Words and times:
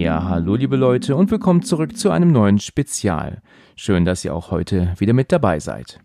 Ja, 0.00 0.24
hallo 0.24 0.54
liebe 0.54 0.76
Leute 0.76 1.14
und 1.14 1.30
willkommen 1.30 1.62
zurück 1.62 1.94
zu 1.94 2.10
einem 2.10 2.32
neuen 2.32 2.58
Spezial. 2.58 3.42
Schön, 3.76 4.06
dass 4.06 4.24
ihr 4.24 4.34
auch 4.34 4.50
heute 4.50 4.94
wieder 4.96 5.12
mit 5.12 5.30
dabei 5.30 5.60
seid. 5.60 6.00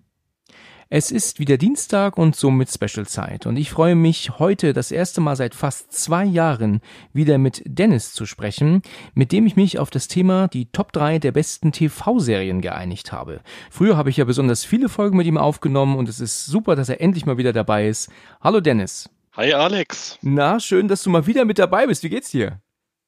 Es 0.90 1.12
ist 1.12 1.40
wieder 1.40 1.56
Dienstag 1.56 2.18
und 2.18 2.36
somit 2.36 2.70
Special-Zeit 2.70 3.46
und 3.46 3.56
ich 3.56 3.72
freue 3.72 3.96
mich, 3.96 4.38
heute 4.38 4.74
das 4.74 4.92
erste 4.92 5.22
Mal 5.22 5.38
seit 5.38 5.56
fast 5.56 5.94
zwei 5.94 6.26
Jahren 6.26 6.82
wieder 7.14 7.38
mit 7.38 7.64
Dennis 7.66 8.12
zu 8.12 8.26
sprechen, 8.26 8.82
mit 9.14 9.32
dem 9.32 9.48
ich 9.48 9.56
mich 9.56 9.80
auf 9.80 9.92
das 9.92 10.10
Thema 10.10 10.50
die 10.50 10.70
Top 10.74 10.92
3 10.92 11.20
der 11.20 11.32
besten 11.32 11.72
TV-Serien 11.72 12.60
geeinigt 12.60 13.14
habe. 13.14 13.40
Früher 13.72 13.96
habe 13.96 14.10
ich 14.10 14.18
ja 14.18 14.26
besonders 14.26 14.66
viele 14.66 14.90
Folgen 14.90 15.16
mit 15.16 15.26
ihm 15.26 15.38
aufgenommen 15.38 15.96
und 15.96 16.10
es 16.10 16.20
ist 16.20 16.48
super, 16.48 16.76
dass 16.76 16.90
er 16.90 17.00
endlich 17.00 17.26
mal 17.26 17.38
wieder 17.38 17.54
dabei 17.54 17.88
ist. 17.88 18.12
Hallo 18.42 18.60
Dennis. 18.60 19.10
Hi 19.38 19.54
Alex. 19.54 20.20
Na, 20.22 20.60
schön, 20.60 20.90
dass 20.90 21.02
du 21.02 21.10
mal 21.10 21.28
wieder 21.28 21.46
mit 21.46 21.60
dabei 21.60 21.88
bist. 21.88 22.04
Wie 22.04 22.10
geht's 22.10 22.32
dir? 22.32 22.60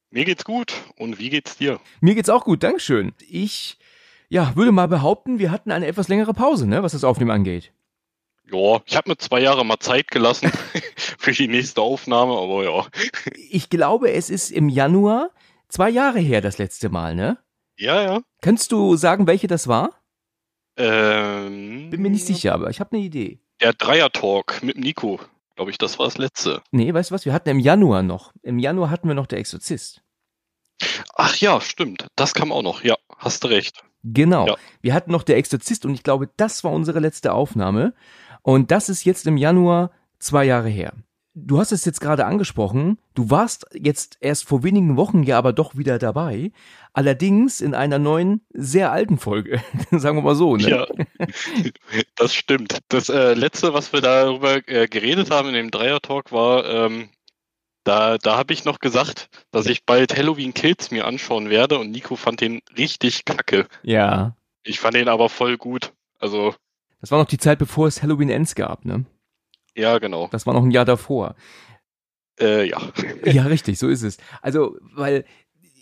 Mir 0.09 0.25
geht's 0.25 0.45
gut. 0.45 0.73
Und 0.97 1.19
wie 1.19 1.29
geht's 1.29 1.57
dir? 1.57 1.79
Mir 2.01 2.15
geht's 2.15 2.29
auch 2.29 2.45
gut, 2.45 2.63
Dankeschön. 2.63 3.13
Ich 3.29 3.77
ja, 4.29 4.55
würde 4.55 4.71
mal 4.71 4.87
behaupten, 4.87 5.39
wir 5.39 5.51
hatten 5.51 5.71
eine 5.71 5.87
etwas 5.87 6.07
längere 6.07 6.33
Pause, 6.33 6.67
ne, 6.67 6.83
was 6.83 6.91
das 6.91 7.03
Aufnehmen 7.03 7.31
angeht. 7.31 7.71
Ja, 8.51 8.81
ich 8.85 8.95
habe 8.95 9.09
mir 9.09 9.17
zwei 9.17 9.41
Jahre 9.41 9.65
mal 9.65 9.79
Zeit 9.79 10.09
gelassen 10.09 10.51
für 10.95 11.31
die 11.31 11.47
nächste 11.47 11.81
Aufnahme, 11.81 12.33
aber 12.33 12.63
ja. 12.63 12.87
Ich 13.49 13.69
glaube, 13.69 14.11
es 14.11 14.29
ist 14.29 14.51
im 14.51 14.69
Januar 14.69 15.31
zwei 15.67 15.89
Jahre 15.89 16.19
her 16.19 16.41
das 16.41 16.57
letzte 16.57 16.89
Mal, 16.89 17.15
ne? 17.15 17.37
Ja, 17.77 18.01
ja. 18.01 18.21
Kannst 18.41 18.71
du 18.71 18.95
sagen, 18.95 19.27
welche 19.27 19.47
das 19.47 19.67
war? 19.67 20.01
Ähm, 20.77 21.89
Bin 21.89 22.01
mir 22.01 22.09
nicht 22.09 22.25
sicher, 22.25 22.53
aber 22.53 22.69
ich 22.69 22.79
habe 22.79 22.95
eine 22.95 23.03
Idee. 23.03 23.39
Der 23.61 23.73
Dreier-Talk 23.73 24.61
mit 24.63 24.77
Nico, 24.77 25.19
glaube 25.57 25.71
ich, 25.71 25.77
das 25.77 25.99
war 25.99 26.05
das 26.05 26.17
letzte. 26.17 26.61
Nee, 26.71 26.93
weißt 26.93 27.09
du 27.09 27.15
was? 27.15 27.25
Wir 27.25 27.33
hatten 27.33 27.49
im 27.49 27.59
Januar 27.59 28.03
noch. 28.03 28.31
Im 28.43 28.59
Januar 28.59 28.91
hatten 28.91 29.07
wir 29.07 29.15
noch 29.15 29.25
der 29.25 29.39
Exorzist. 29.39 30.01
Ach 31.15 31.35
ja, 31.37 31.59
stimmt. 31.59 32.07
Das 32.15 32.35
kam 32.35 32.51
auch 32.51 32.61
noch. 32.61 32.83
Ja, 32.83 32.95
hast 33.17 33.43
du 33.43 33.47
recht. 33.47 33.83
Genau. 34.03 34.45
Ja. 34.45 34.55
Wir 34.81 34.93
hatten 34.93 35.11
noch 35.11 35.23
der 35.23 35.37
Exorzist 35.37 35.83
und 35.85 35.95
ich 35.95 36.03
glaube, 36.03 36.29
das 36.37 36.63
war 36.63 36.71
unsere 36.71 36.99
letzte 36.99 37.33
Aufnahme. 37.33 37.95
Und 38.43 38.69
das 38.69 38.87
ist 38.87 39.03
jetzt 39.03 39.25
im 39.25 39.35
Januar 39.35 39.91
zwei 40.19 40.45
Jahre 40.45 40.69
her. 40.69 40.93
Du 41.39 41.59
hast 41.59 41.71
es 41.71 41.85
jetzt 41.85 42.01
gerade 42.01 42.25
angesprochen. 42.25 42.97
Du 43.13 43.29
warst 43.29 43.67
jetzt 43.71 44.17
erst 44.21 44.47
vor 44.47 44.63
wenigen 44.63 44.97
Wochen 44.97 45.21
ja 45.21 45.37
aber 45.37 45.53
doch 45.53 45.77
wieder 45.77 45.99
dabei. 45.99 46.51
Allerdings 46.93 47.61
in 47.61 47.75
einer 47.75 47.99
neuen, 47.99 48.41
sehr 48.53 48.91
alten 48.91 49.19
Folge. 49.19 49.61
Sagen 49.91 50.17
wir 50.17 50.23
mal 50.23 50.33
so, 50.33 50.55
ne? 50.55 50.67
Ja, 50.67 50.87
das 52.15 52.33
stimmt. 52.33 52.79
Das 52.87 53.09
äh, 53.09 53.35
letzte, 53.35 53.75
was 53.75 53.93
wir 53.93 54.01
darüber 54.01 54.67
äh, 54.67 54.87
geredet 54.87 55.29
haben 55.29 55.49
in 55.49 55.53
dem 55.53 55.69
Dreier-Talk, 55.69 56.31
war, 56.31 56.65
ähm, 56.65 57.09
da, 57.83 58.17
da 58.17 58.35
habe 58.35 58.51
ich 58.51 58.65
noch 58.65 58.79
gesagt, 58.79 59.29
dass 59.51 59.67
ich 59.67 59.85
bald 59.85 60.17
Halloween 60.17 60.55
Kills 60.55 60.89
mir 60.89 61.05
anschauen 61.05 61.51
werde 61.51 61.77
und 61.77 61.91
Nico 61.91 62.15
fand 62.15 62.41
den 62.41 62.61
richtig 62.75 63.25
kacke. 63.25 63.67
Ja. 63.83 64.35
Ich 64.63 64.79
fand 64.79 64.95
den 64.95 65.07
aber 65.07 65.29
voll 65.29 65.57
gut. 65.57 65.93
Also, 66.17 66.55
Das 66.99 67.11
war 67.11 67.19
noch 67.19 67.27
die 67.27 67.37
Zeit, 67.37 67.59
bevor 67.59 67.85
es 67.85 68.01
Halloween 68.01 68.31
Ends 68.31 68.55
gab, 68.55 68.85
ne? 68.85 69.05
Ja, 69.77 69.99
genau. 69.99 70.27
Das 70.31 70.45
war 70.45 70.53
noch 70.53 70.63
ein 70.63 70.71
Jahr 70.71 70.85
davor. 70.85 71.35
Äh, 72.39 72.67
ja. 72.69 72.81
Ja, 73.25 73.43
richtig, 73.43 73.79
so 73.79 73.87
ist 73.87 74.03
es. 74.03 74.17
Also, 74.41 74.77
weil 74.95 75.25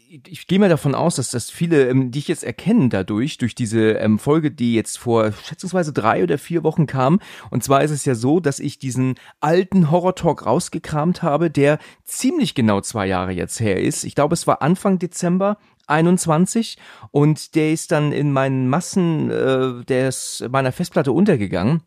ich, 0.09 0.21
ich 0.27 0.47
gehe 0.47 0.59
mal 0.59 0.69
davon 0.69 0.95
aus, 0.95 1.15
dass 1.15 1.29
das 1.29 1.49
viele 1.49 1.89
ähm, 1.89 2.11
dich 2.11 2.27
jetzt 2.27 2.43
erkennen 2.43 2.89
dadurch, 2.89 3.37
durch 3.37 3.55
diese 3.55 3.93
ähm, 3.93 4.19
Folge, 4.19 4.51
die 4.51 4.73
jetzt 4.73 4.97
vor 4.97 5.31
schätzungsweise 5.31 5.93
drei 5.93 6.23
oder 6.23 6.37
vier 6.37 6.63
Wochen 6.63 6.85
kam. 6.85 7.19
Und 7.49 7.63
zwar 7.63 7.83
ist 7.83 7.91
es 7.91 8.05
ja 8.05 8.15
so, 8.15 8.39
dass 8.39 8.59
ich 8.59 8.79
diesen 8.79 9.15
alten 9.39 9.91
Horror-Talk 9.91 10.45
rausgekramt 10.45 11.23
habe, 11.23 11.49
der 11.49 11.79
ziemlich 12.03 12.55
genau 12.55 12.81
zwei 12.81 13.07
Jahre 13.07 13.31
jetzt 13.31 13.59
her 13.59 13.81
ist. 13.81 14.03
Ich 14.03 14.15
glaube, 14.15 14.33
es 14.33 14.47
war 14.47 14.61
Anfang 14.61 14.99
Dezember 14.99 15.57
21 15.87 16.77
und 17.11 17.55
der 17.55 17.71
ist 17.71 17.91
dann 17.91 18.11
in 18.11 18.31
meinen 18.31 18.67
Massen 18.67 19.29
äh, 19.29 19.83
der 19.85 20.09
ist 20.09 20.45
meiner 20.49 20.71
Festplatte 20.71 21.11
untergegangen. 21.11 21.81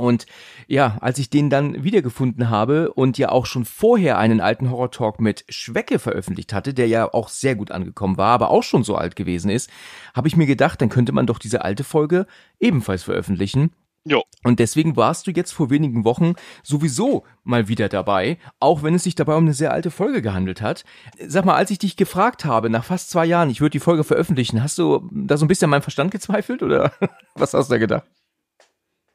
Und 0.00 0.26
ja, 0.66 0.96
als 1.00 1.18
ich 1.18 1.28
den 1.28 1.50
dann 1.50 1.84
wiedergefunden 1.84 2.48
habe 2.48 2.92
und 2.92 3.18
ja 3.18 3.28
auch 3.28 3.44
schon 3.44 3.66
vorher 3.66 4.16
einen 4.18 4.40
alten 4.40 4.70
Horror-Talk 4.70 5.20
mit 5.20 5.44
Schwecke 5.50 5.98
veröffentlicht 5.98 6.54
hatte, 6.54 6.72
der 6.72 6.88
ja 6.88 7.12
auch 7.12 7.28
sehr 7.28 7.54
gut 7.54 7.70
angekommen 7.70 8.16
war, 8.16 8.32
aber 8.32 8.50
auch 8.50 8.62
schon 8.62 8.82
so 8.82 8.96
alt 8.96 9.14
gewesen 9.14 9.50
ist, 9.50 9.70
habe 10.14 10.26
ich 10.26 10.36
mir 10.36 10.46
gedacht, 10.46 10.80
dann 10.80 10.88
könnte 10.88 11.12
man 11.12 11.26
doch 11.26 11.38
diese 11.38 11.64
alte 11.64 11.84
Folge 11.84 12.26
ebenfalls 12.58 13.02
veröffentlichen. 13.02 13.72
Jo. 14.04 14.22
Und 14.42 14.58
deswegen 14.58 14.96
warst 14.96 15.26
du 15.26 15.30
jetzt 15.32 15.52
vor 15.52 15.68
wenigen 15.68 16.04
Wochen 16.06 16.32
sowieso 16.62 17.24
mal 17.44 17.68
wieder 17.68 17.90
dabei, 17.90 18.38
auch 18.58 18.82
wenn 18.82 18.94
es 18.94 19.04
sich 19.04 19.14
dabei 19.14 19.34
um 19.34 19.44
eine 19.44 19.52
sehr 19.52 19.72
alte 19.72 19.90
Folge 19.90 20.22
gehandelt 20.22 20.62
hat. 20.62 20.84
Sag 21.26 21.44
mal, 21.44 21.56
als 21.56 21.70
ich 21.70 21.78
dich 21.78 21.96
gefragt 21.96 22.46
habe, 22.46 22.70
nach 22.70 22.84
fast 22.84 23.10
zwei 23.10 23.26
Jahren, 23.26 23.50
ich 23.50 23.60
würde 23.60 23.72
die 23.72 23.80
Folge 23.80 24.04
veröffentlichen, 24.04 24.62
hast 24.62 24.78
du 24.78 25.06
da 25.12 25.36
so 25.36 25.44
ein 25.44 25.48
bisschen 25.48 25.66
an 25.66 25.70
meinem 25.70 25.82
Verstand 25.82 26.10
gezweifelt 26.10 26.62
oder 26.62 26.92
was 27.34 27.52
hast 27.52 27.68
du 27.68 27.74
da 27.74 27.78
gedacht? 27.78 28.06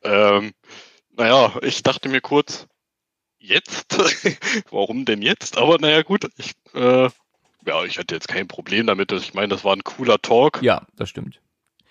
Ähm, 0.05 0.53
naja, 1.17 1.53
ich 1.61 1.83
dachte 1.83 2.09
mir 2.09 2.21
kurz, 2.21 2.67
jetzt? 3.39 3.97
Warum 4.71 5.05
denn 5.05 5.21
jetzt? 5.21 5.57
Aber 5.57 5.77
naja, 5.79 6.01
gut, 6.01 6.27
ich, 6.37 6.51
äh, 6.73 7.09
ja, 7.65 7.83
ich 7.85 7.97
hatte 7.97 8.15
jetzt 8.15 8.27
kein 8.27 8.47
Problem 8.47 8.87
damit. 8.87 9.11
Ich 9.11 9.33
meine, 9.33 9.49
das 9.49 9.63
war 9.63 9.75
ein 9.75 9.83
cooler 9.83 10.21
Talk. 10.21 10.61
Ja, 10.61 10.85
das 10.95 11.09
stimmt. 11.09 11.41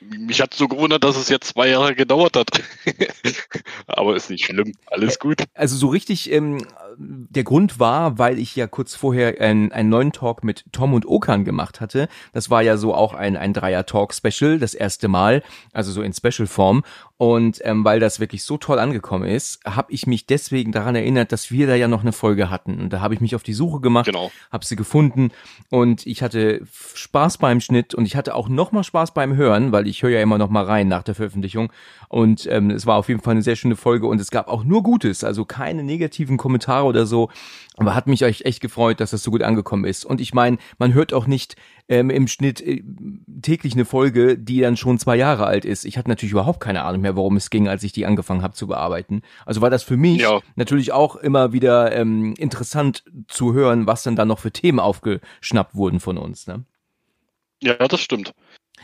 Mich 0.00 0.40
hat 0.42 0.52
so 0.52 0.68
gewundert, 0.68 1.02
dass 1.02 1.16
es 1.16 1.30
jetzt 1.30 1.48
zwei 1.48 1.68
Jahre 1.68 1.94
gedauert 1.94 2.36
hat. 2.36 2.48
Aber 3.86 4.14
ist 4.14 4.28
nicht 4.28 4.44
schlimm. 4.44 4.74
Alles 4.86 5.18
gut. 5.18 5.44
Also 5.54 5.76
so 5.76 5.86
richtig, 5.86 6.30
ähm, 6.30 6.66
der 6.98 7.44
Grund 7.44 7.80
war, 7.80 8.18
weil 8.18 8.38
ich 8.38 8.54
ja 8.54 8.66
kurz 8.66 8.94
vorher 8.94 9.40
ein, 9.40 9.72
einen 9.72 9.88
neuen 9.88 10.12
Talk 10.12 10.44
mit 10.44 10.64
Tom 10.72 10.92
und 10.92 11.06
Okan 11.06 11.44
gemacht 11.44 11.80
hatte. 11.80 12.08
Das 12.32 12.50
war 12.50 12.60
ja 12.60 12.76
so 12.76 12.94
auch 12.94 13.14
ein, 13.14 13.36
ein 13.36 13.54
Dreier-Talk-Special, 13.54 14.58
das 14.58 14.74
erste 14.74 15.08
Mal, 15.08 15.42
also 15.72 15.90
so 15.90 16.02
in 16.02 16.12
Special-Form. 16.12 16.82
Und 17.16 17.60
ähm, 17.64 17.84
weil 17.84 18.00
das 18.00 18.18
wirklich 18.18 18.42
so 18.42 18.58
toll 18.58 18.80
angekommen 18.80 19.28
ist, 19.28 19.60
habe 19.64 19.92
ich 19.92 20.08
mich 20.08 20.26
deswegen 20.26 20.72
daran 20.72 20.96
erinnert, 20.96 21.30
dass 21.30 21.52
wir 21.52 21.68
da 21.68 21.76
ja 21.76 21.86
noch 21.86 22.00
eine 22.00 22.12
Folge 22.12 22.50
hatten. 22.50 22.80
Und 22.80 22.92
da 22.92 23.00
habe 23.00 23.14
ich 23.14 23.20
mich 23.20 23.36
auf 23.36 23.44
die 23.44 23.52
Suche 23.52 23.80
gemacht, 23.80 24.06
Genau. 24.06 24.32
habe 24.50 24.64
sie 24.64 24.74
gefunden 24.74 25.30
und 25.70 26.06
ich 26.08 26.22
hatte 26.22 26.62
Spaß 26.94 27.38
beim 27.38 27.60
Schnitt 27.60 27.94
und 27.94 28.04
ich 28.04 28.16
hatte 28.16 28.34
auch 28.34 28.48
noch 28.48 28.72
mal 28.72 28.82
Spaß 28.82 29.14
beim 29.14 29.36
Hören, 29.36 29.70
weil 29.70 29.86
ich 29.86 30.02
höre 30.02 30.10
ja 30.10 30.20
immer 30.22 30.38
noch 30.38 30.50
mal 30.50 30.64
rein 30.64 30.88
nach 30.88 31.04
der 31.04 31.14
Veröffentlichung. 31.14 31.72
Und 32.08 32.46
ähm, 32.50 32.70
es 32.70 32.84
war 32.84 32.96
auf 32.96 33.08
jeden 33.08 33.20
Fall 33.20 33.32
eine 33.32 33.42
sehr 33.42 33.56
schöne 33.56 33.76
Folge 33.76 34.08
und 34.08 34.20
es 34.20 34.32
gab 34.32 34.48
auch 34.48 34.64
nur 34.64 34.82
Gutes, 34.82 35.22
also 35.22 35.44
keine 35.44 35.84
negativen 35.84 36.36
Kommentare 36.36 36.84
oder 36.84 37.06
so. 37.06 37.30
Aber 37.76 37.94
hat 37.94 38.06
mich 38.08 38.24
euch 38.24 38.42
echt 38.42 38.60
gefreut, 38.60 39.00
dass 39.00 39.10
das 39.12 39.22
so 39.22 39.30
gut 39.30 39.42
angekommen 39.42 39.84
ist. 39.84 40.04
Und 40.04 40.20
ich 40.20 40.34
meine, 40.34 40.58
man 40.78 40.94
hört 40.94 41.12
auch 41.12 41.26
nicht 41.26 41.56
ähm, 41.88 42.10
im 42.10 42.28
Schnitt 42.28 42.60
äh, 42.60 42.82
täglich 43.42 43.74
eine 43.74 43.84
Folge, 43.84 44.38
die 44.38 44.60
dann 44.60 44.76
schon 44.76 44.98
zwei 44.98 45.16
Jahre 45.16 45.46
alt 45.46 45.64
ist. 45.64 45.84
Ich 45.84 45.98
hatte 45.98 46.08
natürlich 46.08 46.32
überhaupt 46.32 46.60
keine 46.60 46.82
Ahnung 46.82 47.02
mehr, 47.02 47.16
worum 47.16 47.36
es 47.36 47.50
ging, 47.50 47.68
als 47.68 47.82
ich 47.82 47.92
die 47.92 48.06
angefangen 48.06 48.42
habe 48.42 48.54
zu 48.54 48.66
bearbeiten. 48.66 49.22
Also 49.44 49.60
war 49.60 49.70
das 49.70 49.82
für 49.82 49.96
mich 49.96 50.22
Ja. 50.22 50.40
natürlich 50.56 50.92
auch 50.92 51.16
immer 51.16 51.52
wieder 51.52 51.94
ähm, 51.94 52.34
interessant 52.38 53.04
zu 53.28 53.52
hören, 53.52 53.86
was 53.86 54.02
dann 54.02 54.16
da 54.16 54.24
noch 54.24 54.38
für 54.38 54.50
Themen 54.52 54.80
aufgeschnappt 54.80 55.74
wurden 55.74 56.00
von 56.00 56.16
uns. 56.18 56.46
Ne? 56.46 56.64
Ja, 57.62 57.74
das 57.76 58.00
stimmt. 58.00 58.34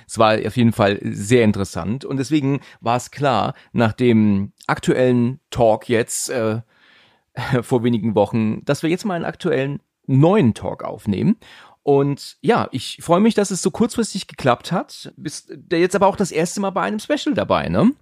Es 0.06 0.18
war 0.18 0.34
auf 0.46 0.56
jeden 0.56 0.72
Fall 0.72 0.98
sehr 1.02 1.44
interessant 1.44 2.04
und 2.04 2.16
deswegen 2.16 2.60
war 2.80 2.96
es 2.96 3.10
klar, 3.10 3.54
nach 3.72 3.92
dem 3.92 4.52
aktuellen 4.66 5.40
Talk 5.50 5.88
jetzt 5.88 6.30
äh, 6.30 6.60
vor 7.62 7.82
wenigen 7.84 8.14
Wochen, 8.14 8.64
dass 8.64 8.82
wir 8.82 8.90
jetzt 8.90 9.04
mal 9.04 9.14
einen 9.14 9.24
aktuellen 9.24 9.80
neuen 10.06 10.54
Talk 10.54 10.82
aufnehmen. 10.82 11.36
Und 11.82 12.36
ja, 12.40 12.68
ich 12.72 12.98
freue 13.00 13.20
mich, 13.20 13.34
dass 13.34 13.50
es 13.50 13.62
so 13.62 13.70
kurzfristig 13.70 14.26
geklappt 14.26 14.72
hat. 14.72 15.12
Bist 15.16 15.48
der 15.50 15.80
jetzt 15.80 15.96
aber 15.96 16.06
auch 16.06 16.16
das 16.16 16.30
erste 16.30 16.60
Mal 16.60 16.70
bei 16.70 16.82
einem 16.82 16.98
Special 16.98 17.34
dabei, 17.34 17.68
ne? 17.68 17.92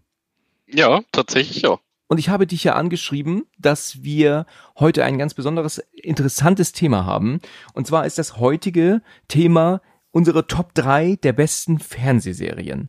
Ja, 0.67 1.01
tatsächlich 1.13 1.63
ja. 1.63 1.79
Und 2.09 2.19
ich 2.19 2.31
habe 2.31 2.47
dich 2.47 2.65
ja 2.65 2.75
angeschrieben, 2.75 3.45
dass 3.59 4.03
wir 4.03 4.47
heute 4.79 5.05
ein 5.05 5.19
ganz 5.19 5.35
besonderes, 5.35 5.79
interessantes 5.93 6.73
Thema 6.73 7.05
haben. 7.05 7.41
Und 7.75 7.87
zwar 7.87 8.07
ist 8.07 8.19
das 8.19 8.39
heutige 8.39 9.03
Thema 9.29 9.83
unsere 10.11 10.47
Top 10.47 10.75
3 10.75 11.17
der 11.23 11.35
besten 11.35 11.79
Fernsehserien. 11.79 12.89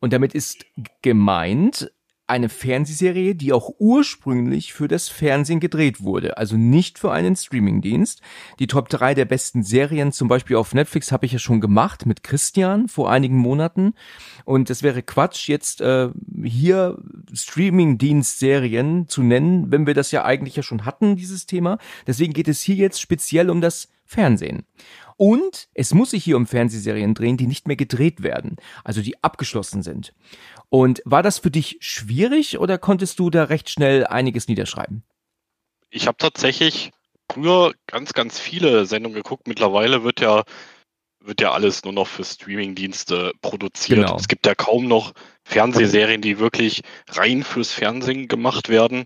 Und 0.00 0.12
damit 0.12 0.34
ist 0.34 0.64
gemeint 1.02 1.92
eine 2.32 2.48
Fernsehserie, 2.48 3.34
die 3.34 3.52
auch 3.52 3.74
ursprünglich 3.78 4.72
für 4.72 4.88
das 4.88 5.10
Fernsehen 5.10 5.60
gedreht 5.60 6.02
wurde, 6.02 6.38
also 6.38 6.56
nicht 6.56 6.98
für 6.98 7.12
einen 7.12 7.36
Streamingdienst. 7.36 8.22
Die 8.58 8.66
Top 8.66 8.88
3 8.88 9.12
der 9.12 9.26
besten 9.26 9.62
Serien, 9.62 10.12
zum 10.12 10.28
Beispiel 10.28 10.56
auf 10.56 10.72
Netflix, 10.72 11.12
habe 11.12 11.26
ich 11.26 11.32
ja 11.32 11.38
schon 11.38 11.60
gemacht 11.60 12.06
mit 12.06 12.22
Christian 12.22 12.88
vor 12.88 13.10
einigen 13.10 13.36
Monaten. 13.36 13.92
Und 14.46 14.70
es 14.70 14.82
wäre 14.82 15.02
Quatsch, 15.02 15.46
jetzt 15.48 15.82
äh, 15.82 16.08
hier 16.42 16.96
Streamingdienst-Serien 17.34 19.08
zu 19.08 19.22
nennen, 19.22 19.70
wenn 19.70 19.86
wir 19.86 19.94
das 19.94 20.10
ja 20.10 20.24
eigentlich 20.24 20.56
ja 20.56 20.62
schon 20.62 20.86
hatten, 20.86 21.16
dieses 21.16 21.44
Thema. 21.44 21.76
Deswegen 22.06 22.32
geht 22.32 22.48
es 22.48 22.62
hier 22.62 22.76
jetzt 22.76 23.00
speziell 23.00 23.50
um 23.50 23.60
das 23.60 23.88
Fernsehen. 24.12 24.66
Und 25.16 25.68
es 25.74 25.94
muss 25.94 26.10
sich 26.10 26.24
hier 26.24 26.36
um 26.36 26.46
Fernsehserien 26.46 27.14
drehen, 27.14 27.36
die 27.36 27.46
nicht 27.46 27.66
mehr 27.66 27.76
gedreht 27.76 28.22
werden, 28.22 28.56
also 28.84 29.02
die 29.02 29.22
abgeschlossen 29.22 29.82
sind. 29.82 30.12
Und 30.68 31.02
war 31.04 31.22
das 31.22 31.38
für 31.38 31.50
dich 31.50 31.78
schwierig 31.80 32.58
oder 32.58 32.78
konntest 32.78 33.18
du 33.18 33.30
da 33.30 33.44
recht 33.44 33.70
schnell 33.70 34.06
einiges 34.06 34.48
niederschreiben? 34.48 35.02
Ich 35.90 36.06
habe 36.06 36.16
tatsächlich 36.18 36.90
früher 37.30 37.72
ganz, 37.86 38.12
ganz 38.12 38.38
viele 38.38 38.86
Sendungen 38.86 39.16
geguckt. 39.16 39.46
Mittlerweile 39.46 40.04
wird 40.04 40.20
ja 40.20 40.44
wird 41.24 41.40
ja 41.40 41.52
alles 41.52 41.84
nur 41.84 41.92
noch 41.92 42.08
für 42.08 42.24
Streamingdienste 42.24 43.30
produziert. 43.42 44.00
Genau. 44.00 44.16
Es 44.16 44.26
gibt 44.26 44.44
ja 44.44 44.56
kaum 44.56 44.88
noch 44.88 45.12
Fernsehserien, 45.44 46.20
die 46.20 46.40
wirklich 46.40 46.82
rein 47.10 47.44
fürs 47.44 47.72
Fernsehen 47.72 48.26
gemacht 48.26 48.68
werden 48.68 49.04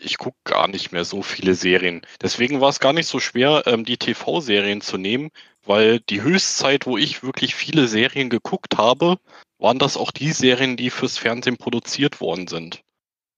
ich 0.00 0.18
gucke 0.18 0.36
gar 0.44 0.68
nicht 0.68 0.92
mehr 0.92 1.04
so 1.04 1.22
viele 1.22 1.54
Serien. 1.54 2.02
Deswegen 2.20 2.60
war 2.60 2.68
es 2.68 2.80
gar 2.80 2.92
nicht 2.92 3.06
so 3.06 3.20
schwer, 3.20 3.62
ähm, 3.66 3.84
die 3.84 3.96
TV-Serien 3.96 4.80
zu 4.80 4.98
nehmen, 4.98 5.30
weil 5.64 6.00
die 6.00 6.22
Höchstzeit, 6.22 6.86
wo 6.86 6.96
ich 6.96 7.22
wirklich 7.22 7.54
viele 7.54 7.88
Serien 7.88 8.30
geguckt 8.30 8.78
habe, 8.78 9.18
waren 9.58 9.78
das 9.78 9.96
auch 9.96 10.10
die 10.10 10.32
Serien, 10.32 10.76
die 10.76 10.90
fürs 10.90 11.18
Fernsehen 11.18 11.56
produziert 11.56 12.20
worden 12.20 12.46
sind. 12.46 12.82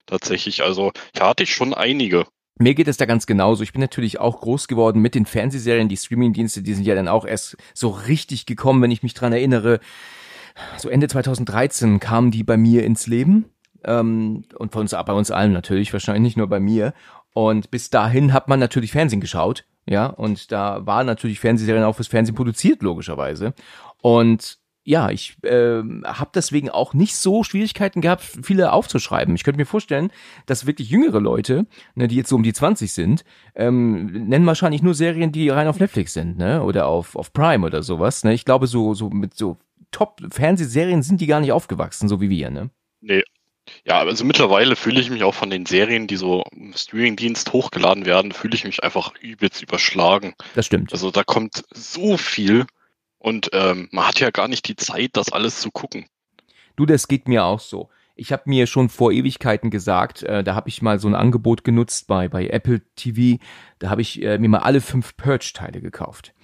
Tatsächlich, 0.07 0.63
also 0.63 0.93
da 1.13 1.29
hatte 1.29 1.45
ich 1.45 1.53
schon 1.53 1.75
einige. 1.75 2.27
Mir 2.59 2.75
geht 2.75 2.89
es 2.89 2.97
da 2.97 3.07
ganz 3.07 3.27
genauso. 3.27 3.63
Ich 3.63 3.73
bin 3.73 3.81
natürlich 3.81 4.19
auch 4.19 4.41
groß 4.41 4.67
geworden 4.67 5.01
mit 5.01 5.15
den 5.15 5.27
Fernsehserien. 5.27 5.89
Die 5.89 5.97
Streamingdienste, 5.97 6.63
die 6.63 6.75
sind 6.75 6.85
ja 6.85 6.97
dann 6.97 7.07
auch 7.07 7.25
erst 7.25 7.57
so 7.73 7.91
richtig 7.91 8.47
gekommen, 8.47 8.83
wenn 8.83 8.91
ich 8.91 9.05
mich 9.05 9.15
dran 9.15 9.33
erinnere. 9.33 9.79
So 10.77 10.89
Ende 10.89 11.07
2013 11.07 12.01
kamen 12.01 12.33
die 12.33 12.43
bei 12.43 12.57
mir 12.57 12.85
ins 12.85 13.07
Leben 13.07 13.53
ähm, 13.85 14.45
und 14.57 14.73
von 14.73 14.83
uns, 14.83 14.91
bei 14.93 15.13
uns 15.13 15.31
allen 15.31 15.53
natürlich, 15.53 15.93
wahrscheinlich 15.93 16.23
nicht 16.23 16.37
nur 16.37 16.49
bei 16.49 16.61
mir. 16.61 16.95
Und 17.33 17.71
bis 17.71 17.91
dahin 17.91 18.33
hat 18.33 18.49
man 18.49 18.59
natürlich 18.59 18.93
Fernsehen 18.93 19.21
geschaut, 19.21 19.65
ja, 19.87 20.07
und 20.07 20.53
da 20.53 20.85
war 20.87 21.03
natürlich 21.05 21.41
Fernsehserien 21.41 21.85
auch 21.85 21.97
fürs 21.97 22.09
Fernsehen 22.09 22.35
produziert, 22.35 22.83
logischerweise. 22.83 23.55
Und 24.03 24.59
ja, 24.85 25.11
ich 25.11 25.37
äh, 25.45 25.83
habe 26.05 26.31
deswegen 26.35 26.71
auch 26.71 26.95
nicht 26.95 27.15
so 27.15 27.45
Schwierigkeiten 27.45 28.01
gehabt, 28.01 28.23
viele 28.23 28.73
aufzuschreiben. 28.73 29.35
Ich 29.35 29.45
könnte 29.45 29.59
mir 29.59 29.67
vorstellen, 29.67 30.11
dass 30.47 30.67
wirklich 30.67 30.89
jüngere 30.89 31.21
Leute, 31.21 31.67
ne, 31.95 32.09
die 32.09 32.17
jetzt 32.17 32.31
so 32.31 32.37
um 32.37 32.43
die 32.43 32.55
20 32.55 32.93
sind, 32.93 33.23
ähm, 33.55 34.07
nennen 34.29 34.47
wahrscheinlich 34.47 34.83
nur 34.83 34.95
Serien, 34.95 35.31
die 35.31 35.51
rein 35.51 35.69
auf 35.69 35.79
Netflix 35.79 36.15
sind, 36.15 36.39
ne? 36.39 36.63
Oder 36.63 36.87
auf, 36.87 37.17
auf 37.17 37.35
Prime 37.35 37.67
oder 37.67 37.83
sowas. 37.83 38.25
Ne? 38.25 38.33
Ich 38.33 38.47
glaube, 38.47 38.67
so, 38.67 38.95
so 38.95 39.11
mit 39.11 39.35
so 39.35 39.59
Top-Fernsehserien 39.91 41.03
sind 41.03 41.21
die 41.21 41.27
gar 41.27 41.41
nicht 41.41 41.53
aufgewachsen, 41.53 42.09
so 42.09 42.23
wie 42.23 42.31
wir, 42.31 42.49
ne? 42.49 42.71
Nee, 43.01 43.23
ja, 43.89 44.01
also 44.01 44.25
mittlerweile 44.25 44.77
fühle 44.77 45.01
ich 45.01 45.09
mich 45.09 45.23
auch 45.23 45.35
von 45.35 45.49
den 45.49 45.65
Serien, 45.65 46.07
die 46.07 46.17
so 46.17 46.45
im 46.55 46.75
Streamingdienst 46.75 47.53
hochgeladen 47.55 48.05
werden, 48.05 48.33
fühle 48.33 48.55
ich 48.55 48.65
mich 48.65 48.85
einfach 48.85 49.15
übelst 49.21 49.63
überschlagen. 49.63 50.35
Das 50.55 50.67
stimmt. 50.67 50.93
Also 50.93 51.11
da 51.11 51.25
kommt 51.25 51.65
so 51.73 52.19
viel 52.19 52.67
und 53.19 53.49
ähm, 53.55 53.89
man 53.91 54.07
hat 54.07 54.21
ja 54.21 54.31
gar 54.31 54.47
nicht 54.47 54.69
die 54.69 54.77
Zeit, 54.77 55.13
das 55.15 55.33
alles 55.33 55.61
zu 55.61 55.71
gucken. 55.71 56.05
Du, 56.77 56.85
das 56.85 57.09
geht 57.09 57.29
mir 57.29 57.45
auch 57.45 57.61
so. 57.61 57.89
Ich 58.15 58.31
habe 58.31 58.43
mir 58.47 58.67
schon 58.67 58.91
vor 58.91 59.11
Ewigkeiten 59.11 59.71
gesagt, 59.71 60.23
äh, 60.23 60.45
da 60.45 60.55
habe 60.55 60.69
ich 60.69 60.83
mal 60.83 60.99
so 60.99 61.09
ein 61.09 61.15
Angebot 61.15 61.65
genutzt 61.65 62.09
bei, 62.09 62.29
bei 62.29 62.47
Apple 62.49 62.83
TV, 62.95 63.43
da 63.79 63.89
habe 63.89 64.03
ich 64.03 64.23
äh, 64.23 64.39
mir 64.39 64.49
mal 64.51 64.59
alle 64.59 64.83
fünf 64.83 65.17
Purge-Teile 65.17 65.81
gekauft 65.81 66.35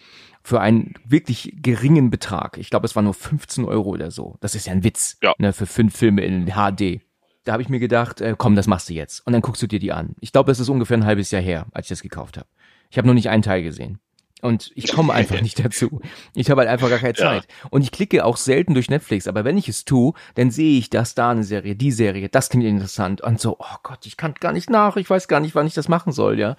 für 0.46 0.61
einen 0.61 0.94
wirklich 1.06 1.55
geringen 1.56 2.11
Betrag. 2.11 2.58
Ich 2.58 2.69
glaube, 2.69 2.87
es 2.87 2.94
war 2.94 3.02
nur 3.02 3.14
15 3.14 3.64
Euro 3.64 3.88
oder 3.88 4.11
so. 4.11 4.37
Das 4.41 4.55
ist 4.55 4.67
ja 4.67 4.73
ein 4.73 4.85
Witz. 4.85 5.17
Ja. 5.23 5.35
Ne, 5.38 5.55
für 5.55 5.64
fünf 5.64 5.96
Filme 5.96 6.23
in 6.23 6.52
HD 6.52 7.00
da 7.44 7.52
habe 7.52 7.62
ich 7.62 7.69
mir 7.69 7.79
gedacht, 7.79 8.20
äh, 8.20 8.35
komm, 8.37 8.56
das 8.56 8.67
machst 8.67 8.88
du 8.88 8.94
jetzt. 8.94 9.26
Und 9.26 9.32
dann 9.32 9.43
guckst 9.43 9.62
du 9.62 9.67
dir 9.67 9.79
die 9.79 9.93
an. 9.93 10.17
Ich 10.20 10.32
glaube, 10.32 10.50
es 10.50 10.61
ist 10.61 10.69
ungefähr 10.69 10.96
ein 10.96 11.06
halbes 11.06 11.31
Jahr 11.31 11.43
her, 11.43 11.67
als 11.73 11.87
ich 11.87 11.91
das 11.91 12.02
gekauft 12.02 12.37
habe. 12.37 12.49
Ich 12.91 12.99
habe 12.99 13.06
noch 13.06 13.14
nicht 13.14 13.29
einen 13.29 13.43
Teil 13.43 13.62
gesehen. 13.62 13.99
Und 14.41 14.73
ich 14.75 14.93
komme 14.93 15.12
einfach 15.14 15.41
nicht 15.41 15.64
dazu. 15.64 16.00
Ich 16.35 16.50
habe 16.50 16.61
halt 16.61 16.70
einfach 16.70 16.91
gar 16.91 16.99
keine 16.99 17.14
Zeit. 17.14 17.44
Ja. 17.44 17.69
Und 17.70 17.82
ich 17.82 17.93
klicke 17.93 18.25
auch 18.25 18.37
selten 18.37 18.75
durch 18.75 18.91
Netflix, 18.91 19.26
aber 19.26 19.44
wenn 19.44 19.56
ich 19.56 19.69
es 19.69 19.87
tue, 19.87 20.12
dann 20.35 20.50
sehe 20.50 20.79
ich 20.79 20.91
das 20.91 21.14
da 21.14 21.31
eine 21.31 21.44
Serie, 21.44 21.76
die 21.76 21.93
Serie, 21.93 22.29
das 22.29 22.50
klingt 22.50 22.67
interessant. 22.67 23.23
Und 23.23 23.41
so, 23.41 23.56
oh 23.58 23.76
Gott, 23.82 24.05
ich 24.05 24.19
kann 24.19 24.35
gar 24.35 24.52
nicht 24.52 24.69
nach, 24.69 24.96
ich 24.96 25.08
weiß 25.08 25.29
gar 25.29 25.41
nicht, 25.41 25.55
wann 25.55 25.67
ich 25.67 25.73
das 25.73 25.88
machen 25.88 26.12
soll, 26.12 26.38
ja. 26.38 26.56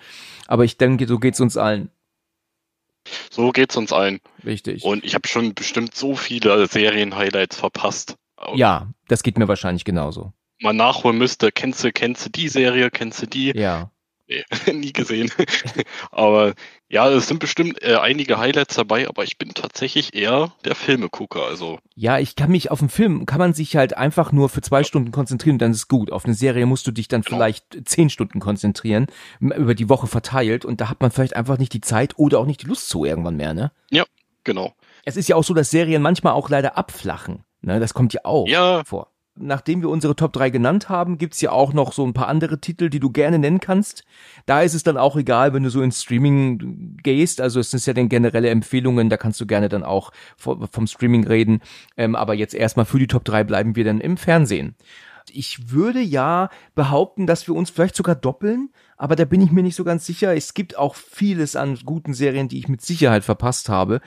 Aber 0.48 0.66
ich 0.66 0.78
denke, 0.78 1.06
so 1.06 1.20
geht's 1.20 1.40
uns 1.40 1.58
allen. 1.58 1.92
So 3.30 3.52
geht's 3.52 3.78
uns 3.78 3.94
allen. 3.94 4.20
Richtig. 4.44 4.84
Und 4.84 5.04
ich 5.04 5.14
habe 5.14 5.28
schon 5.28 5.54
bestimmt 5.54 5.94
so 5.94 6.16
viele 6.16 6.66
Serien-Highlights 6.66 7.58
verpasst. 7.58 8.16
Ja, 8.56 8.88
das 9.08 9.22
geht 9.22 9.38
mir 9.38 9.48
wahrscheinlich 9.48 9.86
genauso 9.86 10.34
mal 10.62 10.74
nachholen 10.74 11.18
müsste, 11.18 11.52
kennst 11.52 11.84
du, 11.84 11.92
kennst 11.92 12.26
du 12.26 12.30
die 12.30 12.50
Serie, 12.50 12.90
kennst 12.92 13.22
du 13.22 13.28
die? 13.28 13.52
Ja. 13.56 13.92
Nee, 14.28 14.44
nie 14.74 14.92
gesehen. 14.92 15.32
aber 16.12 16.54
ja, 16.90 17.08
es 17.10 17.28
sind 17.28 17.40
bestimmt 17.40 17.82
äh, 17.84 17.96
einige 17.96 18.40
Highlights 18.40 18.76
dabei, 18.76 19.08
aber 19.08 19.24
ich 19.24 19.38
bin 19.38 19.54
tatsächlich 19.54 20.16
eher 20.16 20.52
der 20.64 20.76
Filmegucker. 20.76 21.44
Also 21.44 21.80
ja, 21.94 22.18
ich 22.18 22.36
kann 22.36 22.50
mich 22.50 22.72
auf 22.72 22.80
einen 22.80 22.90
Film 22.90 23.26
kann 23.26 23.38
man 23.38 23.54
sich 23.54 23.76
halt 23.76 23.98
einfach 23.98 24.32
nur 24.32 24.50
für 24.50 24.62
zwei 24.62 24.84
Stunden 24.84 25.12
konzentrieren, 25.12 25.60
dann 25.60 25.72
ist 25.72 25.78
es 25.78 25.88
gut. 25.88 26.12
Auf 26.12 26.26
eine 26.26 26.34
Serie 26.34 26.66
musst 26.66 26.88
du 26.88 26.92
dich 26.92 27.08
dann 27.08 27.22
genau. 27.22 27.38
vielleicht 27.38 27.88
zehn 27.88 28.10
Stunden 28.10 28.40
konzentrieren 28.40 29.08
über 29.40 29.76
die 29.76 29.90
Woche 29.90 30.08
verteilt 30.08 30.66
und 30.66 30.82
da 30.82 30.90
hat 30.90 31.02
man 31.02 31.12
vielleicht 31.12 31.36
einfach 31.36 31.60
nicht 31.60 31.74
die 31.74 31.82
Zeit 31.82 32.18
oder 32.18 32.40
auch 32.40 32.46
nicht 32.46 32.64
die 32.64 32.68
Lust 32.68 32.90
zu 32.90 33.06
irgendwann 33.06 33.36
mehr, 33.36 33.54
ne? 33.54 33.72
Ja, 33.92 34.06
genau. 34.44 34.74
Es 35.04 35.18
ist 35.18 35.30
ja 35.30 35.36
auch 35.36 35.44
so, 35.44 35.54
dass 35.54 35.70
Serien 35.70 36.02
manchmal 36.02 36.34
auch 36.34 36.50
leider 36.50 36.78
abflachen. 36.78 37.44
Ne, 37.62 37.80
das 37.80 37.94
kommt 37.96 38.14
ja 38.14 38.22
auch 38.24 38.48
ja, 38.48 38.84
vor 38.84 39.12
nachdem 39.38 39.82
wir 39.82 39.90
unsere 39.90 40.16
Top 40.16 40.34
3 40.34 40.50
genannt 40.50 40.90
haben, 40.90 41.18
gibt's 41.18 41.42
ja 41.42 41.52
auch 41.52 41.74
noch 41.74 41.94
so 41.94 42.06
ein 42.06 42.14
paar 42.14 42.28
andere 42.28 42.60
Titel, 42.60 42.90
die 42.90 43.00
du 43.00 43.10
gerne 43.10 43.38
nennen 43.38 43.60
kannst. 43.60 44.04
Da 44.46 44.62
ist 44.62 44.74
es 44.74 44.84
dann 44.84 44.98
auch 44.98 45.18
egal, 45.18 45.54
wenn 45.54 45.64
du 45.64 45.70
so 45.70 45.82
ins 45.82 46.02
Streaming 46.02 46.98
gehst. 47.04 47.42
Also 47.42 47.60
es 47.60 47.72
sind 47.72 47.86
ja 47.86 47.94
dann 47.94 48.10
generelle 48.10 48.50
Empfehlungen, 48.50 49.10
da 49.10 49.18
kannst 49.18 49.40
du 49.42 49.46
gerne 49.46 49.70
dann 49.70 49.84
auch 49.84 50.12
vom 50.38 50.88
Streaming 50.88 51.28
reden. 51.28 51.62
Ähm, 51.98 52.16
aber 52.16 52.34
jetzt 52.34 52.54
erstmal 52.54 52.86
für 52.86 53.00
die 53.00 53.08
Top 53.08 53.26
3 53.26 53.44
bleiben 53.44 53.76
wir 53.76 53.84
dann 53.84 54.00
im 54.00 54.18
Fernsehen. 54.18 54.76
Ich 55.32 55.72
würde 55.72 56.02
ja 56.02 56.50
behaupten, 56.76 57.26
dass 57.26 57.48
wir 57.48 57.56
uns 57.56 57.72
vielleicht 57.72 57.96
sogar 57.96 58.16
doppeln, 58.16 58.70
aber 58.96 59.16
da 59.16 59.26
bin 59.26 59.42
ich 59.42 59.52
mir 59.52 59.64
nicht 59.64 59.76
so 59.76 59.84
ganz 59.84 60.06
sicher. 60.06 60.36
Es 60.36 60.54
gibt 60.54 60.78
auch 60.78 60.96
vieles 60.96 61.56
an 61.56 61.78
guten 61.84 62.14
Serien, 62.14 62.48
die 62.48 62.60
ich 62.60 62.68
mit 62.68 62.82
Sicherheit 62.82 63.24
verpasst 63.24 63.68
habe. 63.68 64.02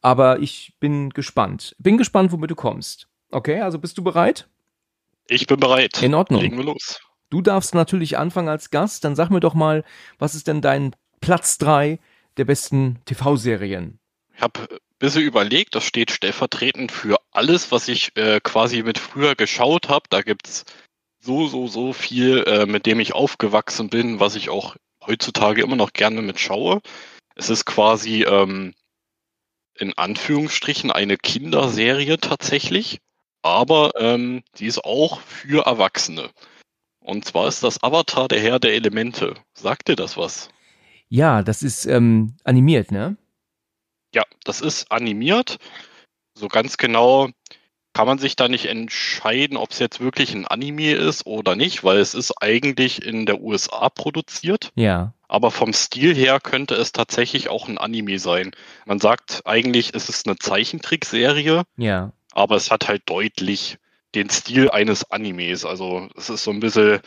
Aber 0.00 0.40
ich 0.40 0.74
bin 0.80 1.10
gespannt. 1.10 1.76
Bin 1.78 1.98
gespannt, 1.98 2.32
womit 2.32 2.50
du 2.50 2.56
kommst. 2.56 3.08
Okay, 3.30 3.60
also 3.60 3.78
bist 3.78 3.96
du 3.96 4.02
bereit? 4.02 4.48
Ich 5.32 5.46
bin 5.46 5.58
bereit. 5.58 6.02
In 6.02 6.14
Ordnung. 6.14 6.42
Legen 6.42 6.58
wir 6.58 6.64
los. 6.64 7.00
Du 7.30 7.40
darfst 7.40 7.74
natürlich 7.74 8.18
anfangen 8.18 8.48
als 8.48 8.68
Gast. 8.68 9.04
Dann 9.04 9.16
sag 9.16 9.30
mir 9.30 9.40
doch 9.40 9.54
mal, 9.54 9.82
was 10.18 10.34
ist 10.34 10.46
denn 10.46 10.60
dein 10.60 10.94
Platz 11.22 11.56
drei 11.56 11.98
der 12.36 12.44
besten 12.44 12.98
TV-Serien? 13.06 13.98
Ich 14.34 14.42
habe 14.42 14.60
ein 14.60 14.78
bisschen 14.98 15.22
überlegt, 15.22 15.74
das 15.74 15.84
steht 15.84 16.10
stellvertretend 16.10 16.92
für 16.92 17.16
alles, 17.30 17.72
was 17.72 17.88
ich 17.88 18.14
äh, 18.16 18.40
quasi 18.42 18.82
mit 18.82 18.98
früher 18.98 19.34
geschaut 19.34 19.88
habe. 19.88 20.04
Da 20.10 20.20
gibt's 20.20 20.66
so, 21.18 21.46
so, 21.46 21.66
so 21.66 21.94
viel, 21.94 22.44
äh, 22.46 22.66
mit 22.66 22.84
dem 22.84 23.00
ich 23.00 23.14
aufgewachsen 23.14 23.88
bin, 23.88 24.20
was 24.20 24.34
ich 24.34 24.50
auch 24.50 24.76
heutzutage 25.06 25.62
immer 25.62 25.76
noch 25.76 25.94
gerne 25.94 26.20
mit 26.20 26.40
schaue. 26.40 26.82
Es 27.36 27.48
ist 27.48 27.64
quasi 27.64 28.24
ähm, 28.24 28.74
in 29.78 29.96
Anführungsstrichen 29.96 30.90
eine 30.90 31.16
Kinderserie 31.16 32.18
tatsächlich 32.18 33.00
aber 33.42 33.92
ähm, 33.96 34.42
die 34.56 34.66
ist 34.66 34.84
auch 34.84 35.20
für 35.20 35.66
Erwachsene. 35.66 36.30
Und 37.00 37.24
zwar 37.24 37.48
ist 37.48 37.62
das 37.62 37.82
Avatar 37.82 38.28
der 38.28 38.40
Herr 38.40 38.60
der 38.60 38.74
Elemente. 38.74 39.34
Sagt 39.54 39.88
dir 39.88 39.96
das 39.96 40.16
was? 40.16 40.48
Ja, 41.08 41.42
das 41.42 41.62
ist 41.62 41.84
ähm, 41.86 42.36
animiert, 42.44 42.92
ne? 42.92 43.16
Ja, 44.14 44.22
das 44.44 44.60
ist 44.60 44.90
animiert. 44.90 45.58
So 46.34 46.48
ganz 46.48 46.76
genau 46.76 47.28
kann 47.92 48.06
man 48.06 48.18
sich 48.18 48.36
da 48.36 48.48
nicht 48.48 48.66
entscheiden, 48.66 49.56
ob 49.58 49.72
es 49.72 49.78
jetzt 49.78 50.00
wirklich 50.00 50.32
ein 50.32 50.46
Anime 50.46 50.92
ist 50.92 51.26
oder 51.26 51.56
nicht, 51.56 51.84
weil 51.84 51.98
es 51.98 52.14
ist 52.14 52.32
eigentlich 52.40 53.04
in 53.04 53.26
der 53.26 53.42
USA 53.42 53.90
produziert. 53.90 54.72
Ja. 54.76 55.12
Aber 55.28 55.50
vom 55.50 55.74
Stil 55.74 56.14
her 56.14 56.40
könnte 56.40 56.74
es 56.74 56.92
tatsächlich 56.92 57.50
auch 57.50 57.68
ein 57.68 57.76
Anime 57.76 58.18
sein. 58.18 58.52
Man 58.86 58.98
sagt 58.98 59.42
eigentlich, 59.44 59.94
es 59.94 60.08
ist 60.08 60.26
eine 60.26 60.38
Zeichentrickserie. 60.38 61.64
Ja 61.76 62.12
aber 62.32 62.56
es 62.56 62.70
hat 62.70 62.88
halt 62.88 63.02
deutlich 63.06 63.78
den 64.14 64.28
Stil 64.30 64.70
eines 64.70 65.10
Animes. 65.10 65.64
Also 65.64 66.08
es 66.16 66.30
ist 66.30 66.44
so 66.44 66.50
ein 66.50 66.60
bisschen 66.60 67.00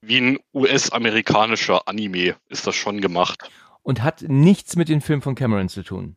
wie 0.00 0.20
ein 0.20 0.38
US-amerikanischer 0.54 1.86
Anime 1.88 2.36
ist 2.48 2.66
das 2.66 2.76
schon 2.76 3.00
gemacht. 3.00 3.50
Und 3.82 4.02
hat 4.02 4.22
nichts 4.22 4.76
mit 4.76 4.88
dem 4.88 5.00
Film 5.00 5.22
von 5.22 5.34
Cameron 5.34 5.68
zu 5.68 5.82
tun. 5.82 6.16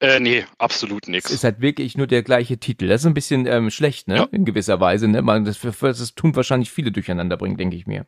Äh, 0.00 0.20
nee, 0.20 0.44
absolut 0.58 1.04
Es 1.04 1.08
nichts. 1.08 1.30
ist 1.30 1.44
halt 1.44 1.60
wirklich 1.60 1.96
nur 1.96 2.06
der 2.06 2.22
gleiche 2.22 2.58
Titel. 2.58 2.86
Das 2.86 3.02
ist 3.02 3.06
ein 3.06 3.14
bisschen 3.14 3.46
ähm, 3.46 3.70
schlecht, 3.70 4.06
ne? 4.06 4.16
Ja. 4.16 4.28
In 4.30 4.44
gewisser 4.44 4.80
Weise, 4.80 5.08
ne? 5.08 5.22
Man, 5.22 5.44
das, 5.44 5.60
das 5.60 6.14
tun 6.14 6.36
wahrscheinlich 6.36 6.70
viele 6.70 6.92
durcheinander 6.92 7.36
bringen, 7.36 7.56
denke 7.56 7.76
ich 7.76 7.86
mir. 7.86 8.06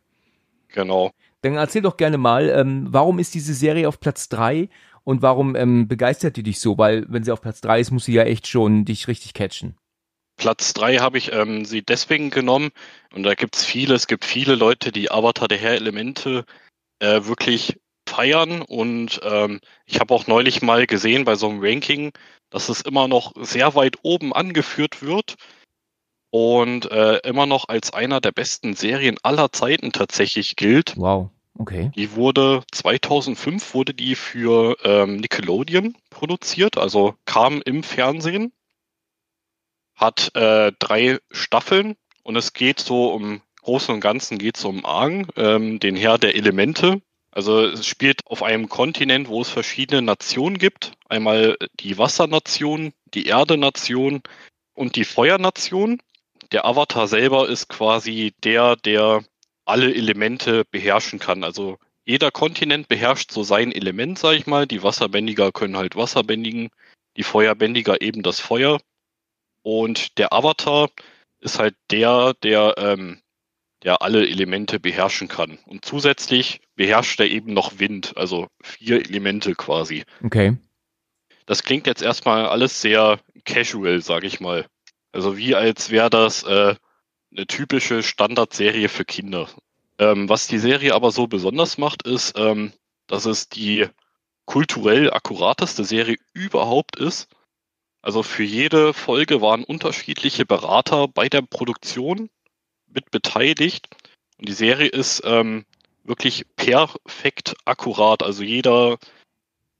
Genau. 0.68 1.10
Dann 1.42 1.56
erzähl 1.56 1.82
doch 1.82 1.96
gerne 1.96 2.18
mal, 2.18 2.50
ähm, 2.50 2.86
warum 2.90 3.18
ist 3.18 3.34
diese 3.34 3.54
Serie 3.54 3.88
auf 3.88 4.00
Platz 4.00 4.28
drei 4.28 4.68
und 5.04 5.22
warum 5.22 5.56
ähm, 5.56 5.88
begeistert 5.88 6.36
die 6.36 6.42
dich 6.42 6.60
so? 6.60 6.76
Weil 6.76 7.06
wenn 7.08 7.24
sie 7.24 7.32
auf 7.32 7.40
Platz 7.40 7.60
drei 7.60 7.80
ist, 7.80 7.90
muss 7.90 8.04
sie 8.04 8.12
ja 8.12 8.24
echt 8.24 8.46
schon 8.46 8.84
dich 8.84 9.08
richtig 9.08 9.32
catchen. 9.32 9.76
Platz 10.36 10.72
drei 10.72 10.96
habe 10.96 11.18
ich 11.18 11.32
ähm, 11.32 11.64
sie 11.64 11.82
deswegen 11.82 12.30
genommen 12.30 12.70
und 13.14 13.22
da 13.24 13.34
gibt's 13.34 13.64
viele, 13.64 13.94
es 13.94 14.06
gibt 14.06 14.24
viele 14.24 14.54
Leute, 14.54 14.90
die 14.92 15.10
Avatar 15.10 15.48
der 15.48 15.58
Herr 15.58 15.74
Elemente 15.74 16.44
äh, 16.98 17.24
wirklich 17.24 17.78
feiern 18.08 18.62
und 18.62 19.20
ähm, 19.22 19.60
ich 19.84 20.00
habe 20.00 20.14
auch 20.14 20.26
neulich 20.26 20.62
mal 20.62 20.86
gesehen 20.86 21.24
bei 21.24 21.36
so 21.36 21.48
einem 21.48 21.60
Ranking, 21.62 22.12
dass 22.50 22.68
es 22.68 22.80
immer 22.80 23.06
noch 23.06 23.32
sehr 23.36 23.74
weit 23.74 23.98
oben 24.02 24.32
angeführt 24.32 25.02
wird 25.02 25.36
und 26.30 26.90
äh, 26.90 27.18
immer 27.18 27.46
noch 27.46 27.68
als 27.68 27.92
einer 27.92 28.20
der 28.20 28.32
besten 28.32 28.74
Serien 28.74 29.18
aller 29.22 29.52
Zeiten 29.52 29.92
tatsächlich 29.92 30.56
gilt. 30.56 30.96
Wow, 30.96 31.30
okay. 31.58 31.90
Die 31.94 32.14
wurde 32.14 32.62
2005 32.72 33.74
wurde 33.74 33.94
die 33.94 34.14
für 34.14 34.76
ähm, 34.84 35.16
Nickelodeon 35.16 35.96
produziert, 36.10 36.78
also 36.78 37.14
kam 37.24 37.62
im 37.62 37.82
Fernsehen, 37.82 38.52
hat 39.94 40.34
äh, 40.34 40.72
drei 40.78 41.18
Staffeln 41.30 41.96
und 42.22 42.36
es 42.36 42.52
geht 42.52 42.80
so 42.80 43.12
um 43.12 43.42
Großen 43.62 43.94
und 43.94 44.00
Ganzen 44.00 44.38
geht 44.38 44.56
es 44.56 44.64
um 44.64 44.84
Aang, 44.86 45.28
ähm, 45.36 45.80
den 45.80 45.96
Herr 45.96 46.18
der 46.18 46.34
Elemente. 46.34 47.02
Also 47.30 47.64
es 47.66 47.86
spielt 47.86 48.26
auf 48.26 48.42
einem 48.42 48.68
Kontinent, 48.68 49.28
wo 49.28 49.42
es 49.42 49.48
verschiedene 49.48 50.02
Nationen 50.02 50.58
gibt. 50.58 50.92
Einmal 51.08 51.56
die 51.78 51.98
Wassernation, 51.98 52.92
die 53.14 53.26
Erdenation 53.26 54.22
und 54.74 54.96
die 54.96 55.04
Feuernation. 55.04 56.00
Der 56.52 56.64
Avatar 56.64 57.06
selber 57.06 57.48
ist 57.48 57.68
quasi 57.68 58.34
der, 58.42 58.76
der 58.76 59.22
alle 59.64 59.94
Elemente 59.94 60.64
beherrschen 60.70 61.18
kann. 61.18 61.44
Also 61.44 61.78
jeder 62.04 62.30
Kontinent 62.30 62.88
beherrscht 62.88 63.30
so 63.30 63.42
sein 63.42 63.72
Element, 63.72 64.18
sag 64.18 64.34
ich 64.34 64.46
mal. 64.46 64.66
Die 64.66 64.82
Wasserbändiger 64.82 65.52
können 65.52 65.76
halt 65.76 65.94
Wasser 65.94 66.24
bändigen, 66.24 66.70
die 67.16 67.22
Feuerbändiger 67.22 68.00
eben 68.00 68.22
das 68.22 68.40
Feuer. 68.40 68.80
Und 69.62 70.18
der 70.18 70.32
Avatar 70.32 70.90
ist 71.40 71.58
halt 71.58 71.76
der, 71.90 72.34
der, 72.42 72.74
ähm, 72.78 73.20
der 73.82 74.02
alle 74.02 74.26
Elemente 74.26 74.80
beherrschen 74.80 75.28
kann. 75.28 75.58
Und 75.66 75.84
zusätzlich 75.84 76.60
beherrscht 76.74 77.20
er 77.20 77.28
eben 77.28 77.52
noch 77.52 77.78
Wind, 77.78 78.16
also 78.16 78.48
vier 78.62 79.00
Elemente 79.00 79.54
quasi. 79.54 80.04
Okay. 80.24 80.56
Das 81.46 81.62
klingt 81.62 81.86
jetzt 81.86 82.02
erstmal 82.02 82.46
alles 82.46 82.80
sehr 82.80 83.20
casual, 83.44 84.02
sag 84.02 84.24
ich 84.24 84.40
mal. 84.40 84.66
Also 85.12 85.36
wie 85.36 85.54
als 85.54 85.90
wäre 85.90 86.10
das 86.10 86.42
äh, 86.44 86.74
eine 87.32 87.46
typische 87.46 88.02
Standardserie 88.02 88.88
für 88.88 89.04
Kinder. 89.04 89.48
Ähm, 89.98 90.28
was 90.28 90.46
die 90.46 90.58
Serie 90.58 90.94
aber 90.94 91.10
so 91.10 91.26
besonders 91.26 91.78
macht, 91.78 92.02
ist, 92.02 92.36
ähm, 92.36 92.72
dass 93.06 93.24
es 93.24 93.48
die 93.48 93.88
kulturell 94.46 95.10
akkurateste 95.12 95.84
Serie 95.84 96.16
überhaupt 96.32 96.96
ist. 96.96 97.28
Also 98.02 98.22
für 98.22 98.42
jede 98.42 98.94
Folge 98.94 99.40
waren 99.40 99.62
unterschiedliche 99.62 100.46
Berater 100.46 101.06
bei 101.06 101.28
der 101.28 101.42
Produktion 101.42 102.30
mit 102.86 103.10
beteiligt. 103.10 103.88
Und 104.38 104.48
die 104.48 104.54
Serie 104.54 104.88
ist 104.88 105.22
ähm, 105.24 105.66
wirklich 106.02 106.46
perfekt 106.56 107.54
akkurat. 107.64 108.22
Also 108.22 108.42
jeder, 108.42 108.98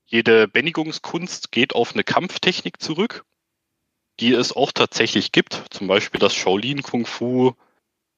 jede 0.05 0.47
Bändigungskunst 0.47 1.51
geht 1.51 1.73
auf 1.73 1.93
eine 1.93 2.03
Kampftechnik 2.03 2.81
zurück, 2.81 3.25
die 4.19 4.33
es 4.33 4.55
auch 4.55 4.71
tatsächlich 4.71 5.31
gibt. 5.31 5.63
Zum 5.69 5.87
Beispiel 5.87 6.19
das 6.19 6.35
Shaolin 6.35 6.81
Kung 6.81 7.05
Fu, 7.05 7.53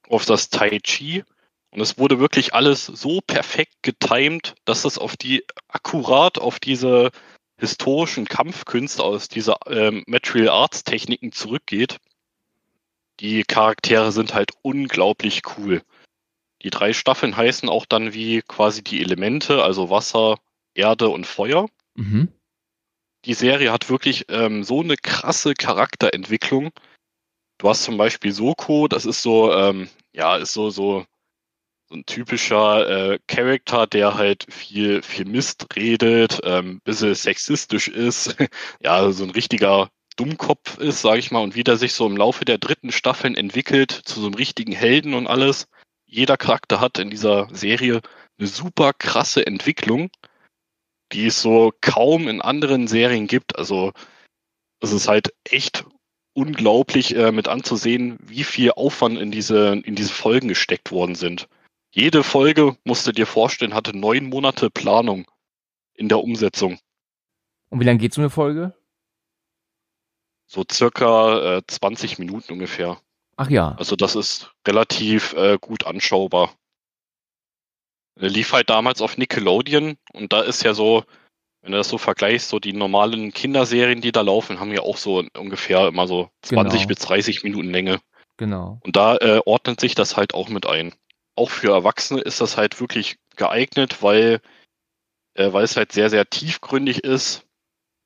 auf 0.09 0.25
das 0.25 0.49
Tai 0.49 0.79
Chi. 0.79 1.23
Und 1.71 1.81
es 1.81 1.97
wurde 1.97 2.19
wirklich 2.19 2.53
alles 2.53 2.85
so 2.85 3.21
perfekt 3.21 3.75
getimed, 3.81 4.55
dass 4.65 4.85
es 4.85 4.97
auf 4.97 5.17
die 5.17 5.43
akkurat 5.67 6.37
auf 6.37 6.59
diese 6.59 7.11
historischen 7.57 8.25
Kampfkünste 8.25 9.03
aus 9.03 9.27
dieser 9.27 9.57
ähm, 9.67 10.03
Material 10.05 10.49
Arts 10.49 10.83
Techniken 10.83 11.31
zurückgeht. 11.31 11.97
Die 13.19 13.43
Charaktere 13.43 14.11
sind 14.11 14.33
halt 14.33 14.51
unglaublich 14.61 15.41
cool. 15.57 15.81
Die 16.61 16.69
drei 16.69 16.93
Staffeln 16.93 17.35
heißen 17.35 17.69
auch 17.69 17.85
dann 17.85 18.13
wie 18.13 18.41
quasi 18.41 18.83
die 18.83 19.01
Elemente, 19.01 19.63
also 19.63 19.89
Wasser, 19.89 20.37
Erde 20.73 21.09
und 21.09 21.25
Feuer. 21.25 21.67
Mhm. 21.95 22.29
Die 23.25 23.33
Serie 23.33 23.71
hat 23.71 23.89
wirklich 23.89 24.25
ähm, 24.29 24.63
so 24.63 24.81
eine 24.81 24.97
krasse 24.97 25.53
Charakterentwicklung. 25.53 26.71
Du 27.57 27.69
hast 27.69 27.83
zum 27.83 27.97
Beispiel 27.97 28.33
Soko, 28.33 28.87
das 28.87 29.05
ist 29.05 29.21
so, 29.21 29.53
ähm, 29.53 29.89
ja, 30.11 30.35
ist 30.35 30.53
so, 30.53 30.69
so, 30.69 31.05
so 31.87 31.95
ein 31.95 32.05
typischer 32.05 33.13
äh, 33.13 33.19
Charakter, 33.27 33.87
der 33.87 34.15
halt 34.15 34.45
viel, 34.51 35.01
viel 35.01 35.25
Mist 35.25 35.67
redet, 35.75 36.41
ähm, 36.43 36.81
bisschen 36.83 37.15
sexistisch 37.15 37.87
ist, 37.87 38.35
ja, 38.81 39.09
so 39.11 39.23
ein 39.23 39.29
richtiger 39.29 39.89
Dummkopf 40.17 40.77
ist, 40.77 41.01
sage 41.01 41.19
ich 41.19 41.31
mal, 41.31 41.39
und 41.41 41.55
wie 41.55 41.63
der 41.63 41.77
sich 41.77 41.93
so 41.93 42.05
im 42.05 42.17
Laufe 42.17 42.45
der 42.45 42.57
dritten 42.57 42.91
Staffeln 42.91 43.35
entwickelt 43.35 43.91
zu 43.91 44.19
so 44.19 44.27
einem 44.27 44.35
richtigen 44.35 44.73
Helden 44.73 45.13
und 45.13 45.27
alles. 45.27 45.67
Jeder 46.05 46.37
Charakter 46.37 46.79
hat 46.79 46.99
in 46.99 47.09
dieser 47.09 47.47
Serie 47.53 48.01
eine 48.37 48.47
super 48.47 48.93
krasse 48.93 49.47
Entwicklung, 49.47 50.09
die 51.13 51.27
es 51.27 51.41
so 51.41 51.71
kaum 51.81 52.27
in 52.27 52.41
anderen 52.41 52.87
Serien 52.87 53.27
gibt. 53.27 53.57
Also 53.57 53.93
es 54.79 54.91
ist 54.91 55.07
halt 55.07 55.33
echt 55.43 55.85
unglaublich 56.33 57.15
äh, 57.15 57.31
mit 57.31 57.47
anzusehen, 57.47 58.17
wie 58.23 58.43
viel 58.43 58.71
Aufwand 58.71 59.19
in 59.19 59.31
diese, 59.31 59.81
in 59.85 59.95
diese 59.95 60.11
Folgen 60.11 60.47
gesteckt 60.47 60.91
worden 60.91 61.15
sind. 61.15 61.47
Jede 61.91 62.23
Folge, 62.23 62.75
musst 62.83 63.05
du 63.05 63.11
dir 63.11 63.27
vorstellen, 63.27 63.75
hatte 63.75 63.95
neun 63.95 64.25
Monate 64.25 64.71
Planung 64.71 65.29
in 65.93 66.09
der 66.09 66.19
Umsetzung. 66.19 66.79
Und 67.69 67.79
wie 67.79 67.85
lange 67.85 67.99
geht 67.99 68.13
so 68.13 68.21
eine 68.21 68.31
Folge? 68.31 68.73
So 70.47 70.63
circa 70.69 71.57
äh, 71.57 71.61
20 71.67 72.17
Minuten 72.19 72.53
ungefähr. 72.53 72.99
Ach 73.37 73.49
ja. 73.49 73.75
Also 73.77 73.95
das 73.95 74.15
ist 74.15 74.53
relativ 74.67 75.33
äh, 75.33 75.57
gut 75.59 75.85
anschaubar. 75.85 76.53
Er 78.19 78.29
lief 78.29 78.53
halt 78.53 78.69
damals 78.69 79.01
auf 79.01 79.17
Nickelodeon 79.17 79.97
und 80.13 80.33
da 80.33 80.41
ist 80.41 80.63
ja 80.63 80.73
so, 80.73 81.03
wenn 81.61 81.71
du 81.71 81.77
das 81.77 81.89
so 81.89 81.97
vergleichst, 81.97 82.49
so 82.49 82.59
die 82.59 82.73
normalen 82.73 83.33
Kinderserien, 83.33 84.01
die 84.01 84.11
da 84.11 84.21
laufen, 84.21 84.59
haben 84.59 84.71
ja 84.71 84.81
auch 84.81 84.97
so 84.97 85.23
ungefähr 85.37 85.87
immer 85.87 86.07
so 86.07 86.29
20 86.43 86.81
Genau. 86.81 86.87
bis 86.87 86.99
30 86.99 87.43
Minuten 87.43 87.71
Länge. 87.71 87.99
Genau. 88.37 88.79
Und 88.83 88.95
da 88.95 89.17
äh, 89.17 89.41
ordnet 89.45 89.79
sich 89.79 89.95
das 89.95 90.17
halt 90.17 90.33
auch 90.33 90.49
mit 90.49 90.65
ein. 90.65 90.93
Auch 91.35 91.49
für 91.49 91.71
Erwachsene 91.71 92.21
ist 92.21 92.41
das 92.41 92.57
halt 92.57 92.79
wirklich 92.79 93.17
geeignet, 93.35 94.03
weil, 94.03 94.41
äh, 95.35 95.51
weil 95.53 95.63
es 95.63 95.77
halt 95.77 95.91
sehr, 95.91 96.09
sehr 96.09 96.29
tiefgründig 96.29 97.03
ist. 97.03 97.45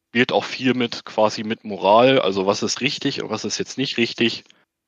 Spielt 0.09 0.31
auch 0.31 0.45
viel 0.45 0.73
mit 0.73 1.03
quasi 1.03 1.43
mit 1.43 1.65
Moral, 1.65 2.19
also 2.19 2.45
was 2.45 2.63
ist 2.63 2.79
richtig 2.81 3.21
und 3.21 3.29
was 3.29 3.43
ist 3.43 3.57
jetzt 3.57 3.77
nicht 3.77 3.97
richtig. 3.97 4.45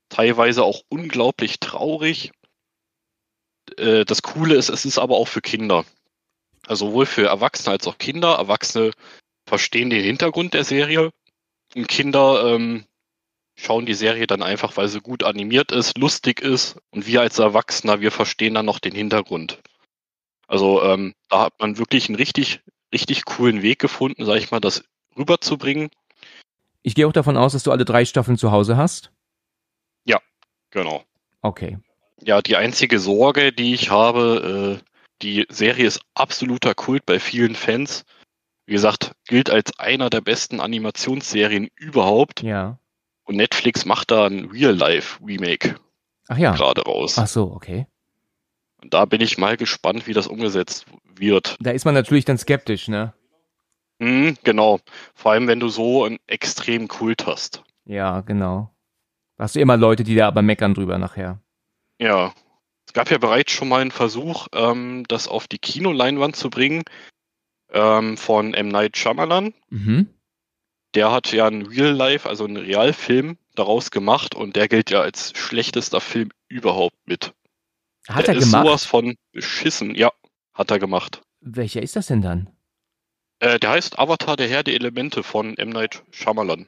Teilweise 0.10 0.64
auch 0.64 0.82
unglaublich 0.90 1.60
traurig. 1.60 2.32
Äh, 3.78 4.06
das 4.06 4.22
Coole 4.22 4.56
ist, 4.56 4.70
es 4.70 4.86
ist 4.86 4.98
aber 4.98 5.18
auch 5.18 5.28
für 5.28 5.42
Kinder. 5.42 5.86
Also 6.68 6.88
sowohl 6.88 7.06
für 7.06 7.28
Erwachsene 7.28 7.72
als 7.72 7.88
auch 7.88 7.98
Kinder. 7.98 8.36
Erwachsene 8.36 8.92
verstehen 9.46 9.90
den 9.90 10.04
Hintergrund 10.04 10.54
der 10.54 10.64
Serie 10.64 11.12
und 11.76 11.88
Kinder 11.88 12.54
ähm, 12.54 12.86
schauen 13.56 13.86
die 13.86 13.94
Serie 13.94 14.28
dann 14.28 14.44
einfach, 14.44 14.78
weil 14.78 14.88
sie 14.88 15.02
gut 15.02 15.24
animiert 15.24 15.72
ist, 15.72 15.98
lustig 15.98 16.42
ist 16.42 16.78
und 16.92 17.08
wir 17.08 17.22
als 17.22 17.40
Erwachsener, 17.40 18.00
wir 18.00 18.12
verstehen 18.12 18.54
dann 18.54 18.66
noch 18.66 18.80
den 18.80 18.94
Hintergrund. 18.94 19.60
Also 20.48 20.84
ähm, 20.84 21.14
da 21.30 21.42
hat 21.46 21.54
man 21.60 21.78
wirklich 21.78 22.10
einen 22.10 22.16
richtig, 22.16 22.62
richtig 22.94 23.26
coolen 23.26 23.62
Weg 23.62 23.80
gefunden, 23.80 24.26
sag 24.26 24.38
ich 24.38 24.52
mal, 24.52 24.60
das 24.60 24.84
rüberzubringen. 25.18 25.90
Ich 26.82 26.96
gehe 26.96 27.08
auch 27.08 27.14
davon 27.14 27.38
aus, 27.38 27.54
dass 27.54 27.64
du 27.64 27.72
alle 27.72 27.86
drei 27.86 28.06
Staffeln 28.06 28.38
zu 28.38 28.52
Hause 28.52 28.78
hast. 28.78 29.12
Genau. 30.72 31.04
Okay. 31.42 31.80
Ja, 32.22 32.42
die 32.42 32.56
einzige 32.56 33.00
Sorge, 33.00 33.52
die 33.54 33.74
ich 33.74 33.90
habe, 33.90 34.80
äh, 34.80 34.90
die 35.22 35.46
Serie 35.50 35.86
ist 35.86 36.02
absoluter 36.16 36.74
Kult 36.76 37.06
bei 37.06 37.20
vielen 37.20 37.56
Fans. 37.56 38.06
Wie 38.66 38.74
gesagt, 38.74 39.14
gilt 39.28 39.50
als 39.50 39.78
einer 39.80 40.10
der 40.10 40.22
besten 40.22 40.60
Animationsserien 40.60 41.70
überhaupt. 41.76 42.44
Ja. 42.44 42.80
Und 43.24 43.36
Netflix 43.36 43.86
macht 43.86 44.12
da 44.12 44.26
ein 44.26 44.46
Real-Life-Remake 44.46 45.76
Ach 46.30 46.38
ja. 46.38 46.54
gerade 46.54 46.82
raus. 46.82 47.18
Ach 47.18 47.28
so, 47.28 47.52
okay. 47.52 47.88
Und 48.82 48.94
da 48.94 49.06
bin 49.06 49.22
ich 49.22 49.38
mal 49.38 49.58
gespannt, 49.58 50.08
wie 50.08 50.14
das 50.14 50.28
umgesetzt 50.28 50.86
wird. 51.16 51.58
Da 51.60 51.72
ist 51.72 51.86
man 51.86 51.94
natürlich 51.94 52.26
dann 52.26 52.38
skeptisch, 52.38 52.88
ne? 52.88 53.14
Mhm, 54.00 54.38
genau. 54.44 54.80
Vor 55.14 55.32
allem, 55.32 55.48
wenn 55.48 55.60
du 55.60 55.68
so 55.68 56.06
einen 56.06 56.20
extremen 56.28 56.88
Kult 56.88 57.28
hast. 57.28 57.64
Ja, 57.86 58.22
genau. 58.22 58.72
Hast 59.38 59.56
du 59.56 59.60
immer 59.60 59.78
Leute, 59.78 60.04
die 60.04 60.16
da 60.16 60.28
aber 60.28 60.42
meckern 60.42 60.74
drüber 60.74 60.98
nachher. 60.98 61.42
Ja. 62.00 62.34
Es 62.88 62.94
gab 62.94 63.12
ja 63.12 63.18
bereits 63.20 63.52
schon 63.52 63.70
mal 63.70 63.82
einen 63.82 63.92
Versuch, 63.92 64.48
ähm, 64.54 65.06
das 65.08 65.28
auf 65.28 65.48
die 65.48 65.60
Kinoleinwand 65.60 66.36
zu 66.36 66.50
bringen 66.50 66.84
ähm, 67.72 68.18
von 68.18 68.54
M. 68.54 68.68
Night 68.70 68.98
Shyamalan. 68.98 69.54
Mhm. 69.70 70.10
der 70.96 71.12
hat 71.12 71.32
ja 71.32 71.46
einen 71.46 71.68
Real 71.68 71.92
Life, 71.94 72.28
also 72.28 72.46
einen 72.46 72.58
Realfilm 72.58 73.38
daraus 73.54 73.92
gemacht 73.92 74.34
und 74.34 74.56
der 74.56 74.68
gilt 74.68 74.90
ja 74.90 75.02
als 75.02 75.34
schlechtester 75.38 76.02
Film 76.02 76.32
überhaupt 76.48 76.98
mit. 77.06 77.34
Hat 78.08 78.26
der 78.26 78.34
er 78.34 78.40
ist 78.40 78.46
gemacht? 78.46 78.66
sowas 78.66 78.86
von 78.86 79.16
beschissen. 79.32 79.94
Ja, 79.94 80.12
hat 80.56 80.72
er 80.72 80.80
gemacht. 80.80 81.22
Welcher 81.42 81.84
ist 81.84 81.96
das 81.96 82.08
denn 82.08 82.22
dann? 82.24 82.50
Äh, 83.40 83.60
der 83.60 83.70
heißt 83.70 84.00
Avatar, 84.00 84.36
der 84.36 84.48
Herr 84.48 84.64
der 84.64 84.74
Elemente 84.74 85.22
von 85.22 85.56
M. 85.58 85.70
Night 85.70 86.04
Shyamalan. 86.10 86.68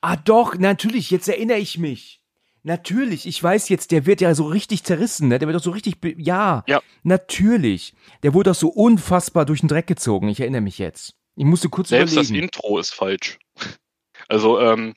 Ah 0.00 0.16
doch, 0.16 0.54
natürlich, 0.56 1.10
jetzt 1.10 1.28
erinnere 1.28 1.58
ich 1.58 1.76
mich. 1.76 2.22
Natürlich, 2.62 3.26
ich 3.26 3.42
weiß 3.42 3.68
jetzt, 3.68 3.92
der 3.92 4.04
wird 4.06 4.20
ja 4.20 4.34
so 4.34 4.46
richtig 4.46 4.84
zerrissen, 4.84 5.28
ne? 5.28 5.38
Der 5.38 5.48
wird 5.48 5.56
doch 5.56 5.62
so 5.62 5.70
richtig, 5.70 5.96
ja, 6.18 6.64
Ja. 6.66 6.82
natürlich. 7.02 7.94
Der 8.22 8.34
wurde 8.34 8.50
doch 8.50 8.56
so 8.56 8.68
unfassbar 8.68 9.44
durch 9.46 9.60
den 9.60 9.68
Dreck 9.68 9.86
gezogen. 9.86 10.28
Ich 10.28 10.40
erinnere 10.40 10.60
mich 10.60 10.78
jetzt. 10.78 11.14
Ich 11.36 11.44
musste 11.44 11.68
kurz 11.68 11.88
Selbst 11.90 12.16
das 12.16 12.26
überlegen. 12.30 12.44
Intro 12.46 12.78
ist 12.78 12.90
falsch. 12.94 13.38
Also, 14.30 14.60
ähm, 14.60 14.94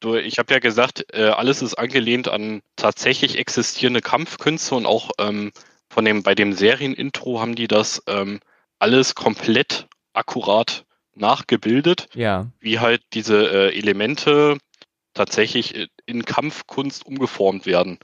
du, 0.00 0.14
ich 0.14 0.38
habe 0.38 0.52
ja 0.52 0.60
gesagt, 0.60 1.06
äh, 1.12 1.24
alles 1.24 1.62
ist 1.62 1.74
angelehnt 1.74 2.28
an 2.28 2.60
tatsächlich 2.76 3.38
existierende 3.38 4.00
Kampfkünste 4.02 4.74
und 4.76 4.86
auch 4.86 5.10
ähm, 5.18 5.50
von 5.88 6.04
dem, 6.04 6.22
bei 6.22 6.34
dem 6.36 6.52
Serienintro 6.52 7.40
haben 7.40 7.56
die 7.56 7.66
das 7.66 8.02
ähm, 8.06 8.38
alles 8.78 9.14
komplett 9.16 9.88
akkurat 10.12 10.84
nachgebildet, 11.14 12.08
ja, 12.14 12.46
wie 12.60 12.78
halt 12.78 13.02
diese 13.14 13.48
äh, 13.50 13.76
Elemente 13.76 14.58
tatsächlich 15.14 15.74
äh, 15.74 15.88
in 16.06 16.24
Kampfkunst 16.24 17.06
umgeformt 17.06 17.66
werden. 17.66 17.98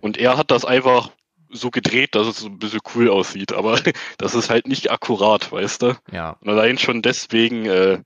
Und 0.00 0.16
er 0.16 0.36
hat 0.36 0.50
das 0.50 0.64
einfach 0.64 1.10
so 1.50 1.70
gedreht, 1.70 2.14
dass 2.14 2.26
es 2.26 2.38
so 2.38 2.46
ein 2.46 2.58
bisschen 2.58 2.80
cool 2.94 3.08
aussieht, 3.10 3.52
aber 3.52 3.80
das 4.18 4.34
ist 4.34 4.50
halt 4.50 4.66
nicht 4.66 4.90
akkurat, 4.90 5.50
weißt 5.50 5.82
du? 5.82 5.96
ja. 6.12 6.36
Und 6.40 6.48
allein 6.48 6.78
schon 6.78 7.02
deswegen 7.02 7.66
äh, 7.66 7.98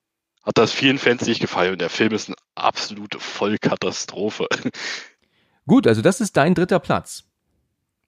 hat 0.45 0.59
das 0.59 0.73
vielen 0.73 0.99
Fans 0.99 1.27
nicht 1.27 1.41
gefallen. 1.41 1.73
Und 1.73 1.81
der 1.81 1.91
Film 1.91 2.13
ist 2.13 2.29
eine 2.29 2.37
absolute 2.55 3.19
Vollkatastrophe. 3.19 4.47
Gut, 5.67 5.87
also 5.87 6.03
das 6.03 6.21
ist 6.21 6.37
dein 6.37 6.55
dritter 6.55 6.79
Platz. 6.79 7.25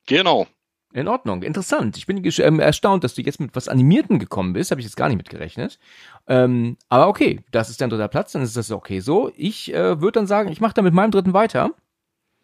genau. 0.06 0.46
In 0.92 1.08
Ordnung, 1.08 1.42
interessant. 1.42 1.96
Ich 1.98 2.06
bin 2.06 2.22
ähm, 2.24 2.60
erstaunt, 2.60 3.04
dass 3.04 3.14
du 3.14 3.22
jetzt 3.22 3.40
mit 3.40 3.54
was 3.54 3.68
Animierten 3.68 4.18
gekommen 4.18 4.52
bist. 4.52 4.70
Habe 4.70 4.80
ich 4.80 4.86
jetzt 4.86 4.96
gar 4.96 5.08
nicht 5.08 5.18
mitgerechnet. 5.18 5.78
Ähm, 6.26 6.78
aber 6.88 7.08
okay, 7.08 7.44
das 7.50 7.68
ist 7.68 7.80
dein 7.80 7.90
dritter 7.90 8.08
Platz, 8.08 8.32
dann 8.32 8.42
ist 8.42 8.56
das 8.56 8.70
okay 8.70 9.00
so. 9.00 9.30
Ich 9.36 9.72
äh, 9.74 10.00
würde 10.00 10.20
dann 10.20 10.26
sagen, 10.26 10.50
ich 10.50 10.60
mache 10.60 10.74
da 10.74 10.82
mit 10.82 10.94
meinem 10.94 11.10
dritten 11.10 11.34
weiter. 11.34 11.72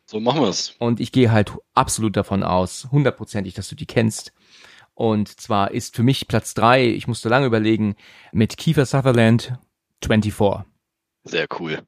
So 0.07 0.21
machen 0.21 0.43
wir 0.43 0.49
es. 0.49 0.75
Und 0.79 1.01
ich 1.01 1.13
gehe 1.13 1.31
halt 1.31 1.53
absolut 1.75 2.17
davon 2.17 2.43
aus, 2.43 2.89
hundertprozentig, 2.91 3.55
dass 3.55 3.69
du 3.69 3.77
die 3.77 3.87
kennst. 3.87 4.33
Und 4.95 5.41
zwar 5.41 5.71
ist 5.71 5.97
für 5.97 6.03
mich 6.03 6.29
Platz 6.29 6.53
drei, 6.55 6.87
ich 6.87 7.09
musste 7.09 7.29
lange 7.29 7.47
überlegen, 7.47 7.97
mit 8.33 8.57
Kiefer 8.57 8.85
Sutherland 8.85 9.55
24. 10.05 10.67
Sehr 11.25 11.47
cool. 11.59 11.83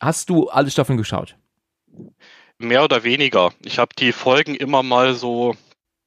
Hast 0.00 0.28
du 0.28 0.48
alle 0.48 0.70
Staffeln 0.70 0.98
geschaut? 0.98 1.36
Mehr 2.60 2.84
oder 2.84 3.04
weniger. 3.04 3.52
Ich 3.64 3.78
habe 3.78 3.94
die 3.98 4.12
Folgen 4.12 4.54
immer 4.54 4.82
mal 4.82 5.14
so, 5.14 5.56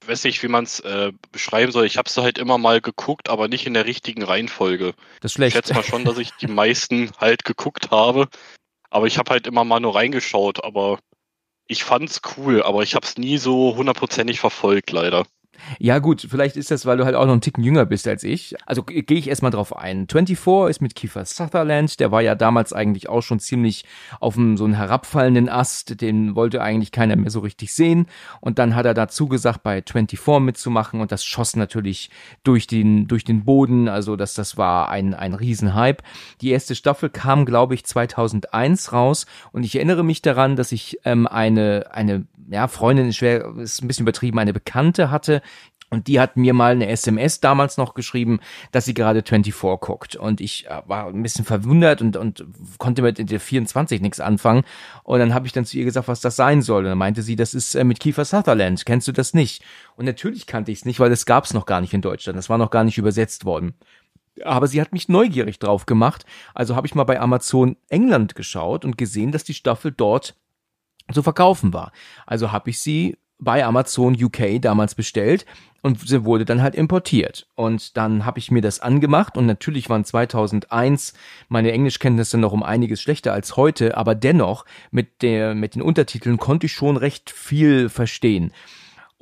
weiß 0.06 0.22
nicht, 0.22 0.40
wie 0.44 0.48
man 0.48 0.62
es 0.62 0.78
äh, 0.80 1.10
beschreiben 1.32 1.72
soll. 1.72 1.84
Ich 1.84 1.96
habe 1.96 2.08
sie 2.08 2.22
halt 2.22 2.38
immer 2.38 2.58
mal 2.58 2.80
geguckt, 2.80 3.28
aber 3.28 3.48
nicht 3.48 3.66
in 3.66 3.74
der 3.74 3.86
richtigen 3.86 4.22
Reihenfolge. 4.22 4.94
Das 5.20 5.32
ist 5.32 5.32
Ich 5.32 5.34
schlecht. 5.34 5.56
schätze 5.56 5.74
mal 5.74 5.82
schon, 5.82 6.04
dass 6.04 6.16
ich 6.18 6.30
die 6.40 6.46
meisten 6.46 7.10
halt 7.18 7.44
geguckt 7.44 7.90
habe. 7.90 8.28
Aber 8.88 9.08
ich 9.08 9.18
habe 9.18 9.30
halt 9.32 9.48
immer 9.48 9.64
mal 9.64 9.80
nur 9.80 9.96
reingeschaut. 9.96 10.62
Aber 10.62 11.00
ich 11.66 11.82
fand's 11.82 12.20
cool, 12.36 12.62
aber 12.62 12.84
ich 12.84 12.94
habe 12.94 13.04
es 13.04 13.18
nie 13.18 13.38
so 13.38 13.74
hundertprozentig 13.74 14.38
verfolgt, 14.38 14.92
leider. 14.92 15.26
Ja 15.78 15.98
gut, 15.98 16.26
vielleicht 16.28 16.56
ist 16.56 16.70
das, 16.70 16.86
weil 16.86 16.96
du 16.96 17.04
halt 17.04 17.14
auch 17.14 17.24
noch 17.24 17.32
einen 17.32 17.40
Ticken 17.40 17.64
jünger 17.64 17.86
bist 17.86 18.06
als 18.08 18.22
ich. 18.22 18.54
Also 18.66 18.82
gehe 18.82 19.18
ich 19.18 19.28
erstmal 19.28 19.50
drauf 19.50 19.76
ein. 19.76 20.06
24 20.08 20.70
ist 20.70 20.80
mit 20.80 20.94
Kiefer 20.94 21.24
Sutherland, 21.24 22.00
der 22.00 22.10
war 22.10 22.22
ja 22.22 22.34
damals 22.34 22.72
eigentlich 22.72 23.08
auch 23.08 23.22
schon 23.22 23.40
ziemlich 23.40 23.84
auf 24.20 24.36
einem 24.36 24.56
so 24.56 24.64
einen 24.64 24.74
herabfallenden 24.74 25.48
Ast, 25.48 26.00
den 26.00 26.34
wollte 26.34 26.62
eigentlich 26.62 26.92
keiner 26.92 27.16
mehr 27.16 27.30
so 27.30 27.40
richtig 27.40 27.72
sehen. 27.72 28.06
Und 28.40 28.58
dann 28.58 28.74
hat 28.74 28.86
er 28.86 28.94
dazu 28.94 29.28
gesagt, 29.28 29.62
bei 29.62 29.82
24 29.82 30.40
mitzumachen 30.40 31.00
und 31.00 31.12
das 31.12 31.24
schoss 31.24 31.56
natürlich 31.56 32.10
durch 32.42 32.66
den, 32.66 33.08
durch 33.08 33.24
den 33.24 33.44
Boden. 33.44 33.88
Also 33.88 34.16
das, 34.16 34.34
das 34.34 34.56
war 34.56 34.88
ein, 34.88 35.14
ein 35.14 35.34
Riesenhype. 35.34 36.02
Die 36.40 36.50
erste 36.50 36.74
Staffel 36.74 37.10
kam, 37.10 37.44
glaube 37.44 37.74
ich, 37.74 37.84
2001 37.84 38.92
raus 38.92 39.26
und 39.52 39.64
ich 39.64 39.76
erinnere 39.76 40.04
mich 40.04 40.22
daran, 40.22 40.56
dass 40.56 40.72
ich 40.72 40.98
ähm, 41.04 41.26
eine, 41.26 41.86
eine 41.92 42.26
ja, 42.48 42.68
Freundin, 42.68 43.08
ist 43.08 43.16
schwer, 43.16 43.54
ist 43.58 43.82
ein 43.82 43.88
bisschen 43.88 44.04
übertrieben, 44.04 44.38
eine 44.38 44.52
Bekannte 44.52 45.10
hatte, 45.10 45.42
und 45.94 46.08
die 46.08 46.18
hat 46.18 46.36
mir 46.36 46.54
mal 46.54 46.72
eine 46.72 46.88
SMS 46.88 47.40
damals 47.40 47.76
noch 47.76 47.94
geschrieben, 47.94 48.40
dass 48.72 48.84
sie 48.84 48.94
gerade 48.94 49.22
24 49.22 49.80
guckt. 49.80 50.16
Und 50.16 50.40
ich 50.40 50.66
äh, 50.66 50.82
war 50.86 51.06
ein 51.06 51.22
bisschen 51.22 51.44
verwundert 51.44 52.02
und, 52.02 52.16
und 52.16 52.44
konnte 52.78 53.02
mit 53.02 53.30
der 53.30 53.40
24 53.40 54.00
nichts 54.00 54.18
anfangen. 54.18 54.64
Und 55.04 55.20
dann 55.20 55.32
habe 55.32 55.46
ich 55.46 55.52
dann 55.52 55.64
zu 55.64 55.78
ihr 55.78 55.84
gesagt, 55.84 56.08
was 56.08 56.20
das 56.20 56.34
sein 56.36 56.62
soll. 56.62 56.82
Und 56.82 56.90
dann 56.90 56.98
meinte 56.98 57.22
sie, 57.22 57.36
das 57.36 57.54
ist 57.54 57.76
äh, 57.76 57.84
mit 57.84 58.00
Kiefer 58.00 58.24
Sutherland. 58.24 58.84
Kennst 58.84 59.06
du 59.06 59.12
das 59.12 59.34
nicht? 59.34 59.62
Und 59.94 60.04
natürlich 60.06 60.46
kannte 60.46 60.72
ich 60.72 60.78
es 60.78 60.84
nicht, 60.84 60.98
weil 60.98 61.12
es 61.12 61.26
gab 61.26 61.44
es 61.44 61.54
noch 61.54 61.64
gar 61.64 61.80
nicht 61.80 61.94
in 61.94 62.02
Deutschland. 62.02 62.36
Das 62.36 62.50
war 62.50 62.58
noch 62.58 62.70
gar 62.70 62.82
nicht 62.82 62.98
übersetzt 62.98 63.44
worden. 63.44 63.74
Aber 64.42 64.66
sie 64.66 64.80
hat 64.80 64.92
mich 64.92 65.08
neugierig 65.08 65.60
drauf 65.60 65.86
gemacht. 65.86 66.26
Also 66.54 66.74
habe 66.74 66.88
ich 66.88 66.96
mal 66.96 67.04
bei 67.04 67.20
Amazon 67.20 67.76
England 67.88 68.34
geschaut 68.34 68.84
und 68.84 68.98
gesehen, 68.98 69.30
dass 69.30 69.44
die 69.44 69.54
Staffel 69.54 69.92
dort 69.92 70.34
zu 71.12 71.22
verkaufen 71.22 71.72
war. 71.72 71.92
Also 72.26 72.52
habe 72.52 72.70
ich 72.70 72.80
sie 72.80 73.16
bei 73.38 73.64
Amazon 73.64 74.16
UK 74.20 74.60
damals 74.60 74.94
bestellt 74.94 75.44
und 75.82 76.08
sie 76.08 76.24
wurde 76.24 76.46
dann 76.46 76.62
halt 76.62 76.74
importiert. 76.74 77.46
Und 77.54 77.96
dann 77.96 78.24
habe 78.24 78.38
ich 78.38 78.50
mir 78.50 78.62
das 78.62 78.80
angemacht 78.80 79.36
und 79.36 79.44
natürlich 79.44 79.90
waren 79.90 80.04
2001 80.04 81.12
meine 81.48 81.72
Englischkenntnisse 81.72 82.38
noch 82.38 82.52
um 82.52 82.62
einiges 82.62 83.02
schlechter 83.02 83.34
als 83.34 83.56
heute, 83.56 83.96
aber 83.96 84.14
dennoch 84.14 84.64
mit 84.90 85.20
der 85.20 85.54
mit 85.54 85.74
den 85.74 85.82
Untertiteln 85.82 86.38
konnte 86.38 86.66
ich 86.66 86.72
schon 86.72 86.96
recht 86.96 87.30
viel 87.30 87.90
verstehen. 87.90 88.52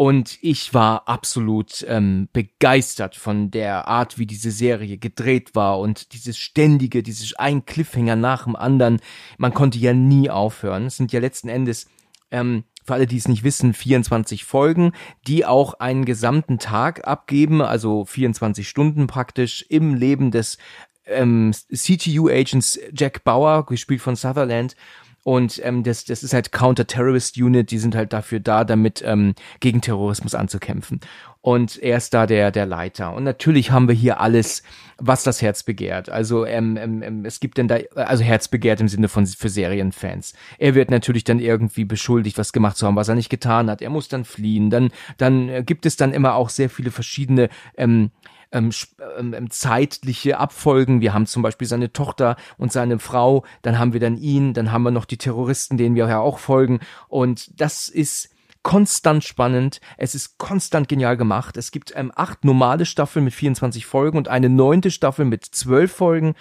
Und 0.02 0.38
ich 0.40 0.74
war 0.74 1.06
absolut 1.06 1.86
ähm, 1.86 2.28
begeistert 2.32 3.14
von 3.14 3.52
der 3.52 3.86
Art, 3.86 4.18
wie 4.18 4.26
diese 4.26 4.50
Serie 4.50 4.98
gedreht 4.98 5.54
war 5.54 5.78
und 5.78 6.12
dieses 6.12 6.36
ständige, 6.38 7.04
dieses 7.04 7.34
ein 7.34 7.66
Cliffhanger 7.66 8.16
nach 8.16 8.42
dem 8.42 8.56
anderen. 8.56 8.98
Man 9.38 9.54
konnte 9.54 9.78
ja 9.78 9.92
nie 9.92 10.28
aufhören. 10.28 10.86
Es 10.86 10.96
sind 10.96 11.12
ja 11.12 11.20
letzten 11.20 11.48
Endes, 11.48 11.86
ähm, 12.32 12.64
für 12.84 12.94
alle, 12.94 13.06
die 13.06 13.16
es 13.16 13.28
nicht 13.28 13.44
wissen, 13.44 13.74
24 13.74 14.44
Folgen, 14.44 14.90
die 15.28 15.46
auch 15.46 15.74
einen 15.74 16.04
gesamten 16.04 16.58
Tag 16.58 17.06
abgeben, 17.06 17.62
also 17.62 18.04
24 18.04 18.68
Stunden 18.68 19.06
praktisch 19.06 19.64
im 19.68 19.94
Leben 19.94 20.32
des 20.32 20.58
ähm, 21.06 21.52
CTU-Agents 21.72 22.80
Jack 22.92 23.22
Bauer, 23.22 23.66
gespielt 23.66 24.00
von 24.00 24.16
Sutherland. 24.16 24.74
Und 25.24 25.60
ähm, 25.64 25.84
das, 25.84 26.04
das 26.04 26.22
ist 26.22 26.34
halt 26.34 26.50
Counter-Terrorist 26.50 27.36
Unit, 27.36 27.70
die 27.70 27.78
sind 27.78 27.94
halt 27.94 28.12
dafür 28.12 28.40
da, 28.40 28.64
damit 28.64 29.02
ähm, 29.06 29.34
gegen 29.60 29.80
Terrorismus 29.80 30.34
anzukämpfen. 30.34 31.00
Und 31.40 31.80
er 31.82 31.96
ist 31.96 32.14
da 32.14 32.26
der, 32.26 32.50
der 32.50 32.66
Leiter. 32.66 33.14
Und 33.14 33.24
natürlich 33.24 33.70
haben 33.72 33.88
wir 33.88 33.94
hier 33.94 34.20
alles, 34.20 34.62
was 34.98 35.24
das 35.24 35.42
Herz 35.42 35.64
begehrt. 35.64 36.08
Also 36.08 36.46
ähm, 36.46 36.76
ähm, 36.76 37.02
ähm, 37.02 37.24
es 37.24 37.40
gibt 37.40 37.58
denn 37.58 37.66
da, 37.66 37.78
also 37.96 38.22
Herz 38.22 38.46
begehrt 38.48 38.80
im 38.80 38.88
Sinne 38.88 39.08
von 39.08 39.26
für 39.26 39.48
Serienfans. 39.48 40.34
Er 40.58 40.74
wird 40.74 40.90
natürlich 40.90 41.24
dann 41.24 41.40
irgendwie 41.40 41.84
beschuldigt, 41.84 42.38
was 42.38 42.52
gemacht 42.52 42.76
zu 42.76 42.86
haben, 42.86 42.96
was 42.96 43.08
er 43.08 43.16
nicht 43.16 43.28
getan 43.28 43.70
hat. 43.70 43.82
Er 43.82 43.90
muss 43.90 44.08
dann 44.08 44.24
fliehen. 44.24 44.70
Dann, 44.70 44.90
dann 45.18 45.48
äh, 45.48 45.62
gibt 45.64 45.86
es 45.86 45.96
dann 45.96 46.12
immer 46.12 46.34
auch 46.34 46.48
sehr 46.48 46.70
viele 46.70 46.92
verschiedene 46.92 47.48
ähm, 47.76 48.10
ähm, 48.52 48.70
ähm, 49.18 49.34
ähm, 49.34 49.50
zeitliche 49.50 50.38
Abfolgen. 50.38 51.00
Wir 51.00 51.14
haben 51.14 51.26
zum 51.26 51.42
Beispiel 51.42 51.66
seine 51.66 51.92
Tochter 51.92 52.36
und 52.58 52.72
seine 52.72 52.98
Frau, 52.98 53.44
dann 53.62 53.78
haben 53.78 53.92
wir 53.92 54.00
dann 54.00 54.16
ihn, 54.16 54.54
dann 54.54 54.72
haben 54.72 54.82
wir 54.82 54.90
noch 54.90 55.04
die 55.04 55.18
Terroristen, 55.18 55.76
denen 55.76 55.94
wir 55.94 56.08
ja 56.08 56.20
auch 56.20 56.38
folgen. 56.38 56.80
Und 57.08 57.60
das 57.60 57.88
ist 57.88 58.30
konstant 58.62 59.24
spannend, 59.24 59.80
es 59.96 60.14
ist 60.14 60.38
konstant 60.38 60.88
genial 60.88 61.16
gemacht. 61.16 61.56
Es 61.56 61.70
gibt 61.72 61.92
ähm, 61.96 62.12
acht 62.14 62.44
normale 62.44 62.86
Staffeln 62.86 63.24
mit 63.24 63.34
24 63.34 63.86
Folgen 63.86 64.18
und 64.18 64.28
eine 64.28 64.48
neunte 64.48 64.90
Staffel 64.90 65.24
mit 65.24 65.44
zwölf 65.44 65.92
Folgen. 65.92 66.34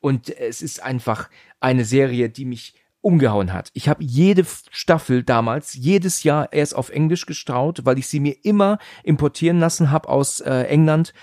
Und 0.00 0.30
es 0.30 0.62
ist 0.62 0.82
einfach 0.82 1.28
eine 1.60 1.84
Serie, 1.84 2.30
die 2.30 2.44
mich 2.44 2.74
umgehauen 3.00 3.52
hat. 3.52 3.70
Ich 3.74 3.88
habe 3.88 4.02
jede 4.02 4.44
Staffel 4.70 5.22
damals, 5.22 5.74
jedes 5.74 6.24
Jahr 6.24 6.52
erst 6.52 6.74
auf 6.74 6.90
Englisch 6.90 7.26
gestraut, 7.26 7.80
weil 7.84 7.98
ich 7.98 8.08
sie 8.08 8.20
mir 8.20 8.44
immer 8.44 8.78
importieren 9.04 9.60
lassen 9.60 9.90
habe 9.90 10.08
aus 10.08 10.40
äh, 10.40 10.62
England 10.64 11.14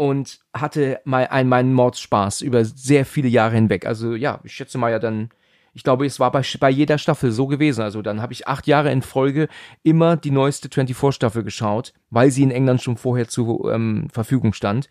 und 0.00 0.38
hatte 0.54 0.98
mal 1.04 1.26
einen 1.26 1.50
meinen 1.50 1.74
Mordspaß 1.74 2.40
über 2.40 2.64
sehr 2.64 3.04
viele 3.04 3.28
Jahre 3.28 3.56
hinweg. 3.56 3.84
Also 3.84 4.14
ja, 4.14 4.40
ich 4.44 4.54
schätze 4.54 4.78
mal 4.78 4.90
ja 4.90 4.98
dann, 4.98 5.28
ich 5.74 5.82
glaube, 5.82 6.06
es 6.06 6.18
war 6.18 6.32
bei, 6.32 6.42
bei 6.58 6.70
jeder 6.70 6.96
Staffel 6.96 7.32
so 7.32 7.46
gewesen. 7.46 7.82
Also 7.82 8.00
dann 8.00 8.22
habe 8.22 8.32
ich 8.32 8.48
acht 8.48 8.66
Jahre 8.66 8.90
in 8.90 9.02
Folge 9.02 9.48
immer 9.82 10.16
die 10.16 10.30
neueste 10.30 10.68
24-Staffel 10.68 11.42
geschaut, 11.42 11.92
weil 12.08 12.30
sie 12.30 12.42
in 12.42 12.50
England 12.50 12.80
schon 12.80 12.96
vorher 12.96 13.28
zur 13.28 13.70
ähm, 13.74 14.08
Verfügung 14.10 14.54
stand. 14.54 14.88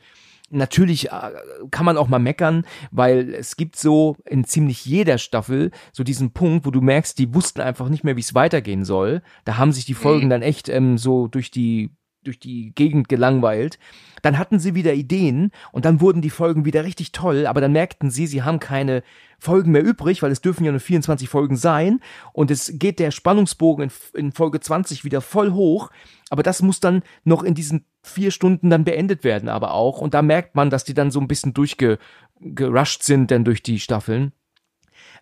Natürlich 0.52 1.12
äh, 1.12 1.32
kann 1.72 1.88
man 1.88 1.98
auch 1.98 2.08
mal 2.08 2.20
meckern, 2.20 2.64
weil 2.92 3.34
es 3.34 3.58
gibt 3.58 3.78
so 3.78 4.16
in 4.26 4.44
ziemlich 4.44 4.86
jeder 4.86 5.18
Staffel 5.18 5.72
so 5.92 6.04
diesen 6.04 6.34
Punkt, 6.34 6.68
wo 6.68 6.72
du 6.72 6.82
merkst, 6.82 7.18
die 7.18 7.34
wussten 7.34 7.62
einfach 7.62 7.90
nicht 7.90 8.04
mehr, 8.04 8.16
wie 8.16 8.22
es 8.22 8.36
weitergehen 8.36 8.86
soll. 8.86 9.24
Da 9.44 9.58
haben 9.58 9.72
sich 9.72 9.86
die 9.86 9.96
Folgen 9.96 10.30
dann 10.30 10.44
echt 10.44 10.70
ähm, 10.70 11.00
so 11.00 11.28
durch 11.28 11.50
die 11.50 11.90
durch 12.24 12.40
die 12.40 12.74
Gegend 12.76 13.10
gelangweilt. 13.10 13.80
Dann 14.22 14.38
hatten 14.38 14.60
sie 14.60 14.76
wieder 14.76 14.94
Ideen 14.94 15.52
und 15.72 15.86
dann 15.86 16.02
wurden 16.02 16.22
die 16.22 16.30
Folgen 16.30 16.66
wieder 16.66 16.84
richtig 16.84 17.12
toll, 17.12 17.48
aber 17.48 17.62
dann 17.62 17.72
merkten 17.72 18.12
sie, 18.12 18.28
sie 18.28 18.44
haben 18.44 18.60
keine 18.60 19.04
Folgen 19.40 19.72
mehr 19.72 19.84
übrig, 19.84 20.22
weil 20.22 20.32
es 20.32 20.42
dürfen 20.42 20.66
ja 20.66 20.72
nur 20.72 20.82
24 20.82 21.30
Folgen 21.30 21.56
sein 21.56 22.02
und 22.34 22.52
es 22.52 22.74
geht 22.76 23.00
der 23.00 23.12
Spannungsbogen 23.12 23.86
in, 23.86 24.20
in 24.20 24.32
Folge 24.34 24.60
20 24.60 25.06
wieder 25.06 25.22
voll 25.22 25.52
hoch, 25.52 25.92
aber 26.30 26.44
das 26.44 26.62
muss 26.62 26.82
dann 26.82 27.04
noch 27.24 27.44
in 27.44 27.54
diesen 27.54 27.86
vier 28.04 28.32
Stunden 28.32 28.70
dann 28.70 28.84
beendet 28.84 29.24
werden 29.24 29.50
aber 29.50 29.74
auch 29.74 30.02
und 30.02 30.14
da 30.14 30.22
merkt 30.22 30.56
man, 30.56 30.70
dass 30.70 30.84
die 30.84 30.94
dann 30.94 31.12
so 31.12 31.20
ein 31.22 31.28
bisschen 31.28 31.54
durchgerusht 31.54 33.04
sind 33.04 33.32
denn 33.32 33.46
durch 33.46 33.64
die 33.64 33.80
Staffeln. 33.80 34.34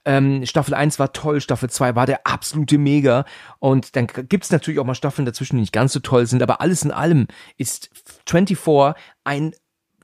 Ähm, 0.07 0.45
Staffel 0.45 0.73
1 0.73 0.99
war 0.99 1.11
toll, 1.11 1.41
Staffel 1.41 1.69
2 1.69 1.95
war 1.95 2.05
der 2.05 2.25
absolute 2.25 2.77
Mega. 2.77 3.25
Und 3.59 3.97
dann 3.97 4.07
gibt's 4.07 4.51
natürlich 4.51 4.79
auch 4.79 4.85
mal 4.85 4.95
Staffeln 4.95 5.25
dazwischen, 5.25 5.57
die 5.57 5.61
nicht 5.61 5.73
ganz 5.73 5.91
so 5.91 5.99
toll 5.99 6.25
sind. 6.25 6.41
Aber 6.41 6.61
alles 6.61 6.83
in 6.83 6.91
allem 6.91 7.27
ist 7.57 7.89
24 8.25 8.95
ein 9.25 9.53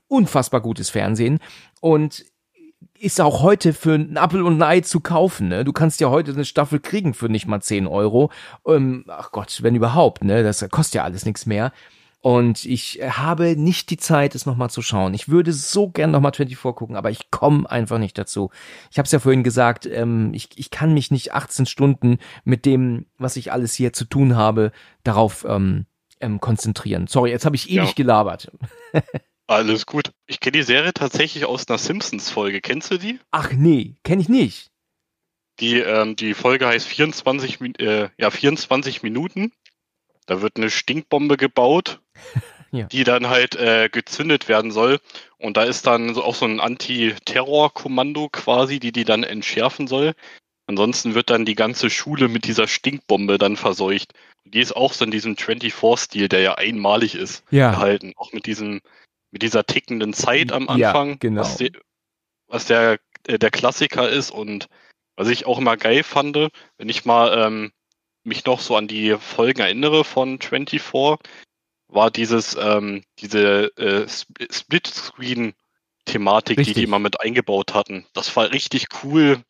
unfassbar 0.06 0.60
gutes 0.60 0.90
Fernsehen. 0.90 1.38
Und 1.80 2.26
ist 2.98 3.18
auch 3.18 3.42
heute 3.42 3.72
für 3.72 3.94
einen 3.94 4.18
Apfel 4.18 4.42
und 4.42 4.58
ein 4.58 4.62
Ei 4.62 4.80
zu 4.82 5.00
kaufen. 5.00 5.48
Ne? 5.48 5.64
Du 5.64 5.72
kannst 5.72 6.00
ja 6.00 6.10
heute 6.10 6.32
eine 6.32 6.44
Staffel 6.44 6.80
kriegen 6.80 7.14
für 7.14 7.30
nicht 7.30 7.46
mal 7.46 7.62
10 7.62 7.86
Euro. 7.86 8.30
Ähm, 8.66 9.06
ach 9.08 9.30
Gott, 9.32 9.62
wenn 9.62 9.74
überhaupt, 9.74 10.22
ne? 10.22 10.42
Das 10.42 10.68
kostet 10.70 10.96
ja 10.96 11.04
alles 11.04 11.24
nichts 11.24 11.46
mehr. 11.46 11.72
Und 12.24 12.64
ich 12.64 13.00
habe 13.06 13.54
nicht 13.54 13.90
die 13.90 13.98
Zeit, 13.98 14.34
es 14.34 14.46
nochmal 14.46 14.70
zu 14.70 14.80
schauen. 14.80 15.12
Ich 15.12 15.28
würde 15.28 15.52
so 15.52 15.90
gern 15.90 16.10
nochmal 16.10 16.32
24 16.32 16.74
gucken, 16.74 16.96
aber 16.96 17.10
ich 17.10 17.30
komme 17.30 17.70
einfach 17.70 17.98
nicht 17.98 18.16
dazu. 18.16 18.50
Ich 18.90 18.96
habe 18.96 19.04
es 19.04 19.12
ja 19.12 19.18
vorhin 19.18 19.42
gesagt, 19.42 19.84
ähm, 19.84 20.32
ich, 20.32 20.48
ich 20.56 20.70
kann 20.70 20.94
mich 20.94 21.10
nicht 21.10 21.34
18 21.34 21.66
Stunden 21.66 22.16
mit 22.42 22.64
dem, 22.64 23.04
was 23.18 23.36
ich 23.36 23.52
alles 23.52 23.74
hier 23.74 23.92
zu 23.92 24.06
tun 24.06 24.36
habe, 24.36 24.72
darauf 25.02 25.44
ähm, 25.46 25.84
ähm, 26.18 26.40
konzentrieren. 26.40 27.08
Sorry, 27.08 27.28
jetzt 27.28 27.44
habe 27.44 27.56
ich 27.56 27.68
ewig 27.68 27.88
ja. 27.88 27.94
gelabert. 27.94 28.50
Alles 29.46 29.84
gut. 29.84 30.10
Ich 30.26 30.40
kenne 30.40 30.52
die 30.52 30.62
Serie 30.62 30.94
tatsächlich 30.94 31.44
aus 31.44 31.68
einer 31.68 31.76
Simpsons-Folge. 31.76 32.62
Kennst 32.62 32.90
du 32.90 32.96
die? 32.96 33.20
Ach 33.32 33.52
nee, 33.52 33.96
kenne 34.02 34.22
ich 34.22 34.30
nicht. 34.30 34.70
Die, 35.60 35.78
ähm, 35.78 36.16
die 36.16 36.32
Folge 36.32 36.66
heißt 36.68 36.88
24, 36.88 37.60
äh, 37.80 38.08
ja, 38.16 38.30
24 38.30 39.02
Minuten. 39.02 39.52
Da 40.26 40.40
wird 40.40 40.56
eine 40.56 40.70
Stinkbombe 40.70 41.36
gebaut, 41.36 42.00
ja. 42.72 42.86
die 42.86 43.04
dann 43.04 43.28
halt 43.28 43.56
äh, 43.56 43.88
gezündet 43.90 44.48
werden 44.48 44.70
soll. 44.70 45.00
Und 45.38 45.56
da 45.56 45.64
ist 45.64 45.86
dann 45.86 46.14
so 46.14 46.24
auch 46.24 46.34
so 46.34 46.46
ein 46.46 46.60
Anti-Terror-Kommando 46.60 48.28
quasi, 48.30 48.80
die 48.80 48.92
die 48.92 49.04
dann 49.04 49.22
entschärfen 49.22 49.86
soll. 49.86 50.14
Ansonsten 50.66 51.14
wird 51.14 51.30
dann 51.30 51.44
die 51.44 51.54
ganze 51.54 51.90
Schule 51.90 52.28
mit 52.28 52.46
dieser 52.46 52.66
Stinkbombe 52.66 53.36
dann 53.36 53.56
verseucht. 53.56 54.14
Die 54.44 54.60
ist 54.60 54.74
auch 54.74 54.92
so 54.92 55.04
in 55.04 55.10
diesem 55.10 55.34
24-Stil, 55.34 56.28
der 56.28 56.40
ja 56.40 56.54
einmalig 56.54 57.14
ist, 57.14 57.44
ja. 57.50 57.70
gehalten. 57.70 58.14
Auch 58.16 58.32
mit 58.32 58.46
diesem, 58.46 58.80
mit 59.30 59.42
dieser 59.42 59.66
tickenden 59.66 60.14
Zeit 60.14 60.52
am 60.52 60.68
Anfang, 60.68 61.10
ja, 61.10 61.16
genau. 61.20 61.40
was, 61.42 61.56
die, 61.56 61.72
was 62.46 62.64
der, 62.66 62.98
äh, 63.26 63.38
der 63.38 63.50
Klassiker 63.50 64.08
ist 64.08 64.30
und 64.30 64.68
was 65.16 65.28
ich 65.28 65.46
auch 65.46 65.58
immer 65.58 65.76
geil 65.76 66.02
fand, 66.02 66.36
wenn 66.36 66.88
ich 66.88 67.04
mal 67.04 67.46
ähm, 67.46 67.72
mich 68.24 68.44
noch 68.44 68.60
so 68.60 68.76
an 68.76 68.88
die 68.88 69.16
Folgen 69.18 69.60
erinnere 69.60 70.04
von 70.04 70.40
24, 70.40 70.82
war 71.88 72.10
dieses, 72.10 72.56
ähm, 72.58 73.04
diese 73.18 73.76
äh, 73.76 74.06
Split-Screen-Thematik, 74.50 76.62
die 76.62 76.72
die 76.72 76.82
immer 76.82 76.98
mit 76.98 77.20
eingebaut 77.20 77.74
hatten. 77.74 78.06
Das 78.12 78.34
war 78.36 78.50
richtig 78.50 78.86
cool, 79.02 79.42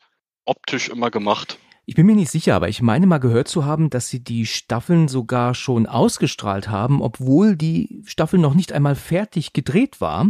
optisch 0.45 0.89
immer 0.89 1.11
gemacht. 1.11 1.59
Ich 1.87 1.97
bin 1.97 2.07
mir 2.07 2.15
nicht 2.15 2.31
sicher, 2.31 2.55
aber 2.55 2.71
ich 2.71 2.81
meine 2.81 3.07
mal 3.07 3.19
gehört 3.19 3.47
zu 3.47 3.67
haben, 3.67 3.91
dass 3.91 4.09
sie 4.09 4.25
die 4.25 4.47
Staffeln 4.47 5.07
sogar 5.07 5.55
schon 5.55 5.87
ausgestrahlt 5.87 6.69
haben, 6.69 7.03
obwohl 7.03 7.57
die 7.57 8.03
Staffel 8.07 8.39
noch 8.39 8.55
nicht 8.55 8.73
einmal 8.73 8.95
fertig 8.95 9.53
gedreht 9.53 10.01
war. 10.01 10.29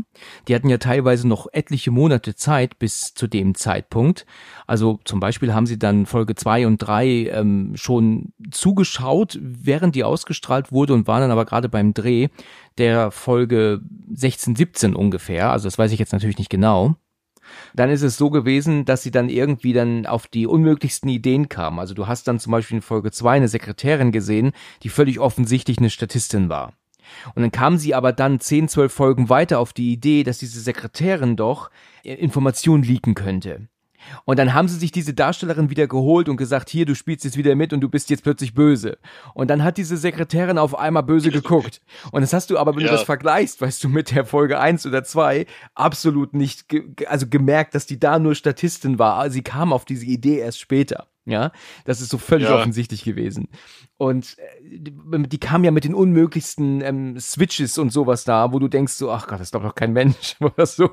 Die 0.49 0.55
hatten 0.57 0.69
ja 0.69 0.79
teilweise 0.79 1.29
noch 1.29 1.47
etliche 1.53 1.93
Monate 1.93 2.35
Zeit 2.35 2.81
bis 2.81 3.15
zu 3.15 3.29
dem 3.29 3.55
Zeitpunkt. 3.55 4.27
Also 4.67 4.99
zum 5.05 5.21
Beispiel 5.21 5.55
haben 5.55 5.67
sie 5.67 5.79
dann 5.79 6.07
Folge 6.07 6.35
zwei 6.35 6.67
und 6.67 6.79
drei 6.79 7.29
ähm, 7.29 7.73
schon 7.77 8.33
zugeschaut, 8.51 9.39
während 9.41 9.95
die 9.95 10.03
ausgestrahlt 10.03 10.73
wurde 10.73 10.93
und 10.93 11.07
waren 11.07 11.21
dann 11.21 11.31
aber 11.31 11.45
gerade 11.45 11.69
beim 11.69 11.95
Dreh 11.95 12.29
der 12.79 13.13
Folge 13.13 13.81
16, 14.13 14.57
17 14.57 14.97
ungefähr. 14.97 15.53
Also 15.53 15.69
das 15.69 15.79
weiß 15.79 15.93
ich 15.93 16.01
jetzt 16.01 16.13
natürlich 16.13 16.39
nicht 16.39 16.51
genau 16.51 16.97
dann 17.75 17.91
ist 17.91 18.03
es 18.03 18.17
so 18.17 18.31
gewesen, 18.31 18.85
dass 18.85 19.03
sie 19.03 19.11
dann 19.11 19.29
irgendwie 19.29 19.73
dann 19.73 20.07
auf 20.07 20.27
die 20.27 20.47
unmöglichsten 20.47 21.09
Ideen 21.09 21.49
kamen. 21.49 21.79
Also 21.79 21.95
du 21.95 22.07
hast 22.07 22.29
dann 22.29 22.39
zum 22.39 22.53
Beispiel 22.53 22.77
in 22.77 22.83
Folge 22.83 23.11
2 23.11 23.37
eine 23.37 23.49
Sekretärin 23.49 24.13
gesehen, 24.13 24.53
die 24.83 24.89
völlig 24.89 25.19
offensichtlich 25.21 25.79
eine 25.79 25.91
Statistin 25.91 26.49
war. 26.49 26.73
Und 27.35 27.43
dann 27.43 27.53
kam 27.53 27.77
sie 27.77 27.95
aber 27.95 28.13
dann 28.13 28.41
10, 28.41 28.69
12 28.69 28.93
Folgen 28.93 29.29
weiter 29.29 29.59
auf 29.59 29.73
die 29.73 29.93
Idee, 29.93 30.23
dass 30.23 30.39
diese 30.39 30.61
Sekretärin 30.61 31.37
doch 31.37 31.71
Informationen 32.03 32.83
leaken 32.83 33.15
könnte. 33.15 33.69
Und 34.25 34.39
dann 34.39 34.55
haben 34.55 34.69
sie 34.69 34.79
sich 34.79 34.93
diese 34.93 35.15
Darstellerin 35.15 35.71
wieder 35.71 35.87
geholt 35.87 36.29
und 36.29 36.37
gesagt, 36.37 36.71
hier, 36.71 36.87
du 36.87 36.95
spielst 36.95 37.25
jetzt 37.25 37.37
wieder 37.37 37.55
mit 37.55 37.73
und 37.73 37.81
du 37.81 37.89
bist 37.89 38.11
jetzt 38.11 38.23
plötzlich 38.23 38.55
böse. 38.55 38.99
Und 39.35 39.49
dann 39.49 39.63
hat 39.63 39.77
diese 39.77 39.97
Sekretärin 39.97 40.59
auf 40.59 40.79
einmal 40.79 41.03
böse 41.03 41.31
geguckt. 41.31 41.81
Und 42.13 42.23
das 42.23 42.33
hast 42.33 42.51
du 42.51 42.59
aber, 42.59 42.75
wenn 42.75 42.83
ja. 42.83 42.89
du 42.89 42.93
das 42.93 43.03
vergleichst, 43.03 43.61
weißt 43.61 43.83
du, 43.85 43.89
mit 43.89 44.11
der 44.11 44.25
Folge 44.25 44.59
eins 44.59 44.87
oder 44.87 45.05
zwei 45.05 45.47
absolut 45.75 46.35
nicht, 46.35 46.69
ge 46.69 46.85
also 47.07 47.27
gemerkt, 47.27 47.75
dass 47.75 47.87
die 47.87 47.99
da 47.99 48.19
nur 48.19 48.35
Statistin 48.35 48.99
war. 48.99 49.31
Sie 49.31 49.43
kam 49.43 49.73
auf 49.73 49.85
diese 49.85 50.07
Idee 50.07 50.39
erst 50.39 50.61
später. 50.61 51.07
Ja, 51.27 51.53
das 51.87 52.03
ist 52.03 52.11
so 52.11 52.19
völlig 52.19 52.49
ja. 52.49 52.55
offensichtlich 52.55 53.03
gewesen. 53.03 53.49
Und 54.05 54.37
äh, 54.39 54.79
die, 55.31 55.39
kam 55.39 55.65
ja 55.65 55.71
mit 55.71 55.85
den 55.85 55.95
unmöglichsten 55.95 56.83
ähm, 56.83 57.19
Switches 57.19 57.79
und 57.79 57.91
sowas 57.91 58.25
da, 58.25 58.53
wo 58.53 58.59
du 58.59 58.69
denkst 58.69 58.93
so, 58.93 59.11
ach 59.11 59.27
Gott, 59.27 59.41
das 59.41 59.47
ist 59.47 59.55
doch 59.55 59.75
kein 59.75 59.95
Mensch 59.95 60.37
oder 60.41 60.67
so. 60.67 60.91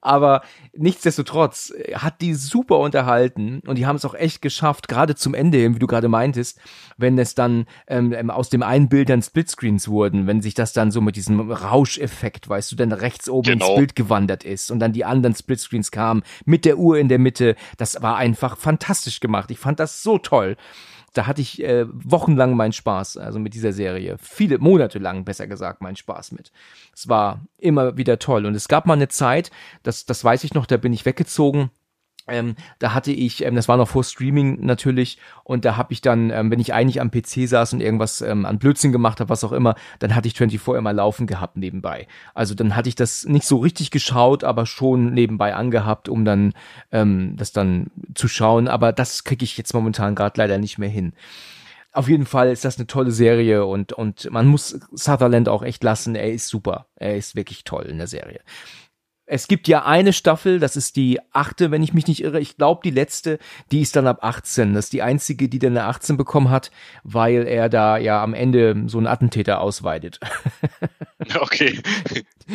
Aber 0.00 0.42
nichtsdestotrotz 0.76 1.70
äh, 1.70 1.94
hat 1.94 2.20
die 2.20 2.34
super 2.34 2.78
unterhalten 2.78 3.60
und 3.64 3.78
die 3.78 3.86
haben 3.86 3.94
es 3.94 4.04
auch 4.04 4.14
echt 4.14 4.42
geschafft, 4.42 4.88
gerade 4.88 5.14
zum 5.14 5.34
Ende, 5.34 5.72
wie 5.72 5.78
du 5.78 5.86
gerade 5.86 6.08
meintest, 6.08 6.58
wenn 6.96 7.16
es 7.16 7.36
dann 7.36 7.66
ähm, 7.86 8.12
ähm, 8.12 8.28
aus 8.28 8.48
dem 8.48 8.64
einen 8.64 8.88
Bild 8.88 9.08
dann 9.08 9.22
Splitscreens 9.22 9.86
wurden, 9.86 10.26
wenn 10.26 10.42
sich 10.42 10.54
das 10.54 10.72
dann 10.72 10.90
so 10.90 11.00
mit 11.00 11.14
diesem 11.14 11.52
Rauscheffekt, 11.52 12.48
weißt 12.48 12.72
du, 12.72 12.76
dann 12.76 12.90
rechts 12.90 13.28
oben 13.28 13.52
genau. 13.52 13.68
ins 13.68 13.76
Bild 13.76 13.94
gewandert 13.94 14.42
ist 14.42 14.72
und 14.72 14.80
dann 14.80 14.92
die 14.92 15.04
anderen 15.04 15.36
Splitscreens 15.36 15.92
kamen 15.92 16.24
mit 16.44 16.64
der 16.64 16.76
Uhr 16.76 16.98
in 16.98 17.08
der 17.08 17.20
Mitte, 17.20 17.54
das 17.76 18.02
war 18.02 18.16
einfach 18.16 18.56
fantastisch 18.56 19.20
gemacht. 19.20 19.52
Ich 19.52 19.60
fand 19.60 19.78
das 19.78 20.02
so 20.02 20.18
toll. 20.18 20.56
Da 21.14 21.26
hatte 21.26 21.40
ich 21.40 21.62
äh, 21.62 21.86
wochenlang 21.88 22.54
meinen 22.54 22.72
Spaß, 22.72 23.16
also 23.16 23.38
mit 23.38 23.54
dieser 23.54 23.72
Serie. 23.72 24.16
Viele 24.18 24.58
Monate 24.58 24.98
lang, 24.98 25.24
besser 25.24 25.46
gesagt, 25.46 25.80
meinen 25.80 25.96
Spaß 25.96 26.32
mit. 26.32 26.52
Es 26.94 27.08
war 27.08 27.40
immer 27.56 27.96
wieder 27.96 28.18
toll. 28.18 28.46
Und 28.46 28.54
es 28.54 28.68
gab 28.68 28.86
mal 28.86 28.94
eine 28.94 29.08
Zeit, 29.08 29.50
das, 29.82 30.04
das 30.04 30.22
weiß 30.22 30.44
ich 30.44 30.54
noch, 30.54 30.66
da 30.66 30.76
bin 30.76 30.92
ich 30.92 31.06
weggezogen 31.06 31.70
ähm, 32.28 32.56
da 32.78 32.94
hatte 32.94 33.12
ich, 33.12 33.44
ähm, 33.44 33.54
das 33.54 33.68
war 33.68 33.76
noch 33.76 33.88
vor 33.88 34.04
Streaming 34.04 34.64
natürlich, 34.64 35.18
und 35.44 35.64
da 35.64 35.76
habe 35.76 35.92
ich 35.92 36.02
dann, 36.02 36.30
ähm, 36.30 36.50
wenn 36.50 36.60
ich 36.60 36.74
eigentlich 36.74 37.00
am 37.00 37.10
PC 37.10 37.48
saß 37.48 37.72
und 37.72 37.80
irgendwas 37.80 38.20
ähm, 38.20 38.44
an 38.44 38.58
Blödsinn 38.58 38.92
gemacht 38.92 39.20
habe, 39.20 39.30
was 39.30 39.44
auch 39.44 39.52
immer, 39.52 39.74
dann 39.98 40.14
hatte 40.14 40.28
ich 40.28 40.34
24 40.34 40.76
immer 40.76 40.92
laufen 40.92 41.26
gehabt 41.26 41.56
nebenbei. 41.56 42.06
Also 42.34 42.54
dann 42.54 42.76
hatte 42.76 42.88
ich 42.88 42.94
das 42.94 43.24
nicht 43.24 43.46
so 43.46 43.56
richtig 43.56 43.90
geschaut, 43.90 44.44
aber 44.44 44.66
schon 44.66 45.14
nebenbei 45.14 45.54
angehabt, 45.54 46.08
um 46.08 46.24
dann 46.24 46.52
ähm, 46.92 47.34
das 47.36 47.52
dann 47.52 47.86
zu 48.14 48.28
schauen. 48.28 48.68
Aber 48.68 48.92
das 48.92 49.24
kriege 49.24 49.44
ich 49.44 49.56
jetzt 49.56 49.72
momentan 49.72 50.14
gerade 50.14 50.38
leider 50.38 50.58
nicht 50.58 50.78
mehr 50.78 50.90
hin. 50.90 51.14
Auf 51.92 52.08
jeden 52.08 52.26
Fall 52.26 52.52
ist 52.52 52.64
das 52.64 52.76
eine 52.76 52.86
tolle 52.86 53.10
Serie 53.10 53.64
und, 53.64 53.92
und 53.92 54.30
man 54.30 54.46
muss 54.46 54.78
Sutherland 54.92 55.48
auch 55.48 55.62
echt 55.62 55.82
lassen. 55.82 56.14
Er 56.14 56.30
ist 56.30 56.48
super. 56.48 56.86
Er 56.96 57.16
ist 57.16 57.34
wirklich 57.34 57.64
toll 57.64 57.86
in 57.86 57.98
der 57.98 58.06
Serie. 58.06 58.40
Es 59.30 59.46
gibt 59.46 59.68
ja 59.68 59.84
eine 59.84 60.14
Staffel, 60.14 60.58
das 60.58 60.74
ist 60.74 60.96
die 60.96 61.20
achte, 61.32 61.70
wenn 61.70 61.82
ich 61.82 61.92
mich 61.92 62.06
nicht 62.06 62.24
irre. 62.24 62.40
Ich 62.40 62.56
glaube, 62.56 62.80
die 62.82 62.90
letzte, 62.90 63.38
die 63.70 63.82
ist 63.82 63.94
dann 63.94 64.06
ab 64.06 64.20
18. 64.22 64.72
Das 64.72 64.86
ist 64.86 64.92
die 64.94 65.02
einzige, 65.02 65.50
die 65.50 65.58
dann 65.58 65.76
eine 65.76 65.84
18 65.84 66.16
bekommen 66.16 66.48
hat, 66.48 66.70
weil 67.04 67.46
er 67.46 67.68
da 67.68 67.98
ja 67.98 68.22
am 68.22 68.32
Ende 68.32 68.84
so 68.86 68.96
einen 68.96 69.06
Attentäter 69.06 69.60
ausweitet. 69.60 70.18
Okay. 71.40 71.80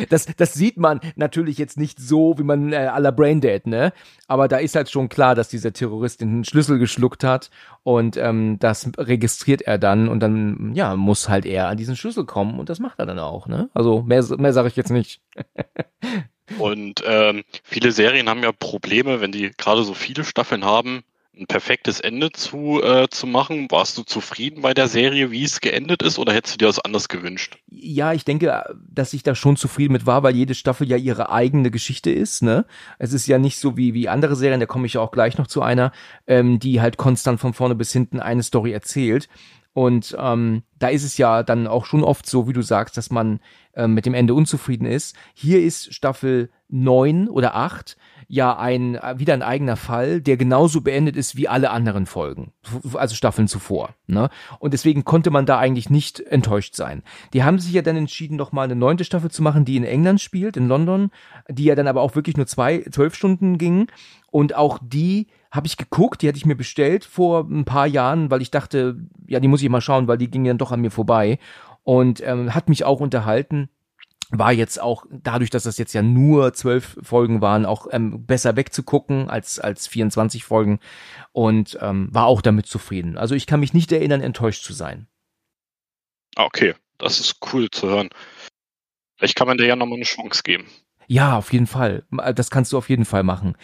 Das, 0.08 0.26
das 0.36 0.54
sieht 0.54 0.78
man 0.78 1.00
natürlich 1.16 1.58
jetzt 1.58 1.76
nicht 1.76 2.00
so, 2.00 2.38
wie 2.38 2.42
man 2.42 2.72
äh, 2.72 2.88
à 2.92 2.98
la 2.98 3.10
Braindead, 3.10 3.66
ne? 3.66 3.92
Aber 4.26 4.48
da 4.48 4.56
ist 4.56 4.74
halt 4.74 4.90
schon 4.90 5.08
klar, 5.08 5.34
dass 5.34 5.48
dieser 5.48 5.72
Terrorist 5.72 6.22
den 6.22 6.44
Schlüssel 6.44 6.78
geschluckt 6.78 7.24
hat 7.24 7.50
und 7.82 8.16
ähm, 8.16 8.58
das 8.58 8.90
registriert 8.96 9.62
er 9.62 9.78
dann 9.78 10.08
und 10.08 10.20
dann, 10.20 10.72
ja, 10.74 10.96
muss 10.96 11.28
halt 11.28 11.44
er 11.44 11.68
an 11.68 11.76
diesen 11.76 11.94
Schlüssel 11.94 12.24
kommen 12.24 12.58
und 12.58 12.70
das 12.70 12.80
macht 12.80 12.98
er 12.98 13.06
dann 13.06 13.18
auch, 13.18 13.46
ne? 13.46 13.68
Also 13.74 14.02
mehr, 14.02 14.24
mehr 14.38 14.52
sage 14.52 14.68
ich 14.68 14.76
jetzt 14.76 14.90
nicht. 14.90 15.20
Und 16.58 17.02
ähm, 17.06 17.44
viele 17.62 17.92
Serien 17.92 18.28
haben 18.28 18.42
ja 18.42 18.52
Probleme, 18.52 19.20
wenn 19.20 19.32
die 19.32 19.50
gerade 19.56 19.84
so 19.84 19.94
viele 19.94 20.24
Staffeln 20.24 20.64
haben, 20.64 21.02
ein 21.38 21.46
perfektes 21.46 22.00
Ende 22.00 22.30
zu, 22.30 22.80
äh, 22.82 23.08
zu 23.10 23.26
machen. 23.26 23.70
Warst 23.70 23.98
du 23.98 24.02
zufrieden 24.02 24.62
bei 24.62 24.74
der 24.74 24.88
Serie, 24.88 25.30
wie 25.30 25.44
es 25.44 25.60
geendet 25.60 26.02
ist, 26.02 26.18
oder 26.18 26.32
hättest 26.32 26.54
du 26.54 26.58
dir 26.58 26.68
was 26.68 26.78
anderes 26.78 27.08
gewünscht? 27.08 27.58
Ja, 27.70 28.12
ich 28.12 28.24
denke, 28.24 28.62
dass 28.88 29.12
ich 29.12 29.22
da 29.22 29.34
schon 29.34 29.56
zufrieden 29.56 29.92
mit 29.92 30.06
war, 30.06 30.22
weil 30.22 30.36
jede 30.36 30.54
Staffel 30.54 30.88
ja 30.88 30.96
ihre 30.96 31.30
eigene 31.30 31.70
Geschichte 31.70 32.10
ist. 32.10 32.42
Ne? 32.42 32.66
Es 32.98 33.12
ist 33.12 33.26
ja 33.26 33.38
nicht 33.38 33.58
so 33.58 33.76
wie, 33.76 33.94
wie 33.94 34.08
andere 34.08 34.36
Serien, 34.36 34.60
da 34.60 34.66
komme 34.66 34.86
ich 34.86 34.94
ja 34.94 35.00
auch 35.00 35.10
gleich 35.10 35.36
noch 35.38 35.46
zu 35.46 35.62
einer, 35.62 35.92
ähm, 36.26 36.58
die 36.60 36.80
halt 36.80 36.96
konstant 36.96 37.40
von 37.40 37.54
vorne 37.54 37.74
bis 37.74 37.92
hinten 37.92 38.20
eine 38.20 38.42
Story 38.42 38.72
erzählt. 38.72 39.28
Und 39.74 40.16
ähm, 40.18 40.62
da 40.78 40.88
ist 40.88 41.02
es 41.02 41.18
ja 41.18 41.42
dann 41.42 41.66
auch 41.66 41.84
schon 41.84 42.04
oft 42.04 42.26
so, 42.26 42.48
wie 42.48 42.52
du 42.52 42.62
sagst, 42.62 42.96
dass 42.96 43.10
man 43.10 43.40
äh, 43.74 43.88
mit 43.88 44.06
dem 44.06 44.14
Ende 44.14 44.32
unzufrieden 44.32 44.86
ist. 44.86 45.16
Hier 45.34 45.62
ist 45.62 45.92
Staffel 45.92 46.50
neun 46.68 47.28
oder 47.28 47.56
acht 47.56 47.96
ja 48.28 48.56
ein 48.56 48.94
äh, 48.94 49.18
wieder 49.18 49.34
ein 49.34 49.42
eigener 49.42 49.76
Fall, 49.76 50.20
der 50.20 50.36
genauso 50.36 50.80
beendet 50.80 51.16
ist 51.16 51.36
wie 51.36 51.48
alle 51.48 51.70
anderen 51.70 52.06
Folgen, 52.06 52.52
also 52.94 53.16
Staffeln 53.16 53.48
zuvor. 53.48 53.94
Ne? 54.06 54.30
Und 54.60 54.72
deswegen 54.72 55.04
konnte 55.04 55.30
man 55.30 55.44
da 55.44 55.58
eigentlich 55.58 55.90
nicht 55.90 56.20
enttäuscht 56.20 56.76
sein. 56.76 57.02
Die 57.32 57.42
haben 57.42 57.58
sich 57.58 57.72
ja 57.72 57.82
dann 57.82 57.96
entschieden, 57.96 58.36
noch 58.36 58.52
mal 58.52 58.62
eine 58.62 58.76
neunte 58.76 59.04
Staffel 59.04 59.30
zu 59.30 59.42
machen, 59.42 59.64
die 59.64 59.76
in 59.76 59.84
England 59.84 60.20
spielt, 60.20 60.56
in 60.56 60.68
London, 60.68 61.10
die 61.48 61.64
ja 61.64 61.74
dann 61.74 61.88
aber 61.88 62.00
auch 62.00 62.14
wirklich 62.14 62.36
nur 62.36 62.46
zwei, 62.46 62.84
zwölf 62.90 63.14
Stunden 63.14 63.58
ging. 63.58 63.88
Und 64.30 64.54
auch 64.54 64.78
die 64.82 65.28
habe 65.54 65.66
ich 65.66 65.76
geguckt, 65.76 66.22
die 66.22 66.28
hatte 66.28 66.38
ich 66.38 66.46
mir 66.46 66.56
bestellt 66.56 67.04
vor 67.04 67.46
ein 67.48 67.64
paar 67.64 67.86
Jahren, 67.86 68.30
weil 68.30 68.42
ich 68.42 68.50
dachte, 68.50 68.96
ja, 69.26 69.40
die 69.40 69.48
muss 69.48 69.62
ich 69.62 69.68
mal 69.68 69.80
schauen, 69.80 70.08
weil 70.08 70.18
die 70.18 70.30
ging 70.30 70.44
dann 70.44 70.58
doch 70.58 70.72
an 70.72 70.80
mir 70.80 70.90
vorbei 70.90 71.38
und 71.82 72.20
ähm, 72.26 72.54
hat 72.54 72.68
mich 72.68 72.84
auch 72.84 73.00
unterhalten 73.00 73.68
war 74.30 74.52
jetzt 74.52 74.80
auch 74.80 75.04
dadurch, 75.10 75.50
dass 75.50 75.64
das 75.64 75.78
jetzt 75.78 75.92
ja 75.92 76.02
nur 76.02 76.54
zwölf 76.54 76.96
Folgen 77.02 77.40
waren, 77.40 77.66
auch 77.66 77.86
ähm, 77.90 78.26
besser 78.26 78.56
wegzugucken 78.56 79.28
als 79.28 79.58
als 79.58 79.86
24 79.86 80.44
Folgen 80.44 80.80
und 81.32 81.78
ähm, 81.80 82.08
war 82.12 82.26
auch 82.26 82.42
damit 82.42 82.66
zufrieden. 82.66 83.16
Also 83.16 83.34
ich 83.34 83.46
kann 83.46 83.60
mich 83.60 83.74
nicht 83.74 83.92
erinnern, 83.92 84.20
enttäuscht 84.20 84.64
zu 84.64 84.72
sein. 84.72 85.06
Ah, 86.36 86.44
okay, 86.44 86.74
das 86.98 87.20
ist 87.20 87.36
cool 87.52 87.70
zu 87.70 87.88
hören. 87.88 88.10
Vielleicht 89.16 89.36
kann 89.36 89.46
man 89.46 89.58
dir 89.58 89.66
ja 89.66 89.76
nochmal 89.76 89.96
eine 89.96 90.04
Chance 90.04 90.42
geben. 90.42 90.66
Ja, 91.06 91.36
auf 91.36 91.52
jeden 91.52 91.66
Fall. 91.66 92.04
Das 92.34 92.50
kannst 92.50 92.72
du 92.72 92.78
auf 92.78 92.88
jeden 92.88 93.04
Fall 93.04 93.22
machen. 93.22 93.56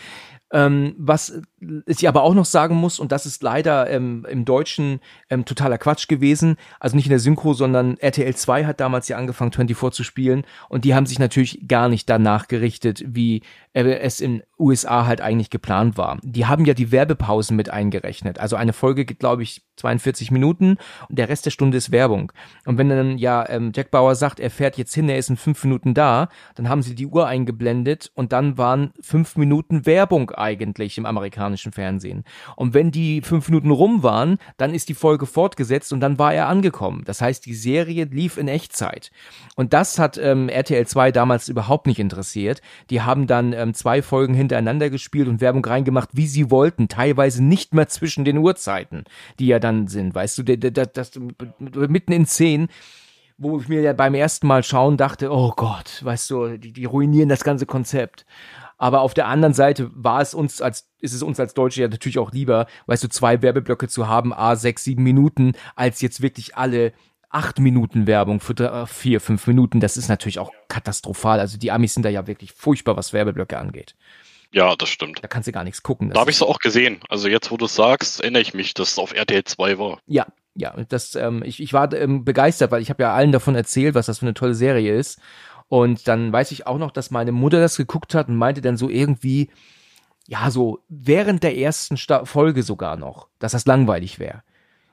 Ähm, 0.53 0.95
was 0.99 1.41
ich 1.87 2.09
aber 2.09 2.23
auch 2.23 2.35
noch 2.35 2.45
sagen 2.45 2.75
muss, 2.75 2.99
und 2.99 3.13
das 3.13 3.25
ist 3.25 3.43
leider 3.43 3.89
ähm, 3.89 4.27
im 4.29 4.45
Deutschen 4.45 5.01
ähm, 5.29 5.45
totaler 5.45 5.79
Quatsch 5.79 6.09
gewesen, 6.09 6.57
also 6.81 6.97
nicht 6.97 7.07
in 7.07 7.11
der 7.11 7.21
Synchro, 7.21 7.53
sondern 7.53 7.97
RTL 7.99 8.35
2 8.35 8.65
hat 8.65 8.81
damals 8.81 9.07
ja 9.09 9.17
angefangen, 9.17 9.53
24 9.53 9.97
zu 9.97 10.03
spielen 10.03 10.45
und 10.69 10.85
die 10.85 10.95
haben 10.95 11.07
sich 11.07 11.19
natürlich 11.19 11.69
gar 11.69 11.89
nicht 11.89 12.09
danach 12.09 12.49
gerichtet, 12.49 13.05
wie 13.07 13.43
äh, 13.75 13.83
es 13.83 14.21
in 14.21 14.43
USA 14.59 15.07
halt 15.07 15.21
eigentlich 15.21 15.51
geplant 15.51 15.97
war. 15.97 16.19
Die 16.23 16.47
haben 16.47 16.65
ja 16.65 16.75
die 16.75 16.91
Werbepausen 16.91 17.57
mit 17.57 17.71
eingerechnet. 17.71 18.41
Also 18.41 18.57
eine 18.57 18.73
Folge 18.73 19.05
geht, 19.05 19.21
glaube 19.21 19.43
ich, 19.43 19.63
42 19.81 20.31
Minuten 20.31 20.77
und 21.09 21.19
der 21.19 21.29
Rest 21.29 21.47
der 21.47 21.51
Stunde 21.51 21.77
ist 21.77 21.91
Werbung. 21.91 22.33
Und 22.67 22.79
wenn 22.79 22.89
dann 22.89 23.19
ja 23.19 23.49
ähm, 23.49 23.73
Jack 23.75 23.91
Bauer 23.91 24.15
sagt, 24.15 24.41
er 24.41 24.51
fährt 24.51 24.79
jetzt 24.79 24.95
hin, 24.95 25.09
er 25.09 25.19
ist 25.19 25.31
in 25.31 25.37
fünf 25.37 25.63
Minuten 25.65 25.95
da, 25.95 26.29
dann 26.55 26.69
haben 26.69 26.83
sie 26.83 26.95
die 26.95 27.07
Uhr 27.07 27.27
eingeblendet 27.27 28.11
und 28.15 28.33
dann 28.33 28.59
waren 28.59 28.93
fünf 29.01 29.37
Minuten 29.37 29.87
Werbung 29.87 30.31
eigentlich 30.31 30.99
im 30.99 31.07
amerikanischen 31.07 31.73
Fernsehen. 31.73 32.25
Und 32.57 32.75
wenn 32.75 32.91
die 32.91 33.23
fünf 33.23 33.49
Minuten 33.49 33.71
rum 33.71 34.03
waren, 34.03 34.39
dann 34.57 34.75
ist 34.75 34.89
die 34.89 34.95
Folge 34.95 35.27
fortgesetzt 35.27 35.93
und 35.93 36.01
dann 36.01 36.19
war 36.19 36.35
er 36.35 36.49
angekommen. 36.49 37.03
Das 37.05 37.21
heißt, 37.21 37.47
die 37.47 37.55
Serie 37.55 38.05
lief 38.05 38.37
in 38.37 38.49
Echtzeit. 38.49 39.11
Und 39.57 39.73
das 39.73 39.99
hat 39.99 40.19
ähm, 40.19 40.49
RTL 40.49 40.87
2 40.87 41.13
damals 41.13 41.49
überhaupt 41.49 41.87
nicht 41.87 41.99
interessiert. 41.99 42.61
Die 42.91 43.03
haben 43.03 43.27
dann 43.27 43.53
ähm, 43.53 43.75
zwei 43.75 44.03
Folgen 44.03 44.35
hintereinander 44.35 44.91
gespielt 44.91 45.29
und 45.29 45.41
Werbung 45.41 45.65
reingemacht, 45.65 46.11
wie 46.13 46.27
sie 46.27 46.51
wollten, 46.51 46.89
teilweise 46.89 47.43
nicht 47.43 47.75
mehr 47.75 47.89
zwischen 47.89 48.25
den 48.25 48.39
Uhrzeiten, 48.39 49.05
die 49.39 49.47
ja 49.47 49.59
dann 49.59 49.70
sind. 49.89 50.15
Weißt 50.15 50.39
du, 50.39 50.43
das, 50.43 50.93
das, 50.93 51.11
mitten 51.89 52.13
in 52.13 52.27
Szenen 52.27 52.69
wo 53.43 53.59
ich 53.59 53.69
mir 53.69 53.81
ja 53.81 53.95
beim 53.95 54.13
ersten 54.13 54.47
Mal 54.47 54.63
schauen 54.63 54.99
dachte, 54.99 55.33
oh 55.33 55.55
Gott, 55.57 56.05
weißt 56.05 56.31
du, 56.31 56.59
die, 56.59 56.75
die 56.75 56.85
ruinieren 56.85 57.31
das 57.31 57.43
ganze 57.43 57.65
Konzept. 57.65 58.27
Aber 58.77 59.01
auf 59.01 59.15
der 59.15 59.29
anderen 59.29 59.55
Seite 59.55 59.91
war 59.95 60.21
es 60.21 60.35
uns 60.35 60.61
als, 60.61 60.91
ist 61.01 61.15
es 61.15 61.23
uns 61.23 61.41
als 61.41 61.55
Deutsche 61.55 61.81
ja 61.81 61.89
natürlich 61.89 62.19
auch 62.19 62.33
lieber, 62.33 62.67
weißt 62.87 63.05
du, 63.05 63.09
zwei 63.09 63.41
Werbeblöcke 63.41 63.89
zu 63.89 64.09
haben, 64.09 64.35
a 64.35 64.57
sechs, 64.57 64.85
sieben 64.85 65.03
Minuten, 65.03 65.53
als 65.75 66.03
jetzt 66.03 66.21
wirklich 66.21 66.57
alle 66.57 66.93
acht 67.31 67.59
Minuten 67.61 68.07
Werbung 68.07 68.41
für 68.41 68.55
drei, 68.55 68.85
vier, 68.85 69.21
fünf 69.21 69.47
Minuten. 69.47 69.81
Das 69.81 69.97
ist 69.97 70.09
natürlich 70.09 70.39
auch 70.39 70.53
katastrophal. 70.69 71.41
Also 71.41 71.57
die 71.57 71.71
Amis 71.71 71.95
sind 71.95 72.03
da 72.03 72.11
ja 72.11 72.27
wirklich 72.27 72.53
furchtbar, 72.53 72.97
was 72.97 73.15
Werbeblöcke 73.15 73.59
angeht. 73.59 73.97
Ja, 74.53 74.75
das 74.75 74.89
stimmt. 74.89 75.23
Da 75.23 75.29
kannst 75.29 75.47
du 75.47 75.53
gar 75.53 75.65
nichts 75.65 75.83
gucken. 75.83 76.11
Da 76.11 76.21
habe 76.21 76.31
ich 76.31 76.37
es 76.37 76.43
auch 76.43 76.59
gesehen. 76.59 77.01
Also 77.09 77.29
jetzt, 77.29 77.51
wo 77.51 77.57
du 77.57 77.67
sagst, 77.67 78.21
erinnere 78.21 78.43
ich 78.43 78.55
mich, 78.55 78.75
dass 78.75 78.93
es 78.93 78.99
auf 78.99 79.15
RTL 79.15 79.45
2 79.45 79.79
war. 79.79 80.01
Ja, 80.07 80.27
ja, 80.55 80.75
das, 80.89 81.15
ähm, 81.15 81.43
ich, 81.45 81.63
ich 81.63 81.73
war 81.73 81.93
ähm, 81.93 82.25
begeistert, 82.25 82.73
weil 82.73 82.83
ich 82.83 82.91
habe 82.91 83.03
ja 83.03 83.15
allen 83.15 83.33
davon 83.33 83.55
erzählt, 83.55 83.95
was 83.95 84.07
das 84.07 84.19
für 84.19 84.27
eine 84.27 84.35
tolle 84.35 84.55
Serie 84.55 84.95
ist. 84.95 85.21
Und 85.69 86.09
dann 86.09 86.33
weiß 86.33 86.51
ich 86.51 86.67
auch 86.67 86.79
noch, 86.79 86.91
dass 86.91 87.13
meine 87.13 87.31
Mutter 87.31 87.61
das 87.61 87.77
geguckt 87.77 88.15
hat 88.15 88.29
und 88.29 88.37
meinte 88.37 88.61
dann 88.61 88.77
so 88.77 88.89
irgendwie, 88.89 89.51
ja, 90.27 90.51
so 90.51 90.81
während 90.89 91.45
der 91.45 91.57
ersten 91.57 91.97
Sta 91.97 92.25
Folge 92.25 92.65
sogar 92.65 92.97
noch, 92.97 93.29
dass 93.39 93.53
das 93.53 93.67
langweilig 93.67 94.19
wäre. 94.19 94.43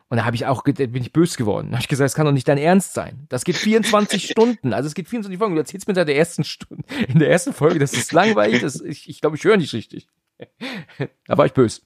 Und 0.10 0.18
da 0.18 0.26
habe 0.26 0.36
ich 0.36 0.46
auch, 0.46 0.64
bin 0.64 0.96
ich 0.96 1.12
böse 1.12 1.38
geworden. 1.38 1.68
Da 1.70 1.74
habe 1.74 1.82
ich 1.82 1.90
gesagt, 1.90 2.06
das 2.06 2.16
kann 2.16 2.26
doch 2.26 2.32
nicht 2.32 2.48
dein 2.48 2.58
Ernst 2.58 2.94
sein. 2.94 3.26
Das 3.28 3.44
geht 3.44 3.58
24 3.58 4.28
Stunden. 4.32 4.74
Also 4.74 4.88
es 4.88 4.96
geht 4.96 5.10
24 5.10 5.38
Folgen. 5.38 5.56
Du 5.56 5.62
erzählst 5.62 5.88
mir 5.88 5.96
seit 5.96 6.08
der 6.08 6.18
ersten 6.18 6.44
Stunde, 6.44 6.84
in 7.08 7.20
der 7.20 7.30
ersten 7.30 7.54
Folge, 7.54 7.80
das 7.80 7.94
ist 7.94 8.14
langweilig. 8.14 8.62
Das, 8.62 8.80
ich 8.80 9.10
ich 9.10 9.20
glaube, 9.22 9.36
ich 9.36 9.44
höre 9.44 9.58
nicht 9.58 9.74
richtig. 9.74 10.08
da 11.28 11.38
war 11.38 11.46
ich 11.46 11.54
böse. 11.54 11.82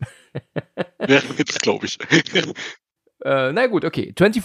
ja, 1.08 1.22
das 1.46 1.60
glaube 1.60 1.86
ich. 1.86 1.98
äh, 3.24 3.52
na 3.52 3.68
gut, 3.68 3.86
okay. 3.86 4.14
24 4.16 4.44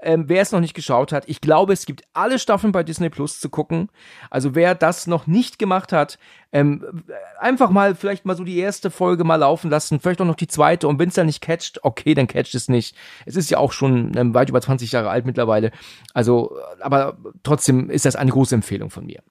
ähm, 0.00 0.28
wer 0.28 0.42
es 0.42 0.52
noch 0.52 0.60
nicht 0.60 0.74
geschaut 0.74 1.12
hat, 1.12 1.28
ich 1.28 1.40
glaube, 1.40 1.72
es 1.72 1.84
gibt 1.84 2.04
alle 2.12 2.38
Staffeln 2.38 2.72
bei 2.72 2.82
Disney 2.82 3.10
Plus 3.10 3.40
zu 3.40 3.48
gucken. 3.48 3.88
Also 4.30 4.54
wer 4.54 4.74
das 4.74 5.06
noch 5.06 5.26
nicht 5.26 5.58
gemacht 5.58 5.92
hat, 5.92 6.18
ähm, 6.52 7.04
einfach 7.38 7.70
mal 7.70 7.94
vielleicht 7.94 8.24
mal 8.24 8.36
so 8.36 8.44
die 8.44 8.58
erste 8.58 8.90
Folge 8.90 9.24
mal 9.24 9.36
laufen 9.36 9.70
lassen, 9.70 10.00
vielleicht 10.00 10.20
auch 10.20 10.26
noch 10.26 10.36
die 10.36 10.46
zweite. 10.46 10.86
Und 10.86 10.98
wenn 10.98 11.08
es 11.08 11.14
dann 11.14 11.26
nicht 11.26 11.40
catcht, 11.40 11.84
okay, 11.84 12.14
dann 12.14 12.28
catcht 12.28 12.54
es 12.54 12.68
nicht. 12.68 12.96
Es 13.26 13.36
ist 13.36 13.50
ja 13.50 13.58
auch 13.58 13.72
schon 13.72 14.16
ähm, 14.16 14.34
weit 14.34 14.48
über 14.48 14.60
20 14.60 14.92
Jahre 14.92 15.10
alt 15.10 15.26
mittlerweile. 15.26 15.72
Also, 16.14 16.56
aber 16.80 17.18
trotzdem 17.42 17.90
ist 17.90 18.04
das 18.04 18.16
eine 18.16 18.30
große 18.30 18.54
Empfehlung 18.54 18.90
von 18.90 19.04
mir. 19.04 19.22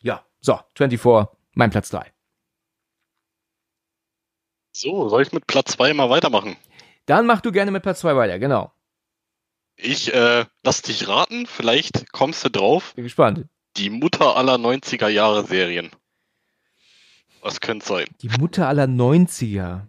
Ja, 0.00 0.22
so, 0.40 0.58
24, 0.76 1.28
mein 1.54 1.70
Platz 1.70 1.88
3. 1.90 2.12
So, 4.76 5.08
soll 5.08 5.22
ich 5.22 5.32
mit 5.32 5.46
Platz 5.46 5.72
2 5.72 5.94
mal 5.94 6.10
weitermachen? 6.10 6.56
Dann 7.06 7.26
mach 7.26 7.40
du 7.40 7.52
gerne 7.52 7.70
mit 7.70 7.82
Platz 7.82 8.00
2 8.00 8.16
weiter, 8.16 8.38
genau. 8.38 8.72
Ich 9.76 10.12
äh, 10.12 10.44
lass 10.62 10.82
dich 10.82 11.08
raten, 11.08 11.46
vielleicht 11.46 12.12
kommst 12.12 12.44
du 12.44 12.48
drauf. 12.50 12.94
Bin 12.94 13.04
gespannt. 13.04 13.46
Die 13.76 13.90
Mutter 13.90 14.36
aller 14.36 14.54
90er 14.54 15.08
Jahre 15.08 15.44
Serien. 15.44 15.90
Was 17.42 17.60
könnte 17.60 17.86
sein? 17.86 18.06
Die 18.22 18.28
Mutter 18.28 18.68
aller 18.68 18.84
90er. 18.84 19.88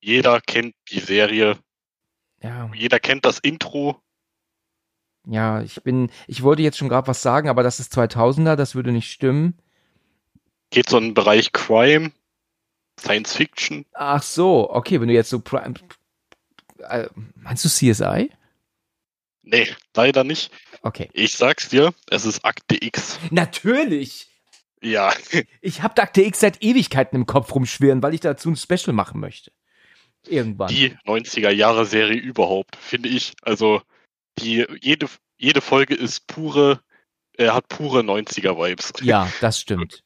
Jeder 0.00 0.40
kennt 0.40 0.74
die 0.90 1.00
Serie. 1.00 1.58
Ja. 2.42 2.70
Jeder 2.74 2.98
kennt 2.98 3.24
das 3.24 3.38
Intro. 3.38 4.00
Ja, 5.26 5.60
ich 5.60 5.82
bin, 5.82 6.10
ich 6.26 6.42
wollte 6.42 6.62
jetzt 6.62 6.78
schon 6.78 6.88
gerade 6.88 7.06
was 7.06 7.20
sagen, 7.20 7.48
aber 7.48 7.62
das 7.62 7.80
ist 7.80 7.92
2000er, 7.92 8.56
das 8.56 8.74
würde 8.74 8.92
nicht 8.92 9.10
stimmen. 9.10 9.58
Geht 10.70 10.88
so 10.88 10.96
in 10.98 11.04
den 11.04 11.14
Bereich 11.14 11.52
Crime, 11.52 12.12
Science 12.98 13.34
Fiction. 13.34 13.84
Ach 13.92 14.22
so, 14.22 14.70
okay, 14.70 15.00
wenn 15.00 15.08
du 15.08 15.14
jetzt 15.14 15.30
so 15.30 15.40
Prime, 15.40 15.74
äh, 16.78 17.08
meinst 17.34 17.64
du 17.64 17.68
CSI? 17.68 18.30
Nee, 19.50 19.66
leider 19.96 20.24
nicht. 20.24 20.52
Okay. 20.82 21.08
Ich 21.14 21.32
sag's 21.32 21.70
dir, 21.70 21.94
es 22.10 22.26
ist 22.26 22.44
Akte 22.44 22.76
X. 22.84 23.18
Natürlich! 23.30 24.28
Ja. 24.82 25.12
Ich 25.62 25.82
hab 25.82 25.98
Akte 25.98 26.22
X 26.22 26.40
seit 26.40 26.62
Ewigkeiten 26.62 27.16
im 27.16 27.26
Kopf 27.26 27.54
rumschwirren, 27.54 28.02
weil 28.02 28.14
ich 28.14 28.20
dazu 28.20 28.50
ein 28.50 28.56
Special 28.56 28.92
machen 28.92 29.20
möchte. 29.20 29.50
Irgendwann. 30.26 30.68
Die 30.68 30.94
90er 31.06 31.50
Jahre 31.50 31.86
Serie 31.86 32.18
überhaupt, 32.20 32.76
finde 32.76 33.08
ich. 33.08 33.32
Also, 33.42 33.80
die, 34.38 34.66
jede, 34.82 35.08
jede 35.38 35.62
Folge 35.62 35.94
ist 35.94 36.26
pure, 36.26 36.80
er 37.32 37.54
hat 37.54 37.68
pure 37.68 38.00
90er 38.00 38.56
Vibes. 38.56 38.92
Ja, 39.00 39.32
das 39.40 39.58
stimmt 39.60 40.04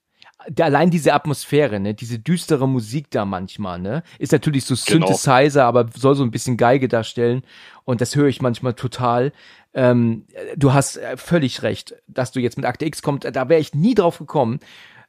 allein 0.61 0.91
diese 0.91 1.15
Atmosphäre, 1.15 1.81
ne, 1.81 1.95
diese 1.95 2.19
düstere 2.19 2.69
Musik 2.69 3.11
da 3.11 3.25
manchmal, 3.25 3.79
ne, 3.79 4.03
ist 4.19 4.33
natürlich 4.33 4.65
so 4.65 4.75
genau. 4.75 5.07
Synthesizer, 5.07 5.61
genau. 5.61 5.69
aber 5.69 5.89
soll 5.95 6.15
so 6.15 6.23
ein 6.23 6.31
bisschen 6.31 6.57
Geige 6.57 6.89
darstellen 6.89 7.43
und 7.85 8.01
das 8.01 8.17
höre 8.17 8.29
ich 8.29 8.43
manchmal 8.43 8.75
total. 8.75 9.33
Ähm, 9.75 10.27
du 10.57 10.73
hast 10.73 10.97
äh, 10.97 11.17
völlig 11.17 11.63
recht, 11.63 11.95
dass 12.07 12.33
du 12.33 12.41
jetzt 12.41 12.57
mit 12.57 12.67
Akte 12.67 12.85
X 12.85 13.03
kommst, 13.03 13.25
da 13.25 13.49
wäre 13.49 13.61
ich 13.61 13.75
nie 13.75 13.95
drauf 13.95 14.19
gekommen. 14.19 14.61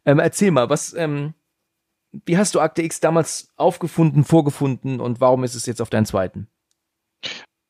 Ähm, 0.05 0.19
erzähl 0.19 0.51
mal, 0.51 0.69
was, 0.69 0.93
ähm, 0.93 1.33
wie 2.25 2.37
hast 2.37 2.55
du 2.55 2.59
Akte 2.59 2.81
X 2.81 2.99
damals 2.99 3.49
aufgefunden, 3.55 4.23
vorgefunden 4.23 4.99
und 4.99 5.19
warum 5.19 5.43
ist 5.43 5.55
es 5.55 5.65
jetzt 5.65 5.81
auf 5.81 5.89
deinen 5.89 6.05
zweiten? 6.05 6.47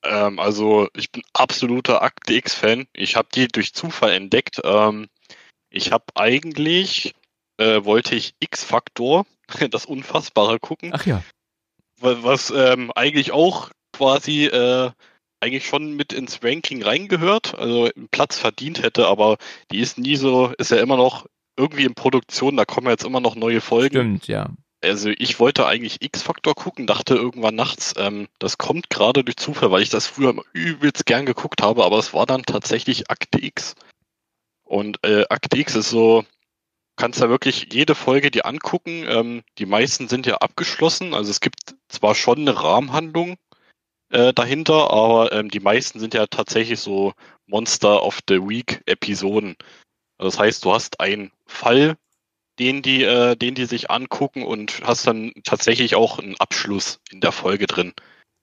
Ähm, 0.04 0.39
also 0.39 0.89
ich 0.95 1.12
bin 1.12 1.23
absoluter 1.34 2.02
Akte 2.02 2.34
X-Fan. 2.34 2.86
Ich 2.93 3.15
habe 3.15 3.30
die 3.34 3.47
durch 3.47 3.73
Zufall 3.73 4.12
entdeckt. 4.12 4.62
Ähm, 4.63 5.08
ich 5.69 5.91
habe 5.91 6.06
eigentlich 6.15 7.15
äh, 7.58 7.84
wollte 7.84 8.16
ich 8.16 8.36
X-Faktor, 8.39 9.26
das 9.72 9.86
Unfassbare, 9.86 10.60
gucken. 10.60 10.92
Ach 10.94 11.06
ja. 11.06 11.24
Was 12.00 12.52
ähm, 12.56 12.92
eigentlich 12.96 13.32
auch 13.32 13.70
quasi 13.94 14.46
äh, 14.46 14.92
eigentlich 15.44 15.68
schon 15.68 15.96
mit 15.96 16.13
ins 16.13 16.44
Ranking 16.44 16.82
reingehört, 16.84 17.58
also 17.58 17.89
einen 17.96 18.08
Platz 18.10 18.39
verdient 18.39 18.82
hätte, 18.82 19.08
aber 19.08 19.38
die 19.72 19.80
ist 19.80 19.98
nie 19.98 20.16
so, 20.16 20.54
ist 20.58 20.72
ja 20.72 20.78
immer 20.78 20.98
noch 20.98 21.26
irgendwie 21.58 21.84
in 21.84 21.94
Produktion, 21.94 22.58
da 22.58 22.66
kommen 22.66 22.88
jetzt 22.88 23.04
immer 23.04 23.20
noch 23.20 23.36
neue 23.36 23.62
Folgen. 23.62 24.20
Stimmt, 24.20 24.28
ja. 24.28 24.50
also 24.82 25.10
ich 25.10 25.39
wollte 25.39 25.66
eigentlich 25.66 26.02
X-Factor 26.02 26.56
gucken, 26.56 26.88
dachte 26.88 27.16
irgendwann 27.16 27.56
nachts, 27.56 27.94
ähm, 27.98 28.28
das 28.39 28.58
kommt 28.58 28.89
gerade 28.89 29.24
durch 29.24 29.36
Zufall, 29.38 29.70
weil 29.70 29.84
ich 29.84 29.89
das 29.89 30.08
früher 30.08 30.34
übelst 30.54 31.06
gern 31.06 31.26
geguckt 31.26 31.62
habe, 31.62 31.84
aber 31.84 32.00
es 32.00 32.13
war 32.13 32.26
dann 32.26 32.44
tatsächlich 32.44 33.12
Akte 33.12 33.44
X. 33.44 33.76
Und 34.63 34.98
äh, 35.06 35.26
Akte 35.30 35.58
X 35.58 35.76
ist 35.76 35.89
so, 35.89 36.24
kannst 36.96 37.22
da 37.22 37.30
wirklich 37.30 37.68
jede 37.72 37.96
Folge 37.96 38.32
dir 38.32 38.46
angucken. 38.46 39.06
Ähm, 39.08 39.44
die 39.58 39.66
meisten 39.66 40.08
sind 40.08 40.26
ja 40.26 40.38
abgeschlossen, 40.38 41.14
also 41.14 41.32
es 41.32 41.40
gibt 41.40 41.76
zwar 41.88 42.16
schon 42.16 42.40
eine 42.40 42.62
Rahmenhandlung 42.62 43.38
äh, 44.10 44.34
dahinter, 44.34 44.92
aber 44.92 45.32
ähm, 45.32 45.50
die 45.50 45.60
meisten 45.60 46.00
sind 46.00 46.14
ja 46.14 46.28
tatsächlich 46.28 46.80
so 46.80 47.14
Monster 47.48 48.04
of 48.04 48.20
the 48.28 48.40
Week 48.40 48.82
Episoden. 48.86 49.56
Das 50.18 50.40
heißt, 50.40 50.64
du 50.64 50.74
hast 50.74 51.00
einen 51.00 51.32
Fall, 51.48 51.98
den 52.60 52.82
die, 52.82 53.04
äh, 53.04 53.36
den 53.36 53.56
die 53.56 53.66
sich 53.66 53.90
angucken 53.90 54.44
und 54.44 54.82
hast 54.84 55.08
dann 55.08 55.34
tatsächlich 55.44 55.96
auch 55.96 56.20
einen 56.20 56.36
Abschluss 56.38 57.00
in 57.12 57.22
der 57.22 57.32
Folge 57.32 57.66
drin. 57.66 57.94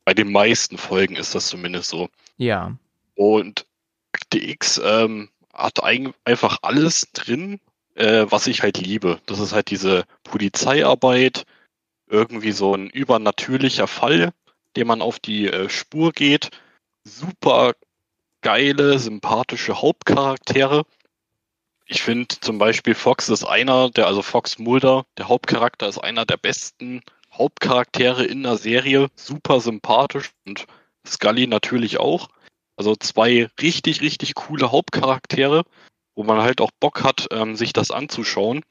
Bei 0.05 0.15
den 0.15 0.33
meisten 0.33 0.79
Folgen 0.79 1.17
ist 1.17 1.35
das 1.35 1.47
zumindest 1.47 1.91
so. 1.91 2.09
Ja. 2.37 2.77
Und 3.15 3.67
Akte 4.13 4.39
X 4.39 4.81
ähm, 4.83 5.29
hat 5.55 5.83
ein, 5.85 6.13
einfach 6.25 6.59
alles 6.63 7.09
drin, 7.13 7.61
äh, 8.01 8.31
was 8.31 8.47
ich 8.47 8.63
halt 8.63 8.79
liebe. 8.79 9.21
Das 9.27 9.39
ist 9.39 9.53
halt 9.53 9.71
diese 9.71 10.05
Polizeiarbeit, 10.25 11.45
irgendwie 12.09 12.53
so 12.53 12.75
ein 12.75 12.89
übernatürlicher 12.89 13.87
Fall, 13.87 14.33
dem 14.77 14.89
man 14.89 15.03
auf 15.03 15.19
die 15.19 15.47
äh, 15.47 15.69
Spur 15.69 16.13
geht. 16.13 16.51
Super 17.05 17.75
geile, 18.41 18.99
sympathische 18.99 19.81
Hauptcharaktere 19.81 20.85
ich 21.91 22.03
finde 22.03 22.29
zum 22.41 22.59
Beispiel 22.59 22.95
Fox 22.95 23.29
ist 23.29 23.43
einer, 23.43 23.91
der, 23.91 24.07
also 24.07 24.23
Fox 24.23 24.61
Mulder, 24.61 25.07
der 25.19 25.27
Hauptcharakter, 25.27 25.89
ist 25.89 25.99
einer 25.99 26.25
der 26.25 26.37
besten 26.37 27.03
Hauptcharaktere 27.33 28.25
in 28.25 28.45
der 28.45 28.57
Serie. 28.57 29.09
Super 29.17 29.61
sympathisch 29.61 30.31
und 30.47 30.67
Scully 31.05 31.49
natürlich 31.49 31.99
auch. 31.99 32.29
Also 32.77 32.95
zwei 32.95 33.49
richtig, 33.61 34.03
richtig 34.03 34.37
coole 34.37 34.71
Hauptcharaktere, 34.71 35.65
wo 36.21 36.25
man 36.25 36.43
halt 36.43 36.61
auch 36.61 36.71
Bock 36.81 37.03
hat, 37.03 37.29
ähm, 37.31 37.57
sich 37.57 37.73
das 37.73 37.91
anzuschauen. 37.91 38.63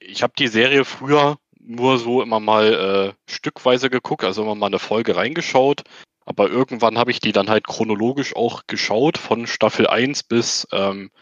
Ich 0.00 0.24
habe 0.24 0.32
die 0.36 0.48
Serie 0.48 0.84
früher 0.84 1.38
nur 1.60 1.96
so 1.98 2.22
immer 2.22 2.40
mal 2.40 2.74
äh, 2.74 3.32
stückweise 3.32 3.88
geguckt, 3.88 4.24
also 4.24 4.42
immer 4.42 4.56
mal 4.56 4.66
eine 4.66 4.80
Folge 4.80 5.14
reingeschaut. 5.14 5.84
Aber 6.24 6.50
irgendwann 6.50 6.98
habe 6.98 7.12
ich 7.12 7.20
die 7.20 7.30
dann 7.30 7.48
halt 7.48 7.68
chronologisch 7.68 8.34
auch 8.34 8.62
geschaut, 8.66 9.16
von 9.16 9.46
Staffel 9.46 9.86
1 9.86 10.24
bis 10.24 10.66
ähm, 10.72 11.12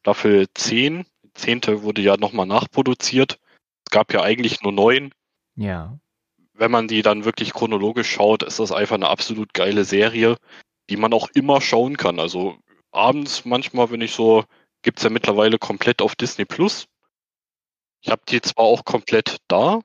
Staffel 0.00 0.46
10. 0.54 1.04
Die 1.22 1.32
zehnte 1.34 1.82
wurde 1.82 2.00
ja 2.00 2.16
nochmal 2.16 2.46
nachproduziert. 2.46 3.38
Es 3.84 3.90
gab 3.90 4.14
ja 4.14 4.22
eigentlich 4.22 4.62
nur 4.62 4.72
neun. 4.72 5.12
Ja. 5.54 5.98
Wenn 6.54 6.70
man 6.70 6.88
die 6.88 7.02
dann 7.02 7.26
wirklich 7.26 7.52
chronologisch 7.52 8.10
schaut, 8.10 8.42
ist 8.42 8.58
das 8.58 8.72
einfach 8.72 8.96
eine 8.96 9.10
absolut 9.10 9.52
geile 9.52 9.84
Serie, 9.84 10.38
die 10.88 10.96
man 10.96 11.12
auch 11.12 11.28
immer 11.34 11.60
schauen 11.60 11.98
kann. 11.98 12.18
Also 12.18 12.56
abends 12.90 13.44
manchmal, 13.44 13.90
wenn 13.90 14.00
ich 14.00 14.12
so, 14.12 14.44
gibt 14.82 14.98
es 14.98 15.04
ja 15.04 15.10
mittlerweile 15.10 15.58
komplett 15.58 16.02
auf 16.02 16.14
Disney 16.14 16.44
Plus. 16.44 16.86
Ich 18.02 18.10
habe 18.10 18.22
die 18.28 18.40
zwar 18.40 18.64
auch 18.64 18.84
komplett 18.84 19.38
da 19.48 19.80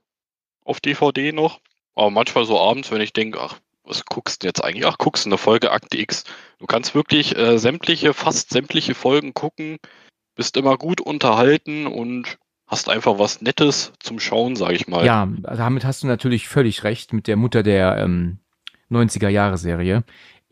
auf 0.63 0.79
DVD 0.79 1.31
noch, 1.31 1.60
aber 1.95 2.10
manchmal 2.10 2.45
so 2.45 2.60
abends, 2.60 2.91
wenn 2.91 3.01
ich 3.01 3.13
denke, 3.13 3.39
ach, 3.41 3.60
was 3.84 4.05
guckst 4.05 4.43
du 4.43 4.47
jetzt 4.47 4.63
eigentlich? 4.63 4.86
Ach, 4.86 4.97
guckst 4.97 5.25
du 5.25 5.29
eine 5.29 5.38
Folge 5.38 5.71
Akte 5.71 5.97
X. 5.97 6.23
Du 6.60 6.65
kannst 6.65 6.95
wirklich 6.95 7.38
äh, 7.38 7.58
sämtliche, 7.58 8.13
fast 8.13 8.49
sämtliche 8.49 8.95
Folgen 8.95 9.34
gucken, 9.34 9.77
bist 10.36 10.58
immer 10.58 10.77
gut 10.77 11.01
unterhalten 11.01 11.88
und 11.88 12.38
hast 12.67 12.89
einfach 12.89 13.19
was 13.19 13.41
Nettes 13.41 13.93
zum 13.99 14.19
Schauen, 14.19 14.55
sage 14.55 14.73
ich 14.73 14.88
mal. 14.88 15.05
Ja, 15.05 15.27
damit 15.43 15.86
hast 15.86 16.03
du 16.03 16.08
natürlich 16.08 16.47
völlig 16.47 16.84
recht 16.84 17.13
mit 17.13 17.27
der 17.27 17.36
Mutter 17.36 17.62
der 17.62 17.97
ähm, 17.97 18.39
90er 18.89 19.29
Jahre 19.29 19.58
Serie. 19.58 20.03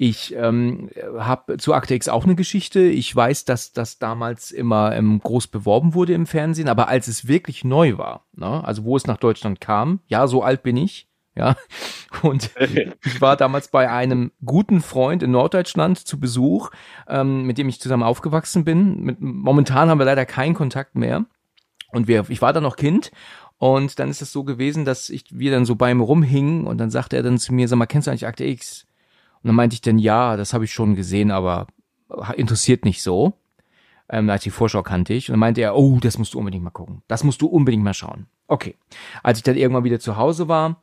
Ich 0.05 0.35
ähm, 0.35 0.89
habe 1.17 1.55
zu 1.55 1.73
Akte 1.73 1.95
X 1.95 2.09
auch 2.09 2.25
eine 2.25 2.35
Geschichte. 2.35 2.81
Ich 2.81 3.15
weiß, 3.15 3.45
dass 3.45 3.71
das 3.71 3.99
damals 3.99 4.51
immer 4.51 4.93
ähm, 4.93 5.21
groß 5.23 5.47
beworben 5.47 5.93
wurde 5.93 6.11
im 6.11 6.25
Fernsehen, 6.25 6.67
aber 6.67 6.89
als 6.89 7.07
es 7.07 7.29
wirklich 7.29 7.63
neu 7.63 7.97
war, 7.97 8.25
ne, 8.33 8.61
also 8.65 8.83
wo 8.83 8.97
es 8.97 9.07
nach 9.07 9.15
Deutschland 9.15 9.61
kam, 9.61 10.01
ja, 10.07 10.27
so 10.27 10.43
alt 10.43 10.61
bin 10.61 10.75
ich, 10.75 11.07
ja. 11.35 11.55
Und 12.21 12.51
ich 13.05 13.21
war 13.21 13.37
damals 13.37 13.69
bei 13.69 13.89
einem 13.89 14.33
guten 14.43 14.81
Freund 14.81 15.23
in 15.23 15.31
Norddeutschland 15.31 15.97
zu 15.97 16.19
Besuch, 16.19 16.71
ähm, 17.07 17.43
mit 17.43 17.57
dem 17.57 17.69
ich 17.69 17.79
zusammen 17.79 18.03
aufgewachsen 18.03 18.65
bin. 18.65 19.03
Mit, 19.03 19.21
momentan 19.21 19.87
haben 19.87 19.99
wir 19.99 20.05
leider 20.05 20.25
keinen 20.25 20.53
Kontakt 20.53 20.95
mehr. 20.95 21.23
Und 21.93 22.09
wir, 22.09 22.25
ich 22.27 22.41
war 22.41 22.51
da 22.51 22.59
noch 22.59 22.75
Kind 22.75 23.13
und 23.57 23.99
dann 23.99 24.09
ist 24.09 24.21
es 24.21 24.33
so 24.33 24.43
gewesen, 24.43 24.83
dass 24.83 25.09
ich, 25.09 25.23
wir 25.29 25.51
dann 25.51 25.63
so 25.63 25.77
bei 25.77 25.91
ihm 25.91 26.01
rumhingen 26.01 26.67
und 26.67 26.77
dann 26.79 26.89
sagte 26.89 27.15
er 27.15 27.23
dann 27.23 27.37
zu 27.37 27.53
mir, 27.53 27.69
sag 27.69 27.77
mal, 27.77 27.85
kennst 27.85 28.07
du 28.07 28.11
eigentlich 28.11 28.27
Akte 28.27 28.43
X? 28.43 28.85
Und 29.43 29.49
dann 29.49 29.55
meinte 29.55 29.73
ich 29.73 29.81
dann, 29.81 29.99
ja, 29.99 30.37
das 30.37 30.53
habe 30.53 30.65
ich 30.65 30.73
schon 30.73 30.95
gesehen, 30.95 31.31
aber 31.31 31.67
interessiert 32.35 32.85
nicht 32.85 33.03
so. 33.03 33.33
Ähm, 34.09 34.29
als 34.29 34.43
die 34.43 34.49
Vorschau 34.49 34.83
kannte 34.83 35.13
ich. 35.13 35.29
Und 35.29 35.33
dann 35.33 35.39
meinte 35.39 35.61
er, 35.61 35.75
oh, 35.75 35.99
das 35.99 36.17
musst 36.17 36.33
du 36.33 36.39
unbedingt 36.39 36.63
mal 36.63 36.69
gucken. 36.69 37.01
Das 37.07 37.23
musst 37.23 37.41
du 37.41 37.47
unbedingt 37.47 37.83
mal 37.83 37.93
schauen. 37.93 38.27
Okay. 38.47 38.75
Als 39.21 39.37
ich 39.37 39.43
dann 39.43 39.55
irgendwann 39.55 39.85
wieder 39.85 39.99
zu 39.99 40.17
Hause 40.17 40.47
war, 40.47 40.81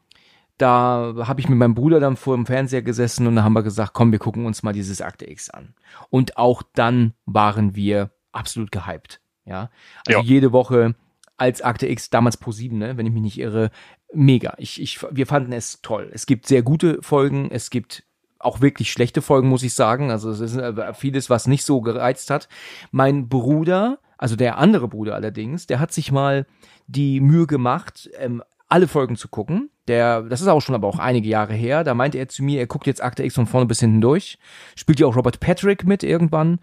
da 0.58 1.14
habe 1.26 1.40
ich 1.40 1.48
mit 1.48 1.58
meinem 1.58 1.74
Bruder 1.74 2.00
dann 2.00 2.16
vor 2.16 2.36
dem 2.36 2.46
Fernseher 2.46 2.82
gesessen 2.82 3.26
und 3.26 3.36
da 3.36 3.44
haben 3.44 3.54
wir 3.54 3.62
gesagt, 3.62 3.94
komm, 3.94 4.12
wir 4.12 4.18
gucken 4.18 4.44
uns 4.44 4.62
mal 4.62 4.72
dieses 4.72 5.00
Akte 5.00 5.30
X 5.30 5.48
an. 5.48 5.74
Und 6.10 6.36
auch 6.36 6.62
dann 6.74 7.14
waren 7.24 7.74
wir 7.74 8.10
absolut 8.32 8.70
gehypt. 8.70 9.20
Ja, 9.46 9.70
also 10.06 10.20
ja. 10.20 10.24
jede 10.24 10.52
Woche 10.52 10.94
als 11.38 11.62
Akte 11.62 11.88
X, 11.88 12.10
damals 12.10 12.36
Pro 12.36 12.52
7, 12.52 12.76
ne, 12.76 12.98
wenn 12.98 13.06
ich 13.06 13.12
mich 13.12 13.22
nicht 13.22 13.38
irre, 13.38 13.70
mega. 14.12 14.54
Ich, 14.58 14.80
ich, 14.80 15.02
wir 15.10 15.26
fanden 15.26 15.52
es 15.52 15.80
toll. 15.80 16.10
Es 16.12 16.26
gibt 16.26 16.46
sehr 16.46 16.62
gute 16.62 16.98
Folgen, 17.00 17.50
es 17.50 17.70
gibt 17.70 18.04
auch 18.40 18.60
wirklich 18.60 18.90
schlechte 18.90 19.22
Folgen, 19.22 19.48
muss 19.48 19.62
ich 19.62 19.74
sagen. 19.74 20.10
Also 20.10 20.30
es 20.30 20.40
ist 20.40 20.56
äh, 20.56 20.94
vieles, 20.94 21.30
was 21.30 21.46
nicht 21.46 21.64
so 21.64 21.80
gereizt 21.80 22.30
hat. 22.30 22.48
Mein 22.90 23.28
Bruder, 23.28 23.98
also 24.18 24.34
der 24.34 24.58
andere 24.58 24.88
Bruder 24.88 25.14
allerdings, 25.14 25.66
der 25.66 25.78
hat 25.78 25.92
sich 25.92 26.10
mal 26.10 26.46
die 26.86 27.20
Mühe 27.20 27.46
gemacht, 27.46 28.10
ähm, 28.18 28.42
alle 28.68 28.88
Folgen 28.88 29.16
zu 29.16 29.28
gucken. 29.28 29.70
Der, 29.88 30.22
das 30.22 30.40
ist 30.40 30.48
auch 30.48 30.60
schon 30.60 30.74
aber 30.74 30.88
auch 30.88 30.98
einige 30.98 31.28
Jahre 31.28 31.54
her. 31.54 31.84
Da 31.84 31.94
meinte 31.94 32.18
er 32.18 32.28
zu 32.28 32.42
mir, 32.42 32.60
er 32.60 32.66
guckt 32.66 32.86
jetzt 32.86 33.02
Akte 33.02 33.24
X 33.24 33.34
von 33.34 33.46
vorne 33.46 33.66
bis 33.66 33.80
hinten 33.80 34.00
durch. 34.00 34.38
Spielt 34.76 35.00
ja 35.00 35.06
auch 35.06 35.16
Robert 35.16 35.40
Patrick 35.40 35.84
mit 35.84 36.02
irgendwann. 36.02 36.60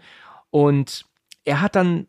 Und 0.50 1.04
er 1.44 1.60
hat 1.60 1.76
dann 1.76 2.06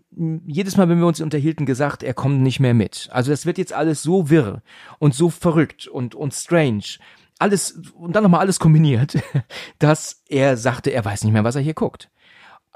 jedes 0.48 0.78
Mal, 0.78 0.90
wenn 0.90 1.00
wir 1.00 1.08
uns 1.08 1.22
unterhielten, 1.22 1.66
gesagt, 1.66 2.04
er 2.04 2.14
kommt 2.14 2.42
nicht 2.42 2.60
mehr 2.60 2.74
mit. 2.74 3.10
Also 3.12 3.32
das 3.32 3.46
wird 3.46 3.58
jetzt 3.58 3.74
alles 3.74 4.02
so 4.02 4.30
wirr 4.30 4.62
und 4.98 5.14
so 5.14 5.30
verrückt 5.30 5.88
und, 5.88 6.16
und 6.16 6.34
strange. 6.34 6.98
Alles, 7.40 7.72
und 7.94 8.14
dann 8.14 8.24
nochmal 8.24 8.42
alles 8.42 8.60
kombiniert, 8.60 9.18
dass 9.80 10.24
er 10.28 10.58
sagte, 10.58 10.92
er 10.92 11.06
weiß 11.06 11.24
nicht 11.24 11.34
mehr, 11.34 11.46
was 11.46 11.56
er 11.56 11.62
hier 11.62 11.74
guckt. 11.74 12.12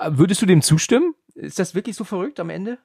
Würdest 0.08 0.42
du 0.42 0.46
dem 0.46 0.62
zustimmen? 0.62 1.14
Ist 1.36 1.60
das 1.60 1.76
wirklich 1.76 1.96
so 1.96 2.06
verrückt 2.06 2.40
am 2.40 2.50
Ende? 2.50 2.80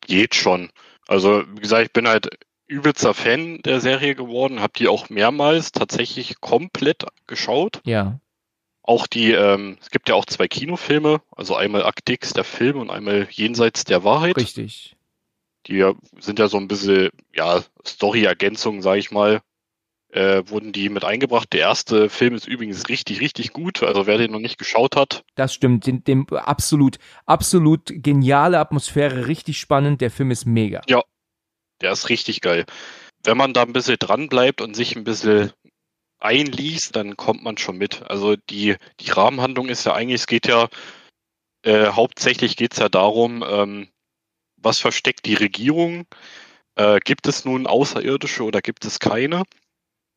Geht 0.00 0.34
schon. 0.34 0.70
Also, 1.06 1.44
wie 1.54 1.60
gesagt, 1.60 1.86
ich 1.86 1.92
bin 1.92 2.08
halt 2.08 2.30
übelster 2.66 3.14
Fan 3.14 3.60
der 3.62 3.80
Serie 3.80 4.14
geworden, 4.14 4.60
habe 4.60 4.72
die 4.76 4.88
auch 4.88 5.08
mehrmals 5.08 5.72
tatsächlich 5.72 6.40
komplett 6.40 7.04
geschaut. 7.26 7.80
Ja. 7.84 8.18
Auch 8.82 9.06
die, 9.06 9.32
ähm, 9.32 9.78
es 9.80 9.90
gibt 9.90 10.08
ja 10.08 10.14
auch 10.14 10.24
zwei 10.24 10.48
Kinofilme, 10.48 11.20
also 11.34 11.56
einmal 11.56 11.84
Actix, 11.84 12.32
der 12.32 12.44
Film, 12.44 12.78
und 12.78 12.90
einmal 12.90 13.28
Jenseits 13.30 13.84
der 13.84 14.04
Wahrheit. 14.04 14.36
Richtig. 14.36 14.96
Die 15.66 15.84
sind 16.20 16.38
ja 16.38 16.48
so 16.48 16.56
ein 16.56 16.68
bisschen, 16.68 17.10
ja, 17.34 17.62
Story-Ergänzung, 17.84 18.82
sag 18.82 18.96
ich 18.96 19.10
mal, 19.10 19.42
äh, 20.16 20.48
wurden 20.48 20.72
die 20.72 20.88
mit 20.88 21.04
eingebracht. 21.04 21.52
Der 21.52 21.60
erste 21.60 22.08
Film 22.08 22.34
ist 22.34 22.48
übrigens 22.48 22.88
richtig, 22.88 23.20
richtig 23.20 23.52
gut. 23.52 23.82
Also 23.82 24.06
wer 24.06 24.16
den 24.16 24.32
noch 24.32 24.40
nicht 24.40 24.56
geschaut 24.56 24.96
hat. 24.96 25.24
Das 25.34 25.52
stimmt. 25.52 25.86
Dem, 25.86 26.02
dem 26.04 26.26
absolut, 26.30 26.98
absolut 27.26 27.82
geniale 27.86 28.58
Atmosphäre, 28.58 29.26
richtig 29.26 29.60
spannend. 29.60 30.00
Der 30.00 30.10
Film 30.10 30.30
ist 30.30 30.46
mega. 30.46 30.80
Ja, 30.88 31.02
der 31.82 31.92
ist 31.92 32.08
richtig 32.08 32.40
geil. 32.40 32.64
Wenn 33.24 33.36
man 33.36 33.52
da 33.52 33.62
ein 33.62 33.74
bisschen 33.74 33.98
dran 33.98 34.28
bleibt 34.28 34.62
und 34.62 34.74
sich 34.74 34.96
ein 34.96 35.04
bisschen 35.04 35.52
einliest, 36.18 36.96
dann 36.96 37.18
kommt 37.18 37.42
man 37.42 37.58
schon 37.58 37.76
mit. 37.76 38.02
Also 38.08 38.36
die, 38.48 38.76
die 39.00 39.10
Rahmenhandlung 39.10 39.68
ist 39.68 39.84
ja 39.84 39.92
eigentlich, 39.92 40.22
es 40.22 40.26
geht 40.26 40.46
ja, 40.46 40.68
äh, 41.62 41.88
hauptsächlich 41.88 42.56
geht 42.56 42.72
es 42.72 42.78
ja 42.78 42.88
darum, 42.88 43.44
ähm, 43.46 43.88
was 44.56 44.78
versteckt 44.78 45.26
die 45.26 45.34
Regierung? 45.34 46.06
Äh, 46.74 47.00
gibt 47.00 47.26
es 47.26 47.44
nun 47.44 47.66
Außerirdische 47.66 48.44
oder 48.44 48.62
gibt 48.62 48.86
es 48.86 48.98
keine? 48.98 49.42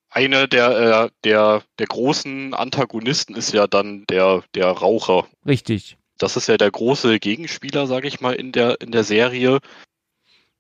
Eine 0.10 0.48
der, 0.48 0.70
äh, 0.70 1.10
der, 1.24 1.64
der 1.78 1.88
großen 1.88 2.54
Antagonisten 2.54 3.36
ist 3.36 3.54
ja 3.54 3.68
dann 3.68 4.06
der, 4.10 4.44
der 4.56 4.68
Raucher. 4.68 5.28
Richtig. 5.46 5.98
Das 6.18 6.36
ist 6.36 6.48
ja 6.48 6.58
der 6.58 6.72
große 6.72 7.20
Gegenspieler, 7.20 7.88
sage 7.88 8.08
ich 8.08 8.20
mal, 8.20 8.34
in 8.34 8.52
der, 8.52 8.82
in 8.82 8.92
der 8.92 9.04
Serie 9.04 9.60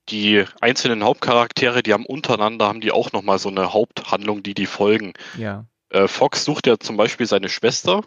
die 0.10 0.44
einzelnen 0.62 1.04
Hauptcharaktere, 1.04 1.84
die 1.84 1.94
haben 1.94 2.06
untereinander, 2.06 2.68
haben 2.68 2.82
die 2.82 2.92
auch 2.92 3.12
nochmal 3.12 3.40
so 3.40 3.50
eine 3.50 3.74
Haupthandlung, 3.74 4.44
die 4.44 4.54
die 4.54 4.66
folgen. 4.66 5.14
Ja. 5.38 5.66
Äh, 5.90 6.08
Fox 6.08 6.46
sucht 6.46 6.68
ja 6.68 6.80
zum 6.80 6.98
Beispiel 6.98 7.26
seine 7.26 7.50
Schwester. 7.50 8.04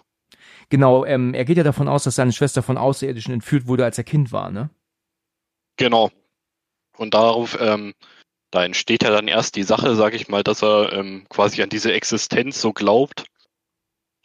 Genau, 0.69 1.05
ähm, 1.05 1.35
er 1.35 1.45
geht 1.45 1.57
ja 1.57 1.65
davon 1.65 1.89
aus, 1.89 2.05
dass 2.05 2.17
seine 2.17 2.33
Schwester 2.33 2.63
von 2.63 2.79
Außerirdischen 2.79 3.35
entführt 3.35 3.67
wurde, 3.67 3.85
als 3.85 3.99
er 3.99 4.05
Kind 4.05 4.33
war, 4.33 4.51
ne? 4.51 4.71
Genau. 5.77 6.11
Und 6.97 7.15
darauf 7.15 7.59
ähm, 7.61 7.95
da 8.53 8.65
entsteht 8.65 9.03
ja 9.03 9.11
dann 9.11 9.27
erst 9.29 9.57
die 9.57 9.63
Sache, 9.65 9.97
sage 9.97 10.15
ich 10.15 10.29
mal, 10.29 10.45
dass 10.45 10.63
er 10.63 10.93
ähm, 10.93 11.25
quasi 11.29 11.63
an 11.63 11.71
diese 11.71 11.93
Existenz 11.93 12.61
so 12.61 12.73
glaubt 12.73 13.25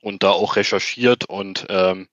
und 0.02 0.22
da 0.22 0.30
auch 0.32 0.58
recherchiert 0.58 1.26
und 1.26 1.66
ähm, 1.70 2.08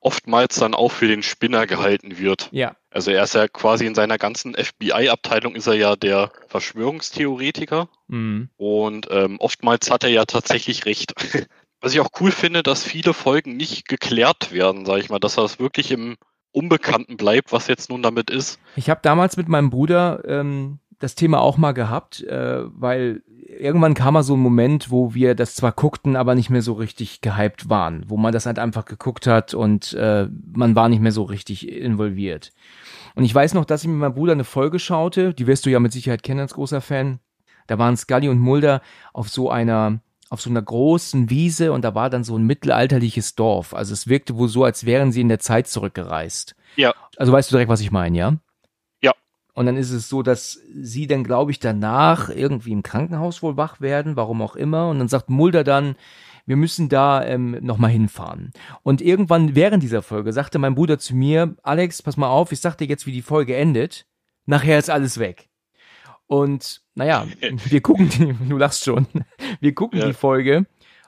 oftmals 0.00 0.56
dann 0.56 0.74
auch 0.74 0.90
für 0.90 1.06
den 1.06 1.22
Spinner 1.22 1.66
gehalten 1.66 2.18
wird. 2.18 2.48
Ja. 2.50 2.74
Also 2.90 3.10
er 3.10 3.22
ist 3.22 3.34
ja 3.34 3.46
quasi 3.46 3.84
in 3.84 3.94
seiner 3.94 4.16
ganzen 4.16 4.54
FBI-Abteilung 4.54 5.54
ist 5.54 5.66
er 5.66 5.74
ja 5.74 5.94
der 5.94 6.32
Verschwörungstheoretiker 6.48 7.88
Mhm. 8.08 8.48
und 8.56 9.06
ähm, 9.10 9.36
oftmals 9.38 9.90
hat 9.90 10.02
er 10.02 10.10
ja 10.10 10.24
tatsächlich 10.24 10.86
recht. 10.86 11.14
Was 11.82 11.94
ich 11.94 12.00
auch 12.00 12.10
cool 12.20 12.32
finde, 12.32 12.62
dass 12.62 12.82
viele 12.82 13.14
Folgen 13.14 13.56
nicht 13.56 13.86
geklärt 13.86 14.52
werden, 14.52 14.84
sage 14.84 15.00
ich 15.00 15.08
mal, 15.10 15.18
dass 15.18 15.36
das 15.36 15.58
wirklich 15.58 15.92
im 15.92 16.16
Unbekannten 16.52 17.16
bleibt, 17.16 17.52
was 17.52 17.68
jetzt 17.68 17.90
nun 17.90 18.02
damit 18.02 18.28
ist. 18.28 18.58
Ich 18.74 18.90
habe 18.90 19.00
damals 19.02 19.36
mit 19.36 19.48
meinem 19.48 19.70
Bruder 19.70 20.22
ähm, 20.26 20.80
das 21.00 21.16
Thema 21.16 21.40
auch 21.40 21.56
mal 21.56 21.72
gehabt, 21.72 22.22
äh, 22.22 22.62
weil 22.66 23.22
irgendwann 23.58 23.94
kam 23.94 24.14
mal 24.14 24.22
so 24.22 24.34
ein 24.34 24.40
Moment, 24.40 24.90
wo 24.90 25.14
wir 25.14 25.34
das 25.34 25.56
zwar 25.56 25.72
guckten, 25.72 26.14
aber 26.14 26.34
nicht 26.34 26.50
mehr 26.50 26.62
so 26.62 26.74
richtig 26.74 27.20
gehypt 27.20 27.68
waren, 27.68 28.04
wo 28.06 28.16
man 28.16 28.32
das 28.32 28.46
halt 28.46 28.58
einfach 28.58 28.84
geguckt 28.84 29.26
hat 29.26 29.54
und 29.54 29.92
äh, 29.94 30.28
man 30.52 30.76
war 30.76 30.88
nicht 30.88 31.00
mehr 31.00 31.12
so 31.12 31.24
richtig 31.24 31.68
involviert. 31.68 32.52
Und 33.16 33.24
ich 33.24 33.34
weiß 33.34 33.54
noch, 33.54 33.64
dass 33.64 33.82
ich 33.82 33.88
mit 33.88 33.98
meinem 33.98 34.14
Bruder 34.14 34.32
eine 34.32 34.44
Folge 34.44 34.78
schaute, 34.78 35.34
die 35.34 35.46
wirst 35.46 35.66
du 35.66 35.70
ja 35.70 35.80
mit 35.80 35.92
Sicherheit 35.92 36.22
kennen 36.22 36.40
als 36.40 36.54
großer 36.54 36.80
Fan. 36.80 37.18
Da 37.66 37.78
waren 37.78 37.96
Scully 37.96 38.28
und 38.28 38.38
Mulder 38.38 38.82
auf 39.12 39.28
so 39.28 39.50
einer 39.50 40.00
auf 40.28 40.40
so 40.40 40.48
einer 40.48 40.62
großen 40.62 41.28
Wiese 41.28 41.72
und 41.72 41.82
da 41.84 41.96
war 41.96 42.08
dann 42.08 42.22
so 42.22 42.36
ein 42.36 42.44
mittelalterliches 42.44 43.34
Dorf. 43.34 43.74
Also 43.74 43.92
es 43.92 44.06
wirkte 44.06 44.36
wohl 44.36 44.46
so, 44.46 44.62
als 44.62 44.86
wären 44.86 45.10
sie 45.10 45.22
in 45.22 45.28
der 45.28 45.40
Zeit 45.40 45.66
zurückgereist. 45.66 46.54
Ja. 46.76 46.94
Also 47.16 47.32
weißt 47.32 47.50
du 47.50 47.54
direkt, 47.54 47.68
was 47.68 47.80
ich 47.80 47.90
meine, 47.90 48.16
ja? 48.16 48.36
Und 49.60 49.66
dann 49.66 49.76
ist 49.76 49.90
es 49.90 50.08
so, 50.08 50.22
dass 50.22 50.58
sie 50.74 51.06
dann, 51.06 51.22
glaube 51.22 51.50
ich, 51.50 51.58
danach 51.58 52.30
irgendwie 52.30 52.72
im 52.72 52.82
Krankenhaus 52.82 53.42
wohl 53.42 53.58
wach 53.58 53.78
werden, 53.82 54.16
warum 54.16 54.40
auch 54.40 54.56
immer. 54.56 54.88
Und 54.88 55.00
dann 55.00 55.08
sagt 55.08 55.28
Mulder 55.28 55.64
dann, 55.64 55.96
wir 56.46 56.56
müssen 56.56 56.88
da 56.88 57.22
ähm, 57.22 57.58
nochmal 57.60 57.90
hinfahren. 57.90 58.52
Und 58.82 59.02
irgendwann 59.02 59.54
während 59.54 59.82
dieser 59.82 60.00
Folge 60.00 60.32
sagte 60.32 60.58
mein 60.58 60.74
Bruder 60.74 60.98
zu 60.98 61.14
mir, 61.14 61.56
Alex, 61.62 62.00
pass 62.00 62.16
mal 62.16 62.30
auf, 62.30 62.52
ich 62.52 62.60
sag 62.60 62.78
dir 62.78 62.86
jetzt, 62.86 63.04
wie 63.04 63.12
die 63.12 63.20
Folge 63.20 63.54
endet. 63.54 64.06
Nachher 64.46 64.78
ist 64.78 64.88
alles 64.88 65.18
weg. 65.18 65.50
Und 66.26 66.80
naja, 66.94 67.26
wir 67.66 67.82
gucken 67.82 68.08
die, 68.08 68.32
du 68.48 68.56
lachst 68.56 68.84
schon, 68.84 69.08
wir 69.60 69.74
gucken 69.74 70.00
Ja. 70.00 70.06
die 70.06 70.14
Folge 70.14 70.64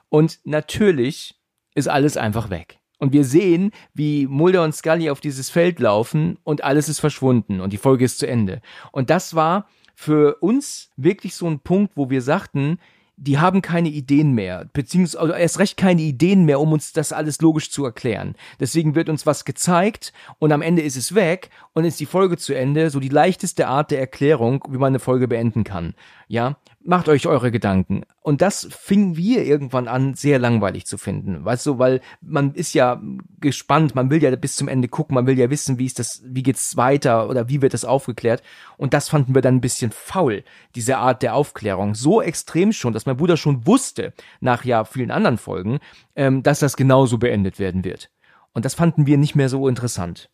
und 0.09 0.41
natürlich 0.43 1.41
ist 1.73 1.87
alles 1.87 2.17
einfach 2.17 2.51
weg. 2.51 2.77
Und 2.99 3.11
wir 3.11 3.25
sehen, 3.25 3.71
wie 3.93 4.27
Mulder 4.27 4.63
und 4.63 4.73
Scully 4.73 5.09
auf 5.09 5.19
dieses 5.19 5.49
Feld 5.49 5.79
laufen 5.79 6.37
und 6.43 6.63
alles 6.63 6.89
ist 6.89 6.99
verschwunden 6.99 7.59
und 7.59 7.73
die 7.73 7.77
Folge 7.77 8.05
ist 8.05 8.19
zu 8.19 8.27
Ende. 8.27 8.61
Und 8.91 9.09
das 9.09 9.35
war 9.35 9.67
für 9.95 10.37
uns 10.41 10.89
wirklich 10.95 11.35
so 11.35 11.47
ein 11.47 11.59
Punkt, 11.59 11.93
wo 11.95 12.09
wir 12.09 12.21
sagten, 12.21 12.79
die 13.15 13.37
haben 13.37 13.61
keine 13.61 13.89
Ideen 13.89 14.33
mehr, 14.33 14.65
beziehungsweise 14.73 15.19
also 15.19 15.33
erst 15.33 15.59
recht 15.59 15.77
keine 15.77 16.01
Ideen 16.01 16.45
mehr, 16.45 16.59
um 16.59 16.71
uns 16.71 16.93
das 16.93 17.13
alles 17.13 17.41
logisch 17.41 17.69
zu 17.69 17.85
erklären. 17.85 18.35
Deswegen 18.59 18.95
wird 18.95 19.07
uns 19.07 19.25
was 19.25 19.45
gezeigt 19.45 20.13
und 20.39 20.51
am 20.51 20.61
Ende 20.61 20.81
ist 20.81 20.97
es 20.97 21.13
weg 21.13 21.49
und 21.73 21.85
ist 21.85 21.99
die 21.99 22.07
Folge 22.07 22.37
zu 22.37 22.53
Ende, 22.53 22.89
so 22.89 22.99
die 22.99 23.09
leichteste 23.09 23.67
Art 23.67 23.91
der 23.91 23.99
Erklärung, 23.99 24.63
wie 24.69 24.77
man 24.77 24.87
eine 24.87 24.99
Folge 24.99 25.27
beenden 25.27 25.63
kann. 25.63 25.93
Ja, 26.27 26.57
macht 26.85 27.09
euch 27.09 27.27
eure 27.27 27.51
Gedanken. 27.51 28.03
Und 28.21 28.41
das 28.41 28.67
fingen 28.71 29.15
wir 29.17 29.45
irgendwann 29.45 29.87
an, 29.87 30.13
sehr 30.13 30.39
langweilig 30.39 30.85
zu 30.85 30.97
finden. 30.97 31.43
Weißt 31.43 31.65
du, 31.65 31.79
weil 31.79 32.01
man 32.21 32.53
ist 32.53 32.73
ja 32.73 33.01
gespannt, 33.39 33.95
man 33.95 34.09
will 34.09 34.21
ja 34.21 34.35
bis 34.35 34.55
zum 34.55 34.67
Ende 34.67 34.87
gucken, 34.87 35.15
man 35.15 35.27
will 35.27 35.37
ja 35.37 35.49
wissen, 35.49 35.79
wie 35.79 35.85
ist 35.85 35.99
das, 35.99 36.21
wie 36.25 36.43
geht's 36.43 36.77
weiter 36.77 37.29
oder 37.29 37.49
wie 37.49 37.61
wird 37.61 37.73
das 37.73 37.85
aufgeklärt. 37.85 38.43
Und 38.77 38.93
das 38.93 39.09
fanden 39.09 39.35
wir 39.35 39.41
dann 39.41 39.55
ein 39.55 39.61
bisschen 39.61 39.91
faul, 39.91 40.43
diese 40.75 40.97
Art 40.97 41.21
der 41.21 41.35
Aufklärung. 41.35 41.95
So 41.95 42.21
extrem 42.21 42.73
schon, 42.73 42.93
dass 42.93 43.05
mein 43.05 43.17
Bruder 43.17 43.37
schon 43.37 43.65
wusste, 43.65 44.13
nach 44.39 44.65
ja 44.65 44.85
vielen 44.85 45.11
anderen 45.11 45.37
Folgen, 45.37 45.79
ähm, 46.15 46.43
dass 46.43 46.59
das 46.59 46.77
genauso 46.77 47.17
beendet 47.17 47.59
werden 47.59 47.83
wird. 47.83 48.09
Und 48.53 48.65
das 48.65 48.75
fanden 48.75 49.05
wir 49.07 49.17
nicht 49.17 49.35
mehr 49.35 49.49
so 49.49 49.67
interessant. 49.67 50.29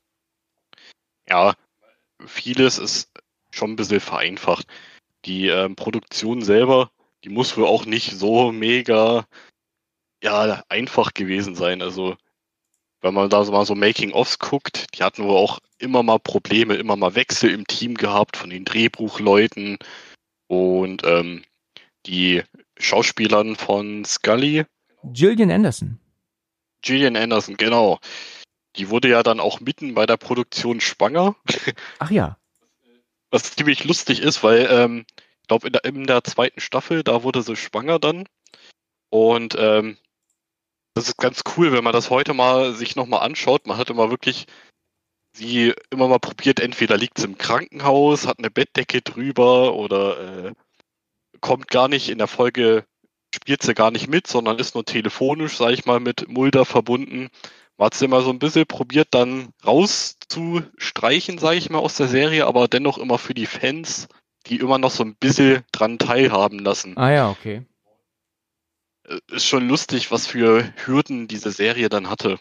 Ja, 1.28 1.54
vieles 2.26 2.78
ist 2.78 3.12
schon 3.52 3.72
ein 3.72 3.76
bisschen 3.76 4.00
vereinfacht. 4.00 4.68
Die 5.26 5.48
ähm, 5.48 5.76
Produktion 5.76 6.42
selber, 6.42 6.92
die 7.24 7.30
muss 7.30 7.58
wohl 7.58 7.66
auch 7.66 7.86
nicht 7.86 8.12
so 8.12 8.52
mega 8.52 9.26
ja, 10.24 10.64
einfach 10.70 11.14
gewesen 11.14 11.56
sein. 11.56 11.82
Also, 11.82 12.18
wenn 13.02 13.14
man 13.14 13.30
da 13.30 13.44
so 13.44 13.52
mal 13.52 13.66
so 13.66 13.76
Making-ofs 13.76 14.40
guckt, 14.40 14.88
die 14.98 15.04
hatten 15.04 15.24
wohl 15.24 15.38
auch 15.38 15.60
immer 15.78 16.04
mal 16.04 16.20
Probleme, 16.20 16.76
immer 16.76 16.96
mal 16.96 17.16
Wechsel 17.16 17.52
im 17.52 17.66
Team 17.68 17.96
gehabt 17.96 18.38
von 18.38 18.50
den 18.50 18.66
Drehbuchleuten 18.66 19.78
und 20.48 21.04
ähm, 21.06 21.44
die 22.06 22.44
Schauspielern 22.78 23.56
von 23.56 24.04
Scully, 24.04 24.66
Gillian 25.04 25.52
Anderson. 25.52 26.00
Gillian 26.82 27.16
Anderson, 27.16 27.58
genau. 27.58 28.00
Die 28.76 28.90
wurde 28.90 29.10
ja 29.10 29.24
dann 29.24 29.40
auch 29.40 29.60
mitten 29.60 29.94
bei 29.94 30.06
der 30.06 30.18
Produktion 30.18 30.82
schwanger. 30.82 31.36
Ach 32.00 32.12
ja. 32.12 32.38
Was 33.32 33.56
ziemlich 33.56 33.84
lustig 33.84 34.22
ist, 34.22 34.44
weil 34.44 34.68
ähm, 34.70 35.06
ich 35.42 35.48
glaube, 35.48 35.68
in 35.68 35.74
der, 35.74 35.86
in 35.86 36.06
der 36.06 36.24
zweiten 36.24 36.60
Staffel, 36.60 37.04
da 37.04 37.24
wurde 37.24 37.42
sie 37.42 37.56
schwanger 37.56 38.00
dann. 38.00 38.28
Und 39.10 39.56
ähm, 39.58 39.98
das 40.94 41.08
ist 41.08 41.18
ganz 41.18 41.44
cool, 41.56 41.72
wenn 41.72 41.84
man 41.84 41.94
das 41.94 42.10
heute 42.10 42.34
mal 42.34 42.74
sich 42.74 42.96
nochmal 42.96 43.22
anschaut. 43.22 43.68
Man 43.68 43.78
hat 43.78 43.90
immer 43.90 44.10
wirklich 44.10 44.48
sie 45.34 45.74
immer 45.90 46.08
mal 46.08 46.20
probiert, 46.20 46.60
entweder 46.60 46.98
liegt 46.98 47.18
sie 47.18 47.26
im 47.26 47.38
Krankenhaus, 47.38 48.28
hat 48.28 48.40
eine 48.40 48.52
Bettdecke 48.52 49.02
drüber 49.02 49.76
oder 49.76 50.48
äh, 50.48 50.54
kommt 51.40 51.68
gar 51.68 51.88
nicht 51.88 52.10
in 52.10 52.18
der 52.18 52.28
Folge, 52.28 52.86
spielt 53.34 53.64
sie 53.64 53.74
gar 53.74 53.92
nicht 53.92 54.08
mit, 54.08 54.28
sondern 54.28 54.60
ist 54.60 54.76
nur 54.76 54.86
telefonisch, 54.86 55.58
sag 55.58 55.72
ich 55.72 55.86
mal, 55.86 56.00
mit 56.00 56.28
Mulder 56.28 56.66
verbunden. 56.66 57.30
Man 57.80 57.86
hat 57.86 57.94
sie 57.94 58.06
immer 58.06 58.22
so 58.22 58.30
ein 58.30 58.40
bisschen 58.40 58.66
probiert, 58.66 59.08
dann 59.12 59.54
rauszustreichen, 59.66 61.38
sage 61.38 61.56
ich 61.56 61.70
mal, 61.70 61.80
aus 61.80 61.96
der 61.96 62.10
Serie, 62.10 62.46
aber 62.46 62.68
dennoch 62.68 62.98
immer 62.98 63.18
für 63.18 63.34
die 63.34 63.46
Fans, 63.46 64.10
die 64.48 64.58
immer 64.58 64.78
noch 64.78 64.92
so 64.92 65.06
ein 65.06 65.16
bisschen 65.16 65.64
dran 65.72 65.98
teilhaben 65.98 66.60
lassen. 66.60 66.98
Ah 66.98 67.10
ja, 67.10 67.30
okay. 67.30 67.66
Äh, 69.08 69.20
Ist 69.32 69.46
schon 69.46 69.70
lustig, 69.70 70.12
was 70.12 70.28
für 70.28 70.74
Hürden 70.84 71.30
diese 71.30 71.52
Serie 71.52 71.88
dann 71.88 72.10
hatte. 72.10 72.38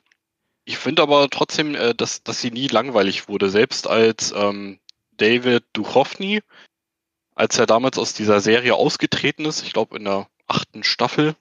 Ich 0.64 0.76
finde 0.76 1.03
aber 1.03 1.30
trotzdem, 1.30 1.76
äh, 1.76 1.95
dass, 1.95 2.24
dass 2.24 2.41
sie 2.41 2.51
nie 2.51 2.66
langweilig 2.66 3.28
wurde. 3.28 3.49
Selbst 3.49 3.86
als 3.86 4.32
ähm, 4.32 4.80
David 5.18 5.62
Duchovny, 5.72 6.41
als 7.36 7.57
er 7.61 7.66
damals 7.66 7.97
aus 7.97 8.12
dieser 8.12 8.41
Serie 8.41 8.74
ausgetreten 8.74 9.45
ist, 9.45 9.62
ich 9.62 9.72
glaube 9.72 9.99
in 9.99 10.05
der 10.05 10.26
achten 10.49 10.82
Staffel, 10.82 11.36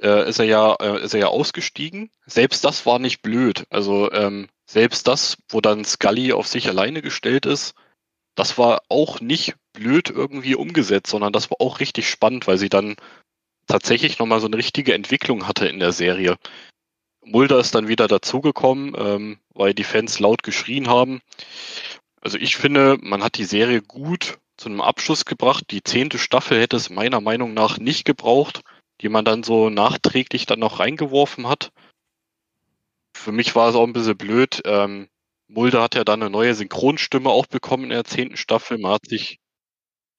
äh, 0.00 0.28
ist 0.28 0.38
er 0.38 0.44
ja, 0.44 0.74
äh, 0.74 1.02
ist 1.02 1.14
er 1.14 1.20
ja 1.20 1.26
ausgestiegen. 1.28 2.10
Selbst 2.26 2.64
das 2.64 2.86
war 2.86 2.98
nicht 2.98 3.22
blöd. 3.22 3.64
Also 3.70 4.10
ähm, 4.12 4.48
selbst 4.66 5.06
das, 5.06 5.36
wo 5.48 5.60
dann 5.60 5.84
Scully 5.84 6.32
auf 6.32 6.46
sich 6.46 6.68
alleine 6.68 7.02
gestellt 7.02 7.46
ist, 7.46 7.74
das 8.34 8.58
war 8.58 8.82
auch 8.88 9.20
nicht 9.20 9.54
blöd 9.72 10.10
irgendwie 10.10 10.54
umgesetzt, 10.54 11.10
sondern 11.10 11.32
das 11.32 11.50
war 11.50 11.60
auch 11.60 11.80
richtig 11.80 12.08
spannend, 12.08 12.46
weil 12.46 12.58
sie 12.58 12.68
dann 12.68 12.96
tatsächlich 13.66 14.18
nochmal 14.18 14.40
so 14.40 14.46
eine 14.46 14.56
richtige 14.56 14.94
Entwicklung 14.94 15.48
hatte 15.48 15.66
in 15.66 15.80
der 15.80 15.92
Serie. 15.92 16.36
Mulder 17.24 17.58
ist 17.58 17.74
dann 17.74 17.88
wieder 17.88 18.06
dazugekommen, 18.06 18.94
ähm, 18.96 19.38
weil 19.54 19.74
die 19.74 19.84
Fans 19.84 20.20
laut 20.20 20.42
geschrien 20.42 20.88
haben. 20.88 21.20
Also 22.20 22.38
ich 22.38 22.56
finde, 22.56 22.98
man 23.00 23.22
hat 23.22 23.36
die 23.38 23.44
Serie 23.44 23.82
gut 23.82 24.38
zu 24.56 24.68
einem 24.68 24.80
Abschluss 24.80 25.24
gebracht. 25.24 25.64
Die 25.70 25.82
zehnte 25.82 26.18
Staffel 26.18 26.60
hätte 26.60 26.76
es 26.76 26.90
meiner 26.90 27.20
Meinung 27.20 27.52
nach 27.52 27.78
nicht 27.78 28.04
gebraucht, 28.04 28.62
die 29.00 29.08
man 29.08 29.24
dann 29.24 29.42
so 29.42 29.70
nachträglich 29.70 30.46
dann 30.46 30.60
noch 30.60 30.80
reingeworfen 30.80 31.48
hat. 31.48 31.72
Für 33.16 33.32
mich 33.32 33.54
war 33.54 33.68
es 33.68 33.74
auch 33.74 33.86
ein 33.86 33.92
bisschen 33.92 34.16
blöd. 34.16 34.62
Ähm, 34.64 35.08
Mulder 35.48 35.82
hat 35.82 35.94
ja 35.94 36.04
dann 36.04 36.22
eine 36.22 36.30
neue 36.30 36.54
Synchronstimme 36.54 37.30
auch 37.30 37.46
bekommen 37.46 37.84
in 37.84 37.90
der 37.90 38.04
zehnten 38.04 38.36
Staffel. 38.36 38.78
Man 38.78 38.92
hat 38.92 39.06
sich 39.06 39.38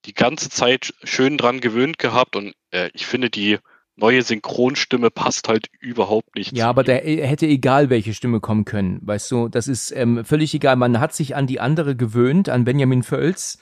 die 0.05 0.13
ganze 0.13 0.49
Zeit 0.49 0.93
schön 1.03 1.37
dran 1.37 1.59
gewöhnt 1.59 1.97
gehabt 1.97 2.35
und 2.35 2.53
äh, 2.71 2.89
ich 2.93 3.05
finde, 3.05 3.29
die 3.29 3.59
neue 3.97 4.21
Synchronstimme 4.21 5.09
passt 5.09 5.49
halt 5.49 5.67
überhaupt 5.79 6.35
nicht. 6.35 6.55
Ja, 6.55 6.69
aber 6.69 6.83
der 6.83 7.03
er 7.03 7.27
hätte 7.27 7.47
egal 7.47 7.89
welche 7.89 8.13
Stimme 8.13 8.39
kommen 8.39 8.63
können, 8.63 8.99
weißt 9.01 9.29
du, 9.31 9.49
das 9.49 9.67
ist 9.67 9.91
ähm, 9.91 10.23
völlig 10.23 10.53
egal. 10.53 10.75
Man 10.75 10.99
hat 10.99 11.13
sich 11.13 11.35
an 11.35 11.47
die 11.47 11.59
andere 11.59 11.95
gewöhnt, 11.95 12.47
an 12.47 12.63
Benjamin 12.63 13.03
Völz 13.03 13.59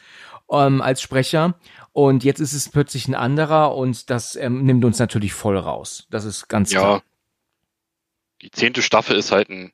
ähm, 0.51 0.81
als 0.81 1.01
Sprecher 1.01 1.55
und 1.91 2.23
jetzt 2.23 2.39
ist 2.39 2.53
es 2.53 2.69
plötzlich 2.69 3.07
ein 3.07 3.15
anderer 3.15 3.75
und 3.75 4.09
das 4.09 4.35
ähm, 4.35 4.63
nimmt 4.63 4.85
uns 4.85 4.99
natürlich 4.99 5.33
voll 5.33 5.57
raus. 5.57 6.07
Das 6.09 6.25
ist 6.25 6.47
ganz 6.47 6.71
Ja. 6.71 6.79
klar. 6.79 7.03
Die 8.41 8.51
zehnte 8.51 8.81
Staffel 8.81 9.15
ist 9.17 9.31
halt 9.31 9.49
ein, 9.49 9.71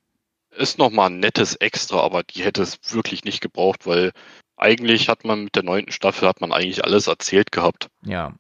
ist 0.56 0.78
nochmal 0.78 1.10
ein 1.10 1.20
nettes 1.20 1.56
Extra, 1.56 2.00
aber 2.02 2.24
die 2.24 2.44
hätte 2.44 2.62
es 2.62 2.80
wirklich 2.94 3.24
nicht 3.26 3.42
gebraucht, 3.42 3.86
weil 3.88 4.12
eigentlich 4.56 5.10
hat 5.10 5.26
man 5.26 5.46
mit 5.46 5.56
der 5.56 5.64
neunten 5.64 5.92
Staffel 5.92 6.28
hat 6.28 6.42
man 6.42 6.52
eigentlich 6.52 6.84
alles 6.86 7.08
erzählt 7.08 7.52
gehabt. 7.52 7.90
Ja. 8.06 8.34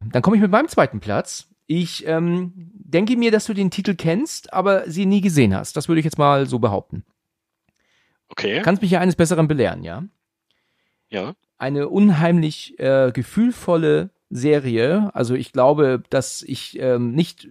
Dann 0.00 0.22
komme 0.22 0.36
ich 0.36 0.42
mit 0.42 0.50
meinem 0.50 0.68
zweiten 0.68 1.00
Platz. 1.00 1.48
Ich 1.66 2.06
ähm, 2.06 2.52
denke 2.74 3.16
mir, 3.16 3.30
dass 3.30 3.46
du 3.46 3.54
den 3.54 3.70
Titel 3.70 3.94
kennst, 3.94 4.52
aber 4.52 4.88
sie 4.88 5.06
nie 5.06 5.20
gesehen 5.22 5.54
hast. 5.56 5.76
Das 5.76 5.88
würde 5.88 5.98
ich 5.98 6.04
jetzt 6.04 6.18
mal 6.18 6.46
so 6.46 6.58
behaupten. 6.58 7.04
Okay, 8.28 8.60
Kannst 8.62 8.82
mich 8.82 8.90
ja 8.90 9.00
eines 9.00 9.16
Besseren 9.16 9.48
belehren, 9.48 9.82
ja? 9.82 10.04
ja. 11.08 11.34
Eine 11.58 11.88
unheimlich 11.88 12.78
äh, 12.78 13.12
gefühlvolle 13.12 14.10
Serie. 14.30 15.10
Also 15.14 15.34
ich 15.34 15.52
glaube, 15.52 16.02
dass 16.10 16.42
ich 16.42 16.78
ähm, 16.80 17.12
nicht 17.12 17.48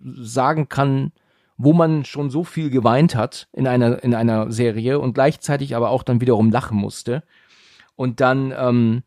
sagen 0.00 0.68
kann, 0.68 1.12
wo 1.56 1.72
man 1.72 2.04
schon 2.04 2.30
so 2.30 2.44
viel 2.44 2.70
geweint 2.70 3.14
hat 3.14 3.48
in 3.52 3.66
einer, 3.66 4.02
in 4.04 4.14
einer 4.14 4.52
Serie 4.52 4.98
und 4.98 5.14
gleichzeitig 5.14 5.74
aber 5.74 5.90
auch 5.90 6.02
dann 6.02 6.20
wiederum 6.20 6.50
lachen 6.50 6.76
musste. 6.76 7.22
Und 7.94 8.20
dann 8.20 8.52
ähm, 8.56 9.02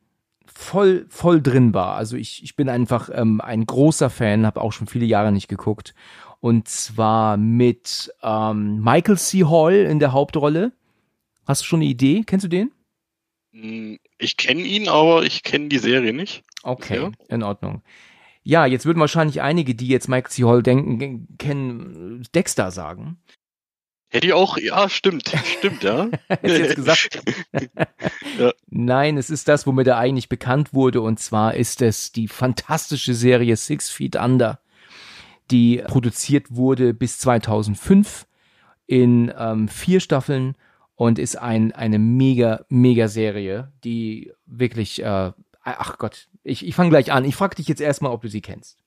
voll, 0.46 1.06
voll 1.10 1.42
drin 1.42 1.74
war. 1.74 1.96
Also 1.96 2.18
ich, 2.18 2.44
ich 2.44 2.56
bin 2.56 2.70
einfach 2.70 3.10
ähm, 3.14 3.40
ein 3.40 3.66
großer 3.66 4.10
Fan, 4.10 4.46
habe 4.46 4.62
auch 4.62 4.74
schon 4.74 4.88
viele 4.88 5.06
Jahre 5.06 5.32
nicht 5.32 5.48
geguckt. 5.48 5.94
Und 6.40 6.68
zwar 6.68 7.38
mit 7.38 8.14
ähm, 8.24 8.82
Michael 8.82 9.18
C. 9.18 9.44
Hall 9.44 9.74
in 9.74 10.00
der 10.00 10.14
Hauptrolle. 10.14 10.72
Hast 11.46 11.62
du 11.62 11.66
schon 11.66 11.82
eine 11.82 11.90
Idee? 11.90 12.24
Kennst 12.26 12.46
du 12.46 12.50
den? 12.50 12.72
Ich 14.20 14.38
kenne 14.38 14.62
ihn, 14.62 14.90
aber 14.90 15.24
ich 15.24 15.44
kenne 15.44 15.70
die 15.70 15.80
Serie 15.80 16.14
nicht. 16.14 16.44
Okay, 16.62 16.98
ja. 16.98 17.12
in 17.30 17.42
Ordnung. 17.42 17.82
Ja, 18.44 18.66
jetzt 18.66 18.86
würden 18.86 19.00
wahrscheinlich 19.00 19.42
einige, 19.42 19.76
die 19.76 19.88
jetzt 19.88 20.10
Mike 20.10 20.30
C. 20.30 20.44
Hall 20.44 20.62
denken, 20.62 21.28
kennen, 21.38 22.28
Dexter 22.36 22.72
sagen. 22.72 23.18
Hätte 24.12 24.28
ich 24.28 24.34
auch, 24.34 24.58
ja, 24.58 24.90
stimmt, 24.90 25.32
stimmt, 25.58 25.84
ja. 25.84 26.10
Jetzt 26.42 26.76
gesagt. 26.76 27.22
ja. 28.40 28.52
Nein, 28.68 29.18
es 29.18 29.30
ist 29.30 29.48
das, 29.48 29.68
womit 29.68 29.86
er 29.86 30.00
eigentlich 30.00 30.30
bekannt 30.30 30.74
wurde, 30.74 31.02
und 31.02 31.20
zwar 31.20 31.54
ist 31.54 31.84
es 31.84 32.12
die 32.12 32.28
fantastische 32.28 33.14
Serie 33.14 33.56
Six 33.56 33.92
Feet 33.92 34.16
Under, 34.16 34.62
die 35.52 35.84
produziert 35.86 36.48
wurde 36.50 36.96
bis 36.96 37.20
2005 37.20 38.26
in 38.88 39.32
ähm, 39.38 39.68
vier 39.68 40.00
Staffeln 40.00 40.56
und 41.00 41.18
ist 41.18 41.38
ein, 41.38 41.72
eine 41.72 41.98
mega, 41.98 42.66
mega 42.68 43.08
Serie, 43.08 43.72
die 43.86 44.34
wirklich, 44.46 45.02
äh, 45.02 45.32
ach 45.64 45.98
Gott, 45.98 46.28
ich, 46.44 46.68
ich 46.68 46.76
fange 46.76 46.90
gleich 46.90 47.14
an. 47.14 47.24
Ich 47.24 47.38
frage 47.38 47.56
dich 47.56 47.70
jetzt 47.70 47.80
erstmal, 47.80 48.12
ob 48.12 48.22
du 48.22 48.28
sie 48.28 48.42
kennst. 48.42 48.84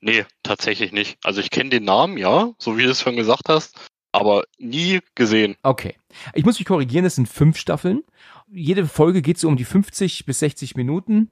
Nee, 0.00 0.24
tatsächlich 0.42 0.90
nicht. 0.90 1.16
Also 1.22 1.40
ich 1.40 1.50
kenne 1.50 1.70
den 1.70 1.84
Namen, 1.84 2.18
ja, 2.18 2.50
so 2.58 2.76
wie 2.76 2.82
du 2.82 2.90
es 2.90 3.02
schon 3.02 3.14
gesagt 3.14 3.48
hast, 3.48 3.78
aber 4.10 4.46
nie 4.58 4.98
gesehen. 5.14 5.54
Okay. 5.62 5.94
Ich 6.34 6.44
muss 6.44 6.58
mich 6.58 6.66
korrigieren, 6.66 7.04
es 7.04 7.14
sind 7.14 7.28
fünf 7.28 7.56
Staffeln. 7.56 8.02
Jede 8.50 8.84
Folge 8.88 9.22
geht 9.22 9.38
so 9.38 9.46
um 9.46 9.56
die 9.56 9.64
50 9.64 10.26
bis 10.26 10.40
60 10.40 10.74
Minuten. 10.74 11.30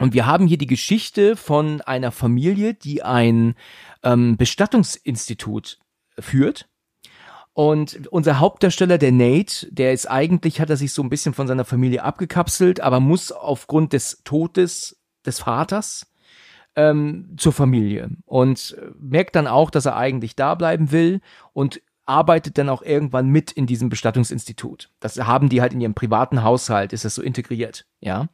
Und 0.00 0.14
wir 0.14 0.26
haben 0.26 0.48
hier 0.48 0.58
die 0.58 0.66
Geschichte 0.66 1.36
von 1.36 1.80
einer 1.80 2.10
Familie, 2.10 2.74
die 2.74 3.04
ein 3.04 3.54
ähm, 4.02 4.36
Bestattungsinstitut 4.36 5.78
führt. 6.18 6.68
Und 7.56 8.06
unser 8.08 8.38
Hauptdarsteller, 8.38 8.98
der 8.98 9.12
Nate, 9.12 9.72
der 9.72 9.94
ist 9.94 10.04
eigentlich, 10.10 10.60
hat 10.60 10.68
er 10.68 10.76
sich 10.76 10.92
so 10.92 11.02
ein 11.02 11.08
bisschen 11.08 11.32
von 11.32 11.46
seiner 11.46 11.64
Familie 11.64 12.02
abgekapselt, 12.02 12.82
aber 12.82 13.00
muss 13.00 13.32
aufgrund 13.32 13.94
des 13.94 14.20
Todes 14.24 15.00
des 15.24 15.38
Vaters 15.38 16.06
ähm, 16.74 17.32
zur 17.38 17.54
Familie 17.54 18.10
und 18.26 18.76
merkt 19.00 19.36
dann 19.36 19.46
auch, 19.46 19.70
dass 19.70 19.86
er 19.86 19.96
eigentlich 19.96 20.36
da 20.36 20.54
bleiben 20.54 20.92
will 20.92 21.22
und 21.54 21.80
arbeitet 22.04 22.58
dann 22.58 22.68
auch 22.68 22.82
irgendwann 22.82 23.28
mit 23.28 23.52
in 23.52 23.64
diesem 23.64 23.88
Bestattungsinstitut. 23.88 24.90
Das 25.00 25.16
haben 25.16 25.48
die 25.48 25.62
halt 25.62 25.72
in 25.72 25.80
ihrem 25.80 25.94
privaten 25.94 26.42
Haushalt, 26.42 26.92
ist 26.92 27.06
das 27.06 27.14
so 27.14 27.22
integriert, 27.22 27.86
ja 28.00 28.28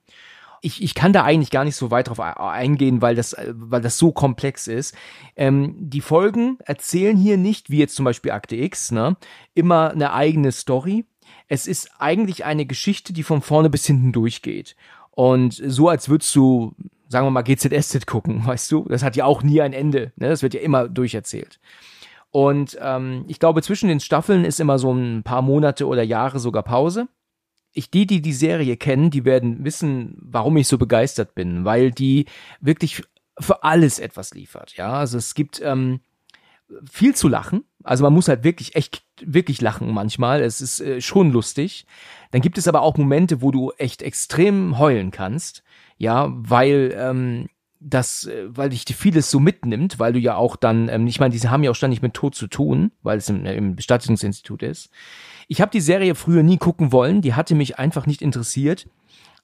ich, 0.62 0.82
ich 0.82 0.94
kann 0.94 1.12
da 1.12 1.24
eigentlich 1.24 1.50
gar 1.50 1.64
nicht 1.64 1.76
so 1.76 1.90
weit 1.90 2.08
drauf 2.08 2.20
eingehen, 2.20 3.02
weil 3.02 3.16
das, 3.16 3.36
weil 3.48 3.82
das 3.82 3.98
so 3.98 4.12
komplex 4.12 4.68
ist. 4.68 4.94
Ähm, 5.36 5.74
die 5.76 6.00
Folgen 6.00 6.56
erzählen 6.64 7.16
hier 7.16 7.36
nicht, 7.36 7.68
wie 7.68 7.78
jetzt 7.78 7.96
zum 7.96 8.04
Beispiel 8.04 8.30
Akte 8.30 8.56
X, 8.56 8.92
ne, 8.92 9.16
immer 9.54 9.90
eine 9.90 10.12
eigene 10.12 10.52
Story. 10.52 11.04
Es 11.48 11.66
ist 11.66 11.90
eigentlich 11.98 12.44
eine 12.44 12.64
Geschichte, 12.64 13.12
die 13.12 13.24
von 13.24 13.42
vorne 13.42 13.70
bis 13.70 13.84
hinten 13.86 14.12
durchgeht. 14.12 14.76
Und 15.10 15.60
so 15.66 15.88
als 15.88 16.08
würdest 16.08 16.34
du, 16.36 16.74
sagen 17.08 17.26
wir 17.26 17.30
mal, 17.32 17.42
GZSZ 17.42 18.06
gucken, 18.06 18.42
weißt 18.46 18.70
du? 18.70 18.86
Das 18.88 19.02
hat 19.02 19.16
ja 19.16 19.24
auch 19.24 19.42
nie 19.42 19.60
ein 19.60 19.72
Ende. 19.72 20.12
Ne? 20.16 20.28
Das 20.28 20.42
wird 20.42 20.54
ja 20.54 20.60
immer 20.60 20.88
durcherzählt. 20.88 21.58
Und 22.30 22.78
ähm, 22.80 23.24
ich 23.26 23.40
glaube, 23.40 23.62
zwischen 23.62 23.88
den 23.88 24.00
Staffeln 24.00 24.44
ist 24.44 24.60
immer 24.60 24.78
so 24.78 24.92
ein 24.92 25.22
paar 25.24 25.42
Monate 25.42 25.86
oder 25.86 26.02
Jahre 26.02 26.38
sogar 26.38 26.62
Pause 26.62 27.08
ich, 27.72 27.90
die, 27.90 28.06
die 28.06 28.22
die 28.22 28.32
Serie 28.32 28.76
kennen, 28.76 29.10
die 29.10 29.24
werden 29.24 29.64
wissen, 29.64 30.16
warum 30.20 30.56
ich 30.56 30.68
so 30.68 30.78
begeistert 30.78 31.34
bin, 31.34 31.64
weil 31.64 31.90
die 31.90 32.26
wirklich 32.60 33.02
für 33.38 33.64
alles 33.64 33.98
etwas 33.98 34.34
liefert. 34.34 34.76
Ja, 34.76 34.92
also 34.92 35.18
es 35.18 35.34
gibt 35.34 35.60
ähm, 35.64 36.00
viel 36.90 37.14
zu 37.14 37.28
lachen. 37.28 37.64
Also 37.82 38.04
man 38.04 38.12
muss 38.12 38.28
halt 38.28 38.44
wirklich 38.44 38.76
echt 38.76 39.04
wirklich 39.20 39.60
lachen 39.60 39.92
manchmal. 39.92 40.42
Es 40.42 40.60
ist 40.60 40.80
äh, 40.80 41.00
schon 41.00 41.32
lustig. 41.32 41.86
Dann 42.30 42.40
gibt 42.40 42.58
es 42.58 42.68
aber 42.68 42.82
auch 42.82 42.96
Momente, 42.96 43.42
wo 43.42 43.50
du 43.50 43.72
echt 43.78 44.02
extrem 44.02 44.78
heulen 44.78 45.10
kannst. 45.10 45.62
Ja, 45.98 46.28
weil 46.32 46.94
ähm, 46.96 47.48
das, 47.80 48.26
äh, 48.26 48.44
weil 48.48 48.70
dich 48.70 48.84
vieles 48.84 49.30
so 49.30 49.40
mitnimmt, 49.40 49.98
weil 49.98 50.12
du 50.12 50.18
ja 50.18 50.36
auch 50.36 50.56
dann, 50.56 50.88
ähm, 50.88 51.06
ich 51.06 51.20
meine, 51.20 51.32
diese 51.32 51.50
haben 51.50 51.64
ja 51.64 51.70
auch 51.70 51.76
ständig 51.76 52.02
mit 52.02 52.14
Tod 52.14 52.34
zu 52.34 52.46
tun, 52.46 52.92
weil 53.02 53.18
es 53.18 53.28
im, 53.28 53.44
im 53.44 53.76
Bestattungsinstitut 53.76 54.62
ist. 54.62 54.90
Ich 55.48 55.60
habe 55.60 55.70
die 55.70 55.80
Serie 55.80 56.14
früher 56.14 56.42
nie 56.42 56.58
gucken 56.58 56.92
wollen, 56.92 57.20
die 57.22 57.34
hatte 57.34 57.54
mich 57.54 57.78
einfach 57.78 58.06
nicht 58.06 58.22
interessiert. 58.22 58.86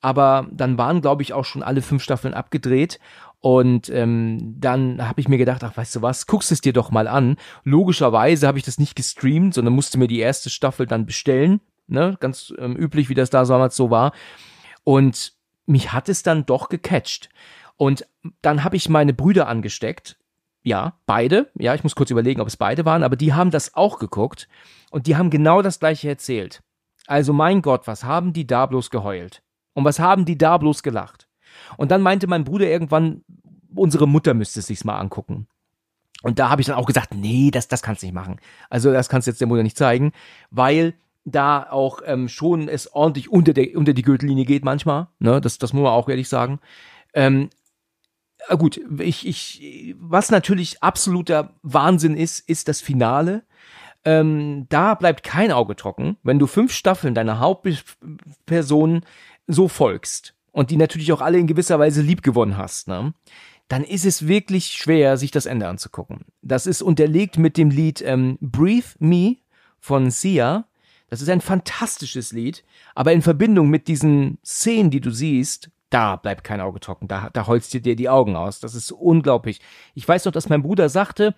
Aber 0.00 0.46
dann 0.52 0.78
waren, 0.78 1.00
glaube 1.00 1.22
ich, 1.22 1.32
auch 1.32 1.44
schon 1.44 1.62
alle 1.62 1.82
fünf 1.82 2.02
Staffeln 2.02 2.34
abgedreht. 2.34 3.00
Und 3.40 3.88
ähm, 3.90 4.56
dann 4.58 5.06
habe 5.06 5.20
ich 5.20 5.28
mir 5.28 5.38
gedacht, 5.38 5.62
ach, 5.64 5.76
weißt 5.76 5.96
du 5.96 6.02
was, 6.02 6.26
guckst 6.26 6.52
es 6.52 6.60
dir 6.60 6.72
doch 6.72 6.90
mal 6.90 7.06
an. 7.08 7.36
Logischerweise 7.64 8.46
habe 8.46 8.58
ich 8.58 8.64
das 8.64 8.78
nicht 8.78 8.96
gestreamt, 8.96 9.54
sondern 9.54 9.74
musste 9.74 9.98
mir 9.98 10.08
die 10.08 10.18
erste 10.18 10.50
Staffel 10.50 10.86
dann 10.86 11.06
bestellen. 11.06 11.60
Ne? 11.86 12.16
Ganz 12.20 12.52
ähm, 12.58 12.76
üblich, 12.76 13.08
wie 13.08 13.14
das 13.14 13.30
da 13.30 13.44
damals 13.44 13.76
so 13.76 13.90
war. 13.90 14.12
Und 14.84 15.32
mich 15.66 15.92
hat 15.92 16.08
es 16.08 16.22
dann 16.22 16.46
doch 16.46 16.68
gecatcht. 16.68 17.28
Und 17.76 18.06
dann 18.42 18.64
habe 18.64 18.76
ich 18.76 18.88
meine 18.88 19.14
Brüder 19.14 19.48
angesteckt. 19.48 20.16
Ja, 20.68 20.98
beide. 21.06 21.50
Ja, 21.54 21.74
ich 21.74 21.82
muss 21.82 21.94
kurz 21.94 22.10
überlegen, 22.10 22.42
ob 22.42 22.46
es 22.46 22.58
beide 22.58 22.84
waren, 22.84 23.02
aber 23.02 23.16
die 23.16 23.32
haben 23.32 23.50
das 23.50 23.74
auch 23.74 23.98
geguckt. 23.98 24.48
Und 24.90 25.06
die 25.06 25.16
haben 25.16 25.30
genau 25.30 25.62
das 25.62 25.80
gleiche 25.80 26.10
erzählt. 26.10 26.62
Also 27.06 27.32
mein 27.32 27.62
Gott, 27.62 27.86
was 27.86 28.04
haben 28.04 28.34
die 28.34 28.46
da 28.46 28.66
bloß 28.66 28.90
geheult? 28.90 29.42
Und 29.72 29.86
was 29.86 29.98
haben 29.98 30.26
die 30.26 30.36
da 30.36 30.58
bloß 30.58 30.82
gelacht? 30.82 31.26
Und 31.78 31.90
dann 31.90 32.02
meinte 32.02 32.26
mein 32.26 32.44
Bruder 32.44 32.66
irgendwann, 32.66 33.24
unsere 33.74 34.06
Mutter 34.06 34.34
müsste 34.34 34.60
es 34.60 34.66
sich 34.66 34.84
mal 34.84 34.98
angucken. 34.98 35.46
Und 36.22 36.38
da 36.38 36.50
habe 36.50 36.60
ich 36.60 36.66
dann 36.66 36.76
auch 36.76 36.84
gesagt, 36.84 37.14
nee, 37.14 37.50
das, 37.50 37.68
das 37.68 37.80
kannst 37.80 38.02
du 38.02 38.06
nicht 38.06 38.14
machen. 38.14 38.38
Also 38.68 38.92
das 38.92 39.08
kannst 39.08 39.26
du 39.26 39.30
jetzt 39.30 39.40
der 39.40 39.48
Mutter 39.48 39.62
nicht 39.62 39.78
zeigen, 39.78 40.12
weil 40.50 40.92
da 41.24 41.62
auch 41.62 42.02
ähm, 42.04 42.28
schon 42.28 42.68
es 42.68 42.92
ordentlich 42.92 43.30
unter, 43.32 43.54
der, 43.54 43.74
unter 43.74 43.94
die 43.94 44.02
Gürtellinie 44.02 44.44
geht 44.44 44.66
manchmal. 44.66 45.06
Ne? 45.18 45.40
Das, 45.40 45.56
das 45.56 45.72
muss 45.72 45.82
man 45.82 45.92
auch 45.92 46.10
ehrlich 46.10 46.28
sagen. 46.28 46.60
Ähm, 47.14 47.48
gut, 48.56 48.80
ich, 48.98 49.26
ich, 49.26 49.94
was 49.98 50.30
natürlich 50.30 50.82
absoluter 50.82 51.54
Wahnsinn 51.62 52.16
ist, 52.16 52.48
ist 52.48 52.68
das 52.68 52.80
Finale. 52.80 53.44
Ähm, 54.04 54.66
da 54.68 54.94
bleibt 54.94 55.22
kein 55.24 55.52
Auge 55.52 55.76
trocken, 55.76 56.16
wenn 56.22 56.38
du 56.38 56.46
fünf 56.46 56.72
Staffeln 56.72 57.14
deiner 57.14 57.40
Hauptperson 57.40 59.02
so 59.46 59.68
folgst 59.68 60.34
und 60.52 60.70
die 60.70 60.76
natürlich 60.76 61.12
auch 61.12 61.20
alle 61.20 61.38
in 61.38 61.46
gewisser 61.46 61.78
Weise 61.78 62.02
lieb 62.02 62.22
gewonnen 62.22 62.56
hast, 62.56 62.88
ne? 62.88 63.12
dann 63.68 63.84
ist 63.84 64.06
es 64.06 64.26
wirklich 64.26 64.72
schwer, 64.72 65.16
sich 65.16 65.30
das 65.30 65.46
Ende 65.46 65.68
anzugucken. 65.68 66.24
Das 66.42 66.66
ist 66.66 66.82
unterlegt 66.82 67.38
mit 67.38 67.56
dem 67.56 67.70
Lied 67.70 68.02
ähm, 68.02 68.38
Breathe 68.40 68.88
Me 68.98 69.36
von 69.78 70.10
Sia. 70.10 70.66
Das 71.10 71.22
ist 71.22 71.28
ein 71.28 71.40
fantastisches 71.40 72.32
Lied, 72.32 72.64
aber 72.94 73.12
in 73.12 73.22
Verbindung 73.22 73.68
mit 73.68 73.88
diesen 73.88 74.38
Szenen, 74.44 74.90
die 74.90 75.00
du 75.00 75.10
siehst, 75.10 75.70
da 75.90 76.16
bleibt 76.16 76.44
kein 76.44 76.60
Auge 76.60 76.80
trocken, 76.80 77.08
da, 77.08 77.30
da 77.32 77.46
holst 77.46 77.72
du 77.74 77.80
dir 77.80 77.96
die 77.96 78.08
Augen 78.08 78.36
aus. 78.36 78.60
Das 78.60 78.74
ist 78.74 78.92
unglaublich. 78.92 79.60
Ich 79.94 80.06
weiß 80.06 80.24
noch, 80.24 80.32
dass 80.32 80.48
mein 80.48 80.62
Bruder 80.62 80.88
sagte, 80.88 81.34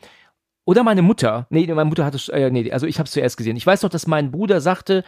oder 0.65 0.83
meine 0.83 1.03
Mutter, 1.03 1.47
nee, 1.51 1.67
meine 1.67 1.89
Mutter 1.89 2.05
hatte, 2.05 2.33
äh, 2.33 2.51
nee, 2.51 2.71
also 2.71 2.87
ich 2.87 2.99
habe 2.99 3.07
es 3.07 3.13
zuerst 3.13 3.37
gesehen. 3.37 3.57
Ich 3.57 3.67
weiß 3.67 3.83
noch, 3.83 3.91
dass 3.91 4.07
mein 4.07 4.31
Bruder 4.31 4.61
sagte, 4.61 5.05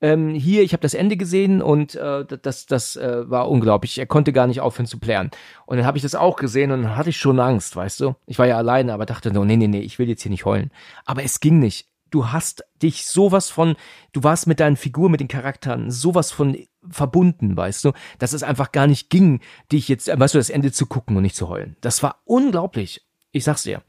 ähm, 0.00 0.34
hier, 0.34 0.62
ich 0.62 0.72
habe 0.72 0.82
das 0.82 0.94
Ende 0.94 1.16
gesehen 1.16 1.62
und 1.62 1.94
äh, 1.94 2.24
das, 2.24 2.66
das 2.66 2.96
äh, 2.96 3.30
war 3.30 3.48
unglaublich. 3.48 3.98
Er 3.98 4.06
konnte 4.06 4.32
gar 4.32 4.46
nicht 4.46 4.60
aufhören 4.60 4.86
zu 4.86 4.98
plären. 4.98 5.30
Und 5.64 5.78
dann 5.78 5.86
habe 5.86 5.96
ich 5.96 6.02
das 6.02 6.14
auch 6.14 6.36
gesehen 6.36 6.70
und 6.70 6.82
dann 6.82 6.96
hatte 6.96 7.10
ich 7.10 7.16
schon 7.16 7.40
Angst, 7.40 7.76
weißt 7.76 8.00
du? 8.00 8.14
Ich 8.26 8.38
war 8.38 8.46
ja 8.46 8.58
alleine, 8.58 8.92
aber 8.92 9.06
dachte 9.06 9.32
nur, 9.32 9.46
nee, 9.46 9.56
nee, 9.56 9.68
nee, 9.68 9.80
ich 9.80 9.98
will 9.98 10.08
jetzt 10.08 10.22
hier 10.22 10.30
nicht 10.30 10.44
heulen. 10.44 10.70
Aber 11.06 11.22
es 11.22 11.40
ging 11.40 11.58
nicht. 11.58 11.88
Du 12.16 12.32
hast 12.32 12.64
dich 12.80 13.04
sowas 13.04 13.50
von, 13.50 13.76
du 14.14 14.22
warst 14.22 14.46
mit 14.46 14.58
deinen 14.58 14.78
Figuren, 14.78 15.10
mit 15.10 15.20
den 15.20 15.28
Charakteren 15.28 15.90
sowas 15.90 16.32
von 16.32 16.56
verbunden, 16.88 17.58
weißt 17.58 17.84
du, 17.84 17.92
dass 18.18 18.32
es 18.32 18.42
einfach 18.42 18.72
gar 18.72 18.86
nicht 18.86 19.10
ging, 19.10 19.40
dich 19.70 19.86
jetzt, 19.88 20.08
weißt 20.08 20.32
du, 20.32 20.38
das 20.38 20.48
Ende 20.48 20.72
zu 20.72 20.86
gucken 20.86 21.14
und 21.18 21.24
nicht 21.24 21.36
zu 21.36 21.50
heulen. 21.50 21.76
Das 21.82 22.02
war 22.02 22.22
unglaublich. 22.24 23.06
Ich 23.32 23.44
sag's 23.44 23.64
dir. 23.64 23.82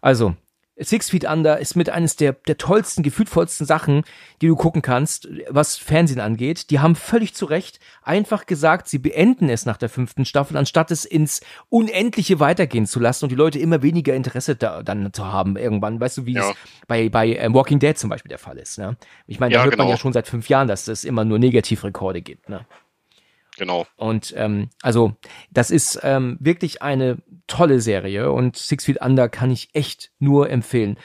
Also, 0.00 0.36
Six 0.78 1.08
Feet 1.10 1.24
Under 1.24 1.58
ist 1.58 1.74
mit 1.74 1.88
eines 1.88 2.16
der, 2.16 2.34
der 2.34 2.58
tollsten, 2.58 3.02
gefühlvollsten 3.02 3.66
Sachen, 3.66 4.04
die 4.42 4.46
du 4.46 4.56
gucken 4.56 4.82
kannst, 4.82 5.26
was 5.48 5.78
Fernsehen 5.78 6.20
angeht. 6.20 6.70
Die 6.70 6.80
haben 6.80 6.94
völlig 6.96 7.34
zu 7.34 7.46
Recht 7.46 7.80
einfach 8.02 8.44
gesagt, 8.44 8.86
sie 8.88 8.98
beenden 8.98 9.48
es 9.48 9.64
nach 9.64 9.78
der 9.78 9.88
fünften 9.88 10.26
Staffel, 10.26 10.56
anstatt 10.56 10.90
es 10.90 11.06
ins 11.06 11.40
Unendliche 11.70 12.40
weitergehen 12.40 12.86
zu 12.86 13.00
lassen 13.00 13.24
und 13.24 13.30
die 13.30 13.36
Leute 13.36 13.58
immer 13.58 13.82
weniger 13.82 14.14
Interesse 14.14 14.54
da, 14.54 14.82
dann 14.82 15.12
zu 15.14 15.24
haben 15.24 15.56
irgendwann. 15.56 15.98
Weißt 15.98 16.18
du, 16.18 16.26
wie 16.26 16.34
ja. 16.34 16.50
es 16.50 16.56
bei, 16.86 17.08
bei 17.08 17.36
ähm, 17.36 17.54
Walking 17.54 17.78
Dead 17.78 17.96
zum 17.96 18.10
Beispiel 18.10 18.28
der 18.28 18.38
Fall 18.38 18.58
ist. 18.58 18.78
Ne? 18.78 18.96
Ich 19.26 19.40
meine, 19.40 19.54
ja, 19.54 19.60
da 19.60 19.64
hört 19.64 19.72
genau. 19.72 19.84
man 19.84 19.90
ja 19.90 19.96
schon 19.96 20.12
seit 20.12 20.28
fünf 20.28 20.48
Jahren, 20.50 20.68
dass 20.68 20.88
es 20.88 21.04
immer 21.04 21.24
nur 21.24 21.38
Negativrekorde 21.38 22.20
gibt. 22.20 22.50
Ne? 22.50 22.66
Genau. 23.56 23.86
Und 23.96 24.34
ähm, 24.36 24.68
also 24.82 25.14
das 25.50 25.70
ist 25.70 26.00
ähm, 26.02 26.36
wirklich 26.40 26.82
eine 26.82 27.18
tolle 27.46 27.80
Serie 27.80 28.30
und 28.32 28.56
Six 28.56 28.84
Feet 28.84 29.00
Under 29.00 29.28
kann 29.28 29.50
ich 29.50 29.70
echt 29.72 30.10
nur 30.18 30.50
empfehlen. 30.50 30.98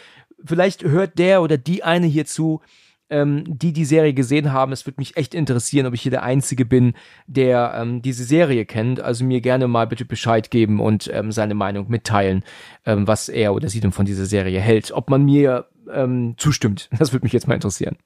Vielleicht 0.44 0.84
hört 0.84 1.18
der 1.20 1.42
oder 1.42 1.58
die 1.58 1.84
eine 1.84 2.08
hier 2.08 2.26
zu, 2.26 2.62
ähm, 3.10 3.44
die 3.48 3.74
die 3.74 3.86
Serie 3.86 4.14
gesehen 4.14 4.52
haben. 4.52 4.72
Es 4.72 4.86
würde 4.86 5.00
mich 5.00 5.18
echt 5.18 5.36
interessieren, 5.36 5.86
ob 5.86 5.94
ich 5.94 6.02
hier 6.02 6.12
der 6.12 6.24
Einzige 6.24 6.66
bin, 6.66 6.94
der 7.28 7.74
ähm, 7.76 8.02
diese 8.02 8.24
Serie 8.24 8.66
kennt. 8.66 9.00
Also 9.00 9.24
mir 9.24 9.42
gerne 9.42 9.68
mal 9.68 9.86
bitte 9.88 10.06
Bescheid 10.06 10.50
geben 10.50 10.80
und 10.80 11.10
ähm, 11.14 11.32
seine 11.32 11.54
Meinung 11.54 11.90
mitteilen, 11.90 12.44
ähm, 12.86 13.08
was 13.08 13.30
er 13.30 13.54
oder 13.54 13.70
sie 13.70 13.82
denn 13.82 13.92
von 13.92 14.06
dieser 14.06 14.26
Serie 14.26 14.60
hält. 14.60 14.92
Ob 14.92 15.10
man 15.10 15.24
mir 15.24 15.68
ähm, 15.92 16.36
zustimmt. 16.38 16.90
Das 16.98 17.14
würde 17.14 17.26
mich 17.26 17.34
jetzt 17.34 17.48
mal 17.48 17.56
interessieren 17.56 17.98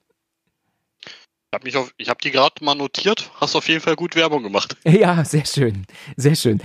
hab 1.56 1.64
mich 1.64 1.76
auf, 1.78 1.94
ich 1.96 2.10
habe 2.10 2.18
die 2.22 2.30
gerade 2.32 2.62
mal 2.62 2.74
notiert. 2.74 3.30
Hast 3.40 3.56
auf 3.56 3.66
jeden 3.66 3.80
Fall 3.80 3.96
gut 3.96 4.14
Werbung 4.14 4.42
gemacht. 4.42 4.76
Ja, 4.96 5.24
sehr 5.24 5.44
schön, 5.44 5.86
sehr 6.16 6.34
schön. 6.36 6.60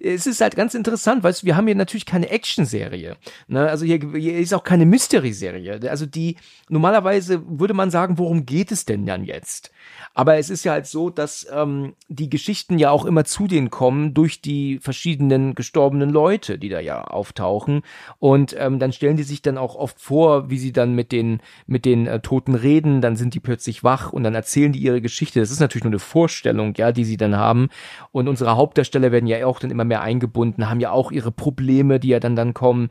Es 0.00 0.26
ist 0.26 0.40
halt 0.40 0.54
ganz 0.54 0.74
interessant, 0.74 1.22
weil 1.22 1.34
wir 1.42 1.56
haben 1.56 1.66
hier 1.66 1.74
natürlich 1.74 2.04
keine 2.04 2.28
Action-Serie. 2.28 3.16
Ne? 3.48 3.68
Also 3.68 3.84
hier, 3.86 4.00
hier 4.14 4.38
ist 4.38 4.52
auch 4.52 4.64
keine 4.64 4.86
Mystery-Serie. 4.86 5.80
Also 5.90 6.04
die 6.04 6.36
normalerweise 6.68 7.42
würde 7.46 7.74
man 7.74 7.90
sagen, 7.90 8.18
worum 8.18 8.44
geht 8.44 8.70
es 8.70 8.84
denn 8.84 9.06
dann 9.06 9.24
jetzt? 9.24 9.70
Aber 10.14 10.36
es 10.36 10.48
ist 10.48 10.64
ja 10.64 10.72
halt 10.72 10.86
so, 10.86 11.10
dass 11.10 11.46
ähm, 11.52 11.94
die 12.08 12.30
Geschichten 12.30 12.78
ja 12.78 12.90
auch 12.90 13.04
immer 13.04 13.24
zu 13.24 13.48
denen 13.48 13.70
kommen 13.70 14.14
durch 14.14 14.40
die 14.40 14.78
verschiedenen 14.78 15.54
gestorbenen 15.54 16.10
Leute, 16.10 16.58
die 16.58 16.68
da 16.68 16.78
ja 16.78 17.02
auftauchen. 17.02 17.82
Und 18.20 18.54
ähm, 18.56 18.78
dann 18.78 18.92
stellen 18.92 19.16
die 19.16 19.24
sich 19.24 19.42
dann 19.42 19.58
auch 19.58 19.74
oft 19.74 20.00
vor, 20.00 20.50
wie 20.50 20.58
sie 20.58 20.72
dann 20.72 20.94
mit 20.94 21.10
den 21.10 21.40
mit 21.66 21.84
den 21.84 22.06
äh, 22.06 22.20
Toten 22.20 22.54
reden. 22.54 23.00
Dann 23.00 23.16
sind 23.16 23.34
die 23.34 23.40
plötzlich 23.40 23.82
wach 23.82 24.12
und 24.14 24.22
dann 24.24 24.34
erzählen 24.34 24.72
die 24.72 24.78
ihre 24.78 25.00
Geschichte. 25.00 25.40
Das 25.40 25.50
ist 25.50 25.60
natürlich 25.60 25.84
nur 25.84 25.92
eine 25.92 25.98
Vorstellung, 25.98 26.74
ja, 26.76 26.92
die 26.92 27.04
sie 27.04 27.16
dann 27.16 27.36
haben. 27.36 27.68
Und 28.12 28.28
unsere 28.28 28.56
Hauptdarsteller 28.56 29.12
werden 29.12 29.26
ja 29.26 29.44
auch 29.46 29.60
dann 29.60 29.70
immer 29.70 29.84
mehr 29.84 30.02
eingebunden, 30.02 30.70
haben 30.70 30.80
ja 30.80 30.90
auch 30.90 31.12
ihre 31.12 31.32
Probleme, 31.32 32.00
die 32.00 32.08
ja 32.08 32.20
dann 32.20 32.36
dann 32.36 32.54
kommen 32.54 32.88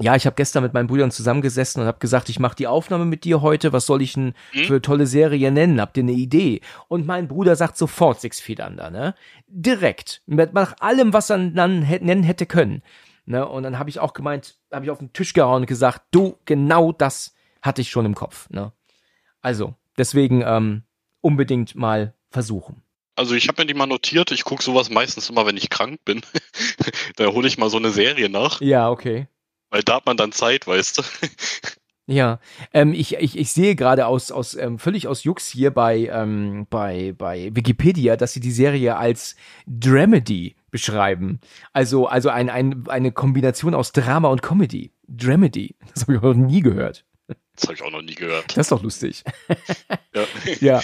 ja, 0.00 0.14
ich 0.14 0.26
habe 0.26 0.36
gestern 0.36 0.62
mit 0.62 0.74
meinen 0.74 0.86
Brüdern 0.86 1.10
zusammengesessen 1.10 1.82
und 1.82 1.88
habe 1.88 1.98
gesagt, 1.98 2.28
ich 2.28 2.38
mache 2.38 2.54
die 2.54 2.68
Aufnahme 2.68 3.04
mit 3.04 3.24
dir 3.24 3.42
heute. 3.42 3.72
Was 3.72 3.86
soll 3.86 4.00
ich 4.00 4.12
denn 4.12 4.34
hm? 4.52 4.64
für 4.64 4.80
tolle 4.80 5.06
Serie 5.06 5.50
nennen? 5.50 5.80
Habt 5.80 5.96
ihr 5.96 6.04
eine 6.04 6.12
Idee? 6.12 6.60
Und 6.86 7.06
mein 7.06 7.26
Bruder 7.26 7.56
sagt 7.56 7.76
sofort 7.76 8.20
Six 8.20 8.38
Feet 8.38 8.60
Under, 8.60 8.90
ne? 8.90 9.14
Direkt. 9.48 10.22
Nach 10.26 10.76
allem, 10.78 11.12
was 11.12 11.30
er 11.30 11.38
dann 11.50 11.80
nennen 11.80 12.22
hätte 12.22 12.46
können. 12.46 12.82
Ne? 13.26 13.46
Und 13.46 13.64
dann 13.64 13.78
habe 13.78 13.90
ich 13.90 13.98
auch 13.98 14.14
gemeint, 14.14 14.56
habe 14.72 14.84
ich 14.84 14.90
auf 14.90 14.98
den 14.98 15.12
Tisch 15.12 15.32
gehauen 15.32 15.62
und 15.62 15.66
gesagt, 15.66 16.02
du, 16.12 16.38
genau 16.44 16.92
das 16.92 17.34
hatte 17.60 17.82
ich 17.82 17.90
schon 17.90 18.06
im 18.06 18.14
Kopf. 18.14 18.48
Ne? 18.50 18.72
Also, 19.42 19.74
deswegen 19.98 20.42
ähm, 20.46 20.82
unbedingt 21.20 21.74
mal 21.74 22.14
versuchen. 22.30 22.82
Also 23.16 23.34
ich 23.34 23.48
habe 23.48 23.62
mir 23.62 23.66
die 23.66 23.74
mal 23.74 23.86
notiert. 23.86 24.30
Ich 24.30 24.44
gucke 24.44 24.62
sowas 24.62 24.90
meistens 24.90 25.28
immer, 25.28 25.44
wenn 25.44 25.56
ich 25.56 25.70
krank 25.70 26.00
bin. 26.04 26.22
da 27.16 27.26
hole 27.26 27.48
ich 27.48 27.58
mal 27.58 27.68
so 27.68 27.76
eine 27.76 27.90
Serie 27.90 28.28
nach. 28.28 28.60
Ja, 28.60 28.90
okay. 28.90 29.26
Weil 29.70 29.82
da 29.82 29.96
hat 29.96 30.06
man 30.06 30.16
dann 30.16 30.32
Zeit, 30.32 30.66
weißt 30.66 30.98
du. 30.98 31.02
Ja, 32.10 32.40
ähm, 32.72 32.94
ich, 32.94 33.16
ich, 33.16 33.38
ich 33.38 33.52
sehe 33.52 33.76
gerade 33.76 34.06
aus, 34.06 34.32
aus 34.32 34.54
ähm, 34.54 34.78
völlig 34.78 35.06
aus 35.08 35.24
Jux 35.24 35.46
hier 35.46 35.70
bei, 35.70 36.08
ähm, 36.10 36.66
bei, 36.70 37.12
bei 37.12 37.50
Wikipedia, 37.52 38.16
dass 38.16 38.32
sie 38.32 38.40
die 38.40 38.50
Serie 38.50 38.96
als 38.96 39.36
Dramedy 39.66 40.56
beschreiben. 40.70 41.38
Also, 41.74 42.06
also 42.06 42.30
ein, 42.30 42.48
ein, 42.48 42.88
eine 42.88 43.12
Kombination 43.12 43.74
aus 43.74 43.92
Drama 43.92 44.28
und 44.28 44.40
Comedy. 44.40 44.90
Dramedy. 45.06 45.76
Das 45.92 46.04
habe 46.04 46.14
ich 46.14 46.22
noch 46.22 46.32
nie 46.32 46.62
gehört. 46.62 47.04
Das 47.58 47.68
habe 47.68 47.74
ich 47.74 47.82
auch 47.82 47.90
noch 47.90 48.02
nie 48.02 48.14
gehört. 48.14 48.56
Das 48.56 48.66
ist 48.66 48.72
doch 48.72 48.82
lustig. 48.82 49.24
ja. 50.14 50.24
ja. 50.60 50.82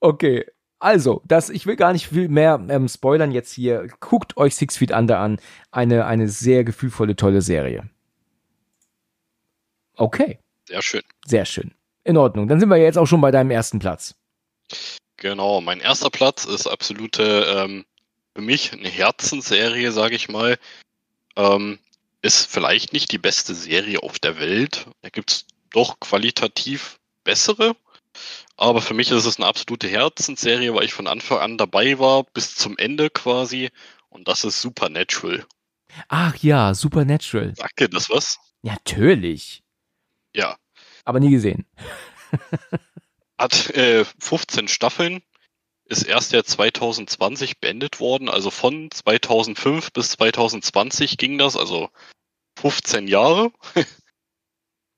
Okay. 0.00 0.44
Also, 0.78 1.22
das, 1.24 1.50
ich 1.50 1.66
will 1.66 1.76
gar 1.76 1.92
nicht 1.92 2.08
viel 2.08 2.28
mehr 2.28 2.64
ähm, 2.68 2.88
spoilern 2.88 3.30
jetzt 3.30 3.52
hier. 3.52 3.88
Guckt 4.00 4.36
euch 4.36 4.56
Six 4.56 4.76
Feet 4.76 4.90
Under 4.90 5.18
an. 5.18 5.38
Eine, 5.70 6.04
eine 6.04 6.28
sehr 6.28 6.64
gefühlvolle, 6.64 7.16
tolle 7.16 7.42
Serie. 7.42 7.88
Okay. 9.94 10.38
Sehr 10.66 10.82
schön. 10.82 11.02
Sehr 11.24 11.44
schön. 11.44 11.72
In 12.04 12.16
Ordnung. 12.16 12.48
Dann 12.48 12.60
sind 12.60 12.68
wir 12.68 12.76
jetzt 12.76 12.98
auch 12.98 13.06
schon 13.06 13.20
bei 13.20 13.30
deinem 13.30 13.50
ersten 13.50 13.78
Platz. 13.78 14.16
Genau, 15.16 15.60
mein 15.60 15.80
erster 15.80 16.10
Platz 16.10 16.44
ist 16.44 16.66
absolute, 16.66 17.46
ähm, 17.56 17.86
für 18.34 18.42
mich 18.42 18.72
eine 18.72 18.88
Herzensserie, 18.88 19.92
sage 19.92 20.16
ich 20.16 20.28
mal. 20.28 20.58
Ähm, 21.36 21.78
ist 22.20 22.46
vielleicht 22.46 22.92
nicht 22.92 23.12
die 23.12 23.18
beste 23.18 23.54
Serie 23.54 24.02
auf 24.02 24.18
der 24.18 24.38
Welt. 24.38 24.86
Da 25.02 25.08
gibt 25.08 25.30
es 25.30 25.46
doch 25.76 26.00
qualitativ 26.00 26.98
bessere. 27.22 27.76
Aber 28.56 28.80
für 28.80 28.94
mich 28.94 29.10
ist 29.10 29.26
es 29.26 29.36
eine 29.36 29.46
absolute 29.46 29.88
Herzensserie, 29.88 30.74
weil 30.74 30.84
ich 30.84 30.94
von 30.94 31.06
Anfang 31.06 31.38
an 31.38 31.58
dabei 31.58 31.98
war, 31.98 32.24
bis 32.24 32.54
zum 32.54 32.78
Ende 32.78 33.10
quasi. 33.10 33.70
Und 34.08 34.26
das 34.26 34.44
ist 34.44 34.62
Supernatural. 34.62 35.44
Ach 36.08 36.34
ja, 36.36 36.72
Supernatural. 36.74 37.54
Sagt 37.54 37.78
dir 37.78 37.88
das 37.88 38.08
was? 38.08 38.38
Natürlich. 38.62 39.62
Ja. 40.34 40.56
Aber 41.04 41.20
nie 41.20 41.30
gesehen. 41.30 41.66
Hat 43.38 43.70
äh, 43.70 44.06
15 44.18 44.68
Staffeln, 44.68 45.22
ist 45.84 46.02
erst 46.04 46.32
ja 46.32 46.42
2020 46.42 47.60
beendet 47.60 48.00
worden, 48.00 48.30
also 48.30 48.50
von 48.50 48.90
2005 48.90 49.92
bis 49.92 50.12
2020 50.12 51.18
ging 51.18 51.36
das, 51.36 51.54
also 51.56 51.90
15 52.58 53.08
Jahre. 53.08 53.52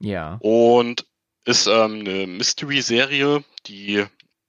ja. 0.00 0.38
Und 0.40 1.06
ist 1.44 1.66
ähm, 1.66 2.00
eine 2.00 2.26
Mystery-Serie, 2.26 3.44
die 3.66 4.04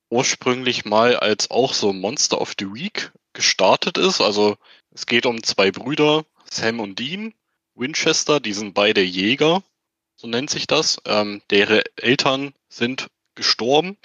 ursprünglich 0.09 0.85
mal 0.85 1.15
als 1.15 1.49
auch 1.51 1.73
so 1.73 1.93
Monster 1.93 2.41
of 2.41 2.53
the 2.59 2.73
Week 2.73 3.11
gestartet 3.33 3.97
ist. 3.97 4.21
Also 4.21 4.57
es 4.91 5.05
geht 5.05 5.25
um 5.25 5.43
zwei 5.43 5.71
Brüder, 5.71 6.25
Sam 6.49 6.79
und 6.79 6.99
Dean 6.99 7.33
Winchester, 7.75 8.39
die 8.39 8.53
sind 8.53 8.73
beide 8.73 9.01
Jäger 9.01 9.63
so 10.19 10.27
nennt 10.27 10.49
sich 10.49 10.67
das. 10.67 11.01
Ähm, 11.05 11.41
deren 11.49 11.81
Eltern 11.95 12.53
sind 12.67 13.07
gestorben. 13.35 13.97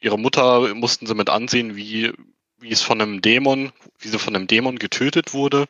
Ihre 0.00 0.18
Mutter 0.18 0.74
mussten 0.74 1.06
sie 1.06 1.14
mit 1.14 1.30
ansehen, 1.30 1.76
wie, 1.76 2.12
wie 2.58 2.72
es 2.72 2.82
von 2.82 3.00
einem 3.00 3.22
Dämon, 3.22 3.72
wie 4.00 4.08
sie 4.08 4.18
von 4.18 4.34
einem 4.34 4.48
Dämon 4.48 4.80
getötet 4.80 5.34
wurde. 5.34 5.68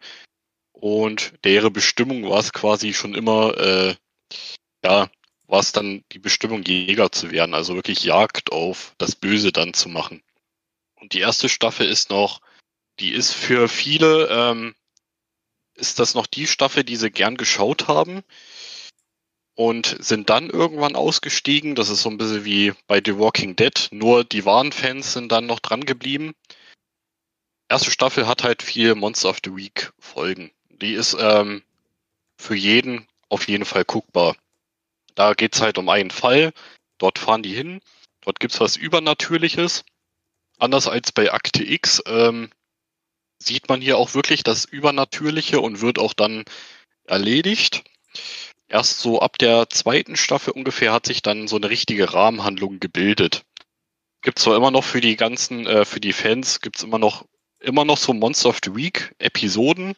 Und 0.72 1.34
deren 1.44 1.72
Bestimmung 1.72 2.30
war 2.30 2.38
es 2.38 2.54
quasi 2.54 2.94
schon 2.94 3.14
immer, 3.14 3.58
äh, 3.58 3.94
ja, 4.84 5.10
war 5.46 5.60
es 5.60 5.72
dann 5.72 6.04
die 6.12 6.18
Bestimmung, 6.18 6.62
Jäger 6.62 7.10
zu 7.10 7.30
werden, 7.30 7.54
also 7.54 7.74
wirklich 7.74 8.04
Jagd 8.04 8.52
auf 8.52 8.94
das 8.98 9.16
Böse 9.16 9.52
dann 9.52 9.74
zu 9.74 9.88
machen. 9.88 10.22
Und 10.96 11.12
die 11.14 11.20
erste 11.20 11.48
Staffel 11.48 11.88
ist 11.88 12.10
noch, 12.10 12.40
die 13.00 13.12
ist 13.12 13.32
für 13.32 13.68
viele, 13.68 14.28
ähm, 14.30 14.74
ist 15.74 15.98
das 15.98 16.14
noch 16.14 16.26
die 16.26 16.46
Staffel, 16.46 16.84
die 16.84 16.96
sie 16.96 17.10
gern 17.10 17.36
geschaut 17.36 17.88
haben 17.88 18.22
und 19.54 19.96
sind 20.00 20.28
dann 20.28 20.50
irgendwann 20.50 20.96
ausgestiegen. 20.96 21.74
Das 21.74 21.88
ist 21.88 22.02
so 22.02 22.10
ein 22.10 22.18
bisschen 22.18 22.44
wie 22.44 22.72
bei 22.86 23.00
The 23.04 23.18
Walking 23.18 23.56
Dead, 23.56 23.88
nur 23.90 24.24
die 24.24 24.44
wahren 24.44 24.72
Fans 24.72 25.12
sind 25.12 25.32
dann 25.32 25.46
noch 25.46 25.60
dran 25.60 25.84
geblieben. 25.86 26.34
Erste 27.68 27.90
Staffel 27.90 28.26
hat 28.26 28.44
halt 28.44 28.62
viel 28.62 28.94
Monster 28.94 29.30
of 29.30 29.38
the 29.44 29.54
Week 29.54 29.92
Folgen. 29.98 30.50
Die 30.68 30.94
ist 30.94 31.16
ähm, 31.18 31.62
für 32.36 32.54
jeden 32.54 33.06
auf 33.28 33.46
jeden 33.48 33.64
Fall 33.64 33.84
guckbar. 33.84 34.36
Da 35.18 35.34
geht's 35.34 35.60
halt 35.60 35.78
um 35.78 35.88
einen 35.88 36.10
Fall. 36.10 36.52
Dort 36.98 37.18
fahren 37.18 37.42
die 37.42 37.54
hin. 37.54 37.80
Dort 38.20 38.40
gibt's 38.40 38.60
was 38.60 38.76
Übernatürliches. 38.76 39.84
Anders 40.58 40.86
als 40.86 41.12
bei 41.12 41.32
Akte 41.32 41.64
X 41.64 42.02
ähm, 42.06 42.50
sieht 43.38 43.68
man 43.68 43.80
hier 43.80 43.98
auch 43.98 44.14
wirklich 44.14 44.42
das 44.42 44.64
Übernatürliche 44.64 45.60
und 45.60 45.80
wird 45.80 45.98
auch 45.98 46.12
dann 46.12 46.44
erledigt 47.04 47.84
erst 48.68 49.00
so 49.00 49.20
ab 49.20 49.38
der 49.38 49.68
zweiten 49.70 50.16
Staffel 50.16 50.52
ungefähr 50.52 50.92
hat 50.92 51.06
sich 51.06 51.22
dann 51.22 51.48
so 51.48 51.56
eine 51.56 51.70
richtige 51.70 52.12
Rahmenhandlung 52.12 52.80
gebildet. 52.80 53.44
Gibt 54.22 54.38
zwar 54.38 54.56
immer 54.56 54.70
noch 54.70 54.84
für 54.84 55.00
die 55.00 55.16
ganzen, 55.16 55.66
äh, 55.66 55.84
für 55.84 56.00
die 56.00 56.12
Fans 56.12 56.60
gibt's 56.60 56.82
immer 56.82 56.98
noch 56.98 57.24
immer 57.60 57.84
noch 57.84 57.96
so 57.96 58.12
Monster 58.12 58.50
of 58.50 58.60
the 58.64 58.74
Week 58.76 59.14
Episoden, 59.18 59.94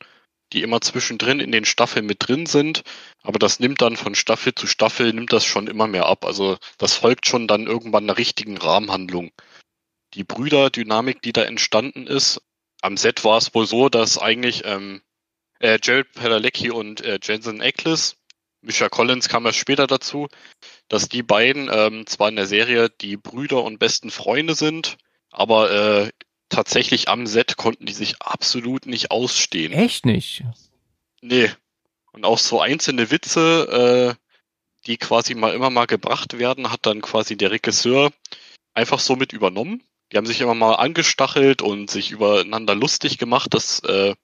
die 0.53 0.62
immer 0.62 0.80
zwischendrin 0.80 1.40
in 1.40 1.53
den 1.53 1.64
Staffeln 1.64 2.07
mit 2.07 2.26
drin 2.26 2.46
sind, 2.46 2.82
aber 3.22 3.38
das 3.38 3.61
nimmt 3.61 3.80
dann 3.82 3.96
von 3.96 4.14
Staffel 4.14 4.55
zu 4.55 4.66
Staffel 4.66 5.12
nimmt 5.12 5.32
das 5.32 5.44
schon 5.44 5.66
immer 5.66 5.86
mehr 5.86 6.07
ab. 6.07 6.24
Also 6.24 6.59
das 6.78 6.94
folgt 6.94 7.26
schon 7.26 7.46
dann 7.46 7.66
irgendwann 7.66 8.05
einer 8.05 8.18
richtigen 8.18 8.57
Rahmenhandlung. 8.57 9.30
Die 10.14 10.24
Brüderdynamik, 10.24 11.22
die 11.22 11.32
da 11.32 11.42
entstanden 11.42 12.07
ist, 12.07 12.42
am 12.82 12.96
Set 12.96 13.24
war 13.24 13.38
es 13.38 13.55
wohl 13.55 13.66
so, 13.66 13.88
dass 13.88 14.18
eigentlich 14.18 14.62
ähm, 14.64 15.03
äh, 15.61 15.78
Jared 15.82 16.12
Padalecki 16.12 16.70
und 16.70 17.03
äh, 17.03 17.18
Jensen 17.22 17.61
Ackles 17.61 18.16
Misha 18.62 18.88
Collins 18.88 19.28
kam 19.28 19.46
erst 19.46 19.59
später 19.59 19.86
dazu, 19.86 20.28
dass 20.88 21.09
die 21.09 21.22
beiden 21.22 21.70
ähm, 21.72 22.07
zwar 22.07 22.28
in 22.28 22.36
der 22.36 22.46
Serie 22.46 22.90
die 22.90 23.16
Brüder 23.16 23.62
und 23.64 23.78
besten 23.78 24.11
Freunde 24.11 24.55
sind, 24.55 24.98
aber 25.30 25.70
äh, 25.70 26.11
tatsächlich 26.51 27.09
am 27.09 27.26
Set 27.26 27.57
konnten 27.57 27.86
die 27.86 27.92
sich 27.92 28.20
absolut 28.20 28.86
nicht 28.86 29.11
ausstehen. 29.11 29.72
Echt 29.72 30.05
nicht? 30.05 30.44
Nee. 31.22 31.51
Und 32.12 32.24
auch 32.24 32.38
so 32.38 32.61
einzelne 32.61 33.11
Witze, 33.11 34.16
äh, 34.18 34.26
die 34.86 34.96
quasi 34.96 35.34
mal 35.34 35.55
immer 35.55 35.70
mal 35.70 35.86
gebracht 35.86 36.38
werden, 36.38 36.70
hat 36.70 36.84
dann 36.86 37.01
quasi 37.01 37.36
der 37.36 37.51
Regisseur 37.51 38.12
einfach 38.74 38.98
so 38.98 39.16
mit 39.16 39.32
übernommen. 39.32 39.82
die 40.12 40.16
haben 40.16 40.26
sich 40.26 40.40
immer 40.40 40.55
mal 40.55 40.74
angestachelt 40.74 41.62
und 41.62 41.90
sich 41.90 42.11
übereinander 42.11 42.74
lustig 42.74 43.18
gemacht. 43.18 43.55
Das 43.55 43.80
äh, 43.84 44.14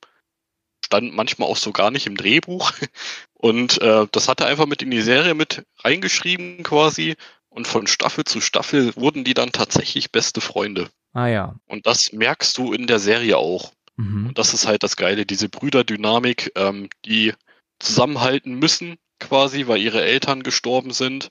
stand 0.85 1.15
manchmal 1.15 1.49
auch 1.49 1.57
so 1.57 1.73
gar 1.73 1.91
nicht 1.91 2.07
im 2.07 2.17
Drehbuch. 2.17 2.73
Und 3.35 3.81
äh, 3.83 4.07
das 4.11 4.29
hat 4.29 4.41
er 4.41 4.47
einfach 4.47 4.67
mit 4.67 4.83
in 4.83 4.91
die 4.91 5.03
Serie 5.03 5.35
mit 5.35 5.65
reingeschrieben 5.81 6.63
quasi. 6.63 7.17
Und 7.57 7.67
von 7.67 7.87
Staffel 7.87 8.25
zu 8.25 8.43
Staffel 8.43 8.95
wurden 8.97 9.25
die 9.25 9.33
dann 9.33 9.51
tatsächlich 9.51 10.13
beste 10.13 10.43
Freunde. 10.43 10.91
Ah 11.15 11.29
ja. 11.29 11.55
Und 11.65 11.87
das 11.87 12.13
merkst 12.13 12.59
du 12.59 12.75
in 12.75 12.87
der 12.87 12.99
Serie 12.99 13.39
auch. 13.39 13.73
Mhm. 13.97 14.27
Und 14.27 14.39
das 14.39 14.53
ist 14.53 14.67
halt 14.67 14.83
das 14.83 14.97
Geile, 14.97 15.25
diese 15.25 15.49
Brüderdynamik, 15.49 16.53
ähm, 16.55 16.91
die 17.07 17.33
zusammenhalten 17.79 18.59
müssen 18.59 18.99
quasi, 19.21 19.69
weil 19.69 19.81
ihre 19.81 20.05
Eltern 20.05 20.43
gestorben 20.43 20.91
sind, 20.91 21.31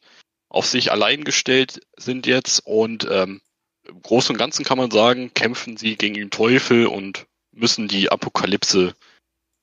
auf 0.49 0.65
sich 0.65 0.91
allein 0.91 1.25
gestellt 1.25 1.81
sind 1.95 2.25
jetzt 2.25 2.65
und 2.65 3.07
ähm, 3.07 3.41
im 3.87 4.01
Großen 4.01 4.33
und 4.33 4.39
Ganzen 4.39 4.65
kann 4.65 4.79
man 4.79 4.89
sagen, 4.89 5.31
kämpfen 5.35 5.77
sie 5.77 5.95
gegen 5.95 6.15
den 6.15 6.31
Teufel 6.31 6.87
und 6.87 7.27
müssen 7.51 7.87
die 7.87 8.11
Apokalypse, 8.11 8.95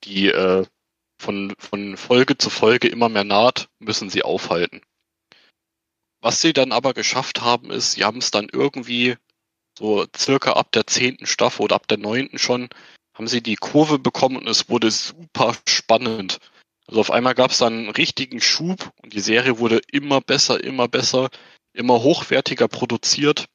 die 0.05 0.29
äh, 0.29 0.65
von, 1.19 1.53
von 1.57 1.97
Folge 1.97 2.37
zu 2.37 2.49
Folge 2.49 2.87
immer 2.87 3.09
mehr 3.09 3.25
naht, 3.25 3.67
müssen 3.79 4.09
sie 4.09 4.23
aufhalten. 4.23 4.81
Was 6.23 6.39
sie 6.39 6.53
dann 6.53 6.71
aber 6.71 6.93
geschafft 6.93 7.41
haben, 7.41 7.69
ist, 7.69 7.91
sie 7.91 8.05
haben 8.05 8.19
es 8.19 8.31
dann 8.31 8.47
irgendwie 8.49 9.17
so 9.77 10.05
circa 10.15 10.53
ab 10.53 10.71
der 10.71 10.87
zehnten 10.87 11.25
Staffel 11.25 11.63
oder 11.63 11.75
ab 11.75 11.85
der 11.89 11.97
neunten 11.97 12.39
schon, 12.39 12.69
haben 13.13 13.27
sie 13.27 13.43
die 13.43 13.57
Kurve 13.57 13.99
bekommen 13.99 14.37
und 14.37 14.47
es 14.47 14.69
wurde 14.69 14.89
super 14.89 15.53
spannend. 15.67 16.39
Also 16.87 17.01
auf 17.01 17.11
einmal 17.11 17.35
gab 17.35 17.51
es 17.51 17.57
dann 17.57 17.73
einen 17.73 17.89
richtigen 17.89 18.39
Schub 18.39 18.93
und 19.01 19.11
die 19.11 19.19
Serie 19.19 19.59
wurde 19.59 19.81
immer 19.91 20.21
besser, 20.21 20.63
immer 20.63 20.87
besser, 20.87 21.29
immer 21.73 22.01
hochwertiger 22.01 22.69
produziert. 22.69 23.47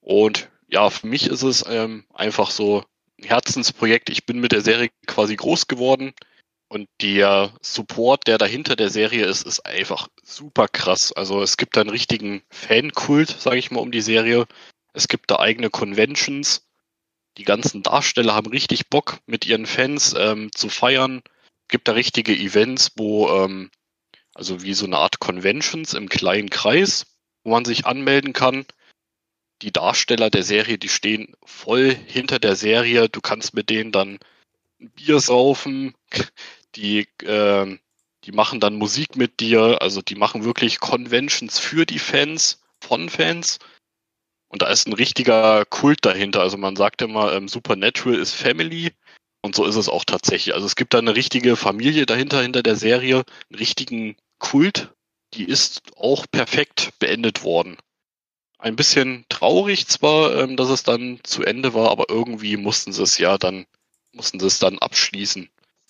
Und 0.00 0.50
ja, 0.68 0.90
für 0.90 1.06
mich 1.06 1.26
ist 1.28 1.44
es 1.44 1.64
ähm, 1.66 2.04
einfach 2.12 2.50
so 2.50 2.84
ein 3.18 3.26
Herzensprojekt. 3.26 4.10
Ich 4.10 4.26
bin 4.26 4.38
mit 4.38 4.52
der 4.52 4.60
Serie 4.60 4.90
quasi 5.06 5.34
groß 5.34 5.66
geworden 5.66 6.12
und 6.68 6.88
der 7.00 7.52
Support, 7.62 8.26
der 8.26 8.38
dahinter 8.38 8.76
der 8.76 8.90
Serie 8.90 9.24
ist, 9.24 9.46
ist 9.46 9.64
einfach 9.64 10.08
super 10.22 10.68
krass. 10.68 11.12
Also 11.12 11.42
es 11.42 11.56
gibt 11.56 11.76
da 11.76 11.82
einen 11.82 11.90
richtigen 11.90 12.42
Fankult, 12.50 13.28
sage 13.28 13.58
ich 13.58 13.70
mal, 13.70 13.80
um 13.80 13.92
die 13.92 14.00
Serie. 14.00 14.46
Es 14.92 15.08
gibt 15.08 15.30
da 15.30 15.38
eigene 15.38 15.70
Conventions. 15.70 16.66
Die 17.36 17.44
ganzen 17.44 17.82
Darsteller 17.82 18.34
haben 18.34 18.50
richtig 18.50 18.88
Bock, 18.88 19.18
mit 19.26 19.46
ihren 19.46 19.66
Fans 19.66 20.14
ähm, 20.18 20.50
zu 20.52 20.68
feiern 20.68 21.22
gibt 21.68 21.88
da 21.88 21.92
richtige 21.92 22.34
Events, 22.34 22.92
wo, 22.96 23.28
ähm, 23.28 23.70
also 24.34 24.62
wie 24.62 24.74
so 24.74 24.86
eine 24.86 24.98
Art 24.98 25.18
Conventions 25.18 25.94
im 25.94 26.08
kleinen 26.08 26.50
Kreis, 26.50 27.06
wo 27.42 27.50
man 27.50 27.64
sich 27.64 27.86
anmelden 27.86 28.32
kann. 28.32 28.66
Die 29.62 29.72
Darsteller 29.72 30.30
der 30.30 30.42
Serie, 30.42 30.78
die 30.78 30.88
stehen 30.88 31.34
voll 31.44 31.94
hinter 31.94 32.38
der 32.38 32.56
Serie. 32.56 33.08
Du 33.08 33.20
kannst 33.20 33.54
mit 33.54 33.70
denen 33.70 33.90
dann 33.90 34.18
ein 34.80 34.90
Bier 34.90 35.20
saufen. 35.20 35.94
Die, 36.76 37.08
äh, 37.24 37.78
die 38.24 38.32
machen 38.32 38.60
dann 38.60 38.76
Musik 38.76 39.16
mit 39.16 39.40
dir. 39.40 39.80
Also 39.80 40.02
die 40.02 40.14
machen 40.14 40.44
wirklich 40.44 40.80
Conventions 40.80 41.58
für 41.58 41.86
die 41.86 41.98
Fans, 41.98 42.60
von 42.80 43.08
Fans. 43.08 43.58
Und 44.48 44.62
da 44.62 44.68
ist 44.68 44.86
ein 44.86 44.92
richtiger 44.92 45.64
Kult 45.64 46.04
dahinter. 46.04 46.40
Also 46.40 46.56
man 46.56 46.76
sagt 46.76 47.02
immer, 47.02 47.32
ähm, 47.32 47.48
Supernatural 47.48 48.18
ist 48.18 48.34
Family. 48.34 48.92
Und 49.42 49.54
so 49.54 49.64
ist 49.64 49.76
es 49.76 49.88
auch 49.88 50.04
tatsächlich. 50.04 50.54
Also 50.54 50.66
es 50.66 50.76
gibt 50.76 50.92
da 50.94 50.98
eine 50.98 51.14
richtige 51.14 51.56
Familie 51.56 52.06
dahinter, 52.06 52.42
hinter 52.42 52.62
der 52.62 52.76
Serie, 52.76 53.24
einen 53.48 53.58
richtigen 53.58 54.16
Kult. 54.38 54.92
Die 55.34 55.44
ist 55.44 55.82
auch 55.96 56.26
perfekt 56.30 56.90
beendet 56.98 57.44
worden. 57.44 57.76
Ein 58.58 58.76
bisschen 58.76 59.24
traurig 59.28 59.86
zwar, 59.86 60.34
ähm, 60.36 60.56
dass 60.56 60.70
es 60.70 60.82
dann 60.82 61.20
zu 61.22 61.42
Ende 61.42 61.74
war, 61.74 61.90
aber 61.90 62.06
irgendwie 62.08 62.56
mussten 62.56 62.92
sie 62.92 63.02
es 63.02 63.18
ja 63.18 63.38
dann, 63.38 63.66
mussten 64.12 64.40
sie 64.40 64.46
es 64.46 64.58
dann 64.58 64.78
abschließen. 64.78 65.48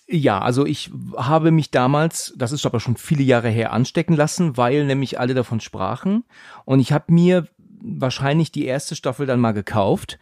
Ja, 0.09 0.39
also 0.39 0.65
ich 0.65 0.89
habe 1.17 1.51
mich 1.51 1.69
damals, 1.69 2.33
das 2.37 2.53
ist 2.53 2.65
aber 2.65 2.79
schon 2.79 2.95
viele 2.95 3.23
Jahre 3.23 3.49
her, 3.49 3.73
anstecken 3.73 4.15
lassen, 4.15 4.55
weil 4.55 4.85
nämlich 4.85 5.19
alle 5.19 5.33
davon 5.33 5.59
sprachen. 5.59 6.23
Und 6.63 6.79
ich 6.79 6.93
habe 6.93 7.11
mir 7.11 7.47
wahrscheinlich 7.81 8.51
die 8.51 8.65
erste 8.65 8.95
Staffel 8.95 9.25
dann 9.25 9.41
mal 9.41 9.51
gekauft 9.51 10.17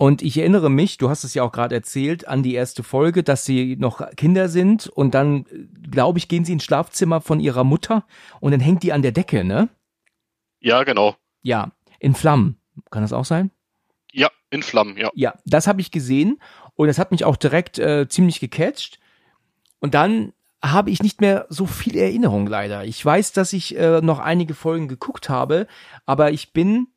und 0.00 0.22
ich 0.22 0.38
erinnere 0.38 0.70
mich, 0.70 0.96
du 0.96 1.10
hast 1.10 1.24
es 1.24 1.34
ja 1.34 1.42
auch 1.42 1.50
gerade 1.50 1.74
erzählt, 1.74 2.28
an 2.28 2.44
die 2.44 2.54
erste 2.54 2.84
Folge, 2.84 3.24
dass 3.24 3.44
sie 3.44 3.74
noch 3.76 4.00
Kinder 4.14 4.48
sind 4.48 4.86
und 4.86 5.12
dann, 5.12 5.44
glaube 5.90 6.20
ich, 6.20 6.28
gehen 6.28 6.44
sie 6.44 6.52
ins 6.52 6.62
Schlafzimmer 6.62 7.20
von 7.20 7.40
ihrer 7.40 7.64
Mutter 7.64 8.06
und 8.38 8.52
dann 8.52 8.60
hängt 8.60 8.84
die 8.84 8.92
an 8.92 9.02
der 9.02 9.10
Decke, 9.10 9.42
ne? 9.42 9.68
Ja, 10.60 10.84
genau. 10.84 11.16
Ja, 11.42 11.72
in 11.98 12.14
Flammen. 12.14 12.60
Kann 12.92 13.02
das 13.02 13.12
auch 13.12 13.24
sein? 13.24 13.50
Ja, 14.12 14.30
in 14.50 14.62
Flammen, 14.62 14.96
ja. 14.96 15.10
Ja, 15.14 15.34
das 15.46 15.66
habe 15.66 15.80
ich 15.80 15.90
gesehen 15.90 16.40
und 16.74 16.86
das 16.86 17.00
hat 17.00 17.10
mich 17.10 17.24
auch 17.24 17.36
direkt 17.36 17.80
äh, 17.80 18.08
ziemlich 18.08 18.38
gecatcht. 18.38 19.00
Und 19.80 19.94
dann 19.94 20.32
habe 20.62 20.90
ich 20.90 21.02
nicht 21.02 21.20
mehr 21.20 21.46
so 21.48 21.66
viel 21.66 21.96
Erinnerung 21.96 22.46
leider. 22.46 22.84
Ich 22.84 23.04
weiß, 23.04 23.32
dass 23.32 23.52
ich 23.52 23.76
äh, 23.76 24.00
noch 24.00 24.18
einige 24.18 24.54
Folgen 24.54 24.88
geguckt 24.88 25.28
habe, 25.28 25.66
aber 26.04 26.32
ich 26.32 26.52
bin 26.52 26.88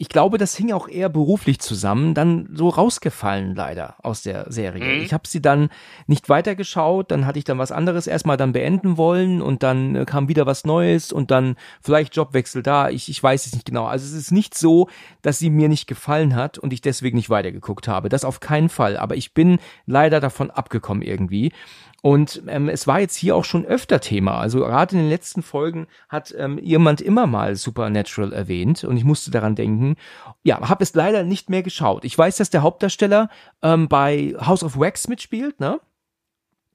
ich 0.00 0.08
glaube, 0.08 0.38
das 0.38 0.56
hing 0.56 0.72
auch 0.72 0.88
eher 0.88 1.10
beruflich 1.10 1.60
zusammen, 1.60 2.14
dann 2.14 2.48
so 2.54 2.70
rausgefallen 2.70 3.54
leider 3.54 3.96
aus 4.02 4.22
der 4.22 4.50
Serie. 4.50 4.96
Mhm. 4.96 5.02
Ich 5.02 5.12
habe 5.12 5.28
sie 5.28 5.42
dann 5.42 5.68
nicht 6.06 6.30
weitergeschaut, 6.30 7.10
dann 7.10 7.26
hatte 7.26 7.38
ich 7.38 7.44
dann 7.44 7.58
was 7.58 7.70
anderes 7.70 8.06
erstmal 8.06 8.38
dann 8.38 8.52
beenden 8.52 8.96
wollen 8.96 9.42
und 9.42 9.62
dann 9.62 9.94
äh, 9.94 10.06
kam 10.06 10.28
wieder 10.28 10.46
was 10.46 10.64
Neues 10.64 11.12
und 11.12 11.30
dann 11.30 11.56
vielleicht 11.82 12.16
Jobwechsel 12.16 12.62
da. 12.62 12.88
Ich, 12.88 13.10
ich 13.10 13.22
weiß 13.22 13.44
es 13.44 13.52
nicht 13.52 13.66
genau. 13.66 13.84
Also 13.84 14.06
es 14.06 14.14
ist 14.14 14.32
nicht 14.32 14.56
so, 14.56 14.88
dass 15.20 15.38
sie 15.38 15.50
mir 15.50 15.68
nicht 15.68 15.86
gefallen 15.86 16.34
hat 16.34 16.56
und 16.56 16.72
ich 16.72 16.80
deswegen 16.80 17.18
nicht 17.18 17.28
weitergeguckt 17.28 17.86
habe. 17.86 18.08
Das 18.08 18.24
auf 18.24 18.40
keinen 18.40 18.70
Fall. 18.70 18.96
Aber 18.96 19.16
ich 19.16 19.34
bin 19.34 19.58
leider 19.84 20.18
davon 20.18 20.50
abgekommen 20.50 21.02
irgendwie. 21.02 21.52
Und 22.02 22.42
ähm, 22.46 22.68
es 22.68 22.86
war 22.86 23.00
jetzt 23.00 23.16
hier 23.16 23.36
auch 23.36 23.44
schon 23.44 23.66
öfter 23.66 24.00
Thema. 24.00 24.38
Also 24.38 24.60
gerade 24.60 24.96
in 24.96 25.02
den 25.02 25.10
letzten 25.10 25.42
Folgen 25.42 25.86
hat 26.08 26.34
ähm, 26.36 26.58
jemand 26.58 27.00
immer 27.00 27.26
mal 27.26 27.56
Supernatural 27.56 28.32
erwähnt 28.32 28.84
und 28.84 28.96
ich 28.96 29.04
musste 29.04 29.30
daran 29.30 29.54
denken. 29.54 29.96
Ja, 30.42 30.68
habe 30.68 30.82
es 30.82 30.94
leider 30.94 31.22
nicht 31.24 31.50
mehr 31.50 31.62
geschaut. 31.62 32.04
Ich 32.04 32.16
weiß, 32.16 32.38
dass 32.38 32.50
der 32.50 32.62
Hauptdarsteller 32.62 33.28
ähm, 33.62 33.88
bei 33.88 34.34
House 34.40 34.64
of 34.64 34.78
Wax 34.78 35.08
mitspielt, 35.08 35.60
ne? 35.60 35.80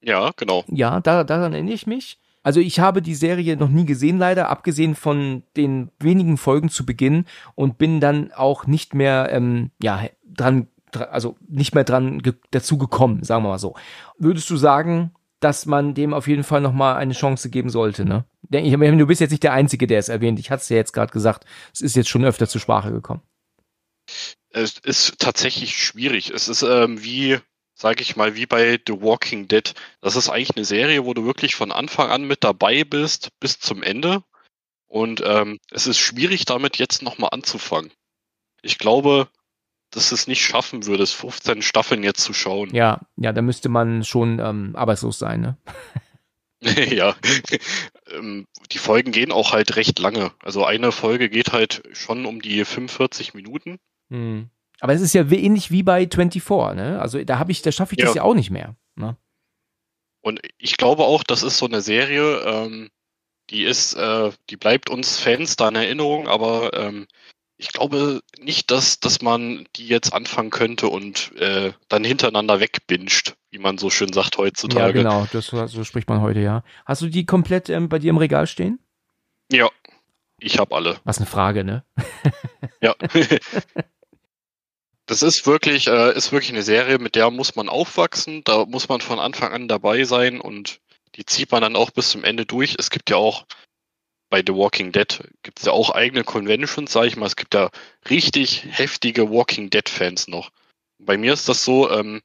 Ja, 0.02 0.32
genau. 0.36 0.64
Ja, 0.68 1.00
da, 1.00 1.24
daran 1.24 1.54
erinnere 1.54 1.74
ich 1.74 1.88
mich. 1.88 2.20
Also 2.44 2.60
ich 2.60 2.80
habe 2.80 3.02
die 3.02 3.16
Serie 3.16 3.58
noch 3.58 3.70
nie 3.70 3.86
gesehen, 3.86 4.20
leider, 4.20 4.50
abgesehen 4.50 4.94
von 4.94 5.42
den 5.58 5.90
wenigen 6.00 6.38
Folgen 6.38 6.70
zu 6.70 6.86
Beginn 6.86 7.26
und 7.56 7.80
bin 7.80 8.00
dann 8.00 8.32
auch 8.34 8.68
nicht 8.68 8.94
mehr 8.94 9.30
ähm, 9.32 9.72
ja, 9.82 10.04
dran 10.24 10.68
also 10.96 11.38
nicht 11.48 11.76
mehr 11.76 11.84
dran 11.84 12.22
ge 12.22 12.34
dazu 12.52 12.78
gekommen, 12.78 13.24
sagen 13.24 13.44
wir 13.44 13.50
mal 13.50 13.60
so. 13.60 13.76
Würdest 14.18 14.50
du 14.50 14.58
sagen, 14.58 15.14
dass 15.40 15.66
man 15.66 15.94
dem 15.94 16.14
auf 16.14 16.28
jeden 16.28 16.44
Fall 16.44 16.62
noch 16.62 16.74
mal 16.74 16.96
eine 16.96 17.14
Chance 17.14 17.50
geben 17.50 17.70
sollte, 17.70 18.06
ne? 18.06 18.26
Ich, 18.52 18.72
du 18.74 19.08
bist 19.08 19.22
jetzt 19.22 19.32
nicht 19.32 19.44
der 19.44 19.54
Einzige, 19.54 19.88
der 19.88 20.00
es 20.00 20.10
erwähnt. 20.10 20.40
Ich 20.40 20.52
hatte 20.52 20.62
es 20.62 20.70
ja 20.70 20.78
jetzt 20.78 20.94
gerade 20.94 21.12
gesagt. 21.12 21.46
Es 21.74 21.82
ist 21.82 21.96
jetzt 21.96 22.10
schon 22.10 22.26
öfter 22.26 22.48
zur 22.48 22.62
Sprache 22.62 22.92
gekommen. 22.92 23.22
Es 24.50 24.78
ist 24.80 25.20
tatsächlich 25.20 25.78
schwierig. 25.78 26.30
Es 26.30 26.48
ist 26.48 26.62
ähm, 26.62 27.04
wie, 27.04 27.40
sage 27.74 28.02
ich 28.02 28.16
mal, 28.16 28.36
wie 28.36 28.46
bei 28.46 28.80
The 28.88 29.02
Walking 29.02 29.48
Dead. 29.48 29.74
Das 30.02 30.16
ist 30.16 30.30
eigentlich 30.30 30.56
eine 30.56 30.66
Serie, 30.66 31.06
wo 31.06 31.14
du 31.14 31.26
wirklich 31.26 31.56
von 31.56 31.72
Anfang 31.72 32.10
an 32.10 32.26
mit 32.26 32.44
dabei 32.44 32.84
bist 32.84 33.30
bis 33.40 33.60
zum 33.60 33.84
Ende. 33.84 34.24
Und 34.88 35.22
ähm, 35.26 35.60
es 35.72 35.88
ist 35.88 35.98
schwierig, 35.98 36.46
damit 36.46 36.78
jetzt 36.78 37.02
noch 37.02 37.18
mal 37.18 37.28
anzufangen. 37.28 37.92
Ich 38.62 38.78
glaube, 38.78 39.28
dass 39.96 40.12
es 40.12 40.28
nicht 40.28 40.42
schaffen 40.42 40.86
würde, 40.86 41.04
es 41.04 41.14
15 41.14 41.62
Staffeln 41.62 42.04
jetzt 42.04 42.24
zu 42.24 42.34
schauen. 42.34 42.74
Ja, 42.74 43.02
ja, 43.18 43.32
da 43.32 43.42
müsste 43.42 43.70
man 43.70 44.04
schon 44.04 44.40
ähm, 44.40 44.76
arbeitslos 44.76 45.20
sein, 45.20 45.42
ne? 45.42 45.58
ja. 46.96 47.16
Ähm, 48.12 48.48
die 48.72 48.78
Folgen 48.78 49.12
gehen 49.12 49.32
auch 49.32 49.54
halt 49.54 49.76
recht 49.76 50.00
lange. 50.00 50.32
Also 50.44 50.66
eine 50.66 50.92
Folge 50.92 51.30
geht 51.30 51.54
halt 51.54 51.84
schon 51.94 52.26
um 52.26 52.42
die 52.42 52.66
45 52.66 53.34
Minuten. 53.34 53.78
Hm. 54.10 54.50
Aber 54.80 54.94
es 54.94 55.02
ist 55.02 55.14
ja 55.14 55.30
ähnlich 55.32 55.72
wie 55.72 55.84
bei 55.84 56.08
24, 56.08 56.76
ne? 56.76 57.00
Also 57.00 57.24
da 57.24 57.40
habe 57.40 57.52
ich, 57.52 57.62
da 57.62 57.72
schaffe 57.72 57.94
ich 57.94 58.00
ja. 58.00 58.06
das 58.06 58.16
ja 58.16 58.24
auch 58.24 58.36
nicht 58.36 58.52
mehr. 58.52 58.76
Ne? 58.96 59.18
Und 60.22 60.42
ich 60.58 60.78
glaube 60.78 61.04
auch, 61.04 61.24
das 61.24 61.44
ist 61.44 61.58
so 61.58 61.66
eine 61.66 61.82
Serie, 61.82 62.42
ähm, 62.42 62.90
die 63.52 63.64
ist, 63.64 63.94
äh, 63.94 64.32
die 64.50 64.58
bleibt 64.58 64.90
uns 64.90 65.20
Fans 65.20 65.56
da 65.56 65.70
in 65.70 65.76
Erinnerung, 65.76 66.28
aber 66.28 66.74
ähm, 66.74 67.08
ich 67.58 67.70
glaube 67.70 68.22
nicht, 68.40 68.70
dass, 68.72 69.00
dass 69.00 69.22
man 69.22 69.66
die 69.76 69.88
jetzt 69.88 70.14
anfangen 70.14 70.50
könnte 70.50 70.88
und 70.88 71.36
äh, 71.38 71.72
dann 71.88 72.04
hintereinander 72.04 72.60
wegbinscht, 72.60 73.36
wie 73.50 73.60
man 73.60 73.78
so 73.78 73.90
schön 73.90 74.12
sagt 74.12 74.38
heutzutage. 74.38 75.00
Ja, 75.00 75.04
genau, 75.04 75.28
das, 75.32 75.48
so 75.48 75.84
spricht 75.84 76.10
man 76.10 76.22
heute, 76.22 76.42
ja. 76.42 76.64
Hast 76.86 77.02
du 77.02 77.08
die 77.08 77.26
komplett 77.26 77.70
ähm, 77.70 77.88
bei 77.88 78.00
dir 78.00 78.10
im 78.10 78.18
Regal 78.18 78.48
stehen? 78.48 78.80
Ja, 79.52 79.70
ich 80.40 80.60
habe 80.60 80.76
alle. 80.76 81.00
Was 81.06 81.18
eine 81.18 81.28
Frage, 81.28 81.64
ne? 81.64 81.86
ja. 82.82 82.94
das 85.06 85.22
ist 85.22 85.48
wirklich, 85.48 85.88
äh, 85.88 86.16
ist 86.16 86.32
wirklich 86.34 86.52
eine 86.52 86.64
Serie, 86.64 87.00
mit 87.00 87.16
der 87.16 87.32
muss 87.32 87.56
man 87.56 87.70
aufwachsen, 87.70 88.44
da 88.44 88.66
muss 88.66 88.90
man 88.90 89.00
von 89.00 89.20
Anfang 89.20 89.54
an 89.54 89.68
dabei 89.68 90.04
sein 90.04 90.42
und 90.42 90.82
die 91.16 91.26
zieht 91.26 91.52
man 91.52 91.62
dann 91.62 91.78
auch 91.78 91.92
bis 91.92 92.10
zum 92.10 92.26
Ende 92.26 92.46
durch. 92.46 92.76
Es 92.78 92.90
gibt 92.90 93.10
ja 93.10 93.16
auch 93.16 93.46
bei 94.36 94.44
The 94.46 94.54
Walking 94.54 94.92
Dead 94.92 95.24
gibt 95.44 95.60
es 95.60 95.66
ja 95.66 95.72
auch 95.72 95.92
eigene 95.92 96.26
Conventions, 96.26 96.92
sage 96.92 97.08
ich 97.08 97.16
mal. 97.16 97.26
Es 97.26 97.38
gibt 97.38 97.54
ja 97.54 97.70
richtig 98.10 98.66
heftige 98.70 99.32
Walking 99.32 99.70
Dead-Fans 99.70 100.28
noch. 100.28 100.52
Bei 101.00 101.18
mir 101.18 101.32
ist 101.32 101.48
das 101.48 101.64
so, 101.64 101.90
ähm, 101.90 102.22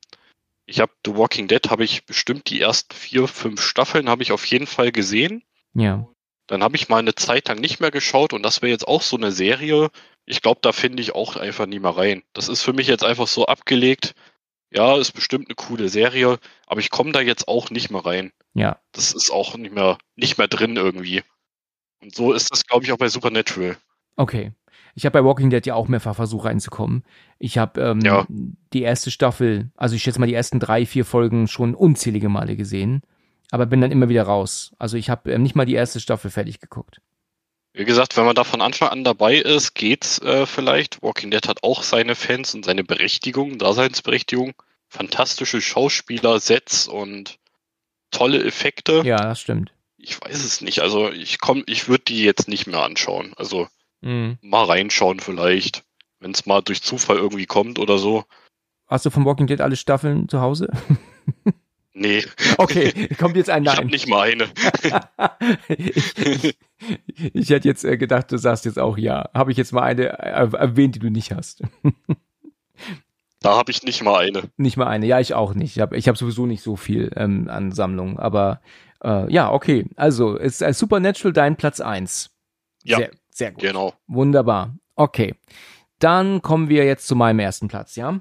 ich 0.66 0.80
habe 0.80 0.90
The 1.06 1.14
Walking 1.14 1.46
Dead, 1.46 1.70
habe 1.70 1.84
ich 1.84 2.06
bestimmt 2.06 2.50
die 2.50 2.60
ersten 2.60 2.92
vier, 2.96 3.28
fünf 3.28 3.62
Staffeln 3.62 4.08
habe 4.08 4.24
ich 4.24 4.32
auf 4.32 4.44
jeden 4.46 4.66
Fall 4.66 4.90
gesehen. 4.90 5.44
Ja. 5.74 6.08
Dann 6.48 6.64
habe 6.64 6.74
ich 6.74 6.88
mal 6.88 6.98
eine 6.98 7.14
Zeit 7.14 7.46
lang 7.46 7.60
nicht 7.60 7.78
mehr 7.78 7.92
geschaut 7.92 8.32
und 8.32 8.42
das 8.42 8.60
wäre 8.60 8.72
jetzt 8.72 8.88
auch 8.88 9.02
so 9.02 9.16
eine 9.16 9.30
Serie. 9.30 9.88
Ich 10.26 10.42
glaube, 10.42 10.58
da 10.64 10.72
finde 10.72 11.04
ich 11.04 11.14
auch 11.14 11.36
einfach 11.36 11.66
nie 11.66 11.78
mehr 11.78 11.96
rein. 11.96 12.24
Das 12.32 12.48
ist 12.48 12.62
für 12.62 12.72
mich 12.72 12.88
jetzt 12.88 13.04
einfach 13.04 13.28
so 13.28 13.46
abgelegt. 13.46 14.16
Ja, 14.72 14.98
ist 14.98 15.12
bestimmt 15.12 15.46
eine 15.46 15.54
coole 15.54 15.88
Serie, 15.88 16.40
aber 16.66 16.80
ich 16.80 16.90
komme 16.90 17.12
da 17.12 17.20
jetzt 17.20 17.46
auch 17.46 17.70
nicht 17.70 17.88
mehr 17.88 18.04
rein. 18.04 18.32
Ja. 18.54 18.80
Das 18.90 19.12
ist 19.12 19.30
auch 19.30 19.56
nicht 19.56 19.72
mehr, 19.72 19.98
nicht 20.16 20.38
mehr 20.38 20.48
drin 20.48 20.74
irgendwie. 20.74 21.22
Und 22.00 22.14
so 22.14 22.32
ist 22.32 22.50
das, 22.50 22.66
glaube 22.66 22.84
ich, 22.84 22.92
auch 22.92 22.98
bei 22.98 23.08
Supernatural. 23.08 23.76
Okay. 24.16 24.52
Ich 24.94 25.04
habe 25.06 25.20
bei 25.20 25.24
Walking 25.24 25.50
Dead 25.50 25.64
ja 25.64 25.74
auch 25.74 25.88
mehrfach 25.88 26.16
versucht 26.16 26.46
reinzukommen. 26.46 27.04
Ich 27.38 27.58
habe 27.58 27.80
ähm, 27.80 28.00
Ja. 28.00 28.26
die 28.28 28.82
erste 28.82 29.10
Staffel, 29.10 29.70
also 29.76 29.94
ich 29.94 30.02
schätze 30.02 30.18
mal 30.18 30.26
die 30.26 30.34
ersten 30.34 30.58
drei, 30.58 30.84
vier 30.84 31.04
Folgen 31.04 31.46
schon 31.46 31.74
unzählige 31.74 32.28
Male 32.28 32.56
gesehen, 32.56 33.02
aber 33.50 33.66
bin 33.66 33.80
dann 33.80 33.92
immer 33.92 34.08
wieder 34.08 34.24
raus. 34.24 34.72
Also 34.78 34.96
ich 34.96 35.08
habe 35.08 35.30
ähm, 35.32 35.42
nicht 35.42 35.54
mal 35.54 35.64
die 35.64 35.74
erste 35.74 36.00
Staffel 36.00 36.30
fertig 36.30 36.60
geguckt. 36.60 37.00
Wie 37.72 37.84
gesagt, 37.84 38.16
wenn 38.16 38.24
man 38.24 38.34
da 38.34 38.42
von 38.42 38.60
Anfang 38.60 38.88
an 38.88 39.04
dabei 39.04 39.36
ist, 39.36 39.74
geht's 39.74 40.18
äh, 40.22 40.44
vielleicht. 40.44 41.02
Walking 41.02 41.30
Dead 41.30 41.46
hat 41.46 41.62
auch 41.62 41.84
seine 41.84 42.16
Fans 42.16 42.52
und 42.54 42.64
seine 42.64 42.82
Berechtigung, 42.82 43.58
Daseinsberechtigung. 43.58 44.54
Fantastische 44.88 45.60
Schauspieler, 45.60 46.40
Sets 46.40 46.88
und 46.88 47.38
tolle 48.10 48.42
Effekte. 48.44 49.02
Ja, 49.04 49.18
das 49.18 49.40
stimmt. 49.40 49.72
Ich 50.02 50.20
weiß 50.20 50.44
es 50.44 50.60
nicht. 50.62 50.80
Also 50.80 51.10
ich 51.10 51.38
komm, 51.40 51.62
ich 51.66 51.88
würde 51.88 52.04
die 52.08 52.22
jetzt 52.24 52.48
nicht 52.48 52.66
mehr 52.66 52.82
anschauen. 52.82 53.32
Also 53.36 53.68
Mhm. 54.02 54.38
mal 54.40 54.64
reinschauen 54.64 55.20
vielleicht, 55.20 55.84
wenn 56.20 56.30
es 56.30 56.46
mal 56.46 56.62
durch 56.62 56.82
Zufall 56.82 57.16
irgendwie 57.18 57.44
kommt 57.46 57.78
oder 57.78 57.98
so. 57.98 58.24
Hast 58.86 59.04
du 59.04 59.10
von 59.10 59.24
Walking 59.26 59.46
Dead 59.46 59.60
alle 59.60 59.76
Staffeln 59.76 60.28
zu 60.28 60.40
Hause? 60.40 60.68
Nee, 61.92 62.24
Okay, 62.56 63.08
kommt 63.18 63.36
jetzt 63.36 63.50
ein 63.50 63.64
ich 63.64 63.68
habe 63.68 63.80
Nein. 63.82 63.88
nicht 63.88 64.08
mal 64.08 64.30
eine. 64.30 64.48
ich, 65.68 66.16
ich, 66.18 66.56
ich 67.34 67.50
hätte 67.50 67.68
jetzt 67.68 67.84
äh, 67.84 67.98
gedacht, 67.98 68.30
du 68.32 68.38
sagst 68.38 68.64
jetzt 68.64 68.78
auch 68.78 68.96
ja. 68.96 69.28
Habe 69.34 69.50
ich 69.50 69.58
jetzt 69.58 69.72
mal 69.72 69.82
eine 69.82 70.04
er- 70.18 70.54
erwähnt, 70.54 70.94
die 70.94 70.98
du 71.00 71.10
nicht 71.10 71.32
hast. 71.32 71.62
Da 73.42 73.56
habe 73.56 73.70
ich 73.70 73.82
nicht 73.82 74.02
mal 74.02 74.18
eine. 74.18 74.42
Nicht 74.58 74.76
mal 74.76 74.86
eine. 74.86 75.06
Ja, 75.06 75.18
ich 75.18 75.32
auch 75.32 75.54
nicht. 75.54 75.74
Ich 75.76 75.80
habe 75.80 75.96
ich 75.96 76.08
hab 76.08 76.18
sowieso 76.18 76.44
nicht 76.44 76.62
so 76.62 76.76
viel 76.76 77.10
ähm, 77.16 77.48
an 77.48 77.72
Sammlungen. 77.72 78.18
Aber 78.18 78.60
äh, 79.02 79.32
ja, 79.32 79.52
okay. 79.52 79.86
Also 79.96 80.36
ist 80.36 80.62
äh, 80.62 80.72
Supernatural 80.72 81.32
dein 81.32 81.56
Platz 81.56 81.80
eins. 81.80 82.30
Ja. 82.82 82.98
Sehr, 82.98 83.10
sehr 83.30 83.52
gut. 83.52 83.60
Genau. 83.62 83.94
Wunderbar. 84.06 84.74
Okay. 84.96 85.34
Dann 85.98 86.40
kommen 86.42 86.68
wir 86.68 86.84
jetzt 86.84 87.06
zu 87.06 87.14
meinem 87.16 87.38
ersten 87.40 87.68
Platz, 87.68 87.96
ja? 87.96 88.20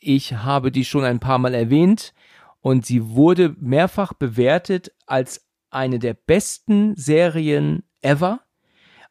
Ich 0.00 0.32
habe 0.34 0.70
die 0.70 0.84
schon 0.84 1.04
ein 1.04 1.18
paar 1.18 1.38
Mal 1.38 1.54
erwähnt 1.54 2.12
und 2.60 2.86
sie 2.86 3.08
wurde 3.10 3.54
mehrfach 3.58 4.12
bewertet 4.12 4.92
als 5.06 5.44
eine 5.70 5.98
der 5.98 6.14
besten 6.14 6.94
Serien 6.96 7.82
ever. 8.02 8.40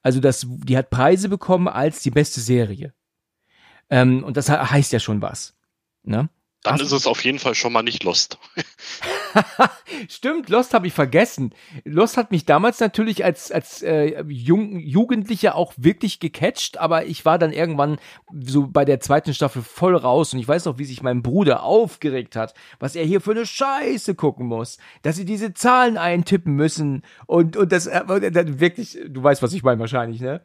Also 0.02 0.20
das, 0.22 0.46
die 0.48 0.78
hat 0.78 0.90
Preise 0.90 1.28
bekommen 1.30 1.68
als 1.68 2.02
die 2.02 2.12
beste 2.12 2.40
Serie. 2.40 2.94
Ähm, 3.90 4.24
und 4.24 4.38
das 4.38 4.48
he- 4.50 4.56
heißt 4.56 4.94
ja 4.94 5.00
schon 5.00 5.22
was. 5.22 5.56
Ne? 6.04 6.30
Dann 6.64 6.74
Hast- 6.76 6.82
ist 6.82 6.92
es 6.92 7.08
auf 7.08 7.24
jeden 7.26 7.40
Fall 7.40 7.56
schon 7.56 7.74
mal 7.74 7.84
nicht 7.84 8.04
Lost. 8.04 8.38
Stimmt, 10.08 10.50
Lost 10.50 10.74
habe 10.74 10.88
ich 10.88 10.94
vergessen. 10.94 11.54
Lost 11.84 12.18
hat 12.18 12.32
mich 12.32 12.46
damals 12.46 12.80
natürlich 12.80 13.24
als, 13.24 13.52
als 13.52 13.82
äh, 13.82 14.24
Jung, 14.28 14.80
Jugendlicher 14.80 15.56
auch 15.56 15.74
wirklich 15.78 16.20
gecatcht, 16.20 16.78
aber 16.78 17.06
ich 17.06 17.26
war 17.26 17.38
dann 17.38 17.52
irgendwann 17.52 17.98
so 18.40 18.68
bei 18.68 18.86
der 18.86 19.00
zweiten 19.00 19.34
Staffel 19.34 19.62
voll 19.62 19.96
raus 19.96 20.34
und 20.34 20.40
ich 20.40 20.48
weiß 20.48 20.66
noch, 20.66 20.78
wie 20.78 20.86
sich 20.86 21.04
mein 21.04 21.22
Bruder 21.22 21.64
aufgeregt 21.64 22.36
hat, 22.36 22.54
was 22.80 22.96
er 22.96 23.06
hier 23.06 23.22
für 23.22 23.32
eine 23.32 23.46
Scheiße 23.46 24.16
gucken 24.16 24.48
muss, 24.48 24.78
dass 25.02 25.16
sie 25.16 25.26
diese 25.26 25.54
Zahlen 25.54 25.98
eintippen 25.98 26.54
müssen 26.54 27.04
und, 27.26 27.58
und 27.58 27.72
das, 27.72 27.88
äh, 27.88 28.04
wirklich, 28.60 28.98
du 29.08 29.24
weißt, 29.24 29.42
was 29.44 29.54
ich 29.54 29.64
meine 29.64 29.80
wahrscheinlich, 29.80 30.22
ne? 30.22 30.42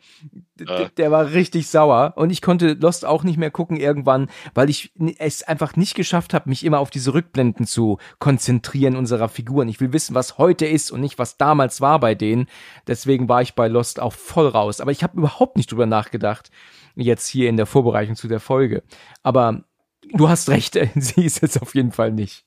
Äh. 0.59 0.89
Der 0.97 1.11
war 1.11 1.33
richtig 1.33 1.69
sauer 1.69 2.15
und 2.17 2.31
ich 2.31 2.43
konnte 2.43 2.73
Lost 2.75 3.05
auch 3.05 3.23
nicht 3.23 3.39
mehr 3.39 3.51
gucken 3.51 3.77
irgendwann, 3.77 4.29
weil 4.55 4.71
ich 4.71 4.93
es 5.19 5.43
einfach 5.43 5.77
nicht 5.77 5.95
geschafft 5.95 6.35
habe, 6.35 6.49
mich 6.49 6.65
immer 6.65 6.81
auf 6.81 6.91
diese 6.91 7.15
Rückblenden 7.15 7.67
zu 7.67 7.99
konzentrieren 8.19 8.80
unserer 8.89 9.29
Figuren. 9.29 9.69
Ich 9.69 9.81
will 9.81 9.93
wissen, 9.93 10.15
was 10.15 10.39
heute 10.39 10.67
ist 10.67 10.91
und 10.91 11.01
nicht, 11.01 11.19
was 11.19 11.37
damals 11.37 11.81
war 11.81 12.01
bei 12.01 12.15
denen. 12.15 12.49
Deswegen 12.87 13.29
war 13.29 13.43
ich 13.43 13.55
bei 13.55 13.69
Lost 13.69 14.01
auch 14.01 14.13
voll 14.13 14.49
raus. 14.49 14.81
Aber 14.81 14.91
ich 14.91 15.03
habe 15.03 15.19
überhaupt 15.19 15.57
nicht 15.57 15.71
drüber 15.71 15.87
nachgedacht, 15.87 16.51
jetzt 16.97 17.27
hier 17.27 17.49
in 17.49 17.57
der 17.57 17.67
Vorbereitung 17.67 18.17
zu 18.17 18.29
der 18.29 18.41
Folge. 18.41 18.83
Aber 19.23 19.65
du 20.13 20.29
hast 20.29 20.49
recht, 20.49 20.79
sie 20.95 21.25
ist 21.25 21.43
es 21.43 21.61
auf 21.61 21.75
jeden 21.75 21.93
Fall 21.93 22.13
nicht. 22.13 22.45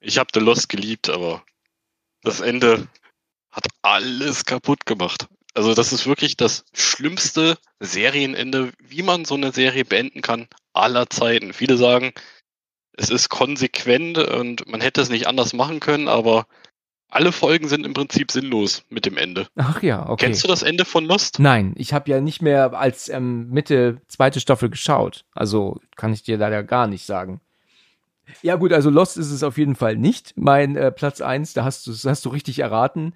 Ich 0.00 0.18
habe 0.18 0.30
The 0.34 0.40
Lost 0.40 0.68
geliebt, 0.68 1.08
aber 1.08 1.44
das 2.22 2.40
Ende 2.40 2.88
hat 3.50 3.66
alles 3.82 4.44
kaputt 4.44 4.86
gemacht. 4.86 5.28
Also 5.54 5.74
das 5.74 5.92
ist 5.92 6.06
wirklich 6.06 6.36
das 6.36 6.64
schlimmste 6.72 7.58
Serienende, 7.78 8.72
wie 8.82 9.02
man 9.02 9.24
so 9.24 9.34
eine 9.34 9.52
Serie 9.52 9.84
beenden 9.84 10.22
kann, 10.22 10.48
aller 10.72 11.10
Zeiten. 11.10 11.52
Viele 11.52 11.76
sagen, 11.76 12.12
es 12.96 13.10
ist 13.10 13.28
konsequent 13.28 14.18
und 14.18 14.68
man 14.68 14.80
hätte 14.80 15.00
es 15.00 15.08
nicht 15.08 15.26
anders 15.26 15.52
machen 15.52 15.80
können, 15.80 16.08
aber 16.08 16.46
alle 17.08 17.32
Folgen 17.32 17.68
sind 17.68 17.84
im 17.84 17.92
Prinzip 17.92 18.30
sinnlos 18.30 18.84
mit 18.88 19.04
dem 19.04 19.18
Ende. 19.18 19.46
Ach 19.56 19.82
ja, 19.82 20.08
okay. 20.08 20.26
Kennst 20.26 20.44
du 20.44 20.48
das 20.48 20.62
Ende 20.62 20.86
von 20.86 21.04
Lost? 21.04 21.38
Nein, 21.38 21.74
ich 21.76 21.92
habe 21.92 22.10
ja 22.10 22.20
nicht 22.20 22.40
mehr 22.40 22.72
als 22.72 23.10
ähm, 23.10 23.50
Mitte 23.50 24.00
zweite 24.08 24.40
Staffel 24.40 24.70
geschaut. 24.70 25.24
Also 25.32 25.78
kann 25.96 26.14
ich 26.14 26.22
dir 26.22 26.38
leider 26.38 26.62
gar 26.62 26.86
nicht 26.86 27.04
sagen. 27.04 27.40
Ja 28.40 28.56
gut, 28.56 28.72
also 28.72 28.88
Lost 28.88 29.18
ist 29.18 29.30
es 29.30 29.42
auf 29.42 29.58
jeden 29.58 29.76
Fall 29.76 29.96
nicht. 29.96 30.34
Mein 30.36 30.76
äh, 30.76 30.90
Platz 30.90 31.20
eins, 31.20 31.52
da 31.52 31.64
hast 31.64 31.86
du 31.86 31.92
hast 31.92 32.24
du 32.24 32.30
richtig 32.30 32.60
erraten. 32.60 33.12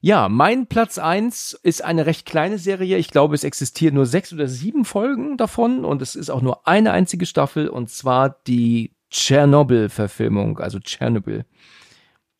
Ja, 0.00 0.28
mein 0.28 0.66
Platz 0.66 0.98
eins 0.98 1.58
ist 1.62 1.82
eine 1.82 2.06
recht 2.06 2.26
kleine 2.26 2.58
Serie. 2.58 2.98
Ich 2.98 3.10
glaube, 3.10 3.34
es 3.34 3.44
existieren 3.44 3.94
nur 3.94 4.06
sechs 4.06 4.32
oder 4.32 4.48
sieben 4.48 4.84
Folgen 4.84 5.36
davon 5.36 5.84
und 5.84 6.02
es 6.02 6.14
ist 6.14 6.30
auch 6.30 6.42
nur 6.42 6.66
eine 6.66 6.92
einzige 6.92 7.26
Staffel 7.26 7.68
und 7.68 7.90
zwar 7.90 8.36
die 8.46 8.93
Tschernobyl-Verfilmung, 9.14 10.58
also 10.58 10.78
Tschernobyl. 10.80 11.44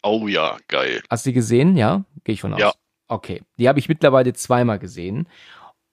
Oh 0.03 0.27
ja, 0.29 0.57
geil. 0.69 1.03
Hast 1.09 1.25
du 1.25 1.31
die 1.31 1.35
gesehen? 1.35 1.77
Ja, 1.77 2.05
gehe 2.25 2.35
ich 2.35 2.41
von 2.41 2.53
aus. 2.53 2.61
Ja. 2.61 2.73
Okay, 3.09 3.43
die 3.59 3.69
habe 3.69 3.79
ich 3.79 3.89
mittlerweile 3.89 4.33
zweimal 4.33 4.79
gesehen 4.79 5.29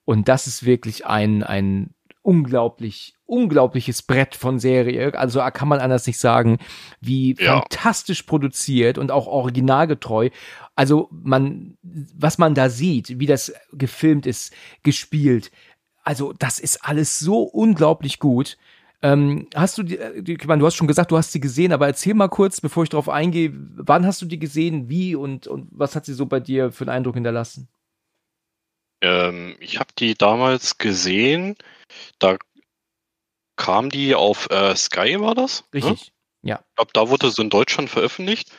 und 0.04 0.28
das 0.28 0.46
ist 0.46 0.64
wirklich 0.66 1.06
ein 1.06 1.42
ein 1.42 1.94
unglaublich 2.22 3.14
unglaubliches 3.26 4.02
Brett 4.02 4.34
von 4.34 4.58
Serie. 4.58 5.14
Also 5.18 5.40
kann 5.52 5.68
man 5.68 5.80
anders 5.80 6.06
nicht 6.06 6.18
sagen, 6.18 6.58
wie 7.00 7.34
Ja. 7.38 7.60
fantastisch 7.60 8.22
produziert 8.24 8.98
und 8.98 9.10
auch 9.10 9.26
originalgetreu. 9.26 10.30
Also 10.74 11.08
man, 11.10 11.76
was 11.82 12.38
man 12.38 12.54
da 12.54 12.68
sieht, 12.68 13.18
wie 13.18 13.26
das 13.26 13.52
gefilmt 13.72 14.26
ist, 14.26 14.52
gespielt. 14.82 15.50
Also 16.02 16.32
das 16.38 16.58
ist 16.58 16.84
alles 16.84 17.18
so 17.18 17.42
unglaublich 17.42 18.18
gut. 18.18 18.58
Ähm, 19.02 19.48
hast 19.54 19.78
du 19.78 19.82
die, 19.82 19.98
äh, 19.98 20.22
die, 20.22 20.34
ich 20.34 20.46
meine, 20.46 20.60
du 20.60 20.66
hast 20.66 20.76
schon 20.76 20.86
gesagt, 20.86 21.10
du 21.10 21.16
hast 21.16 21.32
sie 21.32 21.40
gesehen, 21.40 21.72
aber 21.72 21.88
erzähl 21.88 22.14
mal 22.14 22.28
kurz, 22.28 22.60
bevor 22.60 22.84
ich 22.84 22.88
darauf 22.88 23.08
eingehe, 23.08 23.50
wann 23.52 24.06
hast 24.06 24.22
du 24.22 24.26
die 24.26 24.38
gesehen, 24.38 24.88
wie 24.88 25.16
und, 25.16 25.48
und 25.48 25.68
was 25.72 25.96
hat 25.96 26.04
sie 26.04 26.14
so 26.14 26.26
bei 26.26 26.38
dir 26.38 26.70
für 26.70 26.84
einen 26.84 26.96
Eindruck 26.96 27.14
hinterlassen? 27.14 27.68
Ähm, 29.02 29.56
ich 29.58 29.80
habe 29.80 29.90
die 29.98 30.14
damals 30.14 30.78
gesehen. 30.78 31.56
Da 32.20 32.38
kam 33.56 33.90
die 33.90 34.14
auf 34.14 34.48
äh, 34.50 34.76
Sky, 34.76 35.20
war 35.20 35.34
das? 35.34 35.64
Ne? 35.72 35.84
Richtig. 35.84 36.12
Ich 36.68 36.76
glaube, 36.76 36.90
da 36.94 37.08
wurde 37.08 37.30
sie 37.30 37.42
in 37.42 37.50
Deutschland 37.50 37.90
veröffentlicht. 37.90 38.52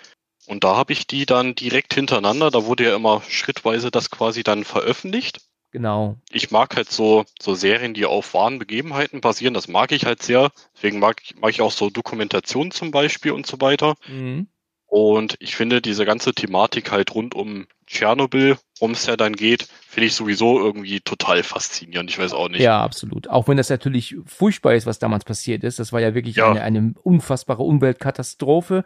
Und 0.45 0.65
da 0.65 0.75
habe 0.75 0.91
ich 0.91 1.07
die 1.07 1.25
dann 1.25 1.55
direkt 1.55 1.93
hintereinander. 1.93 2.51
Da 2.51 2.65
wurde 2.65 2.83
ja 2.83 2.95
immer 2.95 3.21
schrittweise 3.29 3.91
das 3.91 4.09
quasi 4.09 4.43
dann 4.43 4.65
veröffentlicht. 4.65 5.39
Genau. 5.73 6.17
Ich 6.31 6.51
mag 6.51 6.75
halt 6.75 6.89
so, 6.91 7.25
so 7.41 7.55
Serien, 7.55 7.95
die 7.95 8.05
auf 8.05 8.35
wahren 8.35 8.59
Begebenheiten 8.59 9.21
basieren. 9.21 9.55
Das 9.55 9.67
mag 9.67 9.91
ich 9.91 10.05
halt 10.05 10.21
sehr. 10.21 10.51
Deswegen 10.75 10.99
mag, 10.99 11.19
ich- 11.23 11.35
mag 11.35 11.49
ich 11.49 11.61
auch 11.61 11.71
so 11.71 11.89
Dokumentationen 11.89 12.71
zum 12.71 12.91
Beispiel 12.91 13.31
und 13.31 13.47
so 13.47 13.59
weiter. 13.59 13.95
Mhm. 14.07 14.47
Und 14.85 15.35
ich 15.39 15.55
finde 15.55 15.81
diese 15.81 16.05
ganze 16.05 16.33
Thematik 16.35 16.91
halt 16.91 17.15
rund 17.15 17.33
um 17.33 17.65
Tschernobyl, 17.87 18.57
worum 18.79 18.91
es 18.91 19.07
ja 19.07 19.17
dann 19.17 19.33
geht, 19.33 19.63
finde 19.87 20.05
ich 20.05 20.13
sowieso 20.13 20.59
irgendwie 20.59 20.99
total 21.01 21.41
faszinierend. 21.41 22.11
Ich 22.11 22.19
weiß 22.19 22.33
auch 22.33 22.49
nicht. 22.49 22.61
Ja, 22.61 22.83
absolut. 22.83 23.27
Auch 23.27 23.47
wenn 23.47 23.57
das 23.57 23.69
natürlich 23.71 24.15
furchtbar 24.27 24.75
ist, 24.75 24.85
was 24.85 24.99
damals 24.99 25.25
passiert 25.25 25.63
ist. 25.63 25.79
Das 25.79 25.91
war 25.91 26.01
ja 26.01 26.13
wirklich 26.13 26.35
Ja. 26.35 26.51
eine, 26.51 26.61
eine 26.61 26.93
unfassbare 27.01 27.63
Umweltkatastrophe. 27.63 28.85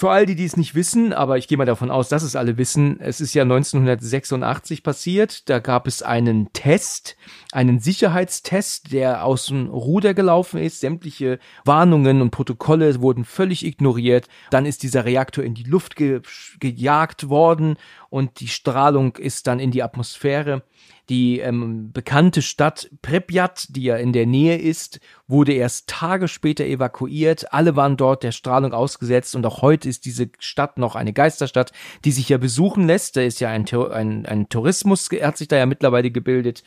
Für 0.00 0.10
all 0.10 0.26
die, 0.26 0.36
die 0.36 0.44
es 0.44 0.56
nicht 0.56 0.76
wissen, 0.76 1.12
aber 1.12 1.38
ich 1.38 1.48
gehe 1.48 1.58
mal 1.58 1.64
davon 1.64 1.90
aus, 1.90 2.08
dass 2.08 2.22
es 2.22 2.36
alle 2.36 2.56
wissen, 2.56 3.00
es 3.00 3.20
ist 3.20 3.34
ja 3.34 3.42
1986 3.42 4.84
passiert. 4.84 5.48
Da 5.48 5.58
gab 5.58 5.88
es 5.88 6.04
einen 6.04 6.52
Test, 6.52 7.16
einen 7.50 7.80
Sicherheitstest, 7.80 8.92
der 8.92 9.24
aus 9.24 9.46
dem 9.46 9.66
Ruder 9.66 10.14
gelaufen 10.14 10.60
ist. 10.60 10.78
Sämtliche 10.78 11.40
Warnungen 11.64 12.22
und 12.22 12.30
Protokolle 12.30 13.02
wurden 13.02 13.24
völlig 13.24 13.66
ignoriert. 13.66 14.28
Dann 14.50 14.66
ist 14.66 14.84
dieser 14.84 15.04
Reaktor 15.04 15.42
in 15.42 15.54
die 15.54 15.64
Luft 15.64 15.96
ge 15.96 16.20
gejagt 16.60 17.28
worden 17.28 17.76
und 18.10 18.40
die 18.40 18.48
Strahlung 18.48 19.16
ist 19.16 19.46
dann 19.46 19.60
in 19.60 19.70
die 19.70 19.82
Atmosphäre. 19.82 20.62
Die 21.08 21.40
ähm, 21.40 21.92
bekannte 21.92 22.42
Stadt 22.42 22.90
Pripyat, 23.02 23.66
die 23.70 23.84
ja 23.84 23.96
in 23.96 24.12
der 24.12 24.26
Nähe 24.26 24.56
ist, 24.56 25.00
wurde 25.26 25.52
erst 25.52 25.88
Tage 25.88 26.28
später 26.28 26.64
evakuiert. 26.64 27.52
Alle 27.52 27.76
waren 27.76 27.96
dort 27.96 28.22
der 28.22 28.32
Strahlung 28.32 28.72
ausgesetzt 28.72 29.36
und 29.36 29.44
auch 29.44 29.62
heute 29.62 29.88
ist 29.88 30.04
diese 30.04 30.30
Stadt 30.38 30.78
noch 30.78 30.96
eine 30.96 31.12
Geisterstadt, 31.12 31.72
die 32.04 32.12
sich 32.12 32.28
ja 32.28 32.38
besuchen 32.38 32.86
lässt. 32.86 33.16
Da 33.16 33.22
ist 33.22 33.40
ja 33.40 33.50
ein, 33.50 33.66
ein, 33.68 34.26
ein 34.26 34.48
Tourismus, 34.48 35.08
hat 35.22 35.36
sich 35.36 35.48
da 35.48 35.56
ja 35.56 35.66
mittlerweile 35.66 36.10
gebildet. 36.10 36.62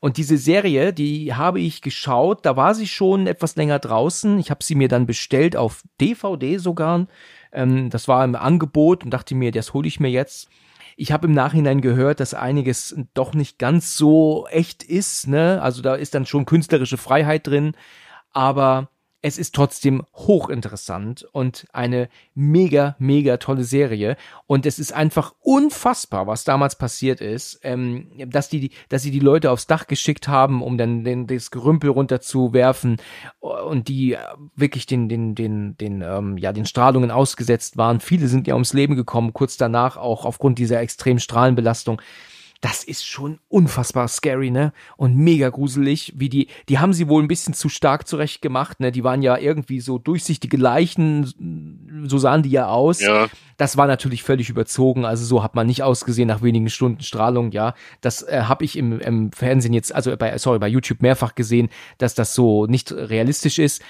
Und 0.00 0.16
diese 0.16 0.36
Serie, 0.36 0.92
die 0.92 1.34
habe 1.34 1.60
ich 1.60 1.82
geschaut, 1.82 2.46
da 2.46 2.56
war 2.56 2.74
sie 2.74 2.86
schon 2.86 3.26
etwas 3.26 3.56
länger 3.56 3.80
draußen. 3.80 4.38
Ich 4.38 4.50
habe 4.50 4.62
sie 4.62 4.76
mir 4.76 4.88
dann 4.88 5.06
bestellt 5.06 5.56
auf 5.56 5.82
DVD 6.00 6.58
sogar. 6.58 7.08
Ähm, 7.52 7.90
das 7.90 8.06
war 8.06 8.24
im 8.24 8.36
Angebot 8.36 9.02
und 9.04 9.10
dachte 9.10 9.34
mir, 9.34 9.50
das 9.50 9.74
hole 9.74 9.88
ich 9.88 9.98
mir 9.98 10.10
jetzt. 10.10 10.48
Ich 11.00 11.12
habe 11.12 11.28
im 11.28 11.32
Nachhinein 11.32 11.80
gehört, 11.80 12.18
dass 12.18 12.34
einiges 12.34 12.96
doch 13.14 13.32
nicht 13.32 13.60
ganz 13.60 13.96
so 13.96 14.48
echt 14.50 14.82
ist, 14.82 15.28
ne? 15.28 15.62
Also 15.62 15.80
da 15.80 15.94
ist 15.94 16.12
dann 16.16 16.26
schon 16.26 16.44
künstlerische 16.44 16.96
Freiheit 16.96 17.46
drin, 17.46 17.76
aber 18.32 18.90
es 19.20 19.36
ist 19.36 19.54
trotzdem 19.54 20.04
hochinteressant 20.14 21.26
und 21.32 21.66
eine 21.72 22.08
mega, 22.34 22.94
mega 23.00 23.38
tolle 23.38 23.64
Serie. 23.64 24.16
Und 24.46 24.64
es 24.64 24.78
ist 24.78 24.92
einfach 24.92 25.34
unfassbar, 25.40 26.28
was 26.28 26.44
damals 26.44 26.76
passiert 26.76 27.20
ist, 27.20 27.58
ähm, 27.64 28.10
dass 28.26 28.48
die, 28.48 28.70
dass 28.88 29.02
sie 29.02 29.10
die 29.10 29.18
Leute 29.18 29.50
aufs 29.50 29.66
Dach 29.66 29.88
geschickt 29.88 30.28
haben, 30.28 30.62
um 30.62 30.78
dann 30.78 31.02
den, 31.02 31.26
das 31.26 31.50
Gerümpel 31.50 31.90
runterzuwerfen 31.90 32.98
und 33.40 33.88
die 33.88 34.16
wirklich 34.54 34.86
den, 34.86 35.08
den, 35.08 35.34
den, 35.34 35.76
den, 35.76 36.02
ähm, 36.02 36.38
ja, 36.38 36.52
den 36.52 36.66
Strahlungen 36.66 37.10
ausgesetzt 37.10 37.76
waren. 37.76 37.98
Viele 38.00 38.28
sind 38.28 38.46
ja 38.46 38.54
ums 38.54 38.72
Leben 38.72 38.94
gekommen, 38.94 39.32
kurz 39.32 39.56
danach 39.56 39.96
auch 39.96 40.24
aufgrund 40.24 40.58
dieser 40.58 40.80
extremen 40.80 41.18
Strahlenbelastung 41.18 42.00
das 42.60 42.82
ist 42.82 43.06
schon 43.06 43.38
unfassbar 43.48 44.08
scary, 44.08 44.50
ne? 44.50 44.72
Und 44.96 45.16
mega 45.16 45.48
gruselig, 45.48 46.12
wie 46.16 46.28
die, 46.28 46.48
die 46.68 46.78
haben 46.78 46.92
sie 46.92 47.08
wohl 47.08 47.22
ein 47.22 47.28
bisschen 47.28 47.54
zu 47.54 47.68
stark 47.68 48.08
zurecht 48.08 48.42
gemacht, 48.42 48.80
ne? 48.80 48.90
Die 48.90 49.04
waren 49.04 49.22
ja 49.22 49.38
irgendwie 49.38 49.80
so 49.80 49.98
durchsichtige 49.98 50.56
Leichen, 50.56 52.04
so 52.08 52.18
sahen 52.18 52.42
die 52.42 52.50
ja 52.50 52.66
aus. 52.66 53.00
Ja. 53.00 53.28
Das 53.58 53.76
war 53.76 53.86
natürlich 53.86 54.24
völlig 54.24 54.50
überzogen, 54.50 55.04
also 55.04 55.24
so 55.24 55.42
hat 55.42 55.54
man 55.54 55.68
nicht 55.68 55.84
ausgesehen 55.84 56.26
nach 56.26 56.42
wenigen 56.42 56.68
Stunden 56.68 57.02
Strahlung, 57.02 57.52
ja. 57.52 57.74
Das 58.00 58.22
äh, 58.22 58.42
habe 58.42 58.64
ich 58.64 58.76
im, 58.76 58.98
im 59.00 59.30
Fernsehen 59.30 59.72
jetzt, 59.72 59.94
also 59.94 60.16
bei, 60.16 60.36
sorry, 60.38 60.58
bei 60.58 60.68
YouTube 60.68 61.00
mehrfach 61.00 61.36
gesehen, 61.36 61.68
dass 61.98 62.16
das 62.16 62.34
so 62.34 62.66
nicht 62.66 62.90
realistisch 62.90 63.60
ist. 63.60 63.82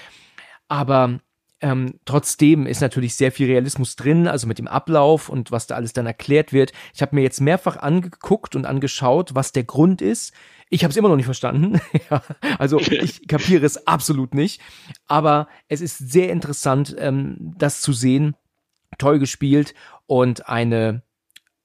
Aber 0.67 1.19
ähm, 1.61 1.99
trotzdem 2.05 2.65
ist 2.65 2.81
natürlich 2.81 3.15
sehr 3.15 3.31
viel 3.31 3.47
Realismus 3.47 3.95
drin, 3.95 4.27
also 4.27 4.47
mit 4.47 4.59
dem 4.59 4.67
Ablauf 4.67 5.29
und 5.29 5.51
was 5.51 5.67
da 5.67 5.75
alles 5.75 5.93
dann 5.93 6.05
erklärt 6.05 6.53
wird. 6.53 6.71
Ich 6.93 7.01
habe 7.01 7.15
mir 7.15 7.21
jetzt 7.21 7.41
mehrfach 7.41 7.77
angeguckt 7.77 8.55
und 8.55 8.65
angeschaut, 8.65 9.35
was 9.35 9.51
der 9.51 9.63
Grund 9.63 10.01
ist. 10.01 10.33
Ich 10.69 10.83
habe 10.83 10.91
es 10.91 10.97
immer 10.97 11.09
noch 11.09 11.15
nicht 11.15 11.25
verstanden. 11.25 11.81
ja, 12.09 12.21
also 12.57 12.79
ich 12.79 13.27
kapiere 13.27 13.65
es 13.65 13.87
absolut 13.87 14.33
nicht. 14.33 14.61
Aber 15.07 15.47
es 15.67 15.81
ist 15.81 15.97
sehr 15.97 16.31
interessant, 16.31 16.95
ähm, 16.97 17.53
das 17.57 17.81
zu 17.81 17.91
sehen. 17.91 18.35
Toll 18.97 19.19
gespielt 19.19 19.73
und 20.07 20.47
eine 20.47 21.03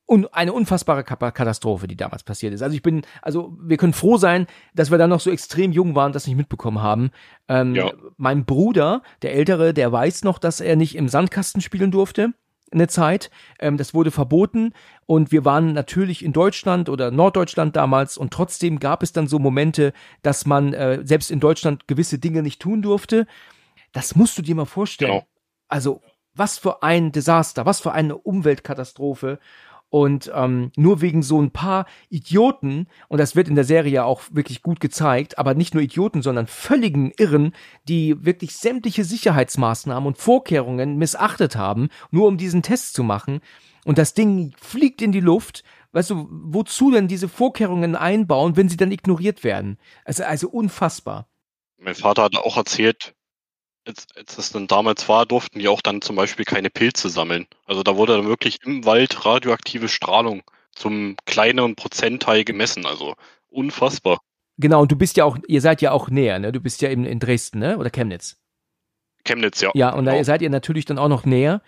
un 0.06 0.26
eine 0.26 0.52
unfassbare 0.52 1.02
Katastrophe, 1.02 1.86
die 1.86 1.96
damals 1.96 2.22
passiert 2.22 2.52
ist. 2.52 2.62
Also 2.62 2.76
ich 2.76 2.82
bin, 2.82 3.02
also 3.22 3.56
wir 3.60 3.76
können 3.76 3.94
froh 3.94 4.18
sein, 4.18 4.46
dass 4.74 4.90
wir 4.90 4.98
da 4.98 5.06
noch 5.06 5.20
so 5.20 5.30
extrem 5.30 5.72
jung 5.72 5.94
waren, 5.94 6.12
das 6.12 6.26
nicht 6.26 6.36
mitbekommen 6.36 6.82
haben. 6.82 7.10
Ähm, 7.48 7.74
ja. 7.74 7.90
Mein 8.16 8.44
Bruder, 8.44 9.02
der 9.22 9.34
Ältere, 9.34 9.72
der 9.72 9.90
weiß 9.92 10.24
noch, 10.24 10.38
dass 10.38 10.60
er 10.60 10.76
nicht 10.76 10.96
im 10.96 11.08
Sandkasten 11.08 11.60
spielen 11.60 11.90
durfte 11.90 12.34
eine 12.74 12.88
Zeit. 12.88 13.30
Ähm, 13.58 13.76
das 13.76 13.94
wurde 13.94 14.10
verboten 14.10 14.72
und 15.06 15.32
wir 15.32 15.44
waren 15.44 15.72
natürlich 15.72 16.24
in 16.24 16.32
Deutschland 16.32 16.88
oder 16.88 17.10
Norddeutschland 17.10 17.76
damals 17.76 18.18
und 18.18 18.32
trotzdem 18.32 18.78
gab 18.80 19.02
es 19.02 19.12
dann 19.12 19.26
so 19.26 19.38
Momente, 19.38 19.92
dass 20.22 20.44
man 20.44 20.72
äh, 20.74 21.00
selbst 21.04 21.30
in 21.30 21.40
Deutschland 21.40 21.88
gewisse 21.88 22.18
Dinge 22.18 22.42
nicht 22.42 22.60
tun 22.60 22.82
durfte. 22.82 23.26
Das 23.92 24.16
musst 24.16 24.36
du 24.36 24.42
dir 24.42 24.54
mal 24.54 24.64
vorstellen. 24.66 25.12
Genau. 25.12 25.26
Also 25.68 26.02
was 26.34 26.58
für 26.58 26.82
ein 26.82 27.12
Desaster, 27.12 27.64
was 27.64 27.80
für 27.80 27.92
eine 27.92 28.16
Umweltkatastrophe. 28.16 29.38
Und 29.94 30.28
ähm, 30.34 30.72
nur 30.74 31.02
wegen 31.02 31.22
so 31.22 31.40
ein 31.40 31.52
paar 31.52 31.86
Idioten, 32.08 32.88
und 33.06 33.18
das 33.18 33.36
wird 33.36 33.46
in 33.46 33.54
der 33.54 33.62
Serie 33.62 33.92
ja 33.92 34.04
auch 34.04 34.22
wirklich 34.32 34.60
gut 34.60 34.80
gezeigt, 34.80 35.38
aber 35.38 35.54
nicht 35.54 35.72
nur 35.72 35.84
Idioten, 35.84 36.20
sondern 36.20 36.48
völligen 36.48 37.12
Irren, 37.16 37.54
die 37.86 38.16
wirklich 38.24 38.56
sämtliche 38.56 39.04
Sicherheitsmaßnahmen 39.04 40.08
und 40.08 40.18
Vorkehrungen 40.18 40.96
missachtet 40.96 41.54
haben, 41.54 41.90
nur 42.10 42.26
um 42.26 42.38
diesen 42.38 42.60
Test 42.60 42.94
zu 42.94 43.04
machen. 43.04 43.40
Und 43.84 43.98
das 43.98 44.14
Ding 44.14 44.52
fliegt 44.60 45.00
in 45.00 45.12
die 45.12 45.20
Luft. 45.20 45.62
Weißt 45.92 46.10
du, 46.10 46.26
wozu 46.28 46.90
denn 46.90 47.06
diese 47.06 47.28
Vorkehrungen 47.28 47.94
einbauen, 47.94 48.56
wenn 48.56 48.68
sie 48.68 48.76
dann 48.76 48.90
ignoriert 48.90 49.44
werden? 49.44 49.78
Also, 50.04 50.24
also 50.24 50.48
unfassbar. 50.48 51.28
Mein 51.78 51.94
Vater 51.94 52.24
hat 52.24 52.34
auch 52.34 52.56
erzählt, 52.56 53.14
als, 53.86 54.06
als 54.16 54.36
das 54.36 54.52
dann 54.52 54.66
damals 54.66 55.08
war, 55.08 55.26
durften 55.26 55.58
die 55.58 55.68
auch 55.68 55.80
dann 55.80 56.02
zum 56.02 56.16
Beispiel 56.16 56.44
keine 56.44 56.70
Pilze 56.70 57.08
sammeln. 57.08 57.46
Also 57.66 57.82
da 57.82 57.96
wurde 57.96 58.16
dann 58.16 58.26
wirklich 58.26 58.58
im 58.64 58.84
Wald 58.84 59.24
radioaktive 59.24 59.88
Strahlung 59.88 60.42
zum 60.74 61.16
kleineren 61.26 61.76
Prozentteil 61.76 62.44
gemessen. 62.44 62.86
Also 62.86 63.14
unfassbar. 63.48 64.20
Genau, 64.56 64.82
und 64.82 64.92
du 64.92 64.96
bist 64.96 65.16
ja 65.16 65.24
auch, 65.24 65.36
ihr 65.48 65.60
seid 65.60 65.82
ja 65.82 65.92
auch 65.92 66.08
näher, 66.08 66.38
ne? 66.38 66.52
Du 66.52 66.60
bist 66.60 66.80
ja 66.80 66.88
in, 66.88 67.04
in 67.04 67.18
Dresden, 67.18 67.58
ne? 67.58 67.76
Oder 67.78 67.90
Chemnitz? 67.90 68.36
Chemnitz, 69.24 69.60
ja. 69.60 69.70
Ja, 69.74 69.90
und 69.90 70.04
genau. 70.04 70.16
da 70.16 70.24
seid 70.24 70.42
ihr 70.42 70.50
natürlich 70.50 70.84
dann 70.84 70.98
auch 70.98 71.08
noch 71.08 71.24
näher. 71.24 71.60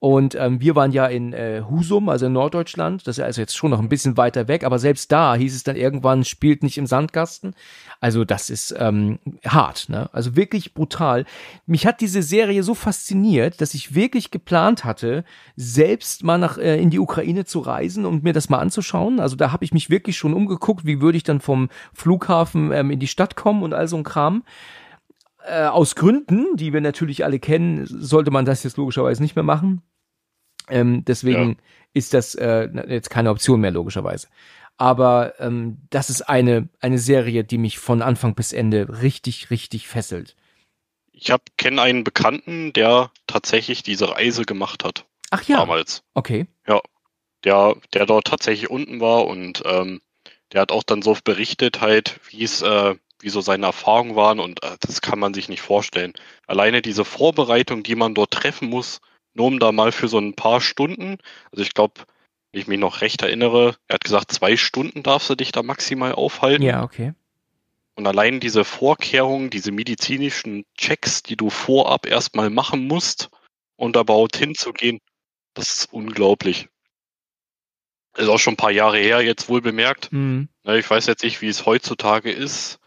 Und 0.00 0.34
ähm, 0.34 0.62
wir 0.62 0.74
waren 0.76 0.92
ja 0.92 1.06
in 1.06 1.34
äh, 1.34 1.62
Husum, 1.68 2.08
also 2.08 2.24
in 2.24 2.32
Norddeutschland. 2.32 3.06
Das 3.06 3.18
ist 3.18 3.24
also 3.24 3.42
jetzt 3.42 3.54
schon 3.54 3.70
noch 3.70 3.80
ein 3.80 3.90
bisschen 3.90 4.16
weiter 4.16 4.48
weg, 4.48 4.64
aber 4.64 4.78
selbst 4.78 5.12
da 5.12 5.34
hieß 5.34 5.54
es 5.54 5.62
dann 5.62 5.76
irgendwann, 5.76 6.24
spielt 6.24 6.62
nicht 6.62 6.78
im 6.78 6.86
Sandkasten. 6.86 7.54
Also 8.00 8.24
das 8.24 8.48
ist 8.48 8.74
ähm, 8.78 9.18
hart, 9.46 9.90
ne? 9.90 10.08
Also 10.14 10.36
wirklich 10.36 10.72
brutal. 10.72 11.26
Mich 11.66 11.86
hat 11.86 12.00
diese 12.00 12.22
Serie 12.22 12.62
so 12.62 12.74
fasziniert, 12.74 13.60
dass 13.60 13.74
ich 13.74 13.94
wirklich 13.94 14.30
geplant 14.30 14.86
hatte, 14.86 15.22
selbst 15.54 16.24
mal 16.24 16.38
nach 16.38 16.56
äh, 16.56 16.80
in 16.80 16.88
die 16.88 16.98
Ukraine 16.98 17.44
zu 17.44 17.58
reisen 17.58 18.06
und 18.06 18.24
mir 18.24 18.32
das 18.32 18.48
mal 18.48 18.58
anzuschauen. 18.58 19.20
Also 19.20 19.36
da 19.36 19.52
habe 19.52 19.66
ich 19.66 19.74
mich 19.74 19.90
wirklich 19.90 20.16
schon 20.16 20.32
umgeguckt, 20.32 20.86
wie 20.86 21.02
würde 21.02 21.18
ich 21.18 21.24
dann 21.24 21.40
vom 21.40 21.68
Flughafen 21.92 22.72
ähm, 22.72 22.90
in 22.90 23.00
die 23.00 23.06
Stadt 23.06 23.36
kommen 23.36 23.62
und 23.62 23.74
all 23.74 23.86
so 23.86 23.98
ein 23.98 24.04
Kram. 24.04 24.44
Äh, 25.50 25.66
aus 25.66 25.96
Gründen, 25.96 26.56
die 26.56 26.72
wir 26.72 26.80
natürlich 26.80 27.24
alle 27.24 27.40
kennen, 27.40 27.84
sollte 27.84 28.30
man 28.30 28.44
das 28.44 28.62
jetzt 28.62 28.76
logischerweise 28.76 29.20
nicht 29.20 29.34
mehr 29.34 29.42
machen. 29.42 29.82
Ähm, 30.68 31.04
deswegen 31.04 31.50
ja. 31.50 31.56
ist 31.92 32.14
das 32.14 32.36
äh, 32.36 32.68
jetzt 32.86 33.10
keine 33.10 33.30
Option 33.30 33.60
mehr, 33.60 33.72
logischerweise. 33.72 34.28
Aber 34.76 35.34
ähm, 35.40 35.78
das 35.90 36.08
ist 36.08 36.22
eine, 36.22 36.68
eine 36.80 36.98
Serie, 36.98 37.42
die 37.42 37.58
mich 37.58 37.80
von 37.80 38.00
Anfang 38.00 38.36
bis 38.36 38.52
Ende 38.52 39.02
richtig, 39.02 39.50
richtig 39.50 39.88
fesselt. 39.88 40.36
Ich 41.12 41.32
kenne 41.56 41.82
einen 41.82 42.04
Bekannten, 42.04 42.72
der 42.72 43.10
tatsächlich 43.26 43.82
diese 43.82 44.08
Reise 44.08 44.44
gemacht 44.44 44.84
hat. 44.84 45.04
Ach 45.30 45.42
ja. 45.42 45.56
Damals. 45.56 46.04
Okay. 46.14 46.46
Ja. 46.66 46.80
Der, 47.42 47.74
der 47.92 48.06
dort 48.06 48.28
tatsächlich 48.28 48.70
unten 48.70 49.00
war 49.00 49.26
und 49.26 49.62
ähm, 49.66 50.00
der 50.52 50.60
hat 50.60 50.70
auch 50.70 50.84
dann 50.84 51.02
so 51.02 51.16
berichtet 51.24 51.80
halt, 51.80 52.20
wie 52.30 52.44
es, 52.44 52.62
äh, 52.62 52.94
wie 53.20 53.28
so 53.30 53.40
seine 53.40 53.66
Erfahrungen 53.66 54.16
waren 54.16 54.40
und 54.40 54.62
äh, 54.62 54.76
das 54.80 55.00
kann 55.00 55.18
man 55.18 55.34
sich 55.34 55.48
nicht 55.48 55.62
vorstellen. 55.62 56.12
Alleine 56.46 56.82
diese 56.82 57.04
Vorbereitung, 57.04 57.82
die 57.82 57.94
man 57.94 58.14
dort 58.14 58.32
treffen 58.32 58.68
muss, 58.68 59.00
nur 59.34 59.46
um 59.46 59.58
da 59.58 59.72
mal 59.72 59.92
für 59.92 60.08
so 60.08 60.18
ein 60.18 60.34
paar 60.34 60.60
Stunden, 60.60 61.18
also 61.52 61.62
ich 61.62 61.74
glaube, 61.74 62.02
wenn 62.52 62.60
ich 62.60 62.66
mich 62.66 62.80
noch 62.80 63.00
recht 63.00 63.22
erinnere, 63.22 63.76
er 63.86 63.94
hat 63.94 64.04
gesagt, 64.04 64.32
zwei 64.32 64.56
Stunden 64.56 65.02
darfst 65.02 65.30
du 65.30 65.34
dich 65.36 65.52
da 65.52 65.62
maximal 65.62 66.12
aufhalten. 66.12 66.62
Ja, 66.62 66.82
okay. 66.82 67.14
Und 67.94 68.06
allein 68.06 68.40
diese 68.40 68.64
Vorkehrungen, 68.64 69.50
diese 69.50 69.72
medizinischen 69.72 70.64
Checks, 70.76 71.22
die 71.22 71.36
du 71.36 71.50
vorab 71.50 72.06
erstmal 72.06 72.50
machen 72.50 72.86
musst, 72.86 73.30
da 73.78 74.00
überhaupt 74.00 74.36
hinzugehen, 74.36 75.00
das 75.54 75.72
ist 75.72 75.92
unglaublich. 75.92 76.68
Ist 78.16 78.28
auch 78.28 78.38
schon 78.38 78.54
ein 78.54 78.58
paar 78.58 78.70
Jahre 78.70 78.98
her, 78.98 79.20
jetzt 79.22 79.48
wohl 79.48 79.60
bemerkt. 79.60 80.12
Mhm. 80.12 80.48
Ich 80.64 80.88
weiß 80.88 81.06
jetzt 81.06 81.22
nicht, 81.22 81.40
wie 81.42 81.48
es 81.48 81.66
heutzutage 81.66 82.30
ist. 82.30 82.78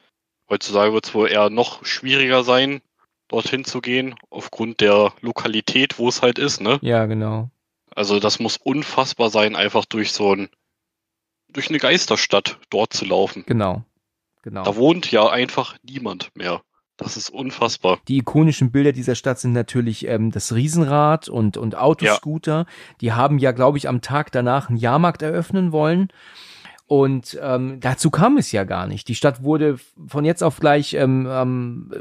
Heutzutage 0.49 0.93
wird 0.93 1.05
es 1.05 1.13
wohl 1.13 1.29
eher 1.29 1.49
noch 1.49 1.85
schwieriger 1.85 2.43
sein, 2.43 2.81
dorthin 3.27 3.65
zu 3.65 3.81
gehen, 3.81 4.15
aufgrund 4.29 4.81
der 4.81 5.13
Lokalität, 5.21 5.97
wo 5.97 6.09
es 6.09 6.21
halt 6.21 6.37
ist, 6.37 6.61
ne? 6.61 6.79
Ja, 6.81 7.05
genau. 7.05 7.49
Also 7.95 8.19
das 8.19 8.39
muss 8.39 8.57
unfassbar 8.57 9.29
sein, 9.29 9.55
einfach 9.55 9.85
durch 9.85 10.11
so 10.11 10.35
ein, 10.35 10.49
durch 11.49 11.69
eine 11.69 11.79
Geisterstadt 11.79 12.59
dort 12.69 12.93
zu 12.93 13.05
laufen. 13.05 13.43
Genau, 13.45 13.83
genau. 14.41 14.63
Da 14.63 14.75
wohnt 14.75 15.11
ja 15.11 15.29
einfach 15.29 15.77
niemand 15.83 16.35
mehr. 16.35 16.61
Das 16.97 17.17
ist 17.17 17.29
unfassbar. 17.29 17.99
Die 18.07 18.17
ikonischen 18.17 18.71
Bilder 18.71 18.91
dieser 18.91 19.15
Stadt 19.15 19.39
sind 19.39 19.53
natürlich 19.53 20.07
ähm, 20.07 20.29
das 20.29 20.53
Riesenrad 20.53 21.27
und, 21.27 21.57
und 21.57 21.75
Autoscooter. 21.75 22.57
Ja. 22.59 22.65
Die 23.01 23.11
haben 23.13 23.39
ja, 23.39 23.51
glaube 23.51 23.79
ich, 23.79 23.89
am 23.89 24.01
Tag 24.01 24.31
danach 24.31 24.69
einen 24.69 24.77
Jahrmarkt 24.77 25.23
eröffnen 25.23 25.71
wollen. 25.71 26.09
Und 26.85 27.39
ähm, 27.41 27.79
dazu 27.79 28.11
kam 28.11 28.37
es 28.37 28.51
ja 28.51 28.65
gar 28.65 28.87
nicht. 28.87 29.07
Die 29.07 29.15
Stadt 29.15 29.43
wurde 29.43 29.77
von 30.07 30.25
jetzt 30.25 30.43
auf 30.43 30.59
gleich 30.59 30.93
ähm, 30.93 31.27
ähm, 31.29 31.91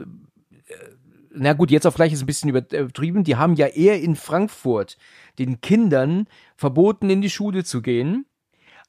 na 1.35 1.53
gut, 1.53 1.70
jetzt 1.70 1.87
auch 1.87 1.93
vielleicht 1.93 2.14
ist 2.14 2.22
ein 2.22 2.26
bisschen 2.26 2.51
übertrieben, 2.51 3.24
die 3.24 3.37
haben 3.37 3.55
ja 3.55 3.66
eher 3.66 4.01
in 4.01 4.16
Frankfurt 4.16 4.97
den 5.39 5.61
Kindern 5.61 6.26
verboten, 6.57 7.11
in 7.11 7.22
die 7.22 7.30
Schule 7.30 7.64
zu 7.64 7.83
gehen, 7.83 8.26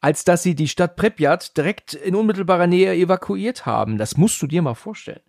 als 0.02 0.24
dass 0.26 0.44
sie 0.44 0.56
die 0.56 0.68
Stadt 0.68 0.96
Pripyat 0.96 1.56
direkt 1.58 1.94
in 1.94 2.16
unmittelbarer 2.16 2.68
Nähe 2.68 2.94
evakuiert 2.94 3.66
haben. 3.66 3.98
Das 3.98 4.18
musst 4.18 4.42
du 4.42 4.48
dir 4.48 4.62
mal 4.62 4.74
vorstellen. 4.74 5.22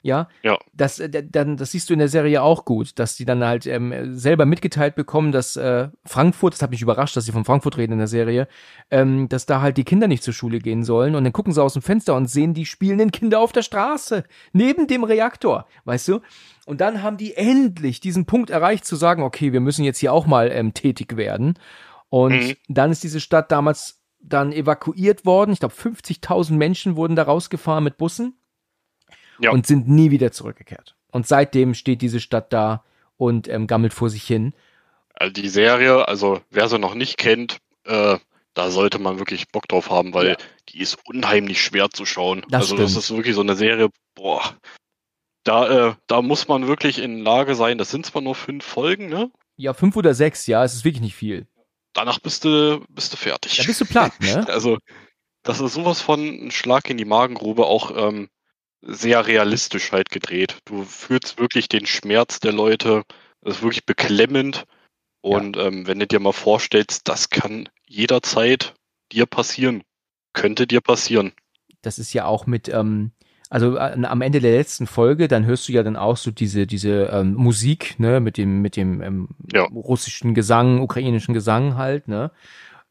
Ja, 0.00 0.28
Ja. 0.44 0.56
das, 0.72 1.00
äh, 1.00 1.10
dann, 1.28 1.56
das 1.56 1.72
siehst 1.72 1.90
du 1.90 1.92
in 1.92 1.98
der 1.98 2.08
Serie 2.08 2.40
auch 2.42 2.64
gut, 2.64 2.98
dass 3.00 3.16
die 3.16 3.24
dann 3.24 3.42
halt 3.44 3.66
ähm, 3.66 4.16
selber 4.16 4.46
mitgeteilt 4.46 4.94
bekommen, 4.94 5.32
dass 5.32 5.56
äh, 5.56 5.88
Frankfurt, 6.04 6.54
das 6.54 6.62
hat 6.62 6.70
mich 6.70 6.82
überrascht, 6.82 7.16
dass 7.16 7.24
sie 7.24 7.32
von 7.32 7.44
Frankfurt 7.44 7.76
reden 7.78 7.94
in 7.94 7.98
der 7.98 8.06
Serie, 8.06 8.46
ähm, 8.92 9.28
dass 9.28 9.44
da 9.46 9.60
halt 9.60 9.76
die 9.76 9.82
Kinder 9.84 10.06
nicht 10.06 10.22
zur 10.22 10.34
Schule 10.34 10.60
gehen 10.60 10.84
sollen 10.84 11.16
und 11.16 11.24
dann 11.24 11.32
gucken 11.32 11.52
sie 11.52 11.60
aus 11.62 11.72
dem 11.72 11.82
Fenster 11.82 12.14
und 12.14 12.30
sehen 12.30 12.54
die 12.54 12.64
spielenden 12.64 13.10
Kinder 13.10 13.40
auf 13.40 13.50
der 13.50 13.62
Straße, 13.62 14.22
neben 14.52 14.86
dem 14.86 15.02
Reaktor, 15.02 15.66
weißt 15.84 16.08
du? 16.08 16.20
Und 16.64 16.80
dann 16.80 17.02
haben 17.02 17.16
die 17.16 17.34
endlich 17.34 17.98
diesen 17.98 18.24
Punkt 18.24 18.50
erreicht 18.50 18.84
zu 18.84 18.94
sagen, 18.94 19.22
okay, 19.24 19.52
wir 19.52 19.60
müssen 19.60 19.84
jetzt 19.84 19.98
hier 19.98 20.12
auch 20.12 20.26
mal 20.26 20.50
ähm, 20.52 20.74
tätig 20.74 21.16
werden. 21.16 21.54
Und 22.08 22.32
Mhm. 22.34 22.54
dann 22.68 22.92
ist 22.92 23.02
diese 23.02 23.20
Stadt 23.20 23.50
damals 23.50 24.00
dann 24.20 24.52
evakuiert 24.52 25.26
worden. 25.26 25.52
Ich 25.52 25.60
glaube, 25.60 25.74
50.000 25.74 26.52
Menschen 26.56 26.94
wurden 26.96 27.16
da 27.16 27.24
rausgefahren 27.24 27.82
mit 27.84 27.96
Bussen 27.98 28.34
Ja. 29.40 29.50
und 29.50 29.66
sind 29.66 29.88
nie 29.88 30.10
wieder 30.10 30.32
zurückgekehrt. 30.32 30.94
Und 31.10 31.26
seitdem 31.26 31.74
steht 31.74 32.02
diese 32.02 32.20
Stadt 32.20 32.52
da 32.52 32.84
und 33.16 33.48
ähm, 33.48 33.66
gammelt 33.66 33.94
vor 33.94 34.10
sich 34.10 34.24
hin. 34.24 34.52
Also 35.14 35.32
die 35.32 35.48
Serie, 35.48 36.06
also 36.06 36.40
wer 36.50 36.68
sie 36.68 36.78
noch 36.78 36.94
nicht 36.94 37.16
kennt, 37.18 37.58
äh, 37.84 38.18
da 38.54 38.70
sollte 38.70 38.98
man 38.98 39.18
wirklich 39.18 39.48
Bock 39.48 39.68
drauf 39.68 39.90
haben, 39.90 40.14
weil 40.14 40.28
Ja. 40.30 40.36
die 40.68 40.80
ist 40.80 40.98
unheimlich 41.06 41.60
schwer 41.62 41.90
zu 41.90 42.04
schauen. 42.04 42.42
Das 42.48 42.62
also 42.62 42.76
das 42.76 42.90
stimmt. 42.90 43.04
ist 43.04 43.10
wirklich 43.16 43.34
so 43.34 43.40
eine 43.40 43.56
Serie, 43.56 43.88
boah, 44.14 44.42
da, 45.44 45.88
äh, 45.90 45.94
da 46.06 46.22
muss 46.22 46.48
man 46.48 46.66
wirklich 46.68 46.98
in 46.98 47.20
Lage 47.22 47.54
sein. 47.54 47.78
Das 47.78 47.90
sind 47.90 48.04
zwar 48.06 48.20
nur 48.22 48.34
fünf 48.34 48.64
Folgen, 48.64 49.08
ne? 49.08 49.30
Ja, 49.56 49.72
fünf 49.74 49.96
oder 49.96 50.14
sechs, 50.14 50.46
ja, 50.46 50.62
es 50.64 50.74
ist 50.74 50.84
wirklich 50.84 51.00
nicht 51.02 51.14
viel. 51.16 51.46
Danach 51.94 52.18
bist 52.20 52.44
du, 52.44 52.84
bist 52.90 53.12
du 53.12 53.16
fertig. 53.16 53.56
Da 53.56 53.62
bist 53.64 53.80
du 53.80 53.84
platt, 53.86 54.12
ne? 54.20 54.44
Also, 54.48 54.78
das 55.42 55.60
ist 55.60 55.74
sowas 55.74 56.00
von 56.00 56.20
ein 56.20 56.50
Schlag 56.50 56.90
in 56.90 56.96
die 56.98 57.04
Magengrube, 57.06 57.64
auch 57.66 57.90
ähm, 57.96 58.28
sehr 58.82 59.26
realistisch 59.26 59.92
halt 59.92 60.10
gedreht. 60.10 60.58
Du 60.64 60.84
fühlst 60.84 61.38
wirklich 61.38 61.68
den 61.68 61.86
Schmerz 61.86 62.40
der 62.40 62.52
Leute. 62.52 63.02
Das 63.42 63.56
ist 63.56 63.62
wirklich 63.62 63.86
beklemmend. 63.86 64.64
Und 65.20 65.56
ähm, 65.56 65.86
wenn 65.86 65.98
du 65.98 66.06
dir 66.06 66.20
mal 66.20 66.32
vorstellst, 66.32 67.08
das 67.08 67.30
kann 67.30 67.68
jederzeit 67.86 68.74
dir 69.12 69.26
passieren. 69.26 69.82
Könnte 70.32 70.66
dir 70.66 70.80
passieren. 70.80 71.32
Das 71.82 71.98
ist 71.98 72.12
ja 72.12 72.24
auch 72.24 72.46
mit, 72.46 72.68
ähm, 72.68 73.12
also 73.50 73.78
an, 73.78 74.04
am 74.04 74.20
Ende 74.20 74.40
der 74.40 74.52
letzten 74.52 74.86
Folge, 74.86 75.26
dann 75.26 75.46
hörst 75.46 75.68
du 75.68 75.72
ja 75.72 75.82
dann 75.82 75.96
auch 75.96 76.16
so 76.16 76.30
diese, 76.30 76.66
diese 76.66 77.04
ähm, 77.12 77.34
Musik, 77.34 77.98
ne, 77.98 78.20
mit 78.20 78.36
dem, 78.36 78.60
mit 78.62 78.76
dem 78.76 79.02
ähm, 79.02 79.28
Ja. 79.52 79.64
russischen 79.64 80.34
Gesang, 80.34 80.80
ukrainischen 80.80 81.34
Gesang 81.34 81.76
halt, 81.76 82.08
ne? 82.08 82.30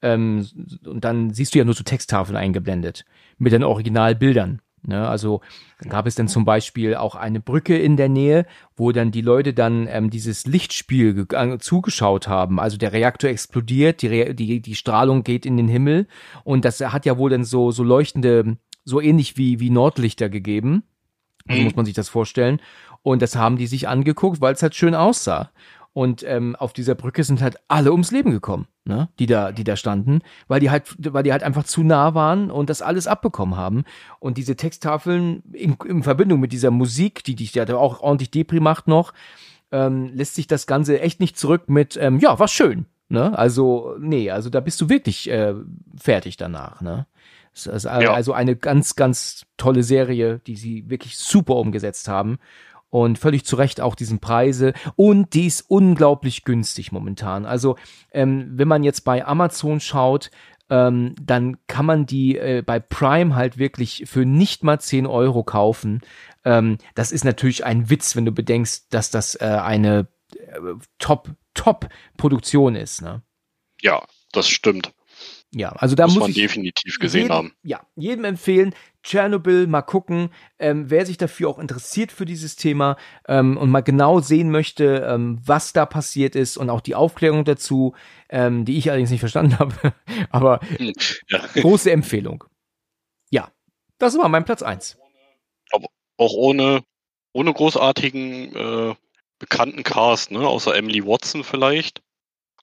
Ähm, 0.01 0.47
und 0.85 1.03
dann 1.03 1.33
siehst 1.33 1.55
du 1.55 1.59
ja 1.59 1.65
nur 1.65 1.73
so 1.73 1.83
Texttafeln 1.83 2.37
eingeblendet 2.37 3.03
mit 3.39 3.51
den 3.51 3.63
Originalbildern. 3.63 4.61
Ne? 4.87 5.07
Also 5.07 5.41
gab 5.89 6.07
es 6.07 6.15
dann 6.15 6.27
zum 6.27 6.45
Beispiel 6.45 6.95
auch 6.95 7.15
eine 7.15 7.39
Brücke 7.39 7.77
in 7.77 7.97
der 7.97 8.09
Nähe, 8.09 8.45
wo 8.75 8.91
dann 8.91 9.11
die 9.11 9.21
Leute 9.21 9.53
dann 9.53 9.87
ähm, 9.87 10.09
dieses 10.09 10.47
Lichtspiel 10.47 11.25
ge- 11.25 11.57
zugeschaut 11.59 12.27
haben. 12.27 12.59
Also 12.59 12.77
der 12.77 12.93
Reaktor 12.93 13.29
explodiert, 13.29 14.01
die, 14.01 14.07
Re 14.07 14.33
die, 14.33 14.61
die 14.61 14.75
Strahlung 14.75 15.23
geht 15.23 15.45
in 15.45 15.57
den 15.57 15.67
Himmel 15.67 16.07
und 16.43 16.65
das 16.65 16.79
hat 16.79 17.05
ja 17.05 17.17
wohl 17.17 17.29
dann 17.29 17.43
so, 17.43 17.71
so 17.71 17.83
leuchtende, 17.83 18.57
so 18.85 19.01
ähnlich 19.01 19.37
wie, 19.37 19.59
wie 19.59 19.69
Nordlichter 19.69 20.29
gegeben. 20.29 20.83
So 21.49 21.59
Mhm. 21.59 21.63
muss 21.63 21.75
man 21.75 21.85
sich 21.85 21.95
das 21.95 22.09
vorstellen. 22.09 22.59
Und 23.03 23.21
das 23.21 23.35
haben 23.37 23.57
die 23.57 23.67
sich 23.67 23.87
angeguckt, 23.87 24.41
weil 24.41 24.53
es 24.53 24.61
halt 24.63 24.75
schön 24.75 24.95
aussah. 24.95 25.51
Und 25.97 26.21
ähm, 26.27 26.55
auf 26.55 26.73
dieser 26.73 26.93
Brücke 26.93 27.23
sind 27.23 27.41
halt 27.41 27.55
alle 27.69 27.91
ums 27.91 28.11
Leben 28.11 28.29
gekommen, 28.29 28.67
ne? 28.85 29.09
die 29.17 29.25
da, 29.25 29.51
die 29.51 29.63
da 29.63 29.75
standen, 29.75 30.19
weil 30.47 30.59
die 30.59 30.69
halt, 30.69 30.83
weil 30.99 31.23
die 31.23 31.31
halt 31.31 31.41
einfach 31.41 31.63
zu 31.63 31.81
nah 31.81 32.13
waren 32.13 32.51
und 32.51 32.69
das 32.69 32.83
alles 32.83 33.07
abbekommen 33.07 33.57
haben. 33.57 33.83
Und 34.19 34.37
diese 34.37 34.55
Texttafeln 34.55 35.41
in, 35.53 35.75
in 35.87 36.03
Verbindung 36.03 36.39
mit 36.39 36.51
dieser 36.51 36.69
Musik, 36.69 37.23
die 37.23 37.33
dich 37.33 37.55
ja 37.55 37.67
auch 37.75 37.99
ordentlich 38.01 38.29
Depri 38.29 38.59
macht 38.59 38.87
noch, 38.87 39.11
ähm, 39.71 40.11
lässt 40.13 40.35
sich 40.35 40.45
das 40.45 40.67
Ganze 40.67 41.01
echt 41.01 41.19
nicht 41.19 41.35
zurück 41.35 41.63
mit, 41.67 41.97
ähm, 41.99 42.19
ja, 42.19 42.37
war 42.37 42.47
schön. 42.47 42.85
Ne? 43.09 43.35
Also, 43.35 43.95
nee, 43.99 44.29
also 44.29 44.51
da 44.51 44.59
bist 44.59 44.79
du 44.79 44.89
wirklich 44.89 45.27
äh, 45.31 45.55
fertig 45.99 46.37
danach, 46.37 46.79
ne? 46.79 47.07
Ist 47.55 47.85
Ja. 47.85 48.13
also 48.13 48.33
eine 48.33 48.55
ganz, 48.55 48.95
ganz 48.95 49.47
tolle 49.57 49.81
Serie, 49.81 50.41
die 50.45 50.57
sie 50.57 50.91
wirklich 50.91 51.17
super 51.17 51.55
umgesetzt 51.55 52.07
haben. 52.07 52.37
Und 52.89 53.19
völlig 53.19 53.45
zu 53.45 53.57
Recht 53.57 53.81
auch 53.81 53.95
diesen 53.95 54.19
Preise. 54.19 54.73
Und 54.95 55.33
die 55.33 55.45
ist 55.45 55.61
unglaublich 55.67 56.45
günstig 56.45 56.91
momentan. 56.91 57.45
Also, 57.45 57.75
ähm, 58.11 58.51
wenn 58.53 58.67
man 58.67 58.83
jetzt 58.83 59.01
bei 59.01 59.25
Amazon 59.25 59.79
schaut, 59.79 60.31
ähm, 60.69 61.15
dann 61.21 61.57
kann 61.67 61.85
man 61.85 62.05
die 62.05 62.37
äh, 62.37 62.63
bei 62.65 62.79
Prime 62.79 63.35
halt 63.35 63.57
wirklich 63.57 64.03
für 64.05 64.25
nicht 64.25 64.63
mal 64.63 64.79
10 64.79 65.05
Euro 65.05 65.43
kaufen. 65.43 66.01
Ähm, 66.43 66.77
das 66.95 67.11
ist 67.11 67.23
natürlich 67.23 67.65
ein 67.65 67.89
Witz, 67.89 68.15
wenn 68.15 68.25
du 68.25 68.31
bedenkst, 68.31 68.93
dass 68.93 69.11
das 69.11 69.35
äh, 69.35 69.45
eine 69.45 70.07
äh, 70.35 70.59
Top, 70.99 71.29
Top-Produktion 71.53 72.75
ist. 72.75 73.01
Ne? 73.01 73.21
Ja, 73.81 74.05
das 74.31 74.49
stimmt. 74.49 74.93
Ja, 75.51 75.69
also 75.69 75.95
da 75.95 76.05
muss, 76.05 76.15
muss, 76.15 76.21
man 76.21 76.29
ich 76.31 76.35
definitiv 76.35 76.99
gesehen 76.99 77.23
jedem, 77.23 77.35
haben. 77.35 77.53
Ja, 77.63 77.81
jedem 77.95 78.25
empfehlen, 78.25 78.75
Tschernobyl 79.07 79.67
mal 79.67 79.83
gucken, 79.83 80.29
ähm, 80.59 80.89
wer 80.89 81.05
sich 81.05 81.17
dafür 81.17 81.49
auch 81.49 81.59
interessiert 81.59 82.11
für 82.11 82.25
dieses 82.25 82.57
Thema 82.57 82.97
ähm, 83.27 83.55
und 83.57 83.69
mal 83.69 83.81
genau 83.81 84.19
sehen 84.19 84.51
möchte, 84.51 85.07
ähm, 85.09 85.39
was 85.45 85.71
da 85.71 85.85
passiert 85.85 86.35
ist 86.35 86.57
und 86.57 86.69
auch 86.69 86.81
die 86.81 86.93
Aufklärung 86.93 87.45
dazu, 87.45 87.95
ähm, 88.29 88.65
die 88.65 88.77
ich 88.77 88.89
allerdings 88.89 89.09
nicht 89.09 89.21
verstanden 89.21 89.57
habe, 89.59 89.73
aber 90.29 90.59
Ja. 91.29 91.39
große 91.55 91.89
Empfehlung. 91.89 92.43
Ja, 93.31 93.49
das 93.97 94.17
war 94.17 94.27
mein 94.27 94.43
Platz 94.43 94.61
eins. 94.61 94.97
Auch 95.71 96.33
ohne, 96.33 96.83
ohne 97.31 97.53
großartigen 97.53 98.55
äh, 98.55 98.95
bekannten 99.39 99.83
Cast, 99.83 100.31
ne? 100.31 100.39
Außer 100.39 100.75
Emily 100.75 101.05
Watson 101.05 101.43
vielleicht. 101.45 102.01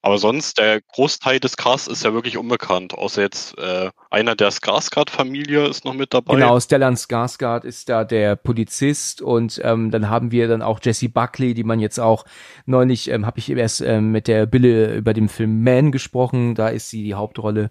Aber 0.04 0.18
sonst, 0.18 0.58
der 0.58 0.82
Großteil 0.82 1.40
des 1.40 1.56
Casts 1.56 1.88
ist 1.88 2.04
ja 2.04 2.12
wirklich 2.12 2.36
unbekannt. 2.36 2.92
Außer 2.92 3.22
jetzt 3.22 3.56
äh, 3.56 3.88
einer 4.10 4.36
der 4.36 4.50
Skarsgård-Familie 4.50 5.66
ist 5.66 5.86
noch 5.86 5.94
mit 5.94 6.12
dabei. 6.12 6.34
Genau, 6.34 6.60
Stellan 6.60 6.96
Skarsgård 6.96 7.64
ist 7.64 7.88
da 7.88 8.04
der 8.04 8.36
Polizist 8.36 9.22
und 9.22 9.62
ähm, 9.64 9.90
dann 9.90 10.10
haben 10.10 10.30
wir 10.30 10.46
dann 10.46 10.60
auch 10.60 10.78
Jessie 10.82 11.08
Buckley, 11.08 11.54
die 11.54 11.64
man 11.64 11.80
jetzt 11.80 11.98
auch 11.98 12.26
neulich, 12.66 13.08
ähm, 13.10 13.24
habe 13.24 13.38
ich 13.38 13.48
erst 13.50 13.80
ähm, 13.80 14.12
mit 14.12 14.28
der 14.28 14.44
Bille 14.44 14.94
über 14.94 15.14
den 15.14 15.30
Film 15.30 15.62
Man 15.64 15.90
gesprochen, 15.90 16.54
da 16.54 16.68
ist 16.68 16.90
sie 16.90 17.02
die 17.02 17.14
Hauptrolle 17.14 17.70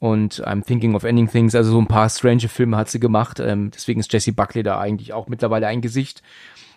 und 0.00 0.46
I'm 0.46 0.64
Thinking 0.64 0.94
of 0.94 1.04
Ending 1.04 1.30
Things, 1.30 1.54
also 1.54 1.72
so 1.72 1.78
ein 1.78 1.88
paar 1.88 2.08
strange 2.08 2.48
Filme 2.48 2.78
hat 2.78 2.88
sie 2.88 3.00
gemacht, 3.00 3.38
ähm, 3.38 3.70
deswegen 3.70 4.00
ist 4.00 4.10
Jessie 4.10 4.32
Buckley 4.32 4.62
da 4.62 4.78
eigentlich 4.78 5.12
auch 5.12 5.28
mittlerweile 5.28 5.66
ein 5.66 5.82
Gesicht. 5.82 6.22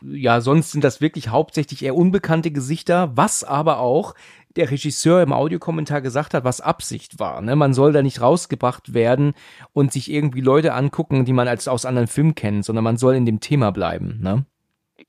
Ja, 0.01 0.39
sonst 0.39 0.71
sind 0.71 0.85
das 0.85 1.01
wirklich 1.01 1.27
hauptsächlich 1.27 1.83
eher 1.83 1.95
unbekannte 1.95 2.51
Gesichter, 2.51 3.11
was 3.15 3.43
aber 3.43 3.79
auch 3.79 4.13
der 4.55 4.71
Regisseur 4.71 5.21
im 5.21 5.33
Audiokommentar 5.33 6.01
gesagt 6.01 6.33
hat, 6.33 6.43
was 6.43 6.61
Absicht 6.61 7.19
war. 7.19 7.41
Ne? 7.41 7.55
Man 7.55 7.73
soll 7.73 7.93
da 7.93 8.01
nicht 8.01 8.21
rausgebracht 8.21 8.93
werden 8.93 9.33
und 9.73 9.93
sich 9.93 10.11
irgendwie 10.11 10.41
Leute 10.41 10.73
angucken, 10.73 11.25
die 11.25 11.33
man 11.33 11.47
als 11.47 11.67
aus 11.67 11.85
anderen 11.85 12.07
Filmen 12.07 12.35
kennt, 12.35 12.65
sondern 12.65 12.83
man 12.83 12.97
soll 12.97 13.15
in 13.15 13.25
dem 13.25 13.39
Thema 13.39 13.71
bleiben. 13.71 14.19
Ne? 14.21 14.45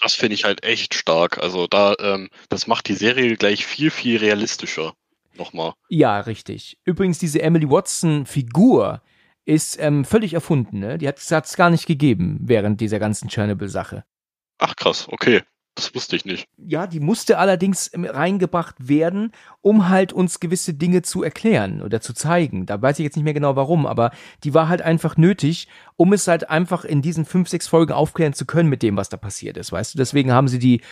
Das 0.00 0.14
finde 0.14 0.34
ich 0.34 0.44
halt 0.44 0.62
echt 0.62 0.94
stark. 0.94 1.38
Also 1.38 1.66
da, 1.66 1.94
ähm, 2.00 2.28
das 2.48 2.66
macht 2.66 2.88
die 2.88 2.94
Serie 2.94 3.36
gleich 3.36 3.66
viel, 3.66 3.90
viel 3.90 4.18
realistischer. 4.18 4.94
Nochmal. 5.36 5.72
Ja, 5.88 6.20
richtig. 6.20 6.78
Übrigens, 6.84 7.18
diese 7.18 7.40
Emily 7.40 7.68
Watson-Figur 7.68 9.00
ist 9.46 9.80
ähm, 9.80 10.04
völlig 10.04 10.34
erfunden. 10.34 10.80
Ne? 10.80 10.98
Die 10.98 11.08
hat 11.08 11.18
es 11.18 11.56
gar 11.56 11.70
nicht 11.70 11.86
gegeben 11.86 12.40
während 12.42 12.80
dieser 12.80 12.98
ganzen 12.98 13.28
Chernobyl-Sache. 13.28 14.04
Ach 14.58 14.76
krass, 14.76 15.08
okay. 15.10 15.42
Das 15.80 15.94
wusste 15.94 16.14
ich 16.14 16.26
nicht. 16.26 16.46
Ja, 16.58 16.86
die 16.86 17.00
musste 17.00 17.38
allerdings 17.38 17.90
reingebracht 17.94 18.76
werden, 18.78 19.32
um 19.62 19.88
halt 19.88 20.12
uns 20.12 20.38
gewisse 20.38 20.74
Dinge 20.74 21.00
zu 21.00 21.22
erklären 21.22 21.80
oder 21.80 22.02
zu 22.02 22.12
zeigen. 22.12 22.66
Da 22.66 22.82
weiß 22.82 22.98
ich 22.98 23.04
jetzt 23.04 23.16
nicht 23.16 23.24
mehr 23.24 23.32
genau 23.32 23.56
warum, 23.56 23.86
aber 23.86 24.10
die 24.44 24.52
war 24.52 24.68
halt 24.68 24.82
einfach 24.82 25.16
nötig, 25.16 25.68
um 25.96 26.12
es 26.12 26.28
halt 26.28 26.50
einfach 26.50 26.84
in 26.84 27.00
diesen 27.00 27.24
fünf, 27.24 27.48
sechs 27.48 27.66
Folgen 27.66 27.94
aufklären 27.94 28.34
zu 28.34 28.44
können 28.44 28.68
mit 28.68 28.82
dem, 28.82 28.98
was 28.98 29.08
da 29.08 29.16
passiert 29.16 29.56
ist, 29.56 29.72
weißt 29.72 29.94
du? 29.94 29.98
Deswegen 29.98 30.32
haben 30.32 30.48
sie 30.48 30.58
die 30.58 30.82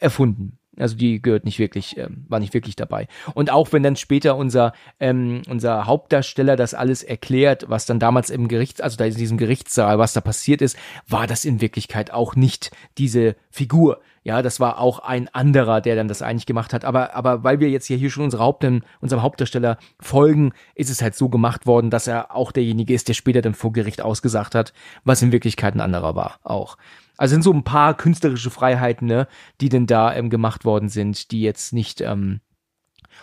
erfunden. 0.00 0.58
Also 0.76 0.96
die 0.96 1.22
gehört 1.22 1.44
nicht 1.44 1.58
wirklich, 1.58 1.96
ähm, 1.96 2.24
war 2.28 2.40
nicht 2.40 2.54
wirklich 2.54 2.76
dabei. 2.76 3.06
Und 3.34 3.50
auch 3.50 3.72
wenn 3.72 3.82
dann 3.82 3.96
später 3.96 4.36
unser 4.36 4.72
ähm, 5.00 5.42
unser 5.48 5.86
Hauptdarsteller 5.86 6.56
das 6.56 6.74
alles 6.74 7.02
erklärt, 7.02 7.66
was 7.68 7.86
dann 7.86 7.98
damals 7.98 8.30
im 8.30 8.48
Gericht, 8.48 8.82
also 8.82 8.96
da 8.96 9.04
in 9.04 9.14
diesem 9.14 9.38
Gerichtssaal, 9.38 9.98
was 9.98 10.12
da 10.12 10.20
passiert 10.20 10.62
ist, 10.62 10.76
war 11.08 11.26
das 11.26 11.44
in 11.44 11.60
Wirklichkeit 11.60 12.12
auch 12.12 12.36
nicht 12.36 12.70
diese 12.98 13.36
Figur, 13.50 14.00
Ja, 14.24 14.40
das 14.40 14.58
war 14.58 14.78
auch 14.80 15.00
ein 15.00 15.28
anderer, 15.28 15.82
der 15.82 15.96
dann 15.96 16.08
das 16.08 16.22
eigentlich 16.22 16.46
gemacht 16.46 16.72
hat. 16.72 16.86
Aber, 16.86 17.14
aber 17.14 17.44
weil 17.44 17.60
wir 17.60 17.68
jetzt 17.68 17.86
hier, 17.86 17.98
hier 17.98 18.10
schon 18.10 18.24
unsere 18.24 18.42
Haupt, 18.42 18.64
unserem 19.00 19.22
Hauptdarsteller 19.22 19.76
folgen, 20.00 20.52
ist 20.74 20.90
es 20.90 21.02
halt 21.02 21.14
so 21.14 21.28
gemacht 21.28 21.66
worden, 21.66 21.90
dass 21.90 22.06
er 22.06 22.34
auch 22.34 22.50
derjenige 22.50 22.94
ist, 22.94 23.08
der 23.08 23.14
später 23.14 23.42
dann 23.42 23.52
vor 23.54 23.72
Gericht 23.72 24.00
ausgesagt 24.00 24.54
hat, 24.54 24.72
was 25.04 25.20
in 25.20 25.30
Wirklichkeit 25.30 25.74
ein 25.74 25.82
anderer 25.82 26.16
war, 26.16 26.38
auch. 26.42 26.78
Also 27.16 27.32
sind 27.32 27.42
so 27.42 27.52
ein 27.52 27.64
paar 27.64 27.96
künstlerische 27.96 28.50
Freiheiten, 28.50 29.06
ne, 29.06 29.28
die 29.60 29.68
denn 29.68 29.86
da 29.86 30.14
ähm, 30.14 30.30
gemacht 30.30 30.64
worden 30.64 30.88
sind, 30.88 31.30
die 31.30 31.42
jetzt 31.42 31.72
nicht 31.72 32.00
ähm, 32.00 32.40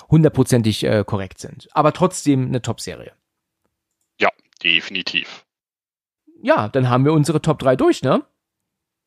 hundertprozentig 0.10 0.84
äh, 0.84 1.04
korrekt 1.06 1.40
sind. 1.40 1.68
Aber 1.72 1.94
trotzdem 1.94 2.48
eine 2.48 2.62
Top-Serie. 2.62 3.14
Ja, 4.20 4.30
definitiv. 4.64 5.46
Ja, 6.42 6.70
dann 6.70 6.90
haben 6.90 7.06
wir 7.06 7.14
unsere 7.14 7.42
Top 7.42 7.60
3 7.60 7.76
durch, 7.76 8.02
ne? 8.02 8.24